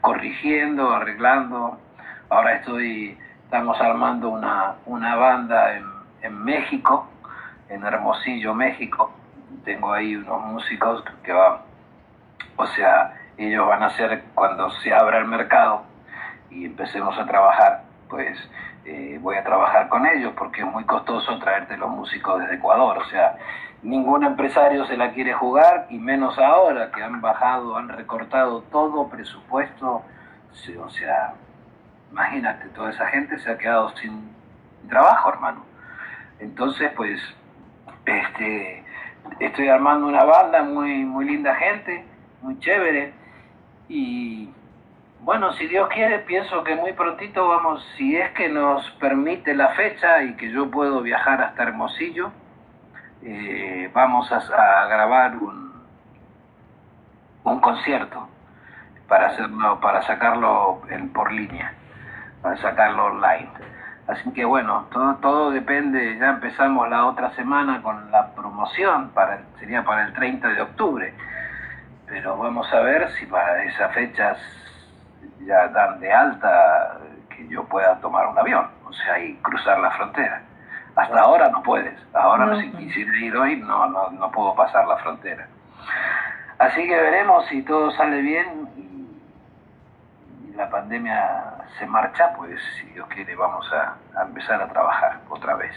corrigiendo, 0.00 0.90
arreglando. 0.90 1.78
Ahora 2.30 2.54
estoy, 2.54 3.16
estamos 3.44 3.80
armando 3.80 4.30
una, 4.30 4.76
una 4.86 5.14
banda 5.16 5.76
en, 5.76 5.84
en 6.22 6.42
México, 6.42 7.06
en 7.68 7.84
Hermosillo, 7.84 8.54
México. 8.54 9.12
Tengo 9.64 9.92
ahí 9.92 10.16
unos 10.16 10.42
músicos 10.46 11.04
que 11.22 11.32
van, 11.32 11.58
o 12.56 12.66
sea, 12.66 13.19
ellos 13.46 13.66
van 13.66 13.82
a 13.82 13.90
ser 13.90 14.24
cuando 14.34 14.70
se 14.82 14.92
abra 14.92 15.18
el 15.18 15.26
mercado 15.26 15.82
y 16.50 16.66
empecemos 16.66 17.16
a 17.18 17.26
trabajar, 17.26 17.84
pues 18.08 18.38
eh, 18.84 19.18
voy 19.20 19.36
a 19.36 19.44
trabajar 19.44 19.88
con 19.88 20.06
ellos 20.06 20.32
porque 20.36 20.60
es 20.60 20.66
muy 20.66 20.84
costoso 20.84 21.38
traerte 21.38 21.76
los 21.76 21.90
músicos 21.90 22.40
desde 22.40 22.56
Ecuador, 22.56 22.98
o 22.98 23.04
sea, 23.06 23.36
ningún 23.82 24.24
empresario 24.24 24.84
se 24.86 24.96
la 24.96 25.12
quiere 25.12 25.32
jugar 25.32 25.86
y 25.88 25.98
menos 25.98 26.38
ahora 26.38 26.90
que 26.90 27.02
han 27.02 27.20
bajado, 27.20 27.76
han 27.76 27.88
recortado 27.88 28.62
todo 28.70 29.08
presupuesto, 29.08 30.02
o 30.78 30.90
sea, 30.90 31.34
imagínate, 32.10 32.68
toda 32.70 32.90
esa 32.90 33.06
gente 33.06 33.38
se 33.38 33.50
ha 33.50 33.56
quedado 33.56 33.88
sin 33.96 34.34
trabajo, 34.88 35.30
hermano. 35.30 35.64
Entonces, 36.40 36.90
pues, 36.96 37.20
este, 38.04 38.84
estoy 39.38 39.68
armando 39.68 40.08
una 40.08 40.24
banda 40.24 40.62
muy, 40.62 41.04
muy 41.04 41.24
linda 41.24 41.54
gente, 41.54 42.04
muy 42.42 42.58
chévere 42.58 43.19
y 43.90 44.48
bueno, 45.22 45.52
si 45.54 45.66
Dios 45.66 45.88
quiere, 45.88 46.20
pienso 46.20 46.62
que 46.62 46.76
muy 46.76 46.92
prontito 46.92 47.48
vamos, 47.48 47.84
si 47.96 48.16
es 48.16 48.30
que 48.30 48.48
nos 48.48 48.88
permite 48.92 49.52
la 49.52 49.70
fecha 49.70 50.22
y 50.22 50.34
que 50.36 50.50
yo 50.52 50.70
puedo 50.70 51.02
viajar 51.02 51.42
hasta 51.42 51.64
Hermosillo, 51.64 52.30
eh, 53.22 53.90
vamos 53.92 54.30
a, 54.30 54.36
a 54.36 54.86
grabar 54.86 55.36
un, 55.36 55.72
un 57.42 57.60
concierto 57.60 58.28
para 59.08 59.26
hacerlo, 59.26 59.80
para 59.80 60.02
sacarlo 60.02 60.82
en, 60.88 61.12
por 61.12 61.32
línea, 61.32 61.74
para 62.42 62.56
sacarlo 62.58 63.06
online. 63.06 63.50
Así 64.06 64.32
que 64.32 64.44
bueno, 64.44 64.86
todo, 64.92 65.16
todo 65.16 65.50
depende, 65.50 66.16
ya 66.16 66.30
empezamos 66.30 66.88
la 66.88 67.06
otra 67.06 67.34
semana 67.34 67.82
con 67.82 68.10
la 68.12 68.32
promoción, 68.34 69.10
para, 69.10 69.40
sería 69.58 69.84
para 69.84 70.06
el 70.06 70.12
30 70.12 70.48
de 70.48 70.62
octubre, 70.62 71.12
pero 72.10 72.36
vamos 72.36 72.70
a 72.72 72.80
ver 72.80 73.08
si 73.12 73.24
para 73.26 73.62
esas 73.64 73.94
fechas 73.94 74.36
ya 75.46 75.68
dan 75.68 76.00
de 76.00 76.12
alta 76.12 76.98
que 77.30 77.46
yo 77.48 77.64
pueda 77.64 77.94
tomar 78.00 78.26
un 78.26 78.38
avión, 78.38 78.68
o 78.84 78.92
sea, 78.92 79.18
y 79.20 79.36
cruzar 79.36 79.78
la 79.78 79.90
frontera. 79.92 80.42
Hasta 80.96 81.20
ahora 81.20 81.48
no 81.48 81.62
puedes, 81.62 81.94
ahora 82.12 82.46
No. 82.46 82.60
si 82.60 82.70
quisiera 82.72 83.16
ir 83.16 83.36
hoy 83.36 83.56
no, 83.56 83.86
no, 83.88 84.10
no 84.10 84.30
puedo 84.32 84.54
pasar 84.56 84.86
la 84.88 84.96
frontera. 84.98 85.46
Así 86.58 86.86
que 86.86 86.94
veremos 86.94 87.46
si 87.46 87.62
todo 87.62 87.90
sale 87.92 88.20
bien 88.20 88.68
y, 88.76 90.50
y 90.50 90.52
la 90.56 90.68
pandemia 90.68 91.54
se 91.78 91.86
marcha, 91.86 92.32
pues 92.36 92.60
si 92.80 92.86
Dios 92.88 93.08
quiere 93.08 93.34
vamos 93.36 93.66
a, 93.72 93.94
a 94.20 94.24
empezar 94.24 94.60
a 94.60 94.66
trabajar 94.68 95.20
otra 95.30 95.54
vez. 95.54 95.72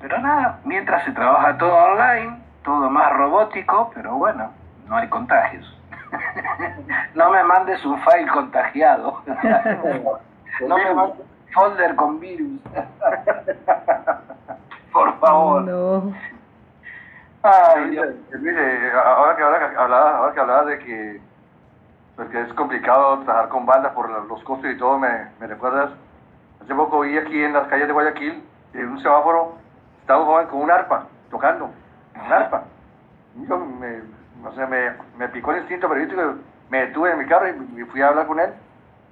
Pero 0.00 0.18
nada, 0.18 0.60
mientras 0.64 1.04
se 1.04 1.10
trabaja 1.12 1.58
todo 1.58 1.74
online, 1.74 2.38
todo 2.64 2.88
más 2.88 3.12
robótico, 3.12 3.90
pero 3.94 4.12
bueno, 4.14 4.52
no 4.86 4.96
hay 4.96 5.08
contagios. 5.08 5.78
no 7.14 7.30
me 7.30 7.42
mandes 7.44 7.84
un 7.84 7.98
file 8.02 8.28
contagiado. 8.32 9.22
no 10.66 10.76
me 10.78 10.94
mandes 10.94 11.20
un 11.20 11.52
folder 11.52 11.94
con 11.96 12.18
virus. 12.20 12.60
Por 14.92 15.18
favor. 15.20 15.62
No. 15.62 16.12
Ay, 17.42 17.90
Dios. 17.90 18.06
Luis, 18.32 18.56
ahora 19.04 19.36
que, 19.36 19.42
ahora 19.42 19.70
que 19.70 19.76
hablabas, 19.76 20.14
ahora 20.14 20.32
que 20.34 20.40
hablabas 20.40 20.66
de 20.66 20.78
que, 20.78 21.20
pues 22.14 22.28
que 22.28 22.40
es 22.42 22.52
complicado 22.54 23.18
trabajar 23.20 23.48
con 23.48 23.66
bandas 23.66 23.92
por 23.94 24.08
la- 24.10 24.20
los 24.20 24.42
costos 24.44 24.70
y 24.70 24.76
todo, 24.78 24.98
me, 24.98 25.26
me 25.40 25.46
recuerdas, 25.48 25.90
hace 26.62 26.74
poco 26.74 27.00
vi 27.00 27.18
aquí 27.18 27.42
en 27.42 27.52
las 27.54 27.66
calles 27.68 27.86
de 27.88 27.92
Guayaquil, 27.92 28.44
en 28.74 28.88
un 28.88 29.00
semáforo, 29.00 29.56
estaba 30.00 30.20
un 30.20 30.26
joven 30.26 30.46
con 30.48 30.60
un 30.60 30.70
arpa, 30.70 31.06
tocando, 31.30 31.70
un 32.24 32.32
arpa. 32.32 32.62
Y 33.36 33.46
Yo 33.48 33.58
me, 33.58 34.02
no 34.42 34.52
sé, 34.54 34.66
me, 34.66 34.92
me 35.18 35.28
picó 35.28 35.52
el 35.52 35.58
instinto 35.60 35.88
periodístico, 35.88 36.34
me 36.70 36.86
detuve 36.86 37.10
en 37.12 37.18
mi 37.18 37.26
carro 37.26 37.48
y, 37.48 37.84
fui 37.84 38.02
a 38.02 38.08
hablar 38.08 38.26
con 38.26 38.40
él. 38.40 38.50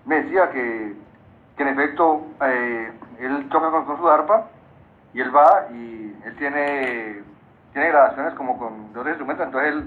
Me 0.06 0.22
decía 0.22 0.50
que, 0.50 0.94
que 1.56 1.62
en 1.62 1.68
efecto 1.68 2.26
eh, 2.42 2.90
él 3.18 3.48
toca 3.50 3.70
con, 3.70 3.84
con 3.84 3.98
su 3.98 4.08
arpa 4.08 4.46
y 5.12 5.20
él 5.20 5.34
va 5.34 5.66
y 5.72 6.16
él 6.24 6.36
tiene, 6.36 7.22
tiene 7.72 7.88
grabaciones 7.88 8.34
como 8.34 8.58
con 8.58 8.92
de 8.92 8.98
otros 9.00 9.12
instrumentos, 9.12 9.46
entonces 9.46 9.72
él 9.74 9.84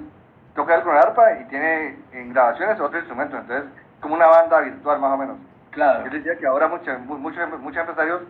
toca 0.55 0.75
él 0.75 0.83
con 0.83 0.93
el 0.93 0.99
arpa 1.01 1.31
y 1.39 1.45
tiene 1.45 1.97
en 2.11 2.31
grabaciones 2.33 2.79
otros 2.79 3.01
instrumentos, 3.01 3.39
entonces 3.39 3.69
como 4.01 4.15
una 4.15 4.27
banda 4.27 4.59
virtual 4.61 4.99
más 4.99 5.13
o 5.13 5.17
menos. 5.17 5.37
Claro. 5.71 6.03
Yo 6.05 6.11
decía 6.11 6.37
que 6.37 6.45
ahora 6.45 6.67
muchos, 6.67 6.99
mu- 7.01 7.17
muchos, 7.17 7.59
muchos 7.59 7.79
empresarios 7.79 8.21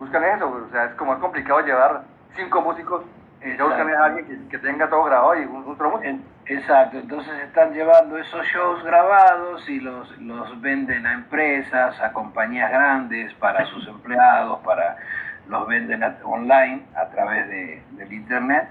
buscan 0.00 0.24
eso, 0.24 0.48
o 0.48 0.72
sea, 0.72 0.86
es 0.86 0.94
como 0.94 1.12
es 1.12 1.18
complicado 1.20 1.60
llevar 1.60 2.02
cinco 2.34 2.60
músicos 2.62 3.04
y 3.44 3.56
ya 3.56 3.64
buscan 3.64 3.88
a 3.94 4.04
alguien 4.04 4.26
que, 4.26 4.48
que 4.48 4.58
tenga 4.58 4.88
todo 4.88 5.04
grabado 5.04 5.40
y 5.40 5.44
un, 5.44 5.76
Exacto, 6.46 6.96
entonces 6.98 7.32
están 7.44 7.72
llevando 7.74 8.16
esos 8.16 8.44
shows 8.46 8.82
grabados 8.82 9.68
y 9.68 9.80
los, 9.80 10.16
los 10.18 10.60
venden 10.62 11.06
a 11.06 11.12
empresas, 11.12 12.00
a 12.00 12.12
compañías 12.12 12.70
grandes, 12.70 13.34
para 13.34 13.66
sus 13.66 13.86
empleados, 13.88 14.58
para 14.60 14.96
los 15.46 15.66
venden 15.66 16.02
a- 16.02 16.16
online 16.24 16.82
a 16.96 17.06
través 17.10 17.46
de, 17.48 17.82
del 17.92 18.12
internet. 18.12 18.68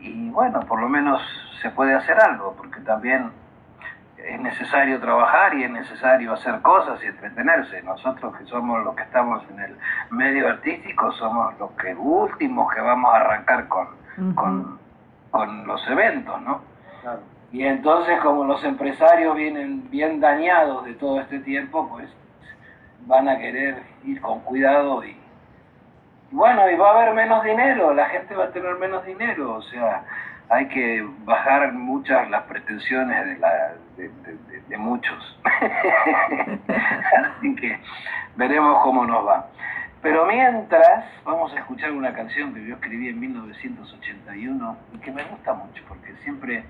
Y 0.00 0.28
bueno, 0.30 0.60
por 0.60 0.80
lo 0.80 0.88
menos 0.88 1.20
se 1.62 1.70
puede 1.70 1.94
hacer 1.94 2.20
algo, 2.20 2.54
porque 2.56 2.80
también 2.80 3.30
es 4.18 4.40
necesario 4.40 5.00
trabajar 5.00 5.54
y 5.54 5.64
es 5.64 5.70
necesario 5.70 6.34
hacer 6.34 6.60
cosas 6.60 7.02
y 7.02 7.06
entretenerse. 7.06 7.82
Nosotros 7.82 8.36
que 8.36 8.44
somos 8.44 8.84
los 8.84 8.94
que 8.94 9.02
estamos 9.02 9.42
en 9.50 9.60
el 9.60 9.76
medio 10.10 10.48
artístico, 10.48 11.10
somos 11.12 11.58
los 11.58 11.70
que 11.72 11.94
últimos 11.94 12.72
que 12.74 12.80
vamos 12.82 13.12
a 13.14 13.16
arrancar 13.16 13.66
con, 13.68 13.88
Con, 14.34 14.78
con 15.30 15.66
los 15.66 15.86
eventos, 15.88 16.40
¿no? 16.42 16.60
Claro. 17.02 17.20
Y 17.52 17.64
entonces 17.64 18.18
como 18.20 18.44
los 18.44 18.62
empresarios 18.64 19.36
vienen 19.36 19.88
bien 19.90 20.20
dañados 20.20 20.84
de 20.84 20.94
todo 20.94 21.20
este 21.20 21.38
tiempo, 21.40 21.88
pues 21.88 22.08
van 23.06 23.28
a 23.28 23.38
querer 23.38 23.82
ir 24.04 24.20
con 24.20 24.40
cuidado 24.40 25.04
y, 25.04 25.16
bueno, 26.30 26.68
y 26.70 26.74
va 26.76 26.90
a 26.90 27.02
haber 27.02 27.14
menos 27.14 27.44
dinero, 27.44 27.92
la 27.94 28.06
gente 28.06 28.34
va 28.34 28.44
a 28.46 28.50
tener 28.50 28.74
menos 28.76 29.04
dinero, 29.04 29.54
o 29.54 29.62
sea, 29.62 30.02
hay 30.48 30.66
que 30.68 31.06
bajar 31.24 31.72
muchas 31.72 32.28
las 32.30 32.42
pretensiones 32.44 33.26
de, 33.26 33.38
la, 33.38 33.72
de- 33.96 34.10
de 34.68 34.76
muchos. 34.78 35.38
Así 37.38 37.54
que 37.56 37.78
veremos 38.36 38.82
cómo 38.82 39.04
nos 39.06 39.26
va. 39.26 39.46
Pero 40.04 40.26
mientras, 40.26 41.06
vamos 41.24 41.50
a 41.54 41.60
escuchar 41.60 41.90
una 41.90 42.12
canción 42.12 42.52
que 42.52 42.62
yo 42.62 42.74
escribí 42.74 43.08
en 43.08 43.18
1981 43.20 44.76
y 44.92 44.98
que 44.98 45.10
me 45.10 45.24
gusta 45.24 45.54
mucho, 45.54 45.82
porque 45.88 46.12
siempre, 46.22 46.62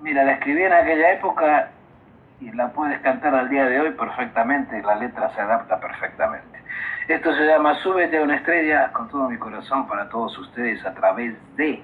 mira, 0.00 0.22
la 0.22 0.34
escribí 0.34 0.62
en 0.62 0.72
aquella 0.72 1.14
época 1.14 1.70
y 2.40 2.52
la 2.52 2.68
puedes 2.68 3.00
cantar 3.00 3.34
al 3.34 3.48
día 3.48 3.64
de 3.64 3.80
hoy 3.80 3.90
perfectamente, 3.90 4.80
la 4.80 4.94
letra 4.94 5.34
se 5.34 5.40
adapta 5.40 5.80
perfectamente. 5.80 6.60
Esto 7.08 7.34
se 7.34 7.46
llama 7.46 7.74
Súbete 7.82 8.18
a 8.18 8.22
una 8.22 8.36
estrella 8.36 8.92
con 8.92 9.08
todo 9.08 9.28
mi 9.28 9.38
corazón 9.38 9.88
para 9.88 10.08
todos 10.08 10.38
ustedes 10.38 10.86
a 10.86 10.94
través 10.94 11.34
de 11.56 11.82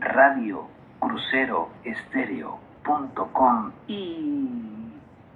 Radio 0.00 0.68
Crucero 0.98 1.70
Estéreo.com 1.82 3.72
y 3.86 4.89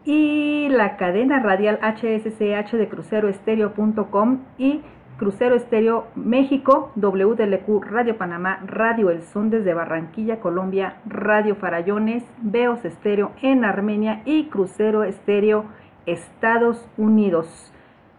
y 0.05 0.68
la 0.70 0.97
cadena 0.97 1.40
radial 1.40 1.78
HSCH 1.82 2.72
de 2.76 2.89
cruceroestereo.com 2.89 4.39
y 4.59 4.82
Crucero 5.16 5.55
Estéreo 5.55 6.09
México, 6.16 6.90
WDLQ 6.97 7.85
Radio 7.85 8.18
Panamá, 8.18 8.59
Radio 8.66 9.10
El 9.10 9.22
Son 9.22 9.48
desde 9.48 9.72
Barranquilla, 9.72 10.40
Colombia, 10.40 10.97
Radio 11.06 11.55
Farallones, 11.55 12.24
Veos 12.43 12.85
Estéreo 12.85 13.31
en 13.40 13.64
Armenia 13.64 14.22
y 14.24 14.47
Crucero 14.48 15.05
Estéreo 15.05 15.66
Estados 16.05 16.85
Unidos. 16.97 17.72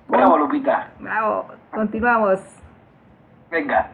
Bravo 0.07 0.37
Lupita, 0.37 0.91
Bravo, 0.99 1.47
continuamos. 1.71 2.39
venga. 3.51 3.91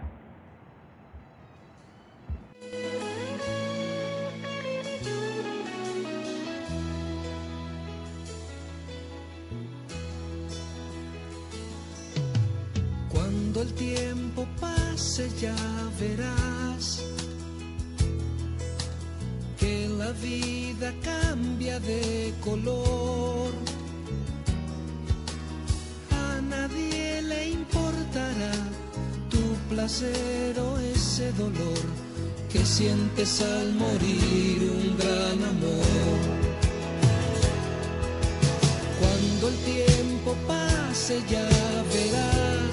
Cuando 13.61 13.79
el 13.79 13.95
tiempo 13.95 14.47
pase 14.59 15.29
ya 15.39 15.55
verás 15.99 17.03
que 19.59 19.87
la 19.99 20.11
vida 20.13 20.91
cambia 21.03 21.79
de 21.79 22.33
color. 22.43 23.51
A 26.09 26.41
nadie 26.41 27.21
le 27.21 27.49
importará 27.49 28.53
tu 29.29 29.43
placer 29.69 30.59
o 30.59 30.79
ese 30.79 31.31
dolor 31.33 31.83
que 32.51 32.65
sientes 32.65 33.41
al 33.43 33.73
morir 33.73 34.71
un 34.75 34.97
gran 34.97 35.37
amor. 35.53 36.19
Cuando 38.99 39.49
el 39.49 39.57
tiempo 39.71 40.35
pase 40.47 41.21
ya 41.29 41.47
verás 41.93 42.70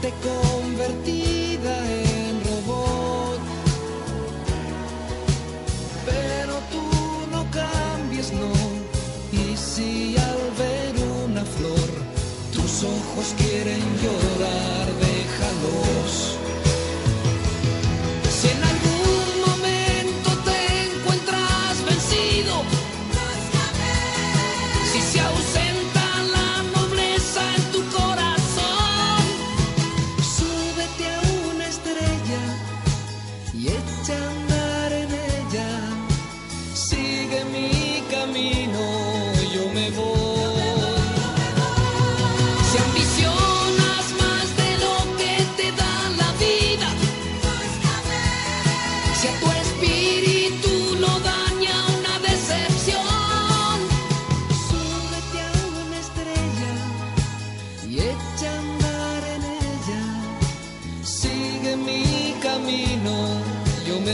gente 0.00 0.14
convertida 0.22 1.76
en 1.90 2.40
robot. 2.44 3.40
Pero 6.06 6.54
tú 6.72 6.84
no 7.30 7.44
cambies, 7.50 8.32
no. 8.32 8.52
Y 9.32 9.56
si 9.56 10.16
al 10.16 10.38
ver 10.58 10.94
una 11.24 11.44
flor 11.44 11.90
tus 12.52 12.84
ojos 12.84 13.34
quieren 13.38 13.82
llorar, 14.02 14.86
déjalos. 15.00 15.97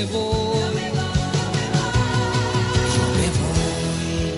Me 0.05 0.13
voy. 0.13 0.59
Yo 2.95 3.05
me 3.19 3.29
voy. 3.41 4.35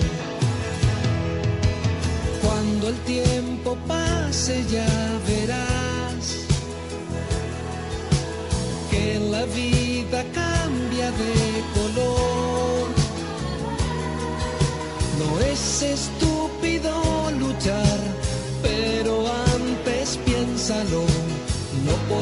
Cuando 2.41 2.89
el 2.89 2.95
tiempo 2.99 3.77
pase 3.87 4.63
ya 4.71 4.87
verás 5.27 6.23
que 8.91 9.19
la 9.19 9.45
vida 9.45 10.23
cambia 10.33 11.11
de 11.11 11.35
color. 11.75 12.87
No 15.19 15.29
es 15.51 15.81
estúpido 15.81 16.91
luchar, 17.39 17.99
pero 18.61 19.25
antes 19.55 20.17
piénsalo. 20.25 21.06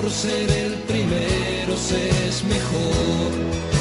Por 0.06 0.14
ser 0.14 0.52
el 0.52 0.74
primero 0.84 1.76
se 1.76 2.28
es 2.28 2.44
mejor. 2.44 3.75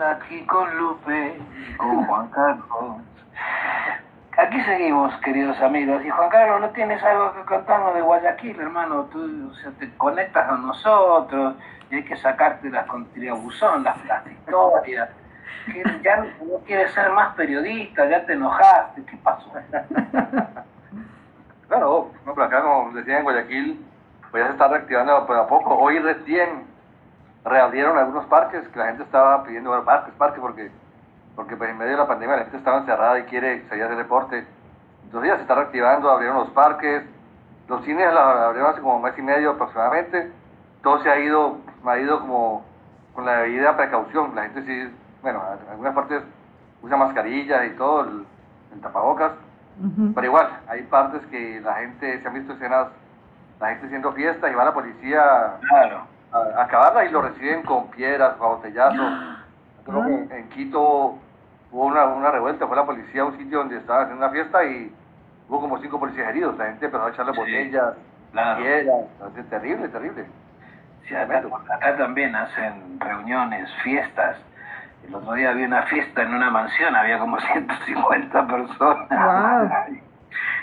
Aquí 0.00 0.46
con 0.46 0.78
Lupe, 0.78 1.40
con 1.76 2.04
Juan 2.06 2.28
Carlos. 2.28 3.02
Aquí 4.36 4.60
seguimos, 4.62 5.12
queridos 5.20 5.60
amigos. 5.60 6.04
Y 6.04 6.10
Juan 6.10 6.28
Carlos, 6.28 6.60
¿no 6.60 6.70
tienes 6.70 7.02
algo 7.02 7.32
que 7.32 7.42
contarnos 7.42 7.94
de 7.94 8.02
Guayaquil, 8.02 8.60
hermano? 8.60 9.04
Tú 9.12 9.52
te 9.78 9.92
conectas 9.96 10.48
a 10.48 10.56
nosotros 10.56 11.56
y 11.90 11.96
hay 11.96 12.04
que 12.04 12.16
sacarte 12.16 12.70
las 12.70 12.86
con 12.86 13.08
buzón, 13.42 13.82
las, 13.82 13.96
historias. 14.26 15.10
Ya 16.02 16.16
no, 16.16 16.58
quieres 16.66 16.92
ser 16.92 17.10
más 17.12 17.34
periodista, 17.34 18.08
ya 18.08 18.24
te 18.24 18.34
enojaste. 18.34 19.04
¿Qué 19.04 19.16
pasó? 19.18 19.52
Claro, 21.68 22.10
no, 22.24 22.32
pero 22.32 22.46
acá, 22.46 22.62
como 22.62 22.92
decía 22.92 23.18
en 23.18 23.24
Guayaquil, 23.24 23.86
pues 24.30 24.42
ya 24.42 24.46
se 24.46 24.52
está 24.52 24.68
reactivando 24.68 25.26
poco 25.26 25.34
a 25.34 25.46
poco. 25.46 25.74
Hoy 25.78 25.98
recién 25.98 26.64
reabrieron 27.44 27.96
algunos 27.98 28.26
parques 28.26 28.66
que 28.68 28.78
la 28.78 28.86
gente 28.86 29.02
estaba 29.04 29.42
pidiendo, 29.44 29.70
bueno, 29.70 29.84
parques, 29.84 30.14
parques, 30.14 30.40
porque, 30.40 30.70
porque 31.36 31.56
pues 31.56 31.70
en 31.70 31.78
medio 31.78 31.92
de 31.92 31.98
la 31.98 32.08
pandemia 32.08 32.36
la 32.36 32.42
gente 32.42 32.58
estaba 32.58 32.78
encerrada 32.78 33.18
y 33.18 33.24
quiere 33.24 33.66
salir 33.68 33.84
a 33.84 33.86
hacer 33.86 33.98
deporte. 33.98 34.46
Entonces 35.04 35.30
ya 35.30 35.36
se 35.36 35.42
está 35.42 35.54
reactivando, 35.54 36.10
abrieron 36.10 36.38
los 36.38 36.50
parques, 36.50 37.02
los 37.68 37.84
cines 37.84 38.12
la 38.12 38.46
abrieron 38.46 38.70
hace 38.70 38.80
como 38.80 38.96
un 38.96 39.02
mes 39.02 39.14
y 39.16 39.22
medio 39.22 39.52
aproximadamente. 39.52 40.30
Todo 40.82 41.02
se 41.02 41.10
ha 41.10 41.18
ido, 41.18 41.58
ha 41.84 41.98
ido 41.98 42.20
como 42.20 42.64
con 43.14 43.24
la 43.24 43.38
debida 43.38 43.76
precaución. 43.76 44.34
La 44.34 44.42
gente 44.44 44.62
sí, 44.62 44.94
bueno, 45.22 45.42
en 45.64 45.70
algunas 45.70 45.94
partes 45.94 46.22
usa 46.82 46.96
mascarillas 46.96 47.66
y 47.66 47.70
todo, 47.70 48.02
el, 48.02 48.26
el 48.74 48.80
tapabocas. 48.80 49.32
Ujú. 49.80 50.12
Pero 50.14 50.26
igual, 50.26 50.48
hay 50.68 50.82
partes 50.82 51.22
que 51.30 51.60
la 51.60 51.74
gente, 51.74 52.20
se 52.20 52.28
han 52.28 52.34
visto 52.34 52.52
escenas, 52.52 52.88
la 53.60 53.68
gente 53.68 53.86
haciendo 53.86 54.12
fiestas 54.12 54.50
y 54.50 54.54
va 54.54 54.64
la 54.64 54.74
policía 54.74 55.56
Claro. 55.68 56.17
A, 56.32 56.62
acabarla 56.62 57.04
y 57.04 57.10
lo 57.10 57.22
reciben 57.22 57.62
con 57.62 57.88
piedras, 57.90 58.38
botellazos. 58.38 59.12
Creo 59.84 60.04
que 60.04 60.14
en, 60.14 60.32
en 60.32 60.48
Quito 60.50 61.18
hubo 61.70 61.84
una, 61.86 62.04
una 62.04 62.30
revuelta, 62.30 62.66
fue 62.66 62.76
la 62.76 62.84
policía 62.84 63.22
a 63.22 63.26
un 63.26 63.38
sitio 63.38 63.58
donde 63.58 63.78
estaban 63.78 64.02
haciendo 64.04 64.24
una 64.24 64.32
fiesta 64.32 64.64
y 64.64 64.92
hubo 65.48 65.60
como 65.60 65.78
cinco 65.80 65.98
policías 65.98 66.28
heridos. 66.28 66.56
La 66.58 66.66
gente 66.66 66.86
empezó 66.86 67.04
a 67.06 67.10
echarle 67.10 67.32
Sí, 67.32 67.38
botellas, 67.38 67.94
claro. 68.32 68.60
piedras, 68.62 69.04
es 69.38 69.50
terrible, 69.50 69.88
terrible. 69.88 70.26
Sí, 71.06 71.14
acá, 71.14 71.42
acá 71.72 71.96
también 71.96 72.34
hacen 72.36 73.00
reuniones, 73.00 73.70
fiestas. 73.82 74.36
El 75.06 75.14
otro 75.14 75.32
día 75.32 75.50
había 75.50 75.66
una 75.66 75.84
fiesta 75.84 76.22
en 76.22 76.34
una 76.34 76.50
mansión, 76.50 76.94
había 76.94 77.18
como 77.18 77.38
150 77.52 78.46
personas. 78.46 79.88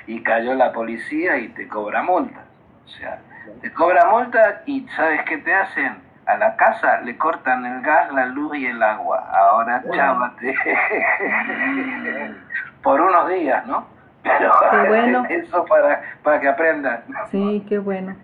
Y 0.07 0.21
cayó 0.21 0.53
la 0.53 0.71
policía 0.71 1.35
y 1.37 1.47
te 1.47 1.67
cobra 1.67 2.03
multa. 2.03 2.41
O 2.85 2.89
sea, 2.89 3.17
te 3.61 3.71
cobra 3.73 4.09
multa 4.09 4.61
y 4.65 4.87
¿sabes 4.95 5.21
qué 5.25 5.37
te 5.39 5.53
hacen? 5.53 6.03
A 6.25 6.37
la 6.37 6.55
casa 6.55 7.01
le 7.01 7.15
cortan 7.17 7.65
el 7.65 7.81
gas, 7.81 8.11
la 8.11 8.25
luz 8.25 8.57
y 8.57 8.65
el 8.65 8.81
agua. 8.81 9.23
Ahora 9.31 9.83
chávate. 9.93 10.55
Por 12.81 13.01
unos 13.01 13.29
días, 13.29 13.65
¿no? 13.67 13.85
Pero 14.23 14.51
Qué 14.71 14.87
bueno. 14.87 15.25
eso 15.29 15.65
para, 15.65 16.01
para 16.23 16.39
que 16.39 16.47
aprendan. 16.49 17.01
Sí, 17.29 17.63
qué 17.69 17.77
bueno. 17.77 18.15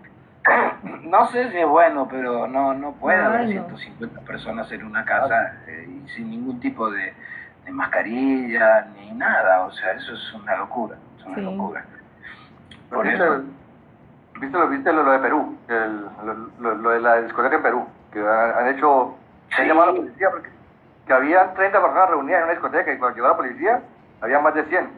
No 1.02 1.26
sé 1.28 1.50
si 1.52 1.58
es 1.58 1.66
bueno, 1.68 2.08
pero 2.10 2.48
no 2.48 2.74
no 2.74 2.92
puede 2.94 3.18
haber 3.22 3.42
Ay, 3.42 3.54
no. 3.54 3.66
150 3.68 4.20
personas 4.22 4.70
en 4.72 4.84
una 4.84 5.04
casa 5.04 5.54
eh, 5.68 5.86
y 5.88 6.08
sin 6.10 6.30
ningún 6.30 6.58
tipo 6.58 6.90
de, 6.90 7.14
de 7.64 7.70
mascarilla 7.70 8.86
ni 8.96 9.12
nada. 9.12 9.62
O 9.62 9.70
sea, 9.70 9.92
eso 9.92 10.12
es 10.14 10.32
una 10.34 10.56
locura. 10.56 10.96
Es 11.18 11.24
una 11.26 11.34
Sí. 11.36 11.40
locura. 11.42 11.84
Por 12.90 13.06
¿Viste, 13.06 13.22
eso. 13.22 13.42
Viste, 14.42 14.58
lo, 14.58 14.68
viste 14.68 14.92
lo, 14.92 15.02
lo 15.02 15.12
de 15.12 15.18
Perú? 15.20 15.56
El- 15.68 16.06
lo, 16.60 16.74
lo- 16.74 16.90
de 16.90 17.00
la 17.00 17.20
discoteca 17.22 17.56
en 17.56 17.62
Perú, 17.62 17.86
que 18.12 18.20
han, 18.20 18.54
han 18.58 18.68
hecho, 18.68 19.16
se 19.50 19.62
Sí. 19.62 19.68
llamado 19.68 19.90
a 19.90 19.92
la 19.92 19.98
policía 20.00 20.30
porque 20.30 20.48
que 21.06 21.12
habían 21.12 21.52
30 21.54 21.80
personas 21.80 22.10
reunidas 22.10 22.38
en 22.38 22.44
una 22.44 22.52
discoteca 22.52 22.92
y 22.92 22.98
cuando 22.98 23.16
llegó 23.16 23.28
la 23.28 23.36
policía 23.36 23.80
había 24.20 24.38
más 24.40 24.54
de 24.54 24.64
100. 24.64 24.88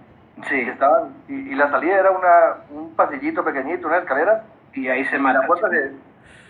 Sí, 0.49 0.57
Y, 0.57 0.69
estaban, 0.69 1.15
y, 1.29 1.35
y 1.35 1.55
la 1.55 1.71
salida 1.71 1.99
era 1.99 2.11
una, 2.11 2.57
un 2.71 2.95
pasillito 2.95 3.45
pequeñito, 3.45 3.87
una 3.87 3.99
escalera, 3.99 4.43
y 4.75 4.89
ahí 4.89 5.05
se 5.07 5.16
y 5.16 5.21
mata. 5.21 5.39
la 5.41 5.47
puerta 5.47 5.69
se, 5.71 5.93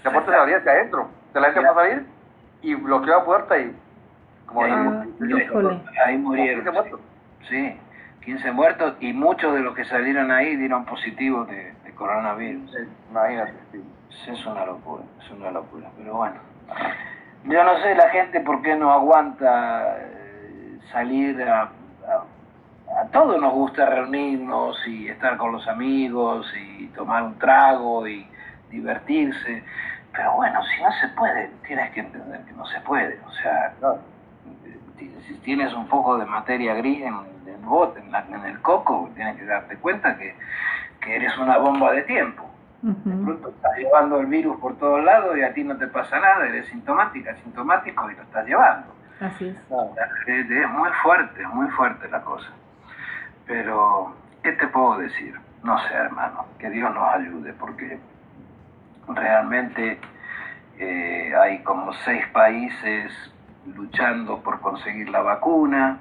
la 0.02 0.10
puerta 0.10 0.32
se 0.32 0.38
abría 0.38 0.56
hacia 0.56 0.72
adentro. 0.72 1.08
De 1.34 1.40
la 1.40 1.52
gente 1.52 1.68
va 1.68 1.82
a 1.82 1.84
salir 1.86 2.06
y 2.62 2.74
bloqueó 2.74 3.18
la 3.18 3.24
puerta 3.24 3.58
y 3.58 3.76
como 4.46 4.66
Y 4.66 4.70
ahí, 4.70 4.72
Ah, 4.74 5.04
digo, 5.20 5.38
híjole. 5.38 5.80
ahí 6.06 6.16
murieron. 6.18 6.64
15 6.64 6.70
muertos. 6.72 7.00
Sí, 7.48 7.80
15 8.24 8.52
muertos 8.52 8.94
y 9.00 9.12
muchos 9.12 9.54
de 9.54 9.60
los 9.60 9.74
que 9.74 9.84
salieron 9.84 10.30
ahí 10.32 10.56
dieron 10.56 10.84
positivo 10.86 11.44
de, 11.44 11.74
de 11.94 11.98
coronavirus. 11.98 12.70
Sí, 12.70 12.78
imagínate. 13.10 13.52
sí. 13.72 13.84
Es 14.28 14.46
una 14.46 14.64
locura, 14.64 15.02
es 15.22 15.30
una 15.30 15.50
locura, 15.50 15.88
pero 15.96 16.14
bueno. 16.16 16.36
Yo 17.44 17.62
no 17.64 17.78
sé 17.78 17.94
la 17.94 18.08
gente 18.10 18.40
por 18.40 18.62
qué 18.62 18.74
no 18.76 18.90
aguanta 18.92 19.96
eh, 19.98 20.78
salir 20.92 21.42
a, 21.42 21.62
a, 21.62 23.00
a 23.00 23.06
todos 23.12 23.40
nos 23.40 23.52
gusta 23.52 23.86
reunirnos 23.86 24.76
y 24.86 25.08
estar 25.08 25.36
con 25.36 25.52
los 25.52 25.66
amigos 25.68 26.46
y 26.56 26.86
tomar 26.88 27.22
un 27.24 27.38
trago 27.38 28.06
y 28.08 28.26
divertirse, 28.70 29.62
pero 30.12 30.34
bueno, 30.36 30.60
si 30.64 30.82
no 30.82 30.90
se 30.92 31.08
puede, 31.08 31.50
tienes 31.66 31.90
que 31.92 32.00
entender 32.00 32.40
que 32.44 32.52
no 32.52 32.64
se 32.66 32.80
puede, 32.80 33.18
o 33.26 33.30
sea, 33.32 33.74
si 35.26 35.34
tienes 35.42 35.72
un 35.74 35.86
poco 35.88 36.16
de 36.18 36.26
materia 36.26 36.74
gris 36.74 37.02
en, 37.02 37.14
en 37.46 37.54
el 37.54 37.60
bote, 37.64 38.00
en, 38.00 38.10
la- 38.12 38.24
en 38.28 38.44
el 38.46 38.60
coco, 38.62 39.10
tienes 39.14 39.36
que 39.36 39.44
darte 39.44 39.76
cuenta 39.76 40.16
que, 40.16 40.34
que 41.04 41.16
eres 41.16 41.36
una 41.38 41.58
bomba 41.58 41.92
de 41.92 42.02
tiempo. 42.02 42.50
De 42.82 42.90
Ujú. 42.90 43.24
pronto 43.24 43.48
estás 43.48 43.76
llevando 43.78 44.20
el 44.20 44.26
virus 44.26 44.58
por 44.60 44.76
todos 44.76 45.02
lados 45.04 45.36
y 45.38 45.42
a 45.42 45.54
ti 45.54 45.64
no 45.64 45.76
te 45.76 45.86
pasa 45.86 46.18
nada, 46.18 46.46
eres 46.46 46.66
sintomática, 46.66 47.34
sintomático 47.36 48.10
y 48.10 48.14
lo 48.14 48.22
estás 48.22 48.46
llevando. 48.46 48.94
Así 49.20 49.48
es. 49.48 49.56
Es, 50.26 50.50
es 50.50 50.70
muy 50.70 50.90
fuerte, 51.02 51.42
es 51.42 51.48
muy 51.48 51.68
fuerte 51.68 52.08
la 52.10 52.20
cosa. 52.22 52.48
Pero, 53.46 54.14
¿qué 54.42 54.52
te 54.52 54.66
puedo 54.68 54.98
decir? 54.98 55.34
No 55.62 55.78
sé, 55.78 55.94
hermano, 55.94 56.46
que 56.58 56.68
Dios 56.68 56.92
nos 56.94 57.14
ayude, 57.14 57.54
porque 57.54 57.98
realmente 59.08 59.98
eh, 60.78 61.32
hay 61.40 61.62
como 61.62 61.92
seis 62.04 62.26
países 62.28 63.12
luchando 63.74 64.40
por 64.40 64.60
conseguir 64.60 65.08
la 65.08 65.22
vacuna. 65.22 65.98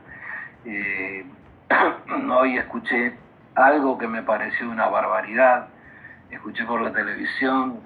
Eh, 0.65 1.25
hoy 2.29 2.57
escuché 2.57 3.13
algo 3.55 3.97
que 3.97 4.07
me 4.07 4.23
pareció 4.23 4.69
una 4.69 4.87
barbaridad. 4.87 5.67
Escuché 6.29 6.65
por 6.65 6.81
la 6.81 6.91
televisión 6.91 7.79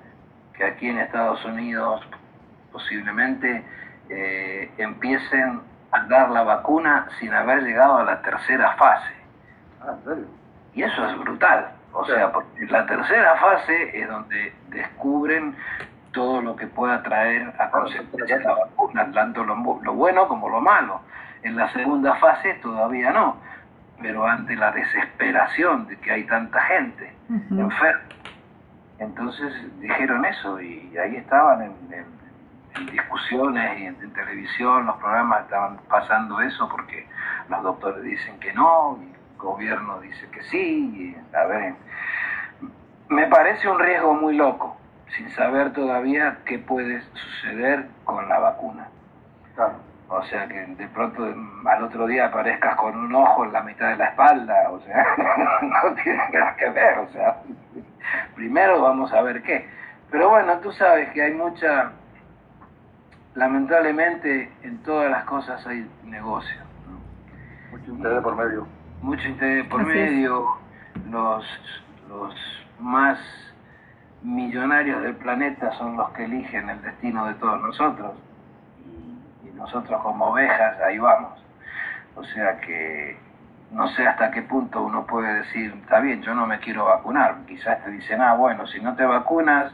que 0.53 0.63
aquí 0.63 0.89
en 0.89 0.99
Estados 0.99 1.43
Unidos 1.45 2.01
posiblemente 2.71 3.63
eh, 4.09 4.71
empiecen 4.77 5.61
a 5.91 6.03
dar 6.03 6.29
la 6.29 6.43
vacuna 6.43 7.07
sin 7.19 7.33
haber 7.33 7.63
llegado 7.63 7.97
a 7.97 8.03
la 8.03 8.21
tercera 8.21 8.75
fase. 8.75 9.13
Ah. 9.81 9.95
Y 10.73 10.83
eso 10.83 11.07
es 11.07 11.17
brutal. 11.17 11.71
O 11.93 12.05
sea, 12.05 12.31
porque 12.31 12.65
la 12.67 12.85
tercera 12.85 13.35
fase 13.37 13.99
es 13.99 14.07
donde 14.07 14.53
descubren 14.69 15.55
todo 16.11 16.41
lo 16.41 16.55
que 16.55 16.67
pueda 16.67 17.01
traer 17.01 17.53
a 17.59 17.69
consecuencia 17.69 18.39
la 18.39 18.53
vacuna, 18.53 19.11
tanto 19.11 19.43
lo 19.43 19.55
bueno 19.93 20.27
como 20.27 20.49
lo 20.49 20.61
malo. 20.61 21.01
En 21.43 21.55
la 21.55 21.71
segunda 21.73 22.15
fase 22.15 22.55
todavía 22.55 23.11
no, 23.11 23.37
pero 24.01 24.25
ante 24.27 24.55
la 24.55 24.71
desesperación 24.71 25.87
de 25.87 25.97
que 25.97 26.11
hay 26.11 26.23
tanta 26.25 26.61
gente 26.61 27.13
enferma, 27.59 28.01
entonces 28.99 29.53
dijeron 29.79 30.25
eso 30.25 30.59
y 30.61 30.95
ahí 30.97 31.15
estaban 31.17 31.61
en, 31.63 31.71
en- 31.93 32.17
en 32.77 32.85
discusiones 32.91 33.79
y 33.79 33.85
en, 33.87 33.97
en 34.01 34.13
televisión, 34.13 34.85
los 34.85 34.97
programas 34.97 35.41
estaban 35.45 35.77
pasando 35.89 36.39
eso 36.41 36.69
porque 36.69 37.07
los 37.49 37.63
doctores 37.63 38.03
dicen 38.03 38.39
que 38.39 38.53
no, 38.53 38.99
y 39.01 39.05
el 39.05 39.37
gobierno 39.37 39.99
dice 39.99 40.29
que 40.29 40.43
sí, 40.43 41.15
y, 41.15 41.35
a 41.35 41.45
ver, 41.45 41.73
me 43.09 43.25
parece 43.27 43.67
un 43.67 43.79
riesgo 43.79 44.13
muy 44.13 44.35
loco, 44.35 44.77
sin 45.15 45.29
saber 45.31 45.73
todavía 45.73 46.39
qué 46.45 46.59
puede 46.59 47.01
suceder 47.13 47.87
con 48.03 48.27
la 48.29 48.37
vacuna. 48.39 48.87
Claro. 49.55 49.75
O 50.09 50.23
sea, 50.23 50.47
que 50.47 50.65
de 50.65 50.87
pronto 50.87 51.23
al 51.65 51.83
otro 51.83 52.07
día 52.07 52.27
aparezcas 52.27 52.75
con 52.77 52.95
un 52.95 53.13
ojo 53.13 53.43
en 53.43 53.51
la 53.51 53.61
mitad 53.61 53.89
de 53.89 53.97
la 53.97 54.05
espalda, 54.05 54.69
o 54.71 54.79
sea, 54.79 55.05
no 55.61 55.93
tiene 56.01 56.23
nada 56.31 56.55
que 56.55 56.69
ver, 56.69 56.99
o 56.99 57.07
sea, 57.09 57.41
primero 58.35 58.81
vamos 58.81 59.11
a 59.11 59.21
ver 59.21 59.43
qué. 59.43 59.67
Pero 60.09 60.29
bueno, 60.29 60.59
tú 60.59 60.71
sabes 60.71 61.09
que 61.09 61.21
hay 61.23 61.33
mucha, 61.33 61.91
lamentablemente 63.35 64.49
en 64.63 64.77
todas 64.83 65.11
las 65.11 65.25
cosas 65.25 65.65
hay 65.67 65.85
negocio, 66.05 66.61
¿no? 66.89 67.77
Mucho 67.77 67.91
interés 67.91 68.21
por 68.21 68.35
medio. 68.37 68.67
mucho 69.01 69.27
interés 69.27 69.65
por 69.67 69.81
Así 69.81 69.89
es. 69.89 69.95
medio, 70.11 70.57
los, 71.09 71.45
los 72.07 72.33
más 72.79 73.19
millonarios 74.23 75.03
del 75.03 75.15
planeta 75.17 75.71
son 75.73 75.97
los 75.97 76.09
que 76.11 76.23
eligen 76.23 76.69
el 76.69 76.81
destino 76.81 77.25
de 77.27 77.33
todos 77.35 77.61
nosotros 77.61 78.13
nosotros 79.57 80.01
como 80.01 80.27
ovejas 80.27 80.79
ahí 80.81 80.97
vamos. 80.97 81.33
O 82.15 82.23
sea 82.23 82.59
que 82.61 83.17
no 83.71 83.87
sé 83.89 84.07
hasta 84.07 84.31
qué 84.31 84.41
punto 84.43 84.81
uno 84.81 85.05
puede 85.05 85.33
decir, 85.39 85.73
está 85.81 85.99
bien, 85.99 86.21
yo 86.21 86.33
no 86.33 86.47
me 86.47 86.59
quiero 86.59 86.85
vacunar. 86.85 87.35
Quizás 87.47 87.83
te 87.83 87.91
dicen, 87.91 88.21
ah, 88.21 88.33
bueno, 88.33 88.65
si 88.67 88.79
no 88.79 88.95
te 88.95 89.03
vacunas, 89.03 89.73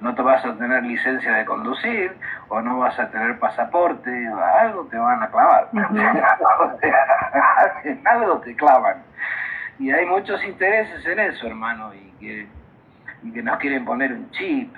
no 0.00 0.14
te 0.14 0.22
vas 0.22 0.44
a 0.44 0.56
tener 0.56 0.84
licencia 0.84 1.32
de 1.32 1.44
conducir 1.44 2.16
o 2.48 2.60
no 2.60 2.78
vas 2.78 2.98
a 2.98 3.10
tener 3.10 3.38
pasaporte, 3.38 4.28
o 4.30 4.40
algo 4.40 4.84
te 4.84 4.96
van 4.96 5.22
a 5.22 5.28
clavar. 5.28 5.68
O 5.72 6.78
sea, 6.78 7.80
en 7.84 8.02
algo 8.06 8.38
te 8.38 8.54
clavan. 8.54 9.02
Y 9.78 9.90
hay 9.90 10.06
muchos 10.06 10.42
intereses 10.44 11.04
en 11.06 11.18
eso, 11.18 11.46
hermano, 11.46 11.92
y 11.94 12.12
que, 12.20 12.46
y 13.24 13.32
que 13.32 13.42
nos 13.42 13.58
quieren 13.58 13.84
poner 13.84 14.12
un 14.12 14.30
chip. 14.30 14.72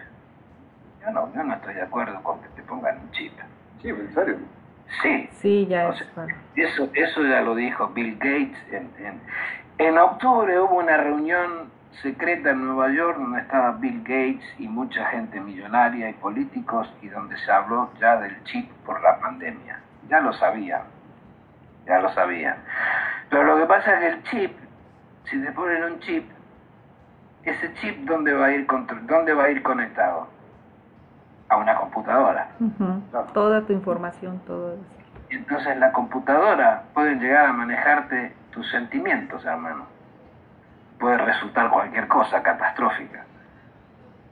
Yo 1.04 1.10
no, 1.10 1.32
yo 1.34 1.42
no 1.42 1.54
estoy 1.54 1.74
de 1.74 1.82
acuerdo 1.82 2.22
con 2.22 2.40
que 2.40 2.48
te 2.48 2.62
pongan 2.62 2.98
un 2.98 3.10
chip. 3.10 3.32
Sí, 3.84 3.90
en 3.90 4.14
serio. 4.14 4.36
Sí, 5.02 5.28
Sí, 5.42 5.66
ya 5.66 5.88
O 5.88 5.92
es. 5.92 5.98
sea, 5.98 6.06
bueno. 6.16 6.34
eso, 6.56 6.88
eso 6.94 7.22
ya 7.22 7.42
lo 7.42 7.54
dijo 7.54 7.88
Bill 7.88 8.14
Gates. 8.16 8.56
En, 8.72 8.88
en, 9.04 9.20
en 9.76 9.98
octubre 9.98 10.58
hubo 10.58 10.76
una 10.78 10.96
reunión 10.96 11.70
secreta 12.00 12.50
en 12.50 12.64
Nueva 12.64 12.90
York 12.92 13.18
donde 13.18 13.40
estaba 13.42 13.72
Bill 13.72 14.00
Gates 14.00 14.42
y 14.58 14.68
mucha 14.68 15.04
gente 15.10 15.38
millonaria 15.38 16.08
y 16.08 16.14
políticos 16.14 16.90
y 17.02 17.08
donde 17.08 17.36
se 17.36 17.52
habló 17.52 17.90
ya 18.00 18.16
del 18.16 18.42
chip 18.44 18.70
por 18.86 19.02
la 19.02 19.20
pandemia. 19.20 19.78
Ya 20.08 20.20
lo 20.20 20.32
sabían, 20.32 20.82
ya 21.86 22.00
lo 22.00 22.08
sabían. 22.14 22.56
Pero 23.28 23.44
lo 23.44 23.56
que 23.58 23.66
pasa 23.66 23.94
es 23.94 24.00
que 24.00 24.06
el 24.08 24.22
chip, 24.24 24.56
si 25.24 25.42
te 25.42 25.52
ponen 25.52 25.84
un 25.84 26.00
chip, 26.00 26.24
ese 27.42 27.74
chip 27.74 27.98
dónde 28.06 28.32
va 28.32 28.46
a 28.46 28.52
ir 28.52 28.66
contro- 28.66 28.98
dónde 29.02 29.34
va 29.34 29.44
a 29.44 29.50
ir 29.50 29.62
conectado? 29.62 30.28
A 31.54 31.56
una 31.58 31.76
computadora. 31.76 32.48
Toda 33.32 33.60
tu 33.62 33.72
información, 33.72 34.40
todo 34.46 34.72
eso. 34.74 34.82
Entonces 35.30 35.76
la 35.78 35.92
computadora 35.92 36.82
puede 36.94 37.14
llegar 37.14 37.46
a 37.46 37.52
manejarte 37.52 38.34
tus 38.50 38.68
sentimientos, 38.72 39.44
hermano. 39.44 39.86
Puede 40.98 41.18
resultar 41.18 41.70
cualquier 41.70 42.08
cosa 42.08 42.42
catastrófica. 42.42 43.24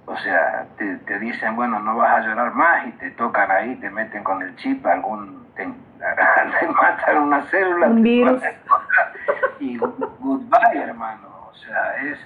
O 0.06 0.16
sea, 0.16 0.66
te, 0.78 0.96
te 0.96 1.18
dicen, 1.20 1.54
bueno, 1.54 1.78
no 1.78 1.96
vas 1.96 2.18
a 2.18 2.20
llorar 2.26 2.52
más 2.54 2.88
y 2.88 2.92
te 2.92 3.10
tocan 3.12 3.50
ahí, 3.52 3.76
te 3.76 3.88
meten 3.88 4.24
con 4.24 4.42
el 4.42 4.56
chip 4.56 4.84
algún... 4.84 5.46
Te, 5.54 5.64
te 6.60 6.68
matan 6.68 7.18
una 7.18 7.42
célula. 7.42 7.86
Un 7.86 8.02
virus. 8.02 8.42
Y 9.60 9.78
goodbye, 9.78 10.82
hermano. 10.82 11.28
O 11.50 11.54
sea, 11.54 11.96
es... 12.02 12.18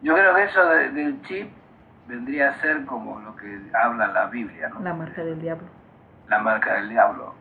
Yo 0.00 0.14
creo 0.14 0.34
que 0.34 0.44
eso 0.44 0.64
de- 0.66 0.90
del 0.92 1.20
chip 1.22 1.52
vendría 2.08 2.50
a 2.50 2.54
ser 2.60 2.84
como 2.86 3.20
lo 3.20 3.36
que 3.36 3.60
habla 3.80 4.08
la 4.08 4.26
Biblia, 4.26 4.68
¿no? 4.70 4.80
La 4.80 4.94
marca 4.94 5.22
del 5.22 5.40
diablo. 5.40 5.68
La 6.28 6.38
marca 6.38 6.74
del 6.74 6.88
diablo. 6.88 7.34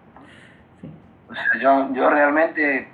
Sí. 0.81 0.91
O 1.30 1.34
sea, 1.34 1.45
yo, 1.60 1.94
yo 1.94 2.10
realmente, 2.10 2.88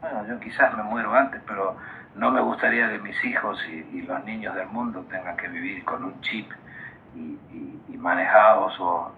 bueno, 0.00 0.26
yo 0.26 0.40
quizás 0.40 0.74
me 0.76 0.82
muero 0.82 1.14
antes, 1.14 1.40
pero 1.46 1.76
no 2.14 2.30
me 2.30 2.40
gustaría 2.40 2.90
que 2.90 2.98
mis 2.98 3.22
hijos 3.24 3.62
y, 3.68 3.98
y 3.98 4.02
los 4.02 4.24
niños 4.24 4.54
del 4.54 4.66
mundo 4.68 5.04
tengan 5.10 5.36
que 5.36 5.48
vivir 5.48 5.84
con 5.84 6.02
un 6.04 6.20
chip 6.22 6.50
y, 7.14 7.18
y- 7.52 7.82
y 7.88 7.96
manejados 7.98 8.78
o 8.80 9.12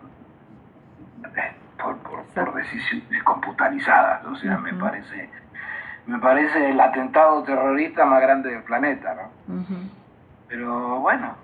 eh, 1.37 1.55
por, 1.81 1.97
por, 1.99 2.25
por 2.35 2.55
decisiones 2.55 3.23
computarizadas. 3.23 4.25
O 4.27 4.35
sea, 4.37 4.59
me 4.59 4.75
parece 4.75 5.31
me 6.07 6.19
parece 6.21 6.71
el 6.71 6.81
atentado 6.81 7.43
terrorista 7.43 8.05
más 8.07 8.23
grande 8.23 8.51
del 8.51 8.63
planeta, 8.63 9.15
¿no? 9.15 9.55
Ujú. 9.61 9.75
Pero 10.49 11.01
bueno, 11.01 11.35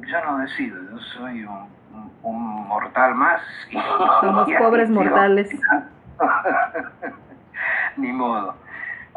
yo 0.00 0.24
no 0.24 0.38
decido, 0.38 0.76
yo 0.90 0.98
soy 0.98 1.44
un, 1.44 1.68
un- 1.92 2.12
un 2.22 2.68
mortal 2.68 3.14
más. 3.14 3.40
y- 3.70 3.78
Somos 4.20 4.48
y 4.48 4.54
pobres 4.56 4.90
mortales. 4.90 5.50
Ni 7.96 8.12
modo. 8.12 8.54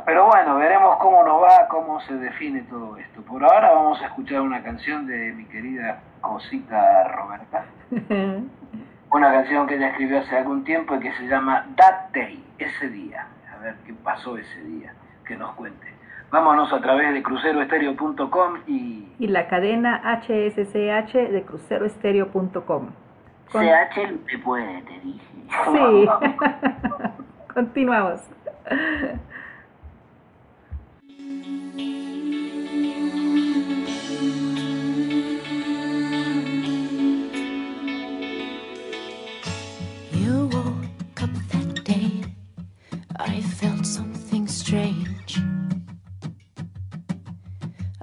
Pero 0.05 0.25
bueno, 0.27 0.55
veremos 0.55 0.97
cómo 0.97 1.23
nos 1.23 1.43
va, 1.43 1.67
cómo 1.69 1.99
se 2.01 2.15
define 2.15 2.61
todo 2.63 2.97
esto. 2.97 3.21
Por 3.21 3.43
ahora 3.43 3.71
vamos 3.71 4.01
a 4.01 4.05
escuchar 4.07 4.41
una 4.41 4.63
canción 4.63 5.05
de 5.05 5.31
mi 5.33 5.45
querida 5.45 5.99
cosita 6.21 7.07
Roberta. 7.09 7.65
Una 9.13 9.29
canción 9.33 9.67
que 9.67 9.75
ella 9.75 9.89
escribió 9.89 10.19
hace 10.21 10.37
algún 10.37 10.63
tiempo 10.63 10.95
y 10.95 11.01
que 11.01 11.11
se 11.17 11.27
llama 11.27 11.65
That 11.75 12.11
Day, 12.13 12.41
ese 12.57 12.87
día. 12.87 13.27
A 13.53 13.57
ver 13.61 13.75
qué 13.85 13.93
pasó 13.93 14.37
ese 14.37 14.61
día, 14.63 14.93
que 15.25 15.35
nos 15.35 15.51
cuente. 15.55 15.90
Vámonos 16.31 16.71
a 16.71 16.79
través 16.79 17.13
de 17.13 17.21
cruceroestereo.com 17.23 18.59
y 18.67 19.07
y 19.19 19.27
la 19.27 19.47
cadena 19.47 20.01
HSCH 20.03 21.13
de 21.13 21.43
cruceroestereo.com. 21.45 22.89
Con- 23.51 23.65
CH 23.65 24.25
te 24.27 24.37
puede, 24.39 24.81
te 24.81 24.99
dije. 25.01 25.21
Sí. 25.71 26.09
Continuamos. 27.53 28.21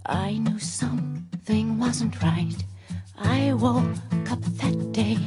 I 0.08 0.38
knew 0.38 0.58
something 0.58 1.78
wasn't 1.78 2.22
right. 2.22 2.56
I 3.18 3.52
woke 3.52 4.30
up 4.30 4.40
that 4.40 4.92
day, 4.92 5.18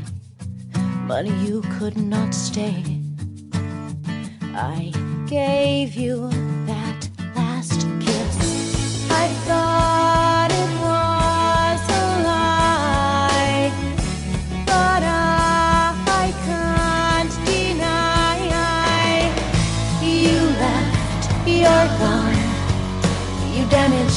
but 1.07 1.27
you 1.27 1.61
could 1.77 1.97
not 1.97 2.33
stay. 2.33 2.83
I 4.55 4.91
gave 5.27 5.93
you 5.93 6.29
that 6.65 7.09
last 7.35 7.87
kiss. 7.99 9.07
I 9.11 9.27
thought 9.45 10.00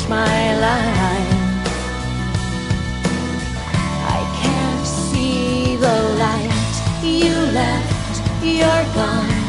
my 0.08 0.56
life. 0.58 1.64
I 4.16 4.20
can't 4.40 4.86
see 4.86 5.76
the 5.76 5.96
light. 6.18 6.50
You 7.02 7.34
left, 7.52 8.22
you're 8.42 8.86
gone, 8.94 9.44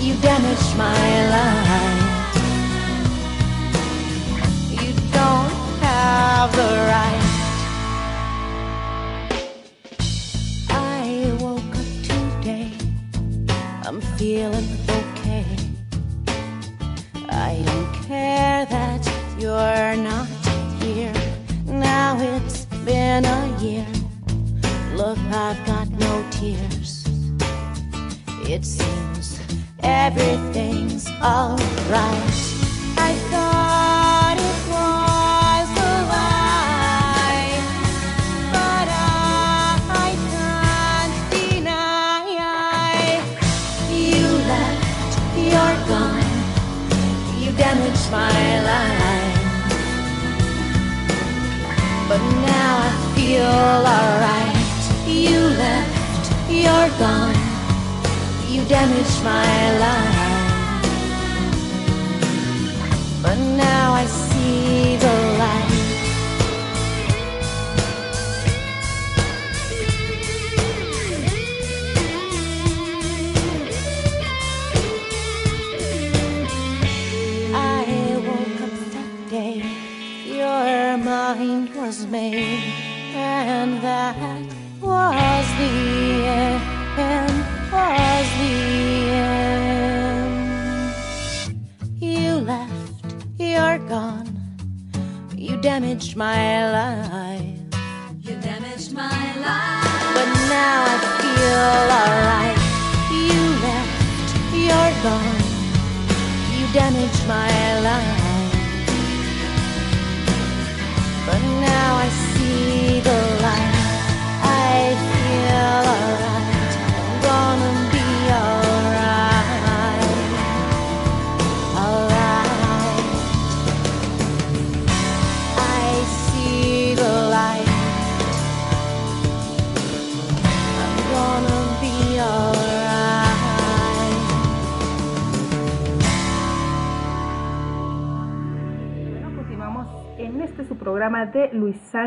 you 0.00 0.14
damaged 0.20 0.76
my 0.76 1.28
life. 1.36 2.36
You 4.70 4.92
don't 5.12 5.52
have 5.82 6.52
the 6.56 6.70
right. 6.92 7.24
I 10.70 11.36
woke 11.40 11.76
up 11.82 11.90
today. 12.02 12.72
I'm 13.84 14.00
feeling 14.16 14.68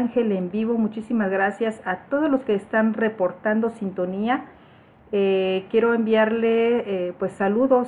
Ángel 0.03 0.31
en 0.33 0.51
vivo. 0.51 0.73
Muchísimas 0.77 1.29
gracias 1.31 1.81
a 1.85 1.95
todos 2.09 2.29
los 2.29 2.41
que 2.41 2.55
están 2.55 2.93
reportando 2.93 3.69
sintonía. 3.71 4.45
Eh, 5.13 5.65
quiero 5.71 5.93
enviarle 5.93 7.07
eh, 7.07 7.13
pues 7.19 7.31
saludos, 7.33 7.87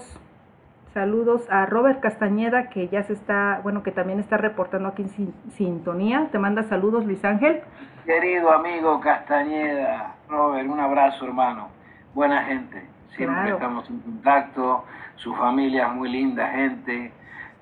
saludos 0.94 1.46
a 1.50 1.66
Robert 1.66 2.00
Castañeda 2.00 2.70
que 2.70 2.88
ya 2.88 3.04
se 3.04 3.14
está, 3.14 3.60
bueno, 3.64 3.84
que 3.84 3.92
también 3.92 4.20
está 4.20 4.38
reportando 4.38 4.88
aquí 4.90 5.02
en 5.02 5.10
sin- 5.10 5.34
sintonía. 5.58 6.30
Te 6.32 6.40
manda 6.40 6.64
saludos 6.64 7.06
Luis 7.06 7.24
Ángel. 7.26 7.62
Querido 8.06 8.52
amigo 8.52 9.00
Castañeda, 9.02 10.16
Robert, 10.30 10.70
un 10.70 10.80
abrazo 10.80 11.26
hermano. 11.26 11.68
Buena 12.14 12.44
gente, 12.44 12.82
siempre 13.10 13.42
Claro. 13.42 13.56
estamos 13.56 13.90
en 13.90 14.00
contacto, 14.00 14.86
su 15.16 15.34
familia 15.36 15.88
es 15.88 15.94
muy 15.94 16.10
linda 16.10 16.48
gente, 16.48 17.12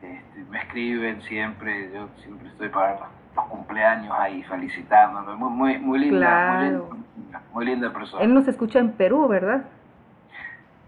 este, 0.02 0.44
me 0.52 0.60
escriben 0.60 1.22
siempre, 1.24 1.90
yo 1.92 2.08
siempre 2.18 2.50
estoy 2.50 2.70
para 2.70 2.98
los 3.36 3.46
cumpleaños 3.46 4.14
ahí 4.20 4.44
felicitándome, 4.44 5.36
muy, 5.36 5.50
muy, 5.50 5.78
muy 5.80 6.00
linda, 6.00 6.20
Claro. 6.28 6.90
muy 6.90 7.00
linda, 7.18 7.42
muy 7.54 7.66
linda 7.66 7.94
persona. 7.94 8.24
Él 8.24 8.34
nos 8.34 8.48
escucha 8.48 8.80
en 8.80 8.92
Perú, 8.92 9.28
¿verdad? 9.28 9.64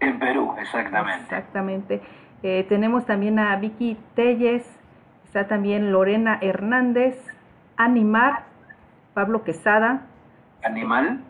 En 0.00 0.18
Perú, 0.18 0.54
exactamente. 0.58 1.22
Exactamente. 1.22 2.02
Eh, 2.42 2.64
tenemos 2.68 3.06
también 3.06 3.38
a 3.38 3.56
Vicky 3.56 3.98
Telles, 4.14 4.64
está 5.24 5.48
también 5.48 5.90
Lorena 5.90 6.38
Hernández, 6.40 7.18
Animar, 7.76 8.44
Pablo 9.14 9.42
Quesada, 9.42 10.02
¿Animal? 10.62 11.20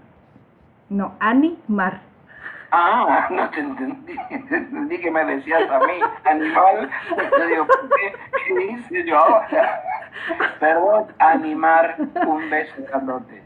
no, 0.90 1.14
Animar. 1.20 2.00
Ah, 2.78 3.28
no 3.30 3.48
te 3.50 3.60
entendí. 3.60 4.14
Entendí 4.30 5.00
que 5.00 5.10
me 5.10 5.24
decías 5.24 5.70
a 5.70 5.78
mí, 5.78 5.94
animal. 6.24 6.90
Yo 7.38 7.46
digo, 7.46 7.66
¿qué, 7.96 8.64
hice 8.70 9.04
yo 9.06 9.18
ahora? 9.18 9.80
Perdón, 10.60 11.06
animar 11.18 11.96
un 12.26 12.50
beso 12.50 12.74
grandote. 12.86 13.42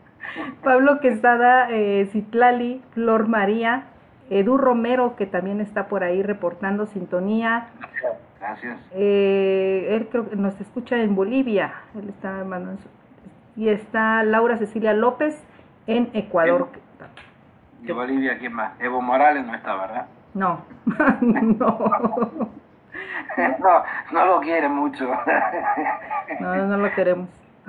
Pablo 0.65 0.98
Quesada, 1.01 1.69
eh, 1.70 2.09
Citlali, 2.12 2.82
Flor 2.93 3.28
María, 3.28 3.85
Edu 4.31 4.57
Romero, 4.59 5.15
que 5.15 5.27
también 5.27 5.61
está 5.61 5.86
por 5.86 6.02
ahí 6.02 6.23
reportando 6.24 6.86
sintonía. 6.86 7.69
Gracias. 8.40 8.78
Eh, 8.94 9.89
él 9.90 10.09
creo 10.11 10.28
que 10.28 10.35
nos 10.35 10.61
escucha 10.61 10.97
en 10.97 11.15
Bolivia. 11.15 11.73
Él 11.94 12.09
está 12.09 12.43
mandando 12.44 12.81
su- 12.82 13.61
y 13.61 13.69
está 13.69 14.24
Laura 14.24 14.57
Cecilia 14.57 14.93
López 14.93 15.40
en 15.86 16.11
Ecuador. 16.15 16.69
De 17.82 17.93
Bolivia, 17.93 18.39
¿quién 18.39 18.52
más? 18.52 18.73
Evo 18.81 19.01
Morales 19.01 19.44
no 19.47 19.55
está, 19.55 19.74
¿verdad? 19.74 20.07
No, 20.35 20.65
no, 21.20 21.78
No, 23.59 23.82
no 24.12 24.27
lo 24.27 24.40
quiere 24.40 24.69
mucho. 24.69 25.09
no, 26.40 26.57
no 26.66 26.77
lo 26.77 26.93
queremos. 26.93 27.28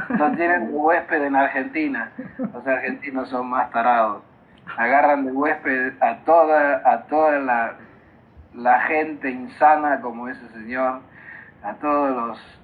Lo 0.10 0.32
tienen 0.32 0.68
de 0.68 0.74
huésped 0.74 1.24
en 1.24 1.36
Argentina. 1.36 2.12
Los 2.38 2.66
argentinos 2.66 3.30
son 3.30 3.50
más 3.50 3.70
tarados. 3.72 4.24
Agarran 4.78 5.26
de 5.26 5.32
huésped 5.32 5.94
a 6.02 6.16
toda, 6.26 6.82
a 6.86 7.04
toda 7.04 7.40
la, 7.40 7.74
la 8.56 8.80
gente 8.82 9.30
insana 9.30 10.02
como 10.02 10.28
ese 10.28 10.48
señor, 10.50 11.02
a 11.64 11.74
todos 11.76 12.16
los, 12.16 12.61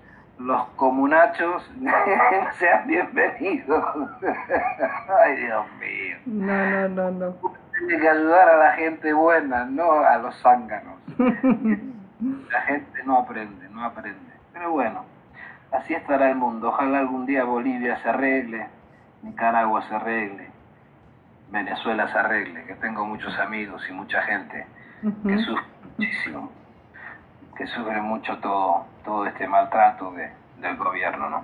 los 0.47 0.65
comunachos, 0.77 1.61
sean 2.57 2.87
bienvenidos. 2.87 3.83
Ay, 5.21 5.35
Dios 5.35 5.65
mío. 5.77 6.17
No, 6.25 6.87
no, 6.87 6.87
no, 6.87 7.11
no. 7.11 7.35
Tiene 7.77 7.99
que 7.99 8.09
ayudar 8.09 8.49
a 8.49 8.57
la 8.57 8.71
gente 8.71 9.11
buena, 9.11 9.65
no 9.65 9.99
a 9.99 10.17
los 10.17 10.35
zánganos. 10.41 10.95
La 12.49 12.61
gente 12.61 13.03
no 13.05 13.19
aprende, 13.19 13.69
no 13.69 13.83
aprende. 13.83 14.31
Pero 14.51 14.71
bueno, 14.71 15.03
así 15.71 15.93
estará 15.93 16.31
el 16.31 16.35
mundo. 16.35 16.69
Ojalá 16.69 16.99
algún 16.99 17.27
día 17.27 17.43
Bolivia 17.43 18.01
se 18.01 18.09
arregle, 18.09 18.67
Nicaragua 19.21 19.83
se 19.83 19.93
arregle, 19.93 20.49
Venezuela 21.51 22.07
se 22.07 22.17
arregle, 22.17 22.63
que 22.63 22.73
tengo 22.75 23.05
muchos 23.05 23.37
amigos 23.37 23.83
y 23.87 23.93
mucha 23.93 24.23
gente 24.23 24.65
que 25.01 25.37
sufre 25.37 25.63
muchísimo, 25.83 26.51
que 27.57 27.67
sufre 27.67 28.01
mucho 28.01 28.37
todo, 28.37 28.85
todo 29.03 29.25
este 29.25 29.47
maltrato 29.47 30.11
de- 30.11 30.31
del 30.59 30.75
gobierno, 30.77 31.29
¿no? 31.29 31.43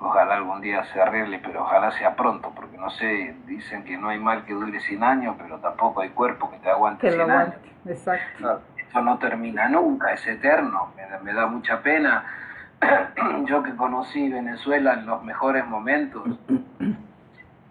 Ojalá 0.00 0.34
algún 0.34 0.60
día 0.60 0.84
se 0.86 1.00
arregle, 1.00 1.38
pero 1.38 1.62
ojalá 1.62 1.90
sea 1.92 2.14
pronto, 2.14 2.50
porque 2.54 2.76
no 2.76 2.90
sé, 2.90 3.34
dicen 3.46 3.84
que 3.84 3.96
no 3.96 4.08
hay 4.10 4.18
mal 4.18 4.44
que 4.44 4.52
dure 4.52 4.80
100 4.80 5.02
años, 5.02 5.36
pero 5.38 5.58
tampoco 5.58 6.00
hay 6.02 6.10
cuerpo 6.10 6.50
que 6.50 6.58
te 6.58 6.68
aguante 6.70 7.00
Que 7.08 7.16
lo 7.16 7.24
100 7.24 7.30
años. 7.30 7.54
aguante. 7.54 7.70
Exacto. 7.86 8.60
Esto 8.76 9.00
no 9.02 9.18
termina 9.18 9.68
nunca, 9.68 10.12
es 10.12 10.26
eterno, 10.26 10.92
me 10.96 11.06
da, 11.06 11.18
me 11.20 11.32
da 11.32 11.46
mucha 11.46 11.80
pena. 11.80 12.24
Yo 13.46 13.62
que 13.62 13.74
conocí 13.76 14.28
Venezuela 14.28 14.94
en 14.94 15.06
los 15.06 15.22
mejores 15.22 15.64
momentos, 15.66 16.22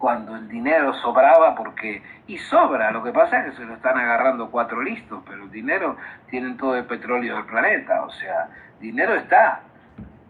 cuando 0.03 0.35
el 0.35 0.49
dinero 0.49 0.93
sobraba, 0.95 1.55
porque, 1.55 2.03
y 2.27 2.37
sobra, 2.37 2.91
lo 2.91 3.01
que 3.01 3.13
pasa 3.13 3.39
es 3.39 3.51
que 3.51 3.57
se 3.59 3.63
lo 3.63 3.75
están 3.75 3.97
agarrando 3.97 4.51
cuatro 4.51 4.81
listos, 4.81 5.23
pero 5.25 5.43
el 5.45 5.49
dinero 5.49 5.95
tienen 6.29 6.57
todo 6.57 6.75
el 6.75 6.83
petróleo 6.83 7.37
del 7.37 7.45
planeta, 7.45 8.03
o 8.03 8.09
sea, 8.09 8.49
dinero 8.81 9.13
está, 9.15 9.61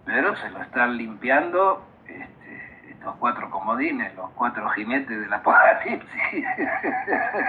pero 0.06 0.36
se 0.36 0.52
lo 0.52 0.62
están 0.62 0.95
limpiando 0.95 1.84
este, 2.06 2.91
estos 2.91 3.16
cuatro 3.16 3.50
comodines, 3.50 4.14
los 4.14 4.30
cuatro 4.36 4.70
jinetes 4.70 5.20
del 5.20 5.34
apocalipsis. 5.34 6.45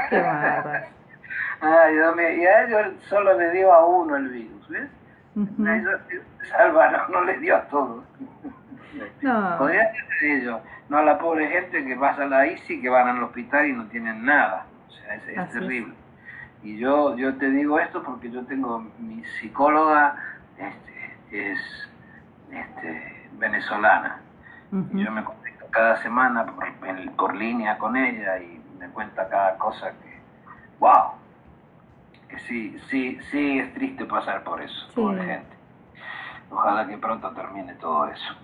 Qué. 0.08 0.26
Ay, 1.60 1.94
y 1.94 2.46
a 2.46 2.64
ellos 2.64 2.94
solo 3.10 3.38
le 3.38 3.50
dio 3.50 3.70
a 3.70 3.84
uno 3.84 4.16
el 4.16 4.30
virus, 4.30 4.66
¿ves? 4.70 4.88
A 5.68 5.76
ellos 5.76 6.00
salvaron, 6.48 7.12
no 7.12 7.22
les 7.24 7.38
dio 7.42 7.54
a 7.54 7.60
todos. 7.64 8.02
No. 9.20 9.58
Podrían 9.58 9.92
ser 9.92 10.30
ellos, 10.30 10.60
no 10.88 10.98
a 10.98 11.02
la 11.02 11.18
pobre 11.18 11.48
gente 11.48 11.84
que 11.84 11.96
pasa 11.96 12.26
la 12.26 12.46
ICI, 12.46 12.80
que 12.82 12.88
van 12.88 13.08
al 13.08 13.22
hospital 13.22 13.66
y 13.66 13.72
no 13.72 13.84
tienen 13.86 14.24
nada. 14.24 14.66
O 14.88 14.92
sea, 14.92 15.14
es, 15.14 15.28
es 15.28 15.38
Así 15.38 15.48
es. 15.48 15.60
terrible. 15.60 15.94
Y 16.62 16.78
yo, 16.78 17.16
yo 17.16 17.34
te 17.36 17.50
digo 17.50 17.78
esto 17.78 18.02
porque 18.02 18.30
yo 18.30 18.44
tengo 18.46 18.78
mi 18.98 19.22
psicóloga, 19.40 20.16
este, 20.58 21.50
es 21.52 21.58
este, 22.50 23.28
venezolana. 23.38 24.20
Y 24.92 25.04
yo 25.04 25.10
me 25.12 25.22
conecto 25.22 25.66
cada 25.70 25.96
semana 26.02 26.44
por, 26.46 26.64
por 27.16 27.34
línea 27.36 27.78
con 27.78 27.96
ella 27.96 28.38
y 28.40 28.60
me 28.78 28.88
cuenta 28.88 29.28
cada 29.28 29.56
cosa 29.56 29.90
que, 30.02 30.18
wow, 30.80 31.12
que 32.28 32.38
sí, 32.40 32.76
sí, 32.88 33.18
sí 33.30 33.58
es 33.60 33.72
triste 33.74 34.04
pasar 34.04 34.42
por 34.42 34.60
eso, 34.60 34.74
Sí. 34.88 34.94
pobre 34.96 35.24
gente. 35.24 35.54
Ojalá 36.50 36.86
que 36.88 36.98
pronto 36.98 37.30
termine 37.32 37.74
todo 37.74 38.08
eso. 38.08 38.34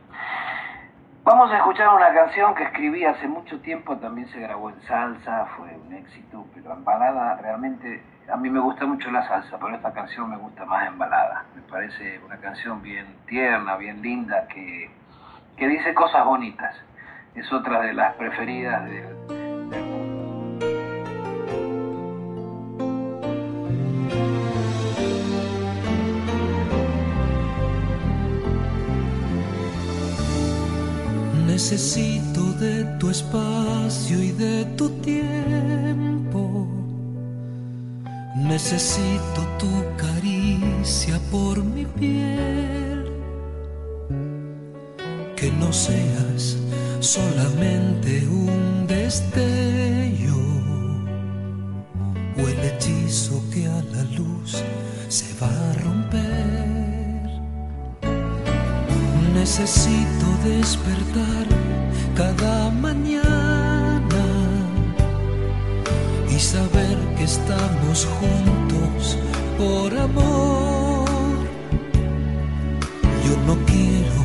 Vamos 1.23 1.53
a 1.53 1.59
escuchar 1.59 1.95
una 1.95 2.15
canción 2.15 2.55
que 2.55 2.65
escribí 2.65 3.05
hace 3.05 3.29
mucho 3.29 3.61
tiempo, 3.61 3.95
también 3.99 4.27
se 4.29 4.41
grabó 4.41 4.71
en 4.71 4.81
salsa, 4.83 5.47
fue 5.55 5.69
un 5.77 5.93
éxito, 5.93 6.47
pero 6.55 6.73
en 6.73 6.83
balada 6.83 7.37
realmente, 7.37 8.03
a 8.33 8.37
mí 8.37 8.49
me 8.49 8.59
gusta 8.59 8.87
mucho 8.87 9.11
la 9.11 9.29
salsa, 9.29 9.59
pero 9.59 9.75
esta 9.75 9.93
canción 9.93 10.31
me 10.31 10.39
gusta 10.39 10.65
más 10.65 10.89
en 10.89 10.99
balada. 10.99 11.45
Me 11.55 11.61
parece 11.63 12.19
una 12.25 12.39
canción 12.39 12.81
bien 12.81 13.07
tierna, 13.27 13.77
bien 13.77 14.01
linda, 14.01 14.49
que, 14.49 14.91
que 15.59 15.69
dice 15.69 15.93
cosas 15.93 16.25
bonitas. 16.25 16.75
Es 17.35 17.53
otra 17.53 17.83
de 17.83 17.93
las 17.93 18.15
preferidas 18.15 18.83
del, 18.87 19.40
Necesito 31.63 32.55
de 32.55 32.85
tu 32.99 33.11
espacio 33.11 34.19
y 34.19 34.33
de 34.33 34.65
tu 34.79 34.89
tiempo. 35.03 36.67
Necesito 38.35 39.41
tu 39.59 39.69
caricia 39.99 41.21
por 41.31 41.63
mi 41.63 41.85
piel. 41.85 43.05
que 45.37 45.53
no 45.53 45.71
seas 45.71 46.57
solamente 47.01 48.27
un 48.27 48.87
destello 48.87 50.41
o 52.39 52.49
el 52.49 52.59
hechizo 52.69 53.43
que 53.53 53.67
a 53.67 53.83
la 53.95 54.05
luz 54.17 54.65
se 55.09 55.27
va 55.39 55.49
a 55.49 55.73
romper. 55.85 56.90
Necesito 59.41 60.27
despertar 60.45 61.47
cada 62.15 62.71
mañana 62.73 64.25
y 66.29 66.39
saber 66.39 66.99
que 67.17 67.25
estamos 67.25 68.07
juntos 68.19 69.17
por 69.57 69.99
amor. 69.99 71.09
Yo 73.25 73.35
no 73.47 73.57
quiero 73.65 74.21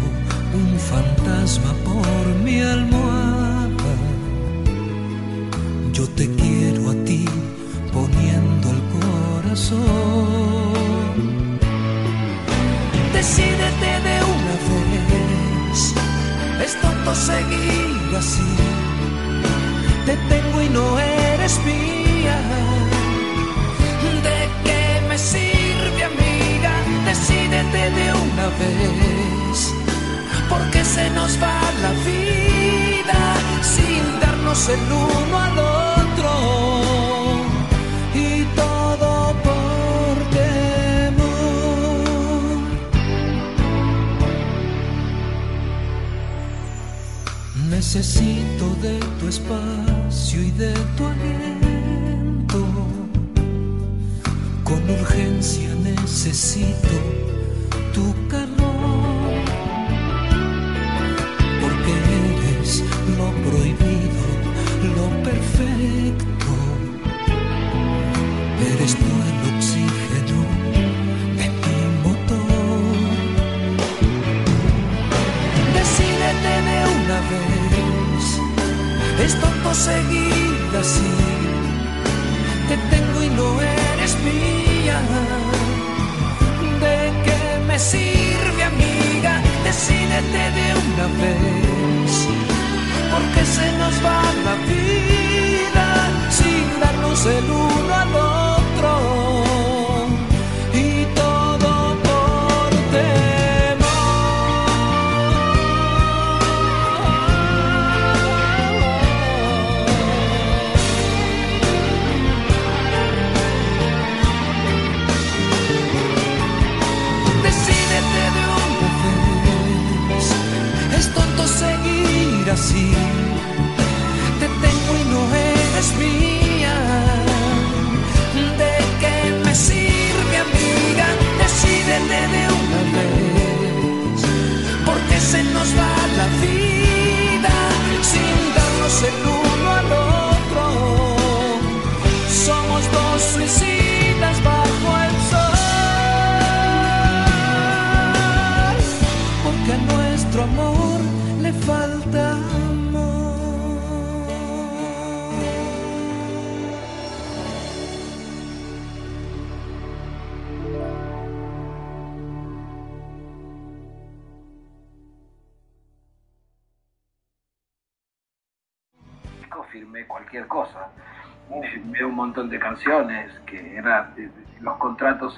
un 0.54 0.78
fantasma 0.92 1.72
por 1.86 2.24
mi 2.44 2.60
almohada. 2.60 3.94
Yo 5.94 6.10
te 6.10 6.30
quiero 6.36 6.92
a 6.92 6.96
ti 7.06 7.24
poniendo 7.94 8.70
el 8.70 8.82
corazón. 9.00 9.86
Decídete 13.14 13.92
de. 14.04 14.25
Tonto 17.06 17.22
seguir 17.22 18.16
así. 18.18 18.42
Te 20.08 20.18
tengo 20.28 20.62
y 20.62 20.70
no 20.70 21.00
eres 21.00 21.60
mía. 21.64 22.38
¿De 24.24 24.50
qué 24.64 25.02
me 25.08 25.18
sirve, 25.18 26.04
amiga? 26.04 26.72
Decídete 27.06 27.92
de 27.92 28.12
una 28.12 28.48
vez. 28.60 29.74
Porque 30.50 30.84
se 30.84 31.10
nos 31.12 31.38
va 31.42 31.60
la 31.84 31.92
vida 32.10 33.20
sin 33.62 34.20
darnos 34.20 34.68
el 34.70 34.92
uno 34.92 35.40
al 35.40 35.52
otro. 35.52 35.65
Necesito 47.86 48.76
de 48.82 49.00
tu 49.20 49.28
espacio 49.28 50.42
y 50.42 50.50
de 50.52 50.74
tu 50.98 51.06
aliento. 51.06 52.66
Con 54.64 54.90
urgencia 54.90 55.70
necesito 55.76 56.98
tu 57.94 58.12
calor. 58.28 58.45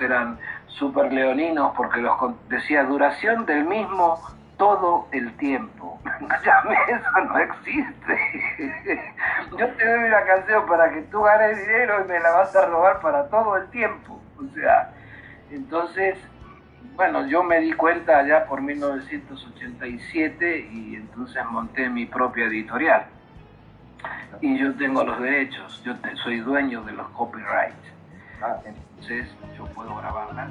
Eran 0.01 0.38
súper 0.68 1.11
leoninos 1.14 1.73
porque 1.76 2.01
los 2.01 2.15
decía 2.49 2.84
duración 2.84 3.45
del 3.45 3.65
mismo 3.65 4.19
todo 4.57 5.07
el 5.11 5.35
tiempo. 5.38 5.99
Escúchame, 6.05 6.76
eso 6.88 7.22
no 7.26 7.38
existe. 7.39 8.19
Yo 9.57 9.68
te 9.76 9.85
doy 9.88 10.03
una 10.07 10.23
canción 10.26 10.65
para 10.68 10.89
que 10.91 11.01
tú 11.03 11.22
ganes 11.22 11.59
dinero 11.59 12.03
y 12.03 12.07
me 12.07 12.19
la 12.19 12.31
vas 12.31 12.55
a 12.55 12.65
robar 12.65 12.99
para 13.01 13.27
todo 13.30 13.57
el 13.57 13.68
tiempo. 13.69 14.19
O 14.38 14.53
sea, 14.53 14.91
entonces, 15.51 16.18
bueno, 16.95 17.26
yo 17.27 17.43
me 17.43 17.59
di 17.59 17.73
cuenta 17.73 18.26
ya 18.27 18.45
por 18.45 18.61
1987 18.61 20.68
y 20.72 20.95
entonces 20.95 21.43
monté 21.49 21.89
mi 21.89 22.05
propia 22.05 22.45
editorial 22.45 23.05
y 24.41 24.57
yo 24.59 24.76
tengo 24.76 25.03
los 25.03 25.19
derechos, 25.22 25.81
yo 25.84 25.95
te- 25.97 26.15
soy 26.18 26.39
dueño 26.39 26.81
de 26.84 26.93
los 26.93 27.07
copyrights. 27.09 27.76
Entonces 28.99 29.28
yo 29.56 29.65
puedo 29.68 29.95
grabarla. 29.95 30.49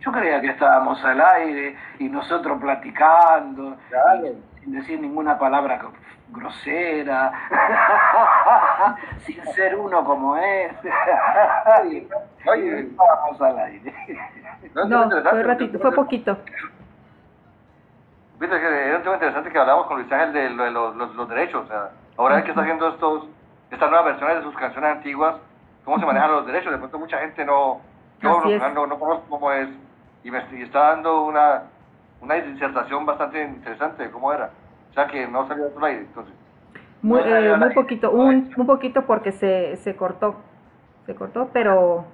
Yo 0.00 0.12
creía 0.12 0.40
que 0.40 0.50
estábamos 0.50 1.04
al 1.04 1.20
aire 1.20 1.76
y 1.98 2.04
nosotros 2.04 2.60
platicando, 2.60 3.76
sin 4.62 4.72
decir 4.72 5.00
ninguna 5.00 5.36
palabra 5.36 5.80
grosera, 6.28 7.32
sin 9.26 9.42
ser 9.54 9.76
uno 9.76 10.04
como 10.04 10.36
es. 10.36 10.72
Y- 11.86 12.06
y 12.56 12.68
estábamos 12.90 13.40
al 13.40 13.58
aire. 13.58 13.94
No, 14.74 15.08
fue 15.30 15.42
ratito, 15.42 15.78
fue 15.78 15.92
poquito. 15.92 16.38
Viste 18.38 18.60
que 18.60 18.66
era 18.88 18.96
un 18.98 19.02
tema 19.02 19.14
interesante 19.14 19.50
que 19.50 19.58
hablábamos 19.58 19.86
con 19.86 19.98
Luis 19.98 20.12
Ángel 20.12 20.32
de, 20.32 20.50
lo 20.50 20.64
de 20.64 20.70
los, 20.70 20.96
los- 20.96 21.14
los 21.14 21.28
derechos. 21.28 21.64
O 21.64 21.68
sea, 21.68 21.90
ahora 22.18 22.36
él 22.38 22.44
que 22.44 22.50
está 22.50 22.60
haciendo 22.62 22.88
estos, 22.88 23.28
estas 23.70 23.88
nuevas 23.90 24.06
versiones 24.06 24.36
de 24.38 24.42
sus 24.42 24.54
canciones 24.56 24.96
antiguas, 24.96 25.36
cómo 25.84 25.98
se 25.98 26.04
manejan 26.06 26.30
los 26.32 26.46
derechos. 26.46 26.70
De 26.72 26.78
pronto 26.78 26.98
mucha 26.98 27.18
gente 27.18 27.44
no, 27.44 27.80
es. 28.50 28.60
no, 28.60 28.68
no, 28.74 28.86
no 28.86 28.98
conozco 28.98 29.24
cómo 29.30 29.52
es 29.52 29.68
y 30.22 30.30
me 30.30 30.44
y 30.52 30.62
está 30.62 30.80
dando 30.90 31.22
una, 31.24 31.62
una 32.20 32.34
disertación 32.34 33.06
bastante 33.06 33.42
interesante 33.42 34.02
de 34.02 34.10
cómo 34.10 34.32
era. 34.32 34.50
Sea 34.96 35.06
que 35.08 35.28
no 35.28 35.46
salió 35.46 35.68
tu 35.68 35.84
aire, 35.84 36.00
entonces. 36.00 36.34
Muy, 37.02 37.20
No 37.20 37.26
eh, 37.26 37.56
muy 37.58 37.74
poquito, 37.74 38.10
un, 38.10 38.50
un 38.56 38.66
poquito 38.66 39.04
porque 39.04 39.30
se, 39.30 39.76
se 39.76 39.94
cortó. 39.94 40.36
Se 41.04 41.14
cortó, 41.14 41.50
pero. 41.52 42.06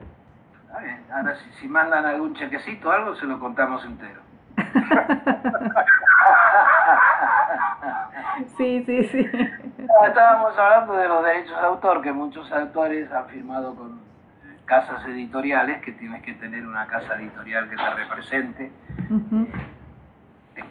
Ahora, 1.15 1.37
si, 1.37 1.53
si 1.61 1.69
mandan 1.69 2.05
algún 2.05 2.35
chequecito 2.35 2.89
o 2.89 2.93
algo, 2.93 3.15
se 3.15 3.27
lo 3.27 3.39
contamos 3.39 3.85
entero. 3.85 4.21
Sí, 8.57 8.83
sí, 8.87 9.05
sí. 9.05 9.29
No, 9.79 10.07
Estábamos 10.07 10.59
hablando 10.59 10.95
de 10.95 11.07
los 11.07 11.25
derechos 11.25 11.61
de 11.61 11.67
autor, 11.67 12.03
que 12.03 12.13
muchos 12.13 12.51
autores 12.51 13.11
han 13.13 13.27
firmado 13.27 13.75
con 13.75 13.93
eh, 13.93 14.57
casas 14.65 15.05
editoriales, 15.07 15.83
que 15.83 15.93
tienes 15.93 16.23
que 16.23 16.33
tener 16.35 16.67
una 16.67 16.87
casa 16.87 17.15
editorial 17.17 17.69
que 17.69 17.77
te 17.77 17.95
represente, 17.95 18.73
en 19.11 19.53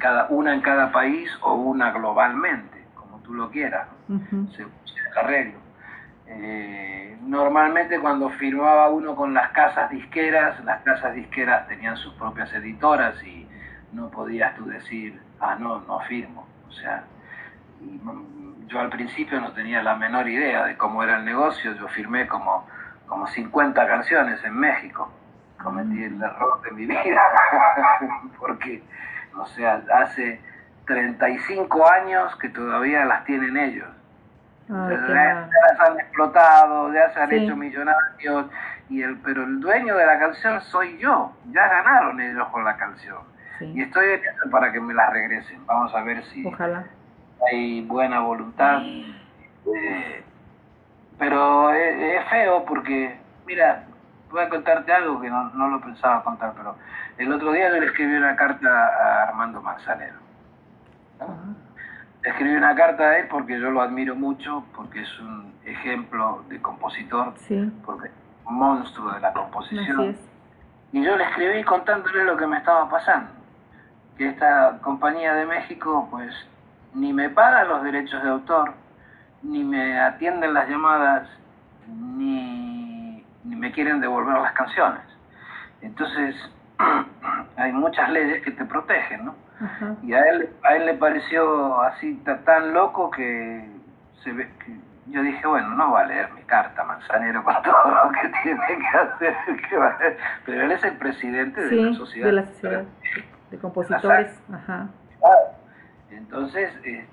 cada, 0.02 0.28
una 0.30 0.54
en 0.54 0.62
cada 0.62 0.92
país 0.92 1.30
o 1.42 1.54
una 1.54 1.92
globalmente, 1.92 2.86
como 2.96 3.20
tú 3.20 3.34
lo 3.34 3.50
quieras, 3.50 3.88
Ujú. 4.10 4.48
según 4.56 4.74
sea 4.86 5.04
el 5.12 5.18
arreglo. 5.20 5.60
Eh, 6.28 7.18
normalmente 7.22 8.00
cuando 8.00 8.30
firmaba 8.32 8.90
uno 8.90 9.16
con 9.16 9.34
las 9.34 9.52
casas 9.52 9.90
disqueras, 9.90 10.64
las 10.64 10.82
casas 10.82 11.14
disqueras 11.14 11.68
tenían 11.68 11.96
sus 11.98 12.14
propias 12.14 12.52
editoras 12.54 13.22
y 13.24 13.48
no 13.94 14.10
podías 14.10 14.56
tú 14.56 14.66
decir, 14.66 15.20
ah, 15.40 15.56
no, 15.60 15.82
no 15.82 16.00
firmo. 16.02 16.48
O 16.68 16.72
sea, 16.72 17.04
mm, 17.82 18.68
yo 18.68 18.80
al 18.80 18.90
principio 18.90 19.40
no 19.42 19.52
tenía 19.52 19.84
la 19.84 19.96
menor 19.96 20.28
idea 20.30 20.66
de 20.66 20.78
cómo 20.78 21.04
era 21.04 21.18
el 21.18 21.26
negocio, 21.26 21.74
yo 21.76 21.88
firmé 21.90 22.28
como, 22.28 22.66
como 23.08 23.28
50 23.28 23.86
canciones 23.86 24.42
en 24.46 24.56
México, 24.58 25.12
cometí 25.62 26.04
el 26.04 26.22
error 26.22 26.62
de 26.64 26.72
mi 26.72 26.86
vida, 26.86 27.22
porque, 28.40 28.82
o 29.38 29.46
sea, 29.48 29.82
hace 29.94 30.40
35 30.86 31.90
años 31.92 32.36
que 32.38 32.50
todavía 32.50 33.06
las 33.06 33.24
tienen 33.26 33.58
ellos. 33.58 33.88
Ay, 34.70 34.96
Ya, 35.10 35.50
ya 35.50 35.50
las 35.78 35.80
han 35.90 36.00
explotado, 36.00 36.94
ya 36.94 37.10
se 37.14 37.20
han 37.20 37.30
Sí. 37.30 37.36
hecho 37.36 37.56
millonarios, 37.56 38.46
y 38.90 39.02
el, 39.02 39.18
pero 39.20 39.44
el 39.44 39.60
dueño 39.60 39.96
de 39.96 40.06
la 40.06 40.20
canción 40.20 40.62
soy 40.62 40.98
yo. 40.98 41.34
Ya 41.52 41.68
ganaron 41.68 42.20
ellos 42.22 42.48
con 42.50 42.64
la 42.64 42.76
canción. 42.78 43.20
Y 43.62 43.84
estoy 43.84 44.06
en 44.10 44.22
eso 44.22 44.50
para 44.50 44.72
que 44.72 44.80
me 44.82 44.94
la 44.94 45.10
regresen. 45.12 45.64
Vamos 45.68 45.94
a 45.94 46.02
ver 46.02 46.24
si 46.26 46.46
Ojalá. 46.48 46.84
hay 47.52 47.82
buena 47.86 48.20
voluntad. 48.22 48.80
Eh, 48.82 50.24
pero 51.20 51.72
es, 51.72 51.96
es 52.02 52.30
feo 52.30 52.66
porque, 52.66 53.16
mira, 53.46 53.84
voy 54.32 54.42
a 54.42 54.50
contarte 54.50 54.92
algo 54.92 55.20
que 55.22 55.30
no, 55.30 55.50
no 55.52 55.68
lo 55.68 55.82
pensaba 55.82 56.24
contar, 56.24 56.54
pero 56.56 56.76
el 57.18 57.32
otro 57.32 57.52
día 57.52 57.70
yo 57.70 57.80
le 57.80 57.88
escribí 57.88 58.16
una 58.16 58.36
carta 58.36 58.70
a 58.70 59.24
Armando 59.24 59.62
Manzanero. 59.62 60.16
Le 62.24 62.30
escribí 62.30 62.56
una 62.56 62.76
carta 62.76 63.04
a 63.04 63.20
él 63.20 63.28
porque 63.30 63.60
yo 63.60 63.72
lo 63.72 63.82
admiro 63.82 64.16
mucho, 64.16 64.64
porque 64.76 65.02
es 65.02 65.20
un 65.20 65.54
ejemplo 65.66 66.44
de 66.50 66.62
compositor, 66.62 67.34
Sí, 67.38 67.72
porque 67.86 68.08
es 68.08 68.14
un 68.46 68.56
monstruo 68.56 69.12
de 69.12 69.20
la 69.20 69.34
composición. 69.34 70.16
Y 70.94 71.04
yo 71.04 71.16
le 71.16 71.24
escribí 71.24 71.64
contándole 71.64 72.24
lo 72.24 72.38
que 72.38 72.48
me 72.48 72.58
estaba 72.58 72.90
pasando. 72.90 73.30
Que 74.18 74.30
esta 74.30 74.78
compañía 74.82 75.34
de 75.34 75.46
México, 75.46 76.08
pues, 76.12 76.34
ni 76.94 77.14
me 77.14 77.30
paga 77.30 77.64
los 77.64 77.82
derechos 77.84 78.22
de 78.22 78.30
autor, 78.30 78.74
ni 79.42 79.64
me 79.64 80.00
atienden 80.00 80.54
las 80.54 80.68
llamadas, 80.68 81.28
ni, 81.88 82.61
ni 83.52 83.58
me 83.58 83.72
quieren 83.74 84.00
devolver 84.00 84.38
las 84.40 84.54
canciones. 84.54 85.02
Entonces, 85.82 86.36
hay 87.58 87.74
muchas 87.74 88.10
leyes 88.10 88.42
que 88.44 88.52
te 88.52 88.64
protegen, 88.64 89.26
¿no? 89.26 89.36
Y 90.02 90.14
a 90.14 90.22
él, 90.22 90.50
a 90.64 90.76
él 90.76 90.86
le 90.86 90.94
pareció 90.96 91.82
así 91.82 92.16
ta- 92.26 92.40
tan 92.46 92.74
loco 92.74 93.12
que 93.12 93.70
se 94.24 94.32
ve 94.32 94.50
que 94.66 94.76
yo 95.08 95.22
dije, 95.22 95.46
bueno, 95.46 95.70
no 95.76 95.92
va 95.92 96.02
a 96.02 96.06
leer 96.06 96.32
mi 96.34 96.42
carta, 96.44 96.84
Manzanero, 96.86 97.44
con 97.44 97.54
todo 97.64 98.04
lo 98.06 98.12
que 98.12 98.32
tiene 98.42 98.62
que 98.68 98.98
hacer. 98.98 99.36
que 99.70 99.78
va 99.78 99.88
a 99.88 99.90
hacer. 99.90 100.18
Pero 100.46 100.62
él 100.64 100.72
es 100.72 100.84
el 100.86 100.96
presidente 100.98 101.62
de 101.62 101.76
la 101.76 101.94
sociedad. 101.94 102.28
de 102.28 102.34
la 102.34 102.46
sociedad 102.46 102.84
de 103.52 103.58
compositores. 103.60 104.32
Ajá. 104.54 104.88
Entonces, 106.12 106.72
eh, 106.86 107.06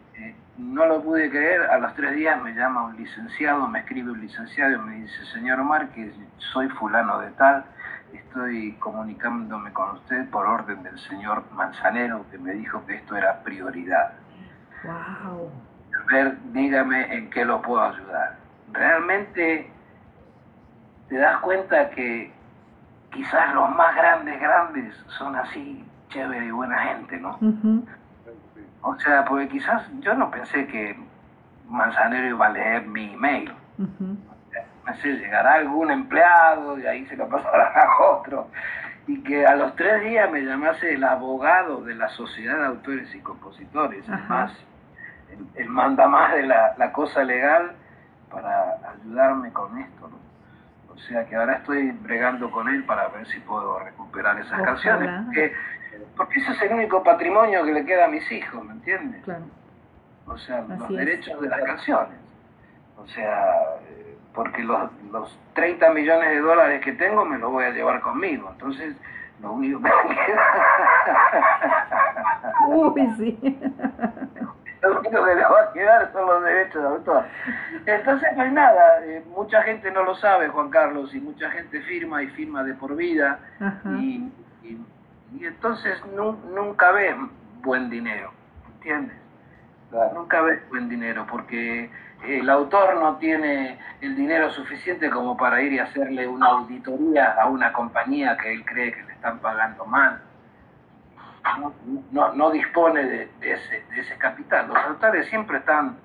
no 0.58 0.86
lo 0.86 1.02
pude 1.02 1.30
creer. 1.30 1.62
A 1.62 1.78
los 1.78 1.94
tres 1.94 2.14
días 2.16 2.40
me 2.42 2.52
llama 2.52 2.84
un 2.84 2.96
licenciado, 2.96 3.66
me 3.68 3.80
escribe 3.80 4.10
un 4.10 4.20
licenciado 4.20 4.74
y 4.74 4.78
me 4.78 4.94
dice, 4.96 5.24
señor 5.32 5.62
Márquez, 5.64 6.14
soy 6.38 6.68
fulano 6.70 7.20
de 7.20 7.30
tal, 7.32 7.64
estoy 8.12 8.72
comunicándome 8.74 9.72
con 9.72 9.90
usted 9.92 10.28
por 10.30 10.46
orden 10.46 10.82
del 10.82 10.98
señor 10.98 11.44
Manzanero, 11.52 12.24
que 12.30 12.38
me 12.38 12.52
dijo 12.52 12.84
que 12.86 12.96
esto 12.96 13.16
era 13.16 13.42
prioridad. 13.42 14.12
Wow. 14.84 15.50
A 16.00 16.12
ver, 16.12 16.36
dígame 16.52 17.14
en 17.14 17.30
qué 17.30 17.44
lo 17.44 17.62
puedo 17.62 17.82
ayudar. 17.82 18.36
Realmente 18.72 19.70
te 21.08 21.16
das 21.16 21.38
cuenta 21.40 21.90
que 21.90 22.32
quizás 23.10 23.54
los 23.54 23.74
más 23.74 23.94
grandes, 23.96 24.40
grandes 24.40 24.94
son 25.18 25.36
así, 25.36 25.84
chévere 26.10 26.46
y 26.46 26.50
buena 26.50 26.78
gente, 26.78 27.18
¿no? 27.18 27.38
O 28.82 28.98
sea, 28.98 29.24
porque 29.24 29.48
quizás 29.48 29.82
yo 30.00 30.14
no 30.14 30.30
pensé 30.30 30.66
que 30.66 30.96
Manzanero 31.66 32.28
iba 32.28 32.46
a 32.46 32.50
leer 32.50 32.86
mi 32.86 33.12
email. 33.12 33.52
Ujú. 33.78 34.16
Pensé, 34.84 35.08
llegará 35.18 35.54
algún 35.54 35.90
empleado 35.90 36.78
y 36.78 36.86
ahí 36.86 37.06
se 37.06 37.16
lo 37.16 37.28
pasará 37.28 37.68
a 37.82 38.02
otro. 38.02 38.48
Y 39.06 39.22
que 39.22 39.46
a 39.46 39.54
los 39.56 39.74
tres 39.76 40.02
días 40.02 40.30
me 40.30 40.42
llamase 40.42 40.94
el 40.94 41.04
abogado 41.04 41.82
de 41.82 41.94
la 41.94 42.08
Sociedad 42.10 42.58
de 42.58 42.66
Autores 42.66 43.14
y 43.14 43.20
Compositores, 43.20 44.06
el 44.06 44.14
Ajá. 44.14 44.24
más, 44.28 44.52
el, 45.30 45.46
el 45.62 45.68
manda 45.68 46.06
más 46.06 46.32
de 46.34 46.44
la, 46.44 46.74
la 46.78 46.92
cosa 46.92 47.24
legal 47.24 47.72
para 48.30 48.76
ayudarme 48.92 49.50
con 49.52 49.78
esto. 49.78 50.08
¿no? 50.08 50.18
O 50.94 50.98
sea 50.98 51.24
que 51.26 51.36
ahora 51.36 51.54
estoy 51.54 51.90
bregando 51.92 52.50
con 52.50 52.68
él 52.68 52.84
para 52.84 53.08
ver 53.08 53.26
si 53.28 53.40
puedo 53.40 53.78
recuperar 53.78 54.38
esas 54.38 54.52
Ojalá. 54.52 54.64
canciones. 54.66 55.24
Porque, 55.24 55.52
porque 56.18 56.40
ese 56.40 56.52
es 56.52 56.62
el 56.62 56.72
único 56.74 57.02
patrimonio 57.02 57.64
que 57.64 57.72
le 57.72 57.84
queda 57.86 58.04
a 58.04 58.08
mis 58.08 58.30
hijos, 58.30 58.62
¿me 58.64 58.72
entiendes? 58.72 59.22
Claro. 59.24 59.44
O 60.26 60.36
sea, 60.36 60.60
los 60.68 60.90
es. 60.90 60.96
derechos 60.96 61.40
de 61.40 61.48
las 61.48 61.60
canciones. 61.62 62.18
O 62.98 63.06
sea, 63.06 63.54
eh, 63.88 64.18
porque 64.34 64.62
los, 64.62 64.90
los 65.10 65.38
30 65.54 65.90
millones 65.94 66.28
de 66.30 66.40
dólares 66.40 66.82
que 66.84 66.92
tengo 66.92 67.24
me 67.24 67.38
los 67.38 67.50
voy 67.50 67.64
a 67.64 67.70
llevar 67.70 68.00
conmigo. 68.02 68.50
Entonces, 68.52 68.94
lo 69.40 69.52
único 69.52 69.78
que 69.80 69.84
me 70.08 70.14
queda, 70.26 70.42
Uy, 72.68 73.14
sí. 73.16 73.38
lo 74.82 74.98
único 75.00 75.24
que 75.24 75.34
le 75.34 75.42
va 75.42 75.60
a 75.62 75.72
quedar 75.72 76.12
son 76.12 76.26
los 76.26 76.44
derechos 76.44 76.82
de 76.82 76.88
autor. 76.88 77.24
Entonces, 77.86 78.28
pues 78.34 78.52
nada, 78.52 79.04
eh, 79.04 79.24
mucha 79.34 79.62
gente 79.62 79.90
no 79.90 80.02
lo 80.02 80.14
sabe, 80.16 80.48
Juan 80.48 80.70
Carlos, 80.70 81.14
y 81.14 81.20
mucha 81.20 81.50
gente 81.50 81.80
firma 81.82 82.22
y 82.22 82.26
firma 82.28 82.62
de 82.64 82.74
por 82.74 82.94
vida. 82.96 83.38
Ajá. 83.60 83.90
Y, 83.98 84.30
y- 84.62 84.78
y 85.34 85.44
entonces 85.46 86.02
nu- 86.06 86.38
nunca 86.54 86.90
ves 86.92 87.14
buen 87.62 87.90
dinero, 87.90 88.30
¿entiendes? 88.74 89.16
Nunca 90.14 90.42
ves 90.42 90.68
buen 90.68 90.88
dinero 90.88 91.26
porque 91.30 91.90
el 92.26 92.50
autor 92.50 92.96
no 93.00 93.16
tiene 93.16 93.78
el 94.00 94.14
dinero 94.16 94.50
suficiente 94.50 95.08
como 95.10 95.36
para 95.36 95.60
ir 95.62 95.72
y 95.72 95.78
hacerle 95.78 96.26
una 96.26 96.46
auditoría 96.48 97.32
a 97.40 97.46
una 97.46 97.72
compañía 97.72 98.36
que 98.36 98.52
él 98.52 98.64
cree 98.66 98.92
que 98.92 99.02
le 99.04 99.12
están 99.12 99.38
pagando 99.38 99.86
mal. 99.86 100.20
No, 101.58 101.72
no- 102.12 102.32
no 102.34 102.50
dispone 102.50 103.02
de, 103.04 103.30
de 103.40 103.52
ese, 103.52 103.84
de 103.90 104.00
ese 104.00 104.16
capital. 104.18 104.68
Los 104.68 104.76
autores 104.78 105.26
siempre 105.28 105.58
están 105.58 105.96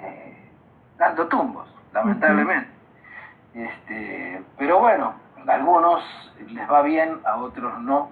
eh, 0.00 0.50
dando 0.98 1.28
tumbos, 1.28 1.68
lamentablemente. 1.92 2.70
Este, 3.54 4.42
pero 4.58 4.80
bueno, 4.80 5.14
a 5.46 5.52
algunos 5.52 6.02
les 6.48 6.68
va 6.68 6.82
bien, 6.82 7.20
a 7.24 7.36
otros 7.36 7.78
no, 7.80 8.10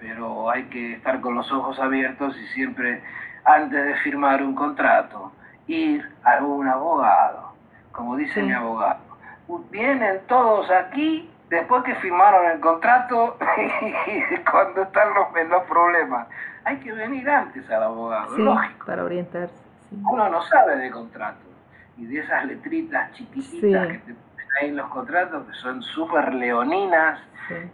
pero 0.00 0.50
hay 0.50 0.64
que 0.64 0.94
estar 0.94 1.20
con 1.20 1.34
los 1.34 1.50
ojos 1.52 1.78
abiertos 1.78 2.36
y 2.36 2.46
siempre, 2.48 3.02
antes 3.44 3.84
de 3.84 3.94
firmar 3.96 4.42
un 4.42 4.54
contrato, 4.54 5.32
ir 5.66 6.08
a 6.24 6.42
un 6.44 6.68
abogado, 6.68 7.52
como 7.92 8.16
dice 8.16 8.40
Sí. 8.40 8.42
mi 8.46 8.52
abogado. 8.52 9.00
Vienen 9.70 10.20
todos 10.26 10.70
aquí 10.70 11.30
después 11.48 11.82
que 11.84 11.94
firmaron 11.96 12.50
el 12.50 12.60
contrato 12.60 13.36
y 14.06 14.36
cuando 14.50 14.82
están 14.82 15.08
los, 15.14 15.48
los 15.48 15.62
problemas. 15.64 16.26
Hay 16.64 16.78
que 16.78 16.92
venir 16.92 17.28
antes 17.30 17.68
al 17.70 17.84
abogado, 17.84 18.34
Sí, 18.34 18.42
lógico 18.42 18.86
para 18.86 19.04
orientarse. 19.04 19.54
Sí. 19.88 20.02
uno 20.04 20.28
no 20.28 20.42
sabe 20.42 20.76
de 20.76 20.90
contratos 20.90 21.42
y 21.96 22.06
de 22.06 22.18
esas 22.20 22.44
letritas 22.44 23.12
chiquititas 23.12 23.86
que 23.86 23.98
te 23.98 24.14
ponen 24.14 24.46
ahí 24.60 24.68
en 24.70 24.76
los 24.76 24.88
contratos 24.88 25.46
que 25.46 25.54
son 25.54 25.80
súper 25.82 26.34
leoninas 26.34 27.20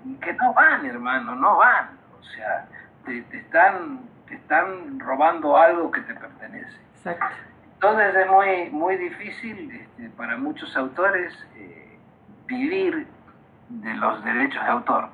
y 0.04 0.14
que 0.16 0.34
no 0.34 0.52
van, 0.52 0.84
hermano, 0.84 1.34
no 1.34 1.56
van. 1.56 1.88
O 2.22 2.24
sea, 2.24 2.66
te, 3.04 3.20
te 3.22 3.38
están, 3.38 4.00
te 4.28 4.36
están 4.36 4.98
robando 5.00 5.56
algo 5.56 5.90
que 5.90 6.00
te 6.02 6.14
pertenece. 6.14 6.78
Exacto. 6.96 7.26
Entonces 7.74 8.14
es 8.14 8.30
muy, 8.30 8.70
muy 8.70 8.96
difícil 8.96 9.70
este, 9.72 10.08
para 10.10 10.36
muchos 10.36 10.76
autores 10.76 11.34
eh, 11.56 11.98
vivir 12.46 13.08
de 13.68 13.94
los 13.94 14.22
derechos 14.24 14.62
de 14.62 14.70
autor. 14.70 15.08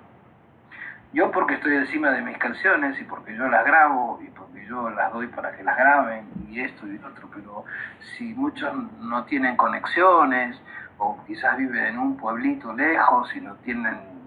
Yo 1.14 1.30
porque 1.30 1.54
estoy 1.54 1.76
encima 1.76 2.10
de 2.10 2.20
mis 2.20 2.36
canciones 2.36 3.00
y 3.00 3.04
porque 3.04 3.34
yo 3.34 3.48
las 3.48 3.64
grabo 3.64 4.20
y 4.22 4.28
porque 4.28 4.66
yo 4.66 4.90
las 4.90 5.10
doy 5.14 5.28
para 5.28 5.56
que 5.56 5.62
las 5.64 5.78
graben 5.78 6.28
y 6.50 6.60
esto 6.60 6.86
y 6.86 6.98
lo 6.98 7.08
otro, 7.08 7.30
pero 7.34 7.64
si 8.18 8.34
muchos 8.34 8.70
no 9.00 9.24
tienen 9.24 9.56
conexiones 9.56 10.60
o 10.98 11.18
quizás 11.26 11.56
viven 11.56 11.86
en 11.86 11.98
un 11.98 12.18
pueblito 12.18 12.74
lejos 12.74 13.34
y 13.34 13.40
no 13.40 13.54
tienen 13.56 14.17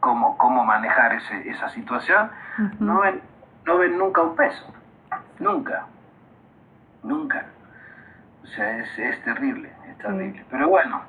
cómo, 0.00 0.36
cómo 0.38 0.64
manejar 0.64 1.12
ese- 1.14 1.48
esa 1.48 1.68
situación, 1.70 2.30
no 2.80 3.00
ven, 3.00 3.20
no 3.66 3.78
ven 3.78 3.96
nunca 3.98 4.22
un 4.22 4.34
peso, 4.36 4.64
nunca. 5.38 5.84
nunca. 7.02 7.44
O 8.42 8.46
sea, 8.46 8.78
es, 8.78 8.98
es 8.98 9.22
terrible, 9.24 9.70
es 9.88 9.98
terrible. 9.98 10.44
Pero 10.50 10.68
bueno, 10.68 11.02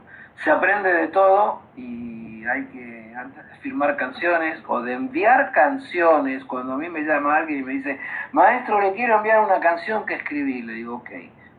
se 0.44 0.52
aprende 0.52 0.92
de 0.94 1.08
todo 1.08 1.62
y 1.76 2.46
hay 2.46 2.66
que, 2.66 3.14
antes 3.18 3.46
de 3.48 3.56
firmar 3.58 3.96
canciones 3.98 4.62
o 4.68 4.82
de 4.82 4.94
enviar 4.94 5.52
canciones, 5.52 6.44
cuando 6.46 6.74
a 6.74 6.78
mí 6.78 6.90
me 6.90 7.02
llama 7.02 7.38
alguien 7.38 7.60
y 7.60 7.64
me 7.64 7.74
dice, 7.74 8.00
maestro, 8.32 8.80
le 8.82 8.94
quiero 8.94 9.18
enviar 9.18 9.44
una 9.44 9.60
canción 9.60 10.06
que 10.06 10.16
escribí, 10.16 10.62
le 10.62 10.74
digo, 10.74 10.96
ok, 10.98 11.10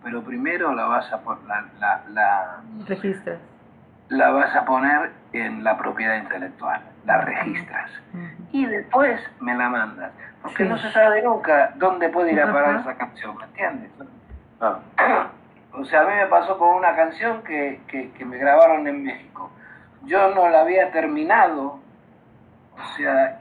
pero 0.02 0.22
primero 0.22 0.74
la 0.74 0.84
vas 0.86 1.12
a 1.12 1.20
poner, 1.20 1.44
la, 1.46 1.64
la, 1.78 2.02
la, 2.10 2.60
Registras. 2.86 3.38
La 4.12 4.30
vas 4.30 4.54
a 4.54 4.64
poner 4.64 5.10
en 5.32 5.64
la 5.64 5.76
propiedad 5.78 6.16
intelectual, 6.16 6.80
la 7.06 7.18
registras 7.22 7.90
y 8.52 8.66
después 8.66 9.20
me 9.40 9.54
la 9.54 9.68
mandas. 9.68 10.12
Porque 10.42 10.64
Sí. 10.64 10.68
no 10.68 10.76
se 10.76 10.90
sabe 10.92 11.22
nunca 11.22 11.72
dónde 11.76 12.08
puede 12.08 12.32
ir 12.32 12.40
a 12.42 12.52
parar 12.52 12.80
esa 12.80 12.94
canción, 12.96 13.36
¿me 13.38 13.44
entiendes? 13.44 13.90
Claro. 14.58 14.80
O 15.74 15.86
sea, 15.86 16.02
a 16.02 16.04
mí 16.04 16.12
me 16.14 16.26
pasó 16.26 16.58
con 16.58 16.68
una 16.76 16.94
canción 16.94 17.42
que, 17.44 17.80
que, 17.88 18.10
que 18.10 18.26
me 18.26 18.36
grabaron 18.36 18.86
en 18.86 19.04
México. 19.04 19.50
Yo 20.02 20.34
no 20.34 20.50
la 20.50 20.60
había 20.60 20.90
terminado, 20.92 21.80
o 22.76 22.84
sea, 22.94 23.38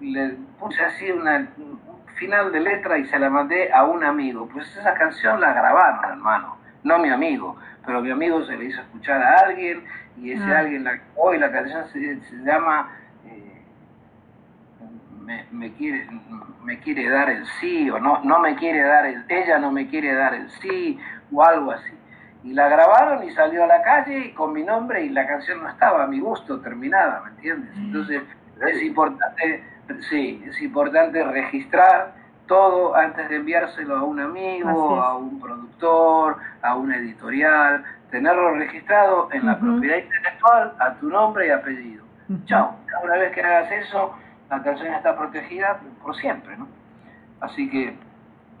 le 0.00 0.30
puse 0.58 0.82
así 0.82 1.10
una, 1.12 1.46
un 1.58 1.78
final 2.14 2.50
de 2.52 2.60
letra 2.60 2.96
y 2.96 3.04
se 3.04 3.18
la 3.18 3.28
mandé 3.28 3.70
a 3.70 3.84
un 3.84 4.02
amigo. 4.02 4.48
Pues 4.50 4.74
esa 4.74 4.94
canción 4.94 5.38
la 5.42 5.52
grabaron, 5.52 6.02
hermano, 6.12 6.56
no 6.84 6.98
mi 7.00 7.10
amigo, 7.10 7.58
pero 7.84 8.00
mi 8.00 8.10
amigo 8.10 8.42
se 8.46 8.56
le 8.56 8.64
hizo 8.64 8.80
escuchar 8.80 9.22
a 9.22 9.40
alguien 9.40 9.84
y 10.20 10.32
ese 10.32 10.44
Ah. 10.44 10.58
alguien 10.60 10.84
la 10.84 10.98
hoy 11.16 11.38
la 11.38 11.50
canción 11.50 11.84
se, 11.92 12.20
se 12.20 12.36
llama 12.44 12.90
eh, 13.26 13.62
me, 15.20 15.46
me 15.50 15.72
quiere 15.72 16.08
me 16.62 16.78
quiere 16.80 17.08
dar 17.08 17.30
el 17.30 17.44
sí 17.60 17.90
o 17.90 17.98
no 17.98 18.20
no 18.24 18.38
me 18.40 18.54
quiere 18.56 18.82
dar 18.82 19.06
el 19.06 19.24
ella 19.28 19.58
no 19.58 19.70
me 19.72 19.88
quiere 19.88 20.14
dar 20.14 20.34
el 20.34 20.50
sí 20.50 20.98
o 21.32 21.42
algo 21.42 21.72
así. 21.72 21.90
Y 22.44 22.52
la 22.52 22.68
grabaron 22.68 23.24
y 23.24 23.30
salió 23.30 23.64
a 23.64 23.66
la 23.66 23.82
calle 23.82 24.18
y 24.26 24.32
con 24.32 24.52
mi 24.52 24.62
nombre 24.62 25.02
y 25.02 25.08
la 25.08 25.26
canción 25.26 25.62
no 25.62 25.68
estaba 25.70 26.04
a 26.04 26.06
mi 26.06 26.20
gusto 26.20 26.60
terminada 26.60 27.22
me 27.24 27.30
entiendes 27.30 27.70
entonces 27.76 28.22
es 28.68 28.82
importante 28.82 29.64
sí 30.10 30.44
es 30.46 30.60
importante 30.60 31.24
registrar 31.24 32.12
todo 32.46 32.94
antes 32.94 33.28
de 33.30 33.36
enviárselo 33.36 33.96
a 33.96 34.02
un 34.04 34.20
amigo 34.20 35.00
a 35.00 35.16
un 35.16 35.40
productor 35.40 36.36
a 36.60 36.76
una 36.76 36.98
editorial 36.98 37.82
tenerlo 38.14 38.54
registrado 38.54 39.28
en 39.32 39.44
la 39.44 39.58
propiedad 39.58 39.96
intelectual 39.96 40.72
a 40.78 40.94
tu 40.94 41.08
nombre 41.10 41.48
y 41.48 41.50
apellido 41.50 42.04
Ujú. 42.28 42.44
Chao. 42.46 42.76
Una 43.02 43.14
vez 43.16 43.32
que 43.32 43.42
hagas 43.42 43.72
eso, 43.72 44.14
la 44.48 44.62
canción 44.62 44.94
está 44.94 45.16
protegida 45.18 45.80
por 46.00 46.14
siempre, 46.14 46.56
¿no? 46.56 46.68
Así 47.40 47.68
que, 47.68 47.96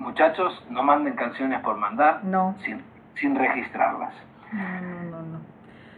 muchachos, 0.00 0.60
no 0.70 0.82
manden 0.82 1.14
canciones 1.14 1.60
por 1.60 1.76
mandar 1.76 2.24
No. 2.24 2.56
sin, 2.64 2.82
sin 3.14 3.36
registrarlas. 3.36 4.12
No, 4.52 5.22
no. 5.22 5.38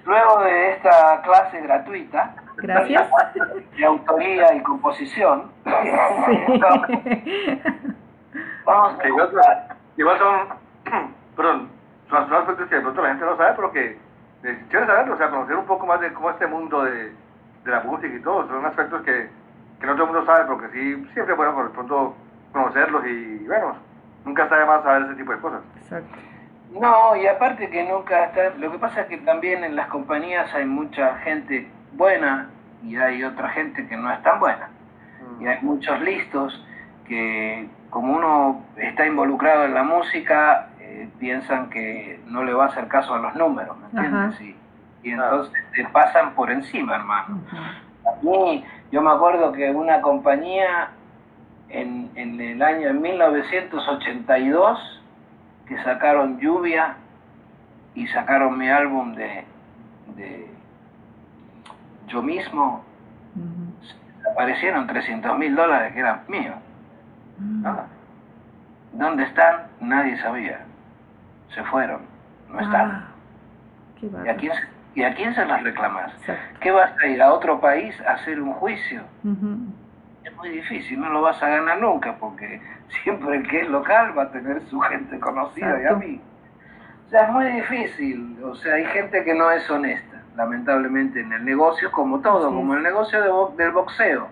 Luego 0.04 0.42
de 0.42 0.72
esta 0.72 1.22
clase 1.22 1.58
gratuita 1.62 2.34
Gracias. 2.58 3.08
de 3.78 3.84
autoría 3.86 4.54
y 4.54 4.60
composición, 4.62 5.50
Sí. 5.64 5.70
vamos 8.66 8.98
a 9.02 9.08
igual, 9.08 9.30
igual 9.96 10.18
son, 10.18 11.10
perdón, 11.36 11.70
son, 12.08 12.28
son 12.28 12.36
aspectos 12.36 12.68
que 12.68 12.74
de 12.76 12.80
pronto 12.80 13.02
la 13.02 13.08
gente 13.08 13.24
no 13.24 13.36
sabe, 13.36 13.52
pero 13.56 13.72
que 13.72 13.98
quiere 14.70 14.86
saberlo, 14.86 15.14
o 15.14 15.18
sea, 15.18 15.30
conocer 15.30 15.56
un 15.56 15.66
poco 15.66 15.86
más 15.86 16.00
de 16.00 16.12
cómo 16.12 16.30
este 16.30 16.46
mundo 16.46 16.84
de, 16.84 17.12
de 17.64 17.70
la 17.70 17.80
música 17.80 18.14
y 18.14 18.20
todo, 18.20 18.46
son 18.48 18.64
aspectos 18.64 19.02
que, 19.02 19.28
que 19.80 19.86
no 19.86 19.94
todo 19.94 20.04
el 20.04 20.12
mundo 20.12 20.26
sabe, 20.26 20.44
pero 20.44 20.58
que 20.58 20.68
sí, 20.68 21.08
siempre 21.12 21.32
es 21.32 21.36
bueno 21.36 21.54
por 21.54 21.68
de 21.68 21.74
pronto 21.74 22.16
conocerlos 22.52 23.06
y, 23.06 23.44
bueno, 23.46 23.76
nunca 24.24 24.44
está 24.44 24.58
de 24.58 24.66
más 24.66 24.82
saber 24.82 25.02
ese 25.02 25.14
tipo 25.14 25.32
de 25.32 25.38
cosas. 25.38 25.60
Exacto. 25.76 26.16
No, 26.72 27.16
y 27.16 27.26
aparte 27.26 27.70
que 27.70 27.84
nunca 27.84 28.24
está... 28.24 28.50
Lo 28.58 28.72
que 28.72 28.78
pasa 28.78 29.02
es 29.02 29.06
que 29.06 29.18
también 29.18 29.64
en 29.64 29.76
las 29.76 29.88
compañías 29.88 30.52
hay 30.54 30.66
mucha 30.66 31.16
gente 31.18 31.68
buena 31.92 32.50
y 32.82 32.96
hay 32.96 33.22
otra 33.24 33.48
gente 33.50 33.86
que 33.86 33.96
no 33.96 34.12
es 34.12 34.22
tan 34.22 34.40
buena. 34.40 34.68
Y 35.40 35.46
hay 35.46 35.58
muchos 35.62 36.00
listos 36.00 36.64
que, 37.06 37.68
como 37.90 38.14
uno 38.14 38.64
está 38.76 39.06
involucrado 39.06 39.64
en 39.64 39.74
la 39.74 39.82
música, 39.82 40.68
eh, 40.96 41.08
piensan 41.18 41.68
que 41.68 42.20
no 42.26 42.42
le 42.42 42.54
va 42.54 42.64
a 42.64 42.68
hacer 42.68 42.88
caso 42.88 43.14
a 43.14 43.18
los 43.18 43.34
números, 43.34 43.76
¿me 43.78 43.86
entiendes? 43.86 44.40
Y, 44.40 44.56
y 45.02 45.10
entonces 45.10 45.52
te 45.74 45.84
pasan 45.88 46.34
por 46.34 46.50
encima, 46.50 46.96
hermano. 46.96 47.42
A 47.52 48.22
mí, 48.22 48.64
yo 48.90 49.02
me 49.02 49.10
acuerdo 49.10 49.52
que 49.52 49.70
una 49.70 50.00
compañía 50.00 50.88
en, 51.68 52.10
en 52.14 52.40
el 52.40 52.62
año 52.62 52.88
en 52.88 53.02
1982 53.02 55.02
que 55.66 55.76
sacaron 55.82 56.38
Lluvia 56.38 56.96
y 57.94 58.06
sacaron 58.06 58.56
mi 58.56 58.70
álbum 58.70 59.14
de, 59.14 59.44
de 60.16 60.50
yo 62.06 62.22
mismo, 62.22 62.82
Ujú. 63.34 64.32
aparecieron 64.32 64.86
300 64.86 65.38
mil 65.38 65.54
dólares 65.54 65.92
que 65.92 66.00
eran 66.00 66.22
míos. 66.28 66.54
Mm. 67.38 67.66
Ah, 67.66 67.84
¿Dónde 68.92 69.24
están? 69.24 69.66
Nadie 69.80 70.18
sabía. 70.22 70.60
Se 71.56 71.64
fueron. 71.64 72.02
No 72.52 72.60
están. 72.60 72.90
Ah, 72.90 73.08
qué 73.98 74.06
¿Y, 74.06 74.28
a 74.28 74.36
quién, 74.36 74.52
se- 74.54 74.68
¿Y 74.94 75.02
a 75.02 75.14
quién 75.14 75.34
se 75.34 75.44
las 75.44 75.62
reclamas? 75.64 76.12
Exacto. 76.20 76.58
¿Qué 76.60 76.70
vas 76.70 76.92
a 77.02 77.06
ir 77.06 77.20
a 77.22 77.32
otro 77.32 77.60
país 77.60 77.98
a 78.02 78.12
hacer 78.12 78.40
un 78.40 78.52
juicio? 78.52 79.00
Es 80.22 80.36
muy 80.36 80.50
difícil, 80.50 81.00
no 81.00 81.08
lo 81.10 81.22
vas 81.22 81.42
a 81.42 81.48
ganar 81.48 81.80
nunca, 81.80 82.16
porque 82.20 82.60
siempre 83.02 83.36
el 83.38 83.48
que 83.48 83.62
es 83.62 83.68
local 83.68 84.16
va 84.16 84.24
a 84.24 84.30
tener 84.30 84.60
su 84.68 84.78
gente 84.80 85.18
conocida 85.18 85.66
y 85.66 85.82
Exacto. 85.82 85.94
amiga. 85.96 86.22
O 87.06 87.08
sea, 87.10 87.22
es 87.24 87.30
muy 87.32 87.44
difícil. 87.46 88.38
O 88.44 88.54
sea, 88.54 88.74
hay 88.74 88.84
gente 88.86 89.24
que 89.24 89.34
no 89.34 89.50
es 89.50 89.68
honesta, 89.70 90.22
lamentablemente, 90.36 91.20
en 91.20 91.32
el 91.32 91.44
negocio, 91.44 91.90
como 91.90 92.20
todo, 92.20 92.48
como 92.54 92.74
el 92.74 92.82
negocio 92.82 93.22
de 93.22 93.28
bo- 93.30 93.54
del 93.56 93.70
boxeo. 93.72 94.28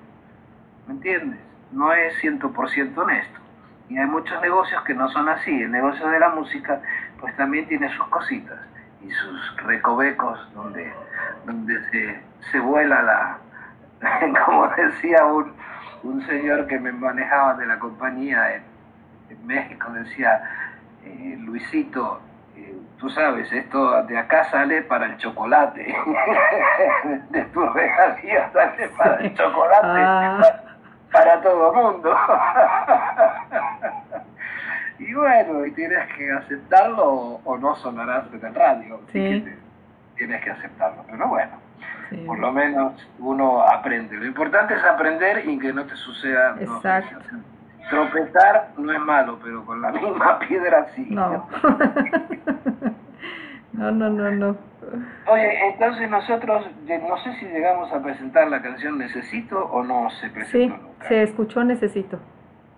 ¿Me 0.86 0.94
entiendes? 0.94 1.40
No 1.72 1.92
es 1.92 2.14
100% 2.22 2.98
honesto. 2.98 3.40
Y 3.88 3.98
hay 3.98 4.06
muchos 4.06 4.40
negocios 4.40 4.82
que 4.84 4.94
no 4.94 5.08
son 5.10 5.28
así. 5.28 5.50
El 5.62 5.70
negocio 5.70 6.08
de 6.08 6.18
la 6.18 6.30
música, 6.30 6.80
pues 7.24 7.36
también 7.36 7.66
tiene 7.66 7.88
sus 7.96 8.06
cositas 8.08 8.58
y 9.02 9.10
sus 9.10 9.56
recovecos 9.64 10.38
donde, 10.54 10.92
donde 11.46 11.80
se, 11.90 12.20
se 12.52 12.60
vuela 12.60 13.00
la, 13.02 13.38
como 14.44 14.68
decía 14.68 15.24
un, 15.24 15.54
un 16.02 16.26
señor 16.26 16.66
que 16.66 16.78
me 16.78 16.92
manejaba 16.92 17.54
de 17.54 17.64
la 17.64 17.78
compañía 17.78 18.56
en, 18.56 18.62
en 19.30 19.46
México, 19.46 19.90
decía, 19.92 20.42
eh, 21.02 21.38
Luisito, 21.40 22.20
eh, 22.56 22.76
tú 22.98 23.08
sabes, 23.08 23.50
esto 23.50 24.02
de 24.02 24.18
acá 24.18 24.44
sale 24.50 24.82
para 24.82 25.06
el 25.06 25.16
chocolate, 25.16 25.82
de 27.30 27.42
tu 27.46 27.66
regalía 27.70 28.50
sale 28.52 28.88
para 28.98 29.16
el 29.16 29.34
chocolate, 29.38 29.86
Ah. 29.86 30.42
para 31.10 31.40
todo 31.40 31.72
mundo. 31.72 32.14
Y 34.98 35.12
bueno, 35.14 35.64
y 35.66 35.72
tienes 35.72 35.98
que 36.16 36.30
aceptarlo 36.32 37.04
o, 37.08 37.40
o 37.44 37.58
no 37.58 37.74
sonarás 37.76 38.24
en 38.32 38.44
el 38.46 38.54
radio. 38.54 39.00
Sí. 39.12 39.18
que 39.18 39.40
te- 39.40 39.58
tienes 40.16 40.44
que 40.44 40.50
aceptarlo, 40.50 41.04
pero 41.10 41.28
bueno. 41.28 41.52
Sí. 42.10 42.16
Por 42.26 42.38
lo 42.38 42.52
menos 42.52 42.92
uno 43.18 43.62
aprende. 43.62 44.16
Lo 44.16 44.26
importante 44.26 44.74
es 44.74 44.84
aprender 44.84 45.48
y 45.48 45.58
que 45.58 45.72
no 45.72 45.84
te 45.84 45.96
suceda. 45.96 46.54
Exacto. 46.60 47.18
veces. 47.18 47.34
Tropezar 47.90 48.68
no 48.78 48.92
es 48.92 49.00
malo, 49.00 49.38
pero 49.42 49.64
con 49.66 49.82
la 49.82 49.90
misma 49.92 50.38
piedra 50.38 50.86
sí. 50.94 51.06
No. 51.10 51.48
no, 53.72 53.90
no, 53.90 54.10
no, 54.10 54.30
no. 54.30 54.56
Oye, 55.26 55.66
entonces 55.72 56.08
nosotros, 56.10 56.66
no 56.86 57.16
sé 57.18 57.32
si 57.40 57.46
llegamos 57.46 57.92
a 57.92 58.00
presentar 58.02 58.48
la 58.48 58.62
canción 58.62 58.98
Necesito 58.98 59.64
o 59.66 59.82
no 59.82 60.08
se 60.10 60.26
Sí, 60.28 60.32
presentó 60.32 60.76
nunca. 60.76 61.08
se 61.08 61.22
escuchó 61.22 61.64
Necesito. 61.64 62.20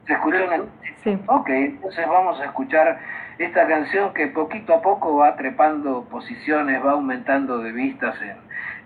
¿Se 0.06 0.12
escuchó 0.12 0.52
el- 0.52 0.68
Sí. 1.02 1.18
Ok, 1.26 1.48
entonces 1.50 2.06
vamos 2.08 2.40
a 2.40 2.44
escuchar 2.46 2.98
esta 3.38 3.66
canción 3.66 4.12
que 4.14 4.26
poquito 4.28 4.74
a 4.74 4.82
poco 4.82 5.16
va 5.16 5.36
trepando 5.36 6.04
posiciones, 6.04 6.84
va 6.84 6.92
aumentando 6.92 7.58
de 7.58 7.72
vistas 7.72 8.16
en, 8.22 8.36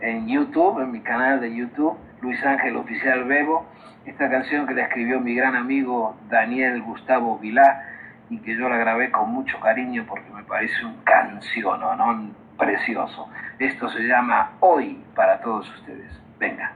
en 0.08 0.28
YouTube, 0.28 0.80
en 0.82 0.92
mi 0.92 1.00
canal 1.00 1.40
de 1.40 1.54
YouTube, 1.54 1.96
Luis 2.20 2.44
Ángel 2.44 2.76
Oficial 2.76 3.24
Bebo. 3.24 3.66
Esta 4.06 4.30
canción 4.30 4.66
que 4.66 4.74
la 4.74 4.82
escribió 4.84 5.20
mi 5.20 5.34
gran 5.34 5.54
amigo 5.56 6.16
Daniel 6.28 6.82
Gustavo 6.82 7.38
Vilá 7.38 7.84
y 8.30 8.38
que 8.38 8.56
yo 8.56 8.68
la 8.68 8.76
grabé 8.78 9.10
con 9.10 9.30
mucho 9.30 9.58
cariño 9.60 10.04
porque 10.08 10.30
me 10.30 10.42
parece 10.42 10.84
un 10.84 10.96
canción, 11.04 11.80
¿no? 11.80 12.30
Precioso. 12.58 13.28
Esto 13.58 13.88
se 13.88 14.00
llama 14.00 14.52
Hoy 14.60 15.02
para 15.14 15.40
todos 15.40 15.68
ustedes. 15.76 16.10
Venga. 16.38 16.72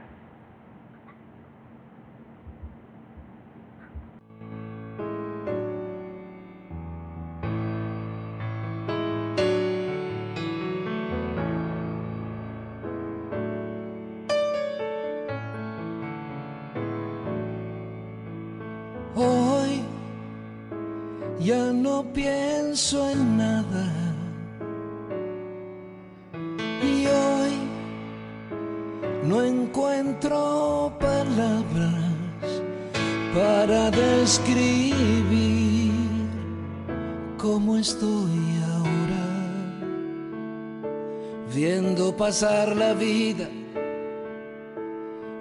Pasar 42.25 42.75
la 42.75 42.93
vida, 42.95 43.47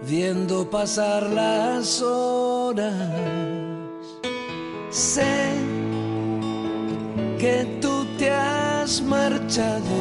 viendo 0.07 0.69
pasar 0.69 1.23
las 1.31 2.03
horas. 2.03 3.09
Sé 4.91 5.35
que 7.39 7.79
tú 7.81 8.05
te 8.19 8.29
has 8.31 9.01
marchado 9.01 9.97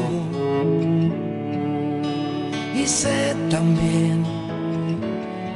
y 2.76 2.86
sé 2.86 3.34
también 3.50 4.26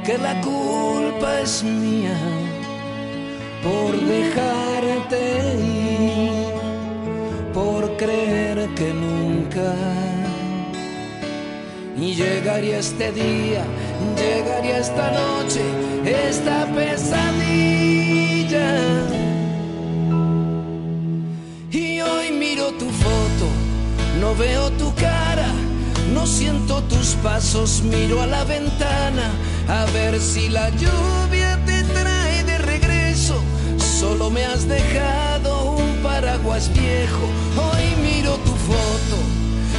que 0.06 0.16
la 0.16 0.34
culpa 0.40 1.40
es 1.40 1.62
mía 1.62 2.18
por 3.62 3.92
dejarte 4.16 5.20
ir, 5.58 7.52
por 7.52 7.82
creer 7.98 8.66
que 8.76 8.94
nunca 8.94 9.97
llegaría 12.14 12.78
este 12.78 13.12
día, 13.12 13.64
llegaría 14.16 14.78
esta 14.78 15.10
noche, 15.10 15.60
esta 16.04 16.66
pesadilla. 16.74 17.98
Y 21.70 22.00
hoy 22.00 22.30
miro 22.32 22.72
tu 22.72 22.88
foto, 22.90 23.46
no 24.20 24.34
veo 24.34 24.70
tu 24.72 24.94
cara, 24.94 25.48
no 26.14 26.26
siento 26.26 26.82
tus 26.84 27.14
pasos, 27.22 27.82
miro 27.82 28.22
a 28.22 28.26
la 28.26 28.44
ventana 28.44 29.30
a 29.68 29.84
ver 29.92 30.18
si 30.20 30.48
la 30.48 30.70
lluvia 30.70 31.58
te 31.66 31.82
trae 31.82 32.42
de 32.44 32.58
regreso. 32.58 33.42
Solo 33.76 34.30
me 34.30 34.44
has 34.44 34.66
dejado 34.66 35.72
un 35.72 35.96
paraguas 36.02 36.70
viejo, 36.72 37.28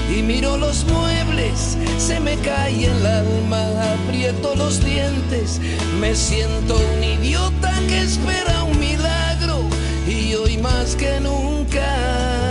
y 0.09 0.23
miro 0.23 0.57
los 0.57 0.85
muebles, 0.85 1.77
se 1.97 2.19
me 2.19 2.35
cae 2.37 2.85
el 2.85 3.05
alma, 3.05 3.63
aprieto 3.93 4.55
los 4.55 4.83
dientes, 4.83 5.61
me 5.99 6.15
siento 6.15 6.77
un 6.95 7.03
idiota 7.03 7.71
que 7.87 8.01
espera 8.01 8.63
un 8.63 8.79
milagro 8.79 9.61
y 10.07 10.33
hoy 10.35 10.57
más 10.57 10.95
que 10.95 11.19
nunca 11.19 12.49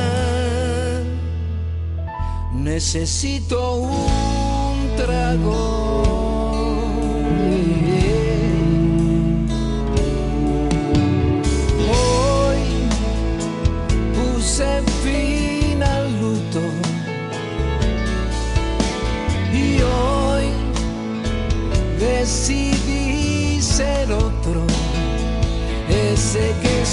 necesito 2.53 3.75
un 3.75 4.97
trago. 4.97 6.18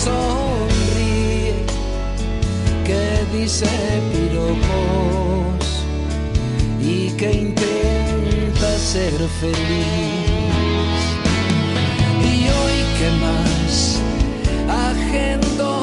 Sonríe, 0.05 1.55
que 2.87 3.03
dice 3.37 3.69
piropos 4.11 5.65
y 6.81 7.09
que 7.19 7.29
intenta 7.47 8.69
ser 8.93 9.17
feliz. 9.41 11.03
Y 12.33 12.35
hoy 12.57 12.77
que 12.97 13.09
más 13.23 13.73
agendo 14.87 15.74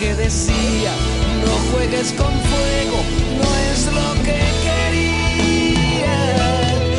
que 0.00 0.14
decía 0.14 0.92
no 1.44 1.52
juegues 1.70 2.12
con 2.14 2.32
fuego 2.50 2.98
no 3.40 3.48
es 3.70 3.86
lo 3.98 4.08
que 4.24 4.40
quería 4.66 6.16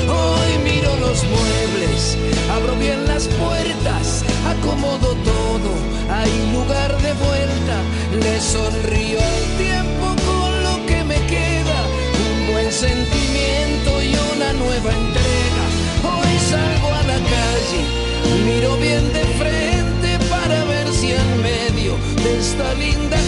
hoy 0.07 0.51
miro 0.63 0.95
los 0.97 1.23
muebles 1.23 2.17
abro 2.55 2.75
bien 2.75 3.05
las 3.07 3.27
puertas 3.27 4.23
acomodo 4.47 5.15
todo 5.25 5.91
hay 6.11 6.51
lugar 6.51 6.91
de 7.01 7.13
vuelta. 7.13 7.77
Le 8.21 8.41
sonrío 8.41 9.19
al 9.19 9.57
tiempo 9.57 10.07
con 10.25 10.63
lo 10.63 10.85
que 10.85 11.03
me 11.05 11.15
queda 11.27 11.79
un 12.27 12.51
buen 12.51 12.71
sentimiento 12.71 14.01
y 14.01 14.13
una 14.35 14.51
nueva 14.53 14.91
entrega. 14.91 15.65
Hoy 16.03 16.39
salgo 16.49 16.87
a 16.93 17.03
la 17.03 17.19
calle 17.35 18.01
miro 18.45 18.75
bien 18.77 19.13
de 19.13 19.23
frente 19.37 19.60
esta 22.61 22.73
linda 22.75 23.20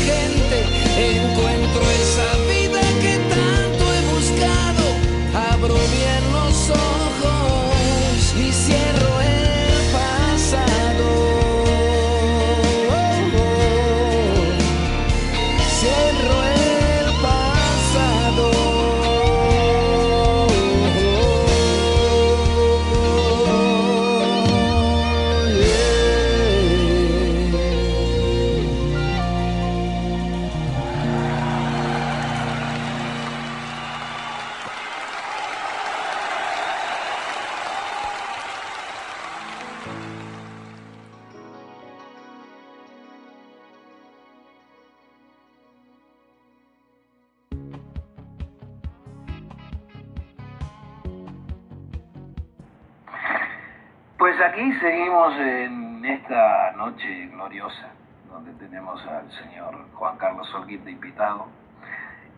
tenemos 58.53 59.05
al 59.07 59.31
señor 59.31 59.85
Juan 59.93 60.17
Carlos 60.17 60.47
Solguín 60.49 60.84
de 60.85 60.91
invitado 60.91 61.47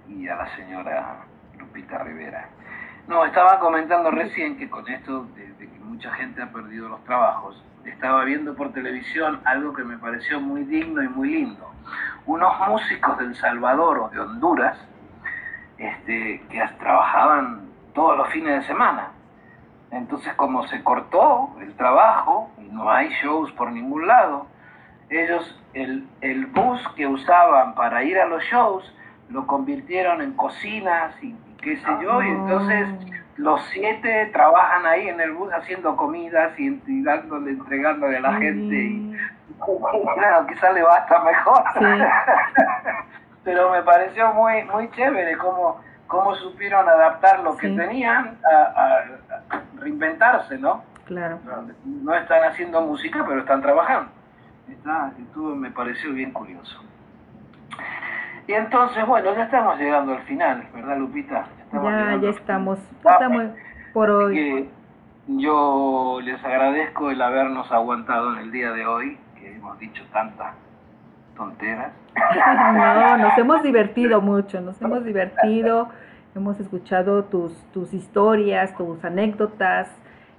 y 0.08 0.28
a 0.28 0.36
la 0.36 0.56
señora 0.56 1.26
Lupita 1.58 1.98
Rivera. 2.00 2.50
No, 3.08 3.26
estaba 3.26 3.60
comentando 3.60 4.12
recién 4.12 4.58
que 4.58 4.70
con 4.70 4.88
esto 4.88 5.26
de, 5.36 5.54
de 5.54 5.70
que 5.70 5.80
mucha 5.80 6.12
gente 6.14 6.42
ha 6.42 6.52
perdido 6.52 6.90
los 6.90 7.04
trabajos, 7.04 7.64
estaba 7.86 8.24
viendo 8.24 8.56
por 8.56 8.74
televisión 8.74 9.42
algo 9.46 9.74
que 9.74 9.84
me 9.84 9.98
pareció 9.98 10.40
muy 10.40 10.64
digno 10.64 11.04
y 11.04 11.08
muy 11.08 11.30
lindo. 11.30 11.72
Unos 12.26 12.54
músicos 12.68 13.18
de 13.20 13.26
El 13.26 13.36
Salvador 13.36 14.00
o 14.00 14.10
de 14.10 14.20
Honduras 14.20 14.78
este, 15.78 16.42
que 16.50 16.68
trabajaban 16.80 17.70
todos 17.94 18.18
los 18.18 18.28
fines 18.30 18.62
de 18.62 18.68
semana. 18.68 19.10
Entonces, 19.92 20.34
como 20.34 20.68
se 20.68 20.84
cortó 20.84 21.56
el 21.62 21.76
trabajo 21.76 22.52
no 22.76 22.92
hay 22.92 23.10
shows 23.22 23.52
por 23.54 23.72
ningún 23.72 24.06
lado, 24.06 24.48
ellos 25.10 25.62
el, 25.74 26.08
el 26.22 26.46
bus 26.48 26.82
que 26.96 27.06
usaban 27.08 27.76
para 27.76 28.04
ir 28.04 28.18
a 28.20 28.26
los 28.26 28.44
shows 28.44 28.92
lo 29.30 29.46
convirtieron 29.48 30.22
en 30.22 30.34
cocinas 30.34 31.14
y, 31.22 31.28
y 31.28 31.58
qué 31.62 31.78
sé 31.78 31.88
yo, 32.02 32.22
y 32.22 32.28
entonces 32.30 32.88
los 33.38 33.62
siete 33.74 34.30
trabajan 34.34 34.86
ahí 34.86 35.10
en 35.10 35.20
el 35.20 35.34
bus 35.34 35.52
haciendo 35.54 35.96
comidas 35.98 36.58
y, 36.60 36.82
y 36.88 37.04
dándole, 37.04 37.52
entregándole 37.52 38.18
a 38.18 38.22
la 38.22 38.34
gente 38.34 38.76
y 38.76 39.18
claro, 40.16 40.48
quizás 40.48 40.74
le 40.74 40.82
va 40.84 40.96
hasta 40.98 41.20
mejor. 41.24 41.64
Pero 43.44 43.70
me 43.72 43.82
pareció 43.84 44.34
muy, 44.34 44.64
muy 44.64 44.90
chévere 44.92 45.38
cómo, 45.38 45.80
cómo 46.08 46.34
supieron 46.36 46.88
adaptar 46.90 47.40
lo 47.42 47.56
que 47.58 47.68
Sí. 47.68 47.76
tenían 47.78 48.38
a, 48.52 48.56
a- 48.56 49.56
a 49.56 49.62
reinventarse, 49.80 50.58
¿no? 50.58 50.84
Claro. 51.06 51.38
No 51.86 52.14
están 52.16 52.44
haciendo 52.44 52.82
música, 52.82 53.24
pero 53.28 53.42
están 53.42 53.62
trabajando. 53.62 54.10
Está, 54.70 55.12
estuvo- 55.20 55.56
me 55.56 55.72
pareció 55.72 56.14
bien 56.14 56.32
curioso. 56.32 56.82
Y 58.48 58.54
entonces, 58.54 59.06
bueno, 59.08 59.34
ya 59.36 59.44
estamos 59.44 59.78
llegando 59.80 60.14
al 60.14 60.22
final, 60.24 60.68
¿verdad, 60.74 60.98
Lupita? 60.98 61.46
Estamos 61.64 61.92
Ya, 61.92 62.16
ya 62.22 62.30
estamos, 62.30 62.80
ya 63.04 63.12
estamos 63.12 63.44
por 63.94 64.10
hoy. 64.10 64.36
que 64.36 64.70
yo 65.28 66.20
les 66.24 66.44
agradezco 66.44 67.10
el 67.10 67.22
habernos 67.22 67.72
aguantado 67.72 68.34
en 68.34 68.40
el 68.40 68.52
día 68.52 68.72
de 68.72 68.86
hoy, 68.86 69.18
que 69.40 69.56
hemos 69.56 69.78
dicho 69.80 70.04
tantas 70.14 70.54
tonteras. 71.36 71.92
No, 72.76 73.18
nos 73.18 73.38
hemos 73.38 73.64
divertido 73.64 74.22
mucho, 74.22 74.62
nos 74.62 74.80
hemos 74.82 75.04
divertido, 75.04 75.90
hemos 76.36 76.60
escuchado 76.60 77.24
tus, 77.26 77.54
tus 77.72 77.94
historias, 77.94 78.76
tus 78.78 79.04
anécdotas, 79.04 79.90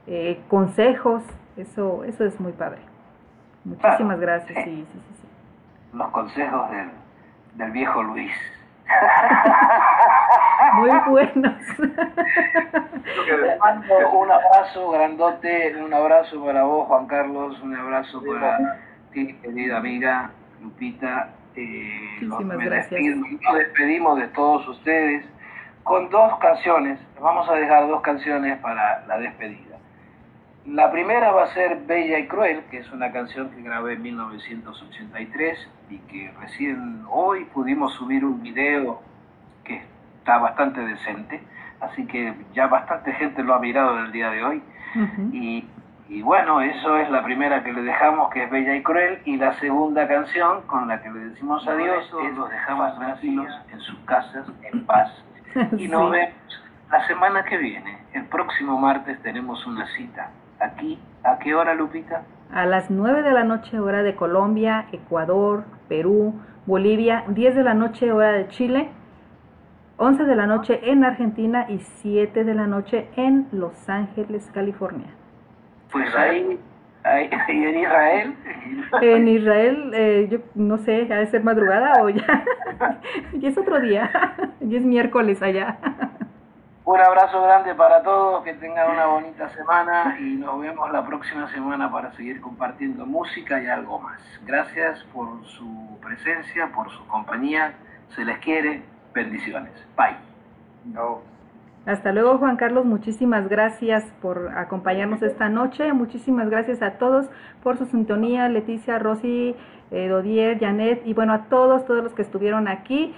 eh, 0.06 0.40
consejos, 0.48 1.22
eso, 1.56 2.04
eso 2.04 2.24
es 2.24 2.38
muy 2.40 2.52
padre. 2.52 2.78
Muchísimas 3.66 3.98
Claro, 3.98 4.20
gracias, 4.20 4.64
sí. 4.64 4.70
sí, 4.70 4.86
sí, 4.92 4.98
sí, 5.00 5.14
sí. 5.22 5.28
Los 5.96 6.08
consejos 6.10 6.70
del, 6.70 6.90
del 7.54 7.70
viejo 7.72 8.02
Luis. 8.02 8.32
Muy 10.74 10.90
buenos. 11.08 11.54
Mando 13.60 14.10
un 14.10 14.30
abrazo 14.30 14.90
grandote, 14.90 15.74
un 15.82 15.92
abrazo 15.94 16.44
para 16.44 16.62
vos, 16.64 16.86
Juan 16.86 17.06
Carlos, 17.06 17.60
un 17.62 17.74
abrazo 17.76 18.22
para 18.24 18.78
ti, 19.12 19.34
querida 19.42 19.78
amiga 19.78 20.30
Lupita. 20.62 21.30
Eh, 21.56 22.18
Muchísimas 22.22 22.58
me 22.58 22.64
gracias. 22.66 22.90
despido- 23.00 23.16
nos 23.42 23.54
despedimos 23.58 24.18
de 24.18 24.28
todos 24.28 24.68
ustedes 24.68 25.24
con 25.84 26.08
dos 26.10 26.38
canciones. 26.38 27.00
Vamos 27.20 27.48
a 27.48 27.54
dejar 27.54 27.88
dos 27.88 28.02
canciones 28.02 28.58
para 28.58 29.04
la 29.06 29.18
despedida. 29.18 29.65
La 30.68 30.90
primera 30.90 31.30
va 31.30 31.44
a 31.44 31.46
ser 31.48 31.78
Bella 31.86 32.18
y 32.18 32.26
Cruel, 32.26 32.62
que 32.70 32.78
es 32.78 32.90
una 32.92 33.12
canción 33.12 33.50
que 33.50 33.62
grabé 33.62 33.94
en 33.94 34.02
1983 34.02 35.68
y 35.90 35.98
que 35.98 36.32
recién 36.40 37.04
hoy 37.08 37.44
pudimos 37.46 37.92
subir 37.94 38.24
un 38.24 38.42
video 38.42 39.00
que 39.64 39.82
está 40.18 40.38
bastante 40.38 40.80
decente, 40.80 41.40
así 41.80 42.04
que 42.06 42.34
ya 42.52 42.66
bastante 42.66 43.12
gente 43.12 43.44
lo 43.44 43.54
ha 43.54 43.60
mirado 43.60 43.96
en 43.98 44.06
el 44.06 44.12
día 44.12 44.30
de 44.30 44.42
hoy. 44.44 44.62
Y, 45.32 45.68
y 46.08 46.22
bueno, 46.22 46.60
eso 46.60 46.96
es 46.96 47.10
la 47.10 47.22
primera 47.22 47.62
que 47.62 47.72
le 47.72 47.82
dejamos, 47.82 48.30
que 48.32 48.42
es 48.44 48.50
Bella 48.50 48.74
y 48.74 48.82
Cruel, 48.82 49.20
y 49.24 49.36
la 49.36 49.52
segunda 49.60 50.08
canción 50.08 50.62
con 50.62 50.88
la 50.88 51.00
que 51.00 51.10
le 51.10 51.20
decimos 51.28 51.66
adiós 51.68 52.10
es 52.28 52.36
Los 52.36 52.50
dejamos 52.50 52.98
tranquilos 52.98 53.52
en 53.72 53.80
sus 53.80 53.98
casas, 54.00 54.46
en 54.62 54.84
paz. 54.84 55.12
Y 55.78 55.86
nos 55.88 56.06
Sí. 56.06 56.10
vemos 56.12 56.64
la 56.90 57.06
semana 57.06 57.44
que 57.44 57.56
viene. 57.56 57.98
El 58.12 58.24
próximo 58.24 58.78
martes 58.78 59.20
tenemos 59.22 59.64
una 59.66 59.86
cita. 59.96 60.30
Aquí, 60.60 60.98
¿a 61.22 61.38
qué 61.38 61.54
hora, 61.54 61.74
Lupita? 61.74 62.22
A 62.52 62.64
las 62.64 62.90
9 62.90 63.22
de 63.22 63.32
la 63.32 63.44
noche 63.44 63.78
hora 63.78 64.02
de 64.02 64.14
Colombia, 64.14 64.86
Ecuador, 64.92 65.64
Perú, 65.88 66.34
Bolivia, 66.64 67.24
10 67.28 67.54
de 67.54 67.62
la 67.62 67.74
noche 67.74 68.10
hora 68.10 68.32
de 68.32 68.48
Chile, 68.48 68.88
11 69.98 70.24
de 70.24 70.36
la 70.36 70.46
noche 70.46 70.80
en 70.90 71.04
Argentina 71.04 71.66
y 71.68 71.78
7 71.78 72.44
de 72.44 72.54
la 72.54 72.66
noche 72.66 73.08
en 73.16 73.48
Los 73.52 73.88
Ángeles, 73.88 74.50
California. 74.52 75.08
Pues 75.90 76.14
ahí, 76.14 76.58
ahí 77.04 77.30
y 77.48 77.64
en 77.64 77.78
Israel. 77.78 78.34
En 79.00 79.28
Israel, 79.28 79.90
eh, 79.94 80.28
yo 80.30 80.38
no 80.54 80.78
sé, 80.78 81.08
ha 81.12 81.18
de 81.18 81.26
ser 81.26 81.42
madrugada 81.42 82.02
o 82.02 82.08
ya. 82.08 82.44
y 83.32 83.46
es 83.46 83.56
otro 83.56 83.80
día. 83.80 84.10
y 84.60 84.76
es 84.76 84.84
miércoles 84.84 85.42
allá. 85.42 85.78
Un 86.86 87.00
abrazo 87.00 87.42
grande 87.42 87.74
para 87.74 88.00
todos, 88.04 88.44
que 88.44 88.54
tengan 88.54 88.92
una 88.92 89.06
bonita 89.06 89.48
semana 89.48 90.16
y 90.20 90.36
nos 90.36 90.60
vemos 90.60 90.88
la 90.92 91.04
próxima 91.04 91.50
semana 91.50 91.90
para 91.90 92.12
seguir 92.12 92.40
compartiendo 92.40 93.04
música 93.04 93.60
y 93.60 93.66
algo 93.66 93.98
más. 93.98 94.20
Gracias 94.46 95.02
por 95.12 95.44
su 95.46 95.98
presencia, 96.00 96.70
por 96.72 96.88
su 96.92 97.04
compañía, 97.08 97.74
se 98.10 98.24
les 98.24 98.38
quiere, 98.38 98.84
bendiciones. 99.12 99.72
Bye. 99.96 100.16
No. 100.84 101.22
Hasta 101.86 102.12
luego, 102.12 102.38
Juan 102.38 102.56
Carlos. 102.56 102.84
Muchísimas 102.84 103.48
gracias 103.48 104.04
por 104.22 104.56
acompañarnos 104.56 105.20
esta 105.22 105.48
noche. 105.48 105.92
Muchísimas 105.92 106.48
gracias 106.48 106.82
a 106.82 106.98
todos 106.98 107.28
por 107.64 107.78
su 107.78 107.86
sintonía. 107.86 108.48
Leticia, 108.48 109.00
Rosy, 109.00 109.56
eh, 109.90 110.06
Dodier, 110.06 110.60
Janet 110.60 111.02
y 111.04 111.14
bueno, 111.14 111.32
a 111.32 111.46
todos, 111.48 111.84
todos 111.84 112.04
los 112.04 112.14
que 112.14 112.22
estuvieron 112.22 112.68
aquí. 112.68 113.12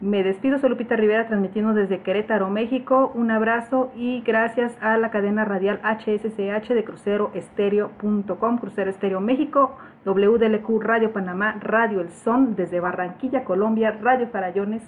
Me 0.00 0.22
despido, 0.22 0.58
soy 0.58 0.70
Lupita 0.70 0.94
Rivera 0.94 1.26
transmitiendo 1.26 1.74
desde 1.74 2.02
Querétaro, 2.02 2.48
México. 2.50 3.10
Un 3.16 3.32
abrazo 3.32 3.90
y 3.96 4.20
gracias 4.20 4.72
a 4.80 4.96
la 4.96 5.10
cadena 5.10 5.44
radial 5.44 5.80
HSCH 5.82 6.68
de 6.68 6.84
cruceroestereo.com, 6.84 8.58
Crucero 8.58 8.90
Estéreo 8.90 9.20
México, 9.20 9.76
WDLQ 10.04 10.80
Radio 10.80 11.12
Panamá, 11.12 11.56
Radio 11.60 12.00
El 12.00 12.10
Son 12.10 12.54
desde 12.54 12.78
Barranquilla, 12.78 13.42
Colombia, 13.42 13.98
Radio 14.00 14.28
Farallones, 14.28 14.82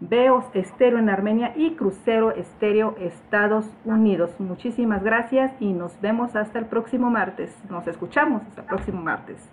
Veos 0.00 0.44
Estéreo 0.52 0.98
en 0.98 1.10
Armenia 1.10 1.52
y 1.54 1.76
Crucero 1.76 2.32
Estéreo 2.32 2.96
Estados 2.98 3.70
Unidos. 3.84 4.34
Muchísimas 4.40 5.04
gracias 5.04 5.52
y 5.60 5.72
nos 5.72 5.98
vemos 6.00 6.34
hasta 6.34 6.58
el 6.58 6.66
próximo 6.66 7.08
martes. 7.08 7.56
Nos 7.70 7.86
escuchamos 7.86 8.42
hasta 8.42 8.62
el 8.62 8.66
próximo 8.66 9.00
martes. 9.00 9.48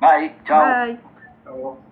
Bye. 0.00 0.34
Chao. 0.44 0.84
Bye. 0.84 0.98
No. 1.44 1.87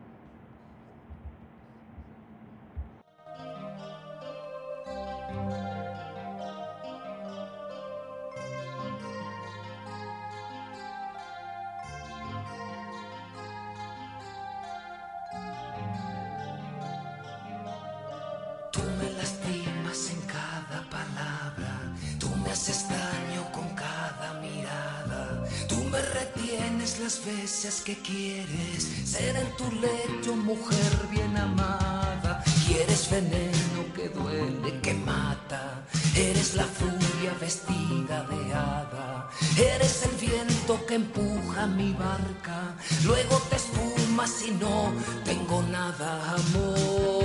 Las 27.06 27.24
veces 27.24 27.82
que 27.84 27.96
quieres. 27.96 28.82
Ser 29.04 29.36
en 29.36 29.56
tu 29.56 29.70
lecho 29.70 30.34
mujer 30.36 30.92
bien 31.10 31.36
amada, 31.36 32.42
quieres 32.66 33.08
veneno 33.10 33.80
que 33.94 34.08
duele, 34.08 34.80
que 34.82 34.94
mata, 34.94 35.84
eres 36.14 36.54
la 36.54 36.64
furia 36.64 37.32
vestida 37.40 38.26
de 38.30 38.54
hada, 38.54 39.30
eres 39.56 40.02
el 40.02 40.16
viento 40.28 40.84
que 40.86 40.96
empuja 40.96 41.66
mi 41.66 41.92
barca, 41.92 42.74
luego 43.04 43.40
te 43.48 43.56
esfumas 43.56 44.42
y 44.46 44.50
no 44.52 44.92
tengo 45.24 45.62
nada 45.62 46.34
amor. 46.34 47.15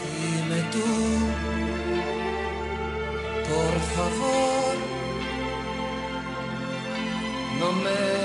Dime 0.00 0.60
tú, 0.72 0.88
por 3.48 3.74
favor, 3.94 4.74
no 7.60 7.72
me 7.84 8.21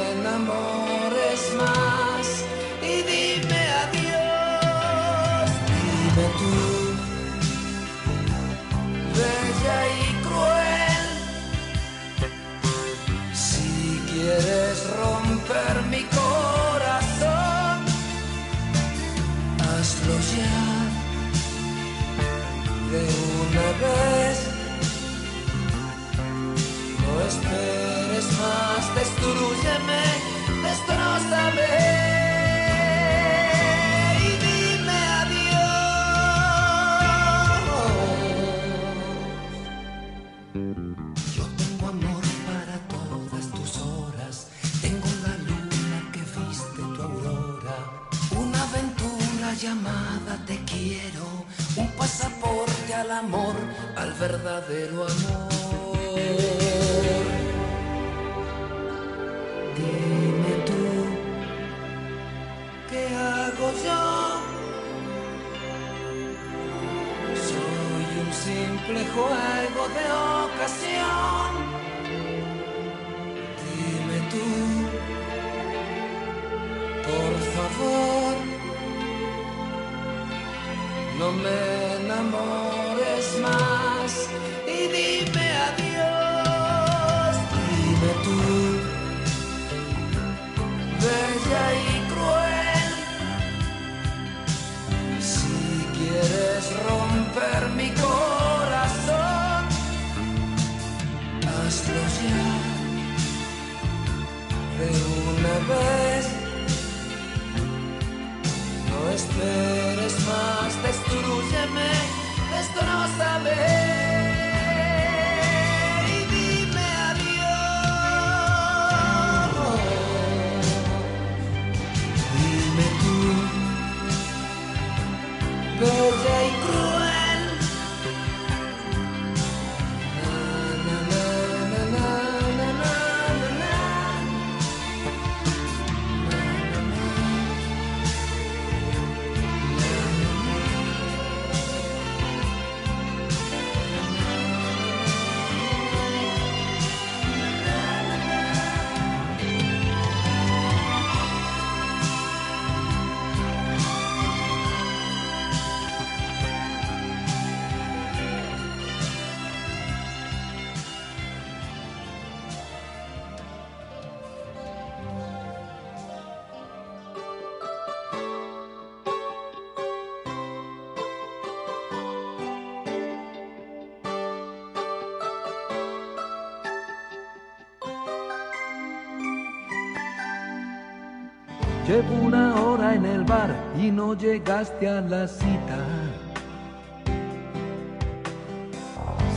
y 183.77 183.91
no 183.91 184.13
llegaste 184.13 184.87
a 184.87 185.01
la 185.01 185.27
cita. 185.27 185.79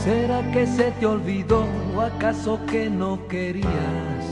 ¿Será 0.01 0.41
que 0.51 0.65
se 0.65 0.91
te 0.91 1.05
olvidó 1.05 1.65
o 1.93 2.01
acaso 2.01 2.57
que 2.67 2.89
no 2.89 3.27
querías? 3.27 4.25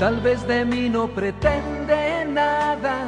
Tal 0.00 0.20
vez 0.20 0.46
de 0.48 0.64
mí 0.64 0.88
no 0.88 1.06
pretende 1.06 2.26
nada 2.28 3.06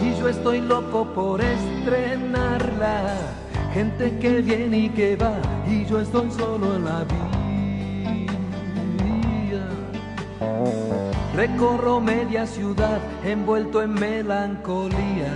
y 0.00 0.18
yo 0.18 0.28
estoy 0.28 0.60
loco 0.60 1.04
por 1.14 1.40
estrenarla. 1.40 3.16
Gente 3.74 4.16
que 4.20 4.40
viene 4.40 4.78
y 4.78 4.88
que 4.88 5.16
va 5.16 5.34
y 5.66 5.84
yo 5.84 6.00
estoy 6.00 6.30
solo 6.30 6.76
en 6.76 6.84
la 6.84 7.04
vía. 7.04 7.35
Recorro 11.36 12.00
media 12.00 12.46
ciudad 12.46 12.98
envuelto 13.22 13.82
en 13.82 13.92
melancolía. 13.92 15.34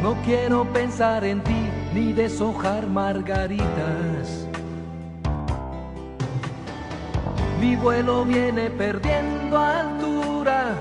No 0.00 0.14
quiero 0.24 0.64
pensar 0.72 1.24
en 1.24 1.42
ti 1.42 1.68
ni 1.92 2.12
deshojar 2.12 2.86
margaritas. 2.86 4.46
Mi 7.60 7.74
vuelo 7.74 8.24
viene 8.24 8.70
perdiendo 8.70 9.58
altura. 9.58 10.76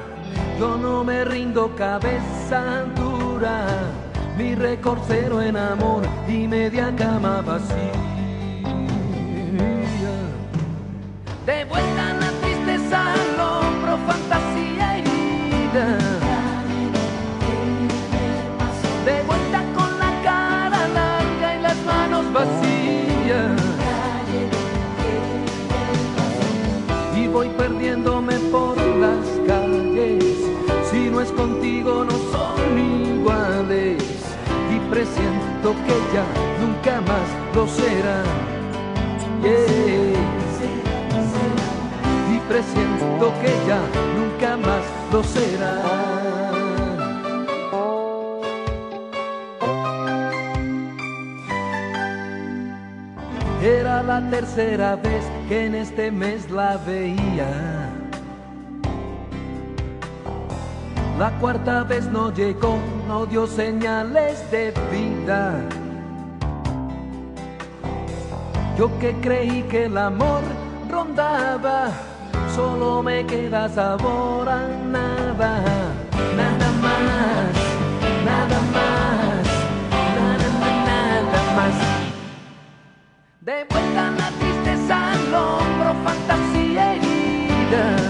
Yo 0.60 0.78
no 0.78 1.04
me 1.04 1.26
rindo 1.26 1.76
cabeza 1.76 2.84
dura. 2.96 3.66
Mi 4.38 4.54
récord 4.54 5.00
cero 5.08 5.42
en 5.42 5.58
amor 5.58 6.04
y 6.28 6.48
media 6.48 6.96
cama 6.96 7.42
vacía. 7.42 8.15
De 11.46 11.64
vuelta 11.66 12.14
la 12.14 12.32
tristeza 12.42 13.14
hombro, 13.40 13.98
fantasía 14.08 14.98
herida. 14.98 15.98
De 19.06 19.22
vuelta 19.28 19.64
con 19.76 20.00
la 20.00 20.12
cara 20.24 20.88
larga 20.88 21.56
y 21.56 21.62
las 21.62 21.78
manos 21.86 22.34
vacías. 22.34 23.62
Y 27.16 27.28
voy 27.28 27.50
perdiéndome 27.50 28.40
por 28.52 28.76
las 28.78 29.26
calles. 29.46 30.24
Si 30.90 31.10
no 31.12 31.22
es 31.22 31.32
contigo, 31.32 32.06
no 32.06 32.18
son 32.32 32.80
iguales. 32.80 34.04
Y 34.74 34.80
presiento 34.90 35.76
que 35.86 35.96
ya 36.12 36.26
nunca 36.60 37.02
más 37.02 37.28
lo 37.56 37.68
y 39.48 40.45
presiento 42.48 43.34
que 43.42 43.54
ya 43.68 43.82
nunca 44.16 44.58
más 44.58 44.84
lo 45.12 45.24
será. 45.24 45.82
Era 53.64 54.04
la 54.04 54.30
tercera 54.30 54.96
vez 54.96 55.24
que 55.50 55.66
en 55.66 55.76
este 55.76 56.12
mes 56.12 56.52
la 56.52 56.78
veía. 56.78 57.86
La 61.18 61.32
cuarta 61.40 61.84
vez 61.84 62.06
no 62.08 62.32
llegó, 62.34 62.78
no 63.08 63.26
dio 63.26 63.48
señales 63.48 64.52
de 64.52 64.74
vida. 64.92 65.56
Yo 68.78 68.90
que 69.00 69.14
creí 69.22 69.64
que 69.64 69.86
el 69.86 69.98
amor 69.98 70.42
rondaba, 70.92 71.92
solo 72.56 73.03
me 73.03 73.26
queda 73.26 73.68
sabor 73.68 74.48
a 74.48 74.68
nada, 74.98 75.52
nada 76.40 76.69
más, 76.86 77.53
nada 78.30 78.60
más, 78.76 79.45
nada, 80.15 80.48
nada, 80.60 80.80
nada 80.90 81.41
más. 81.57 81.76
De 83.41 83.65
vuelta 83.69 84.03
la 84.22 84.30
tristeza 84.40 85.11
al 85.11 85.34
hombro, 85.34 85.90
fantasía 86.06 86.94
herida. 86.94 88.05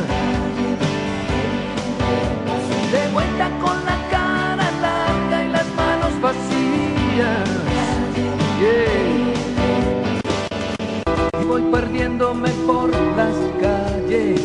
Perdiéndome 11.76 12.50
por 12.66 12.90
las 13.18 13.36
calles. 13.62 14.40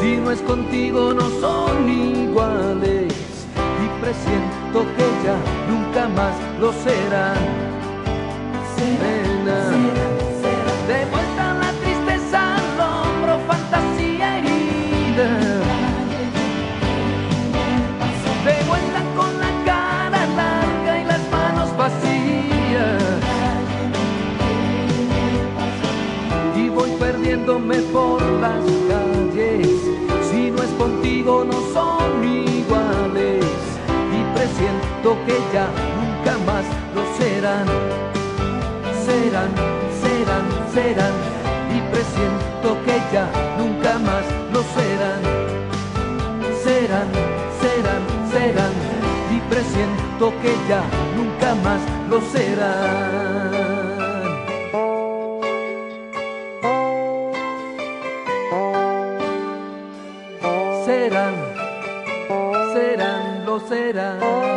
Si 0.00 0.16
no 0.18 0.30
es 0.30 0.40
contigo 0.42 1.12
no 1.12 1.28
son 1.40 1.88
iguales 1.88 3.12
y 3.82 3.86
presiento 4.00 4.78
que 4.96 5.06
ya 5.24 5.36
nunca 5.68 6.08
más 6.08 6.34
lo 6.60 6.72
serán. 6.72 7.38
Serena. 8.76 9.29
Por 27.58 28.22
las 28.40 28.64
calles. 28.88 29.66
Si 30.30 30.50
no 30.50 30.62
es 30.62 30.70
contigo 30.78 31.44
no 31.44 31.58
son 31.74 32.22
iguales 32.22 33.44
y 34.16 34.20
presiento 34.34 35.16
que 35.26 35.36
ya 35.52 35.66
nunca 35.98 36.38
más 36.46 36.64
lo 36.94 37.02
serán. 37.18 37.66
Serán, 39.04 39.50
serán, 40.00 40.46
serán 40.72 41.14
y 41.74 41.80
presiento 41.92 42.76
que 42.84 42.96
ya 43.12 43.26
nunca 43.58 43.98
más 43.98 44.24
lo 44.52 44.62
serán. 44.76 45.22
Serán, 46.62 47.08
serán, 47.60 48.02
serán, 48.30 48.72
y 49.34 49.40
presiento 49.50 50.32
que 50.40 50.54
ya 50.68 50.82
nunca 51.16 51.54
más 51.64 51.80
lo 52.08 52.20
serán. 52.20 53.89
lo 63.50 63.58
será. 63.58 64.49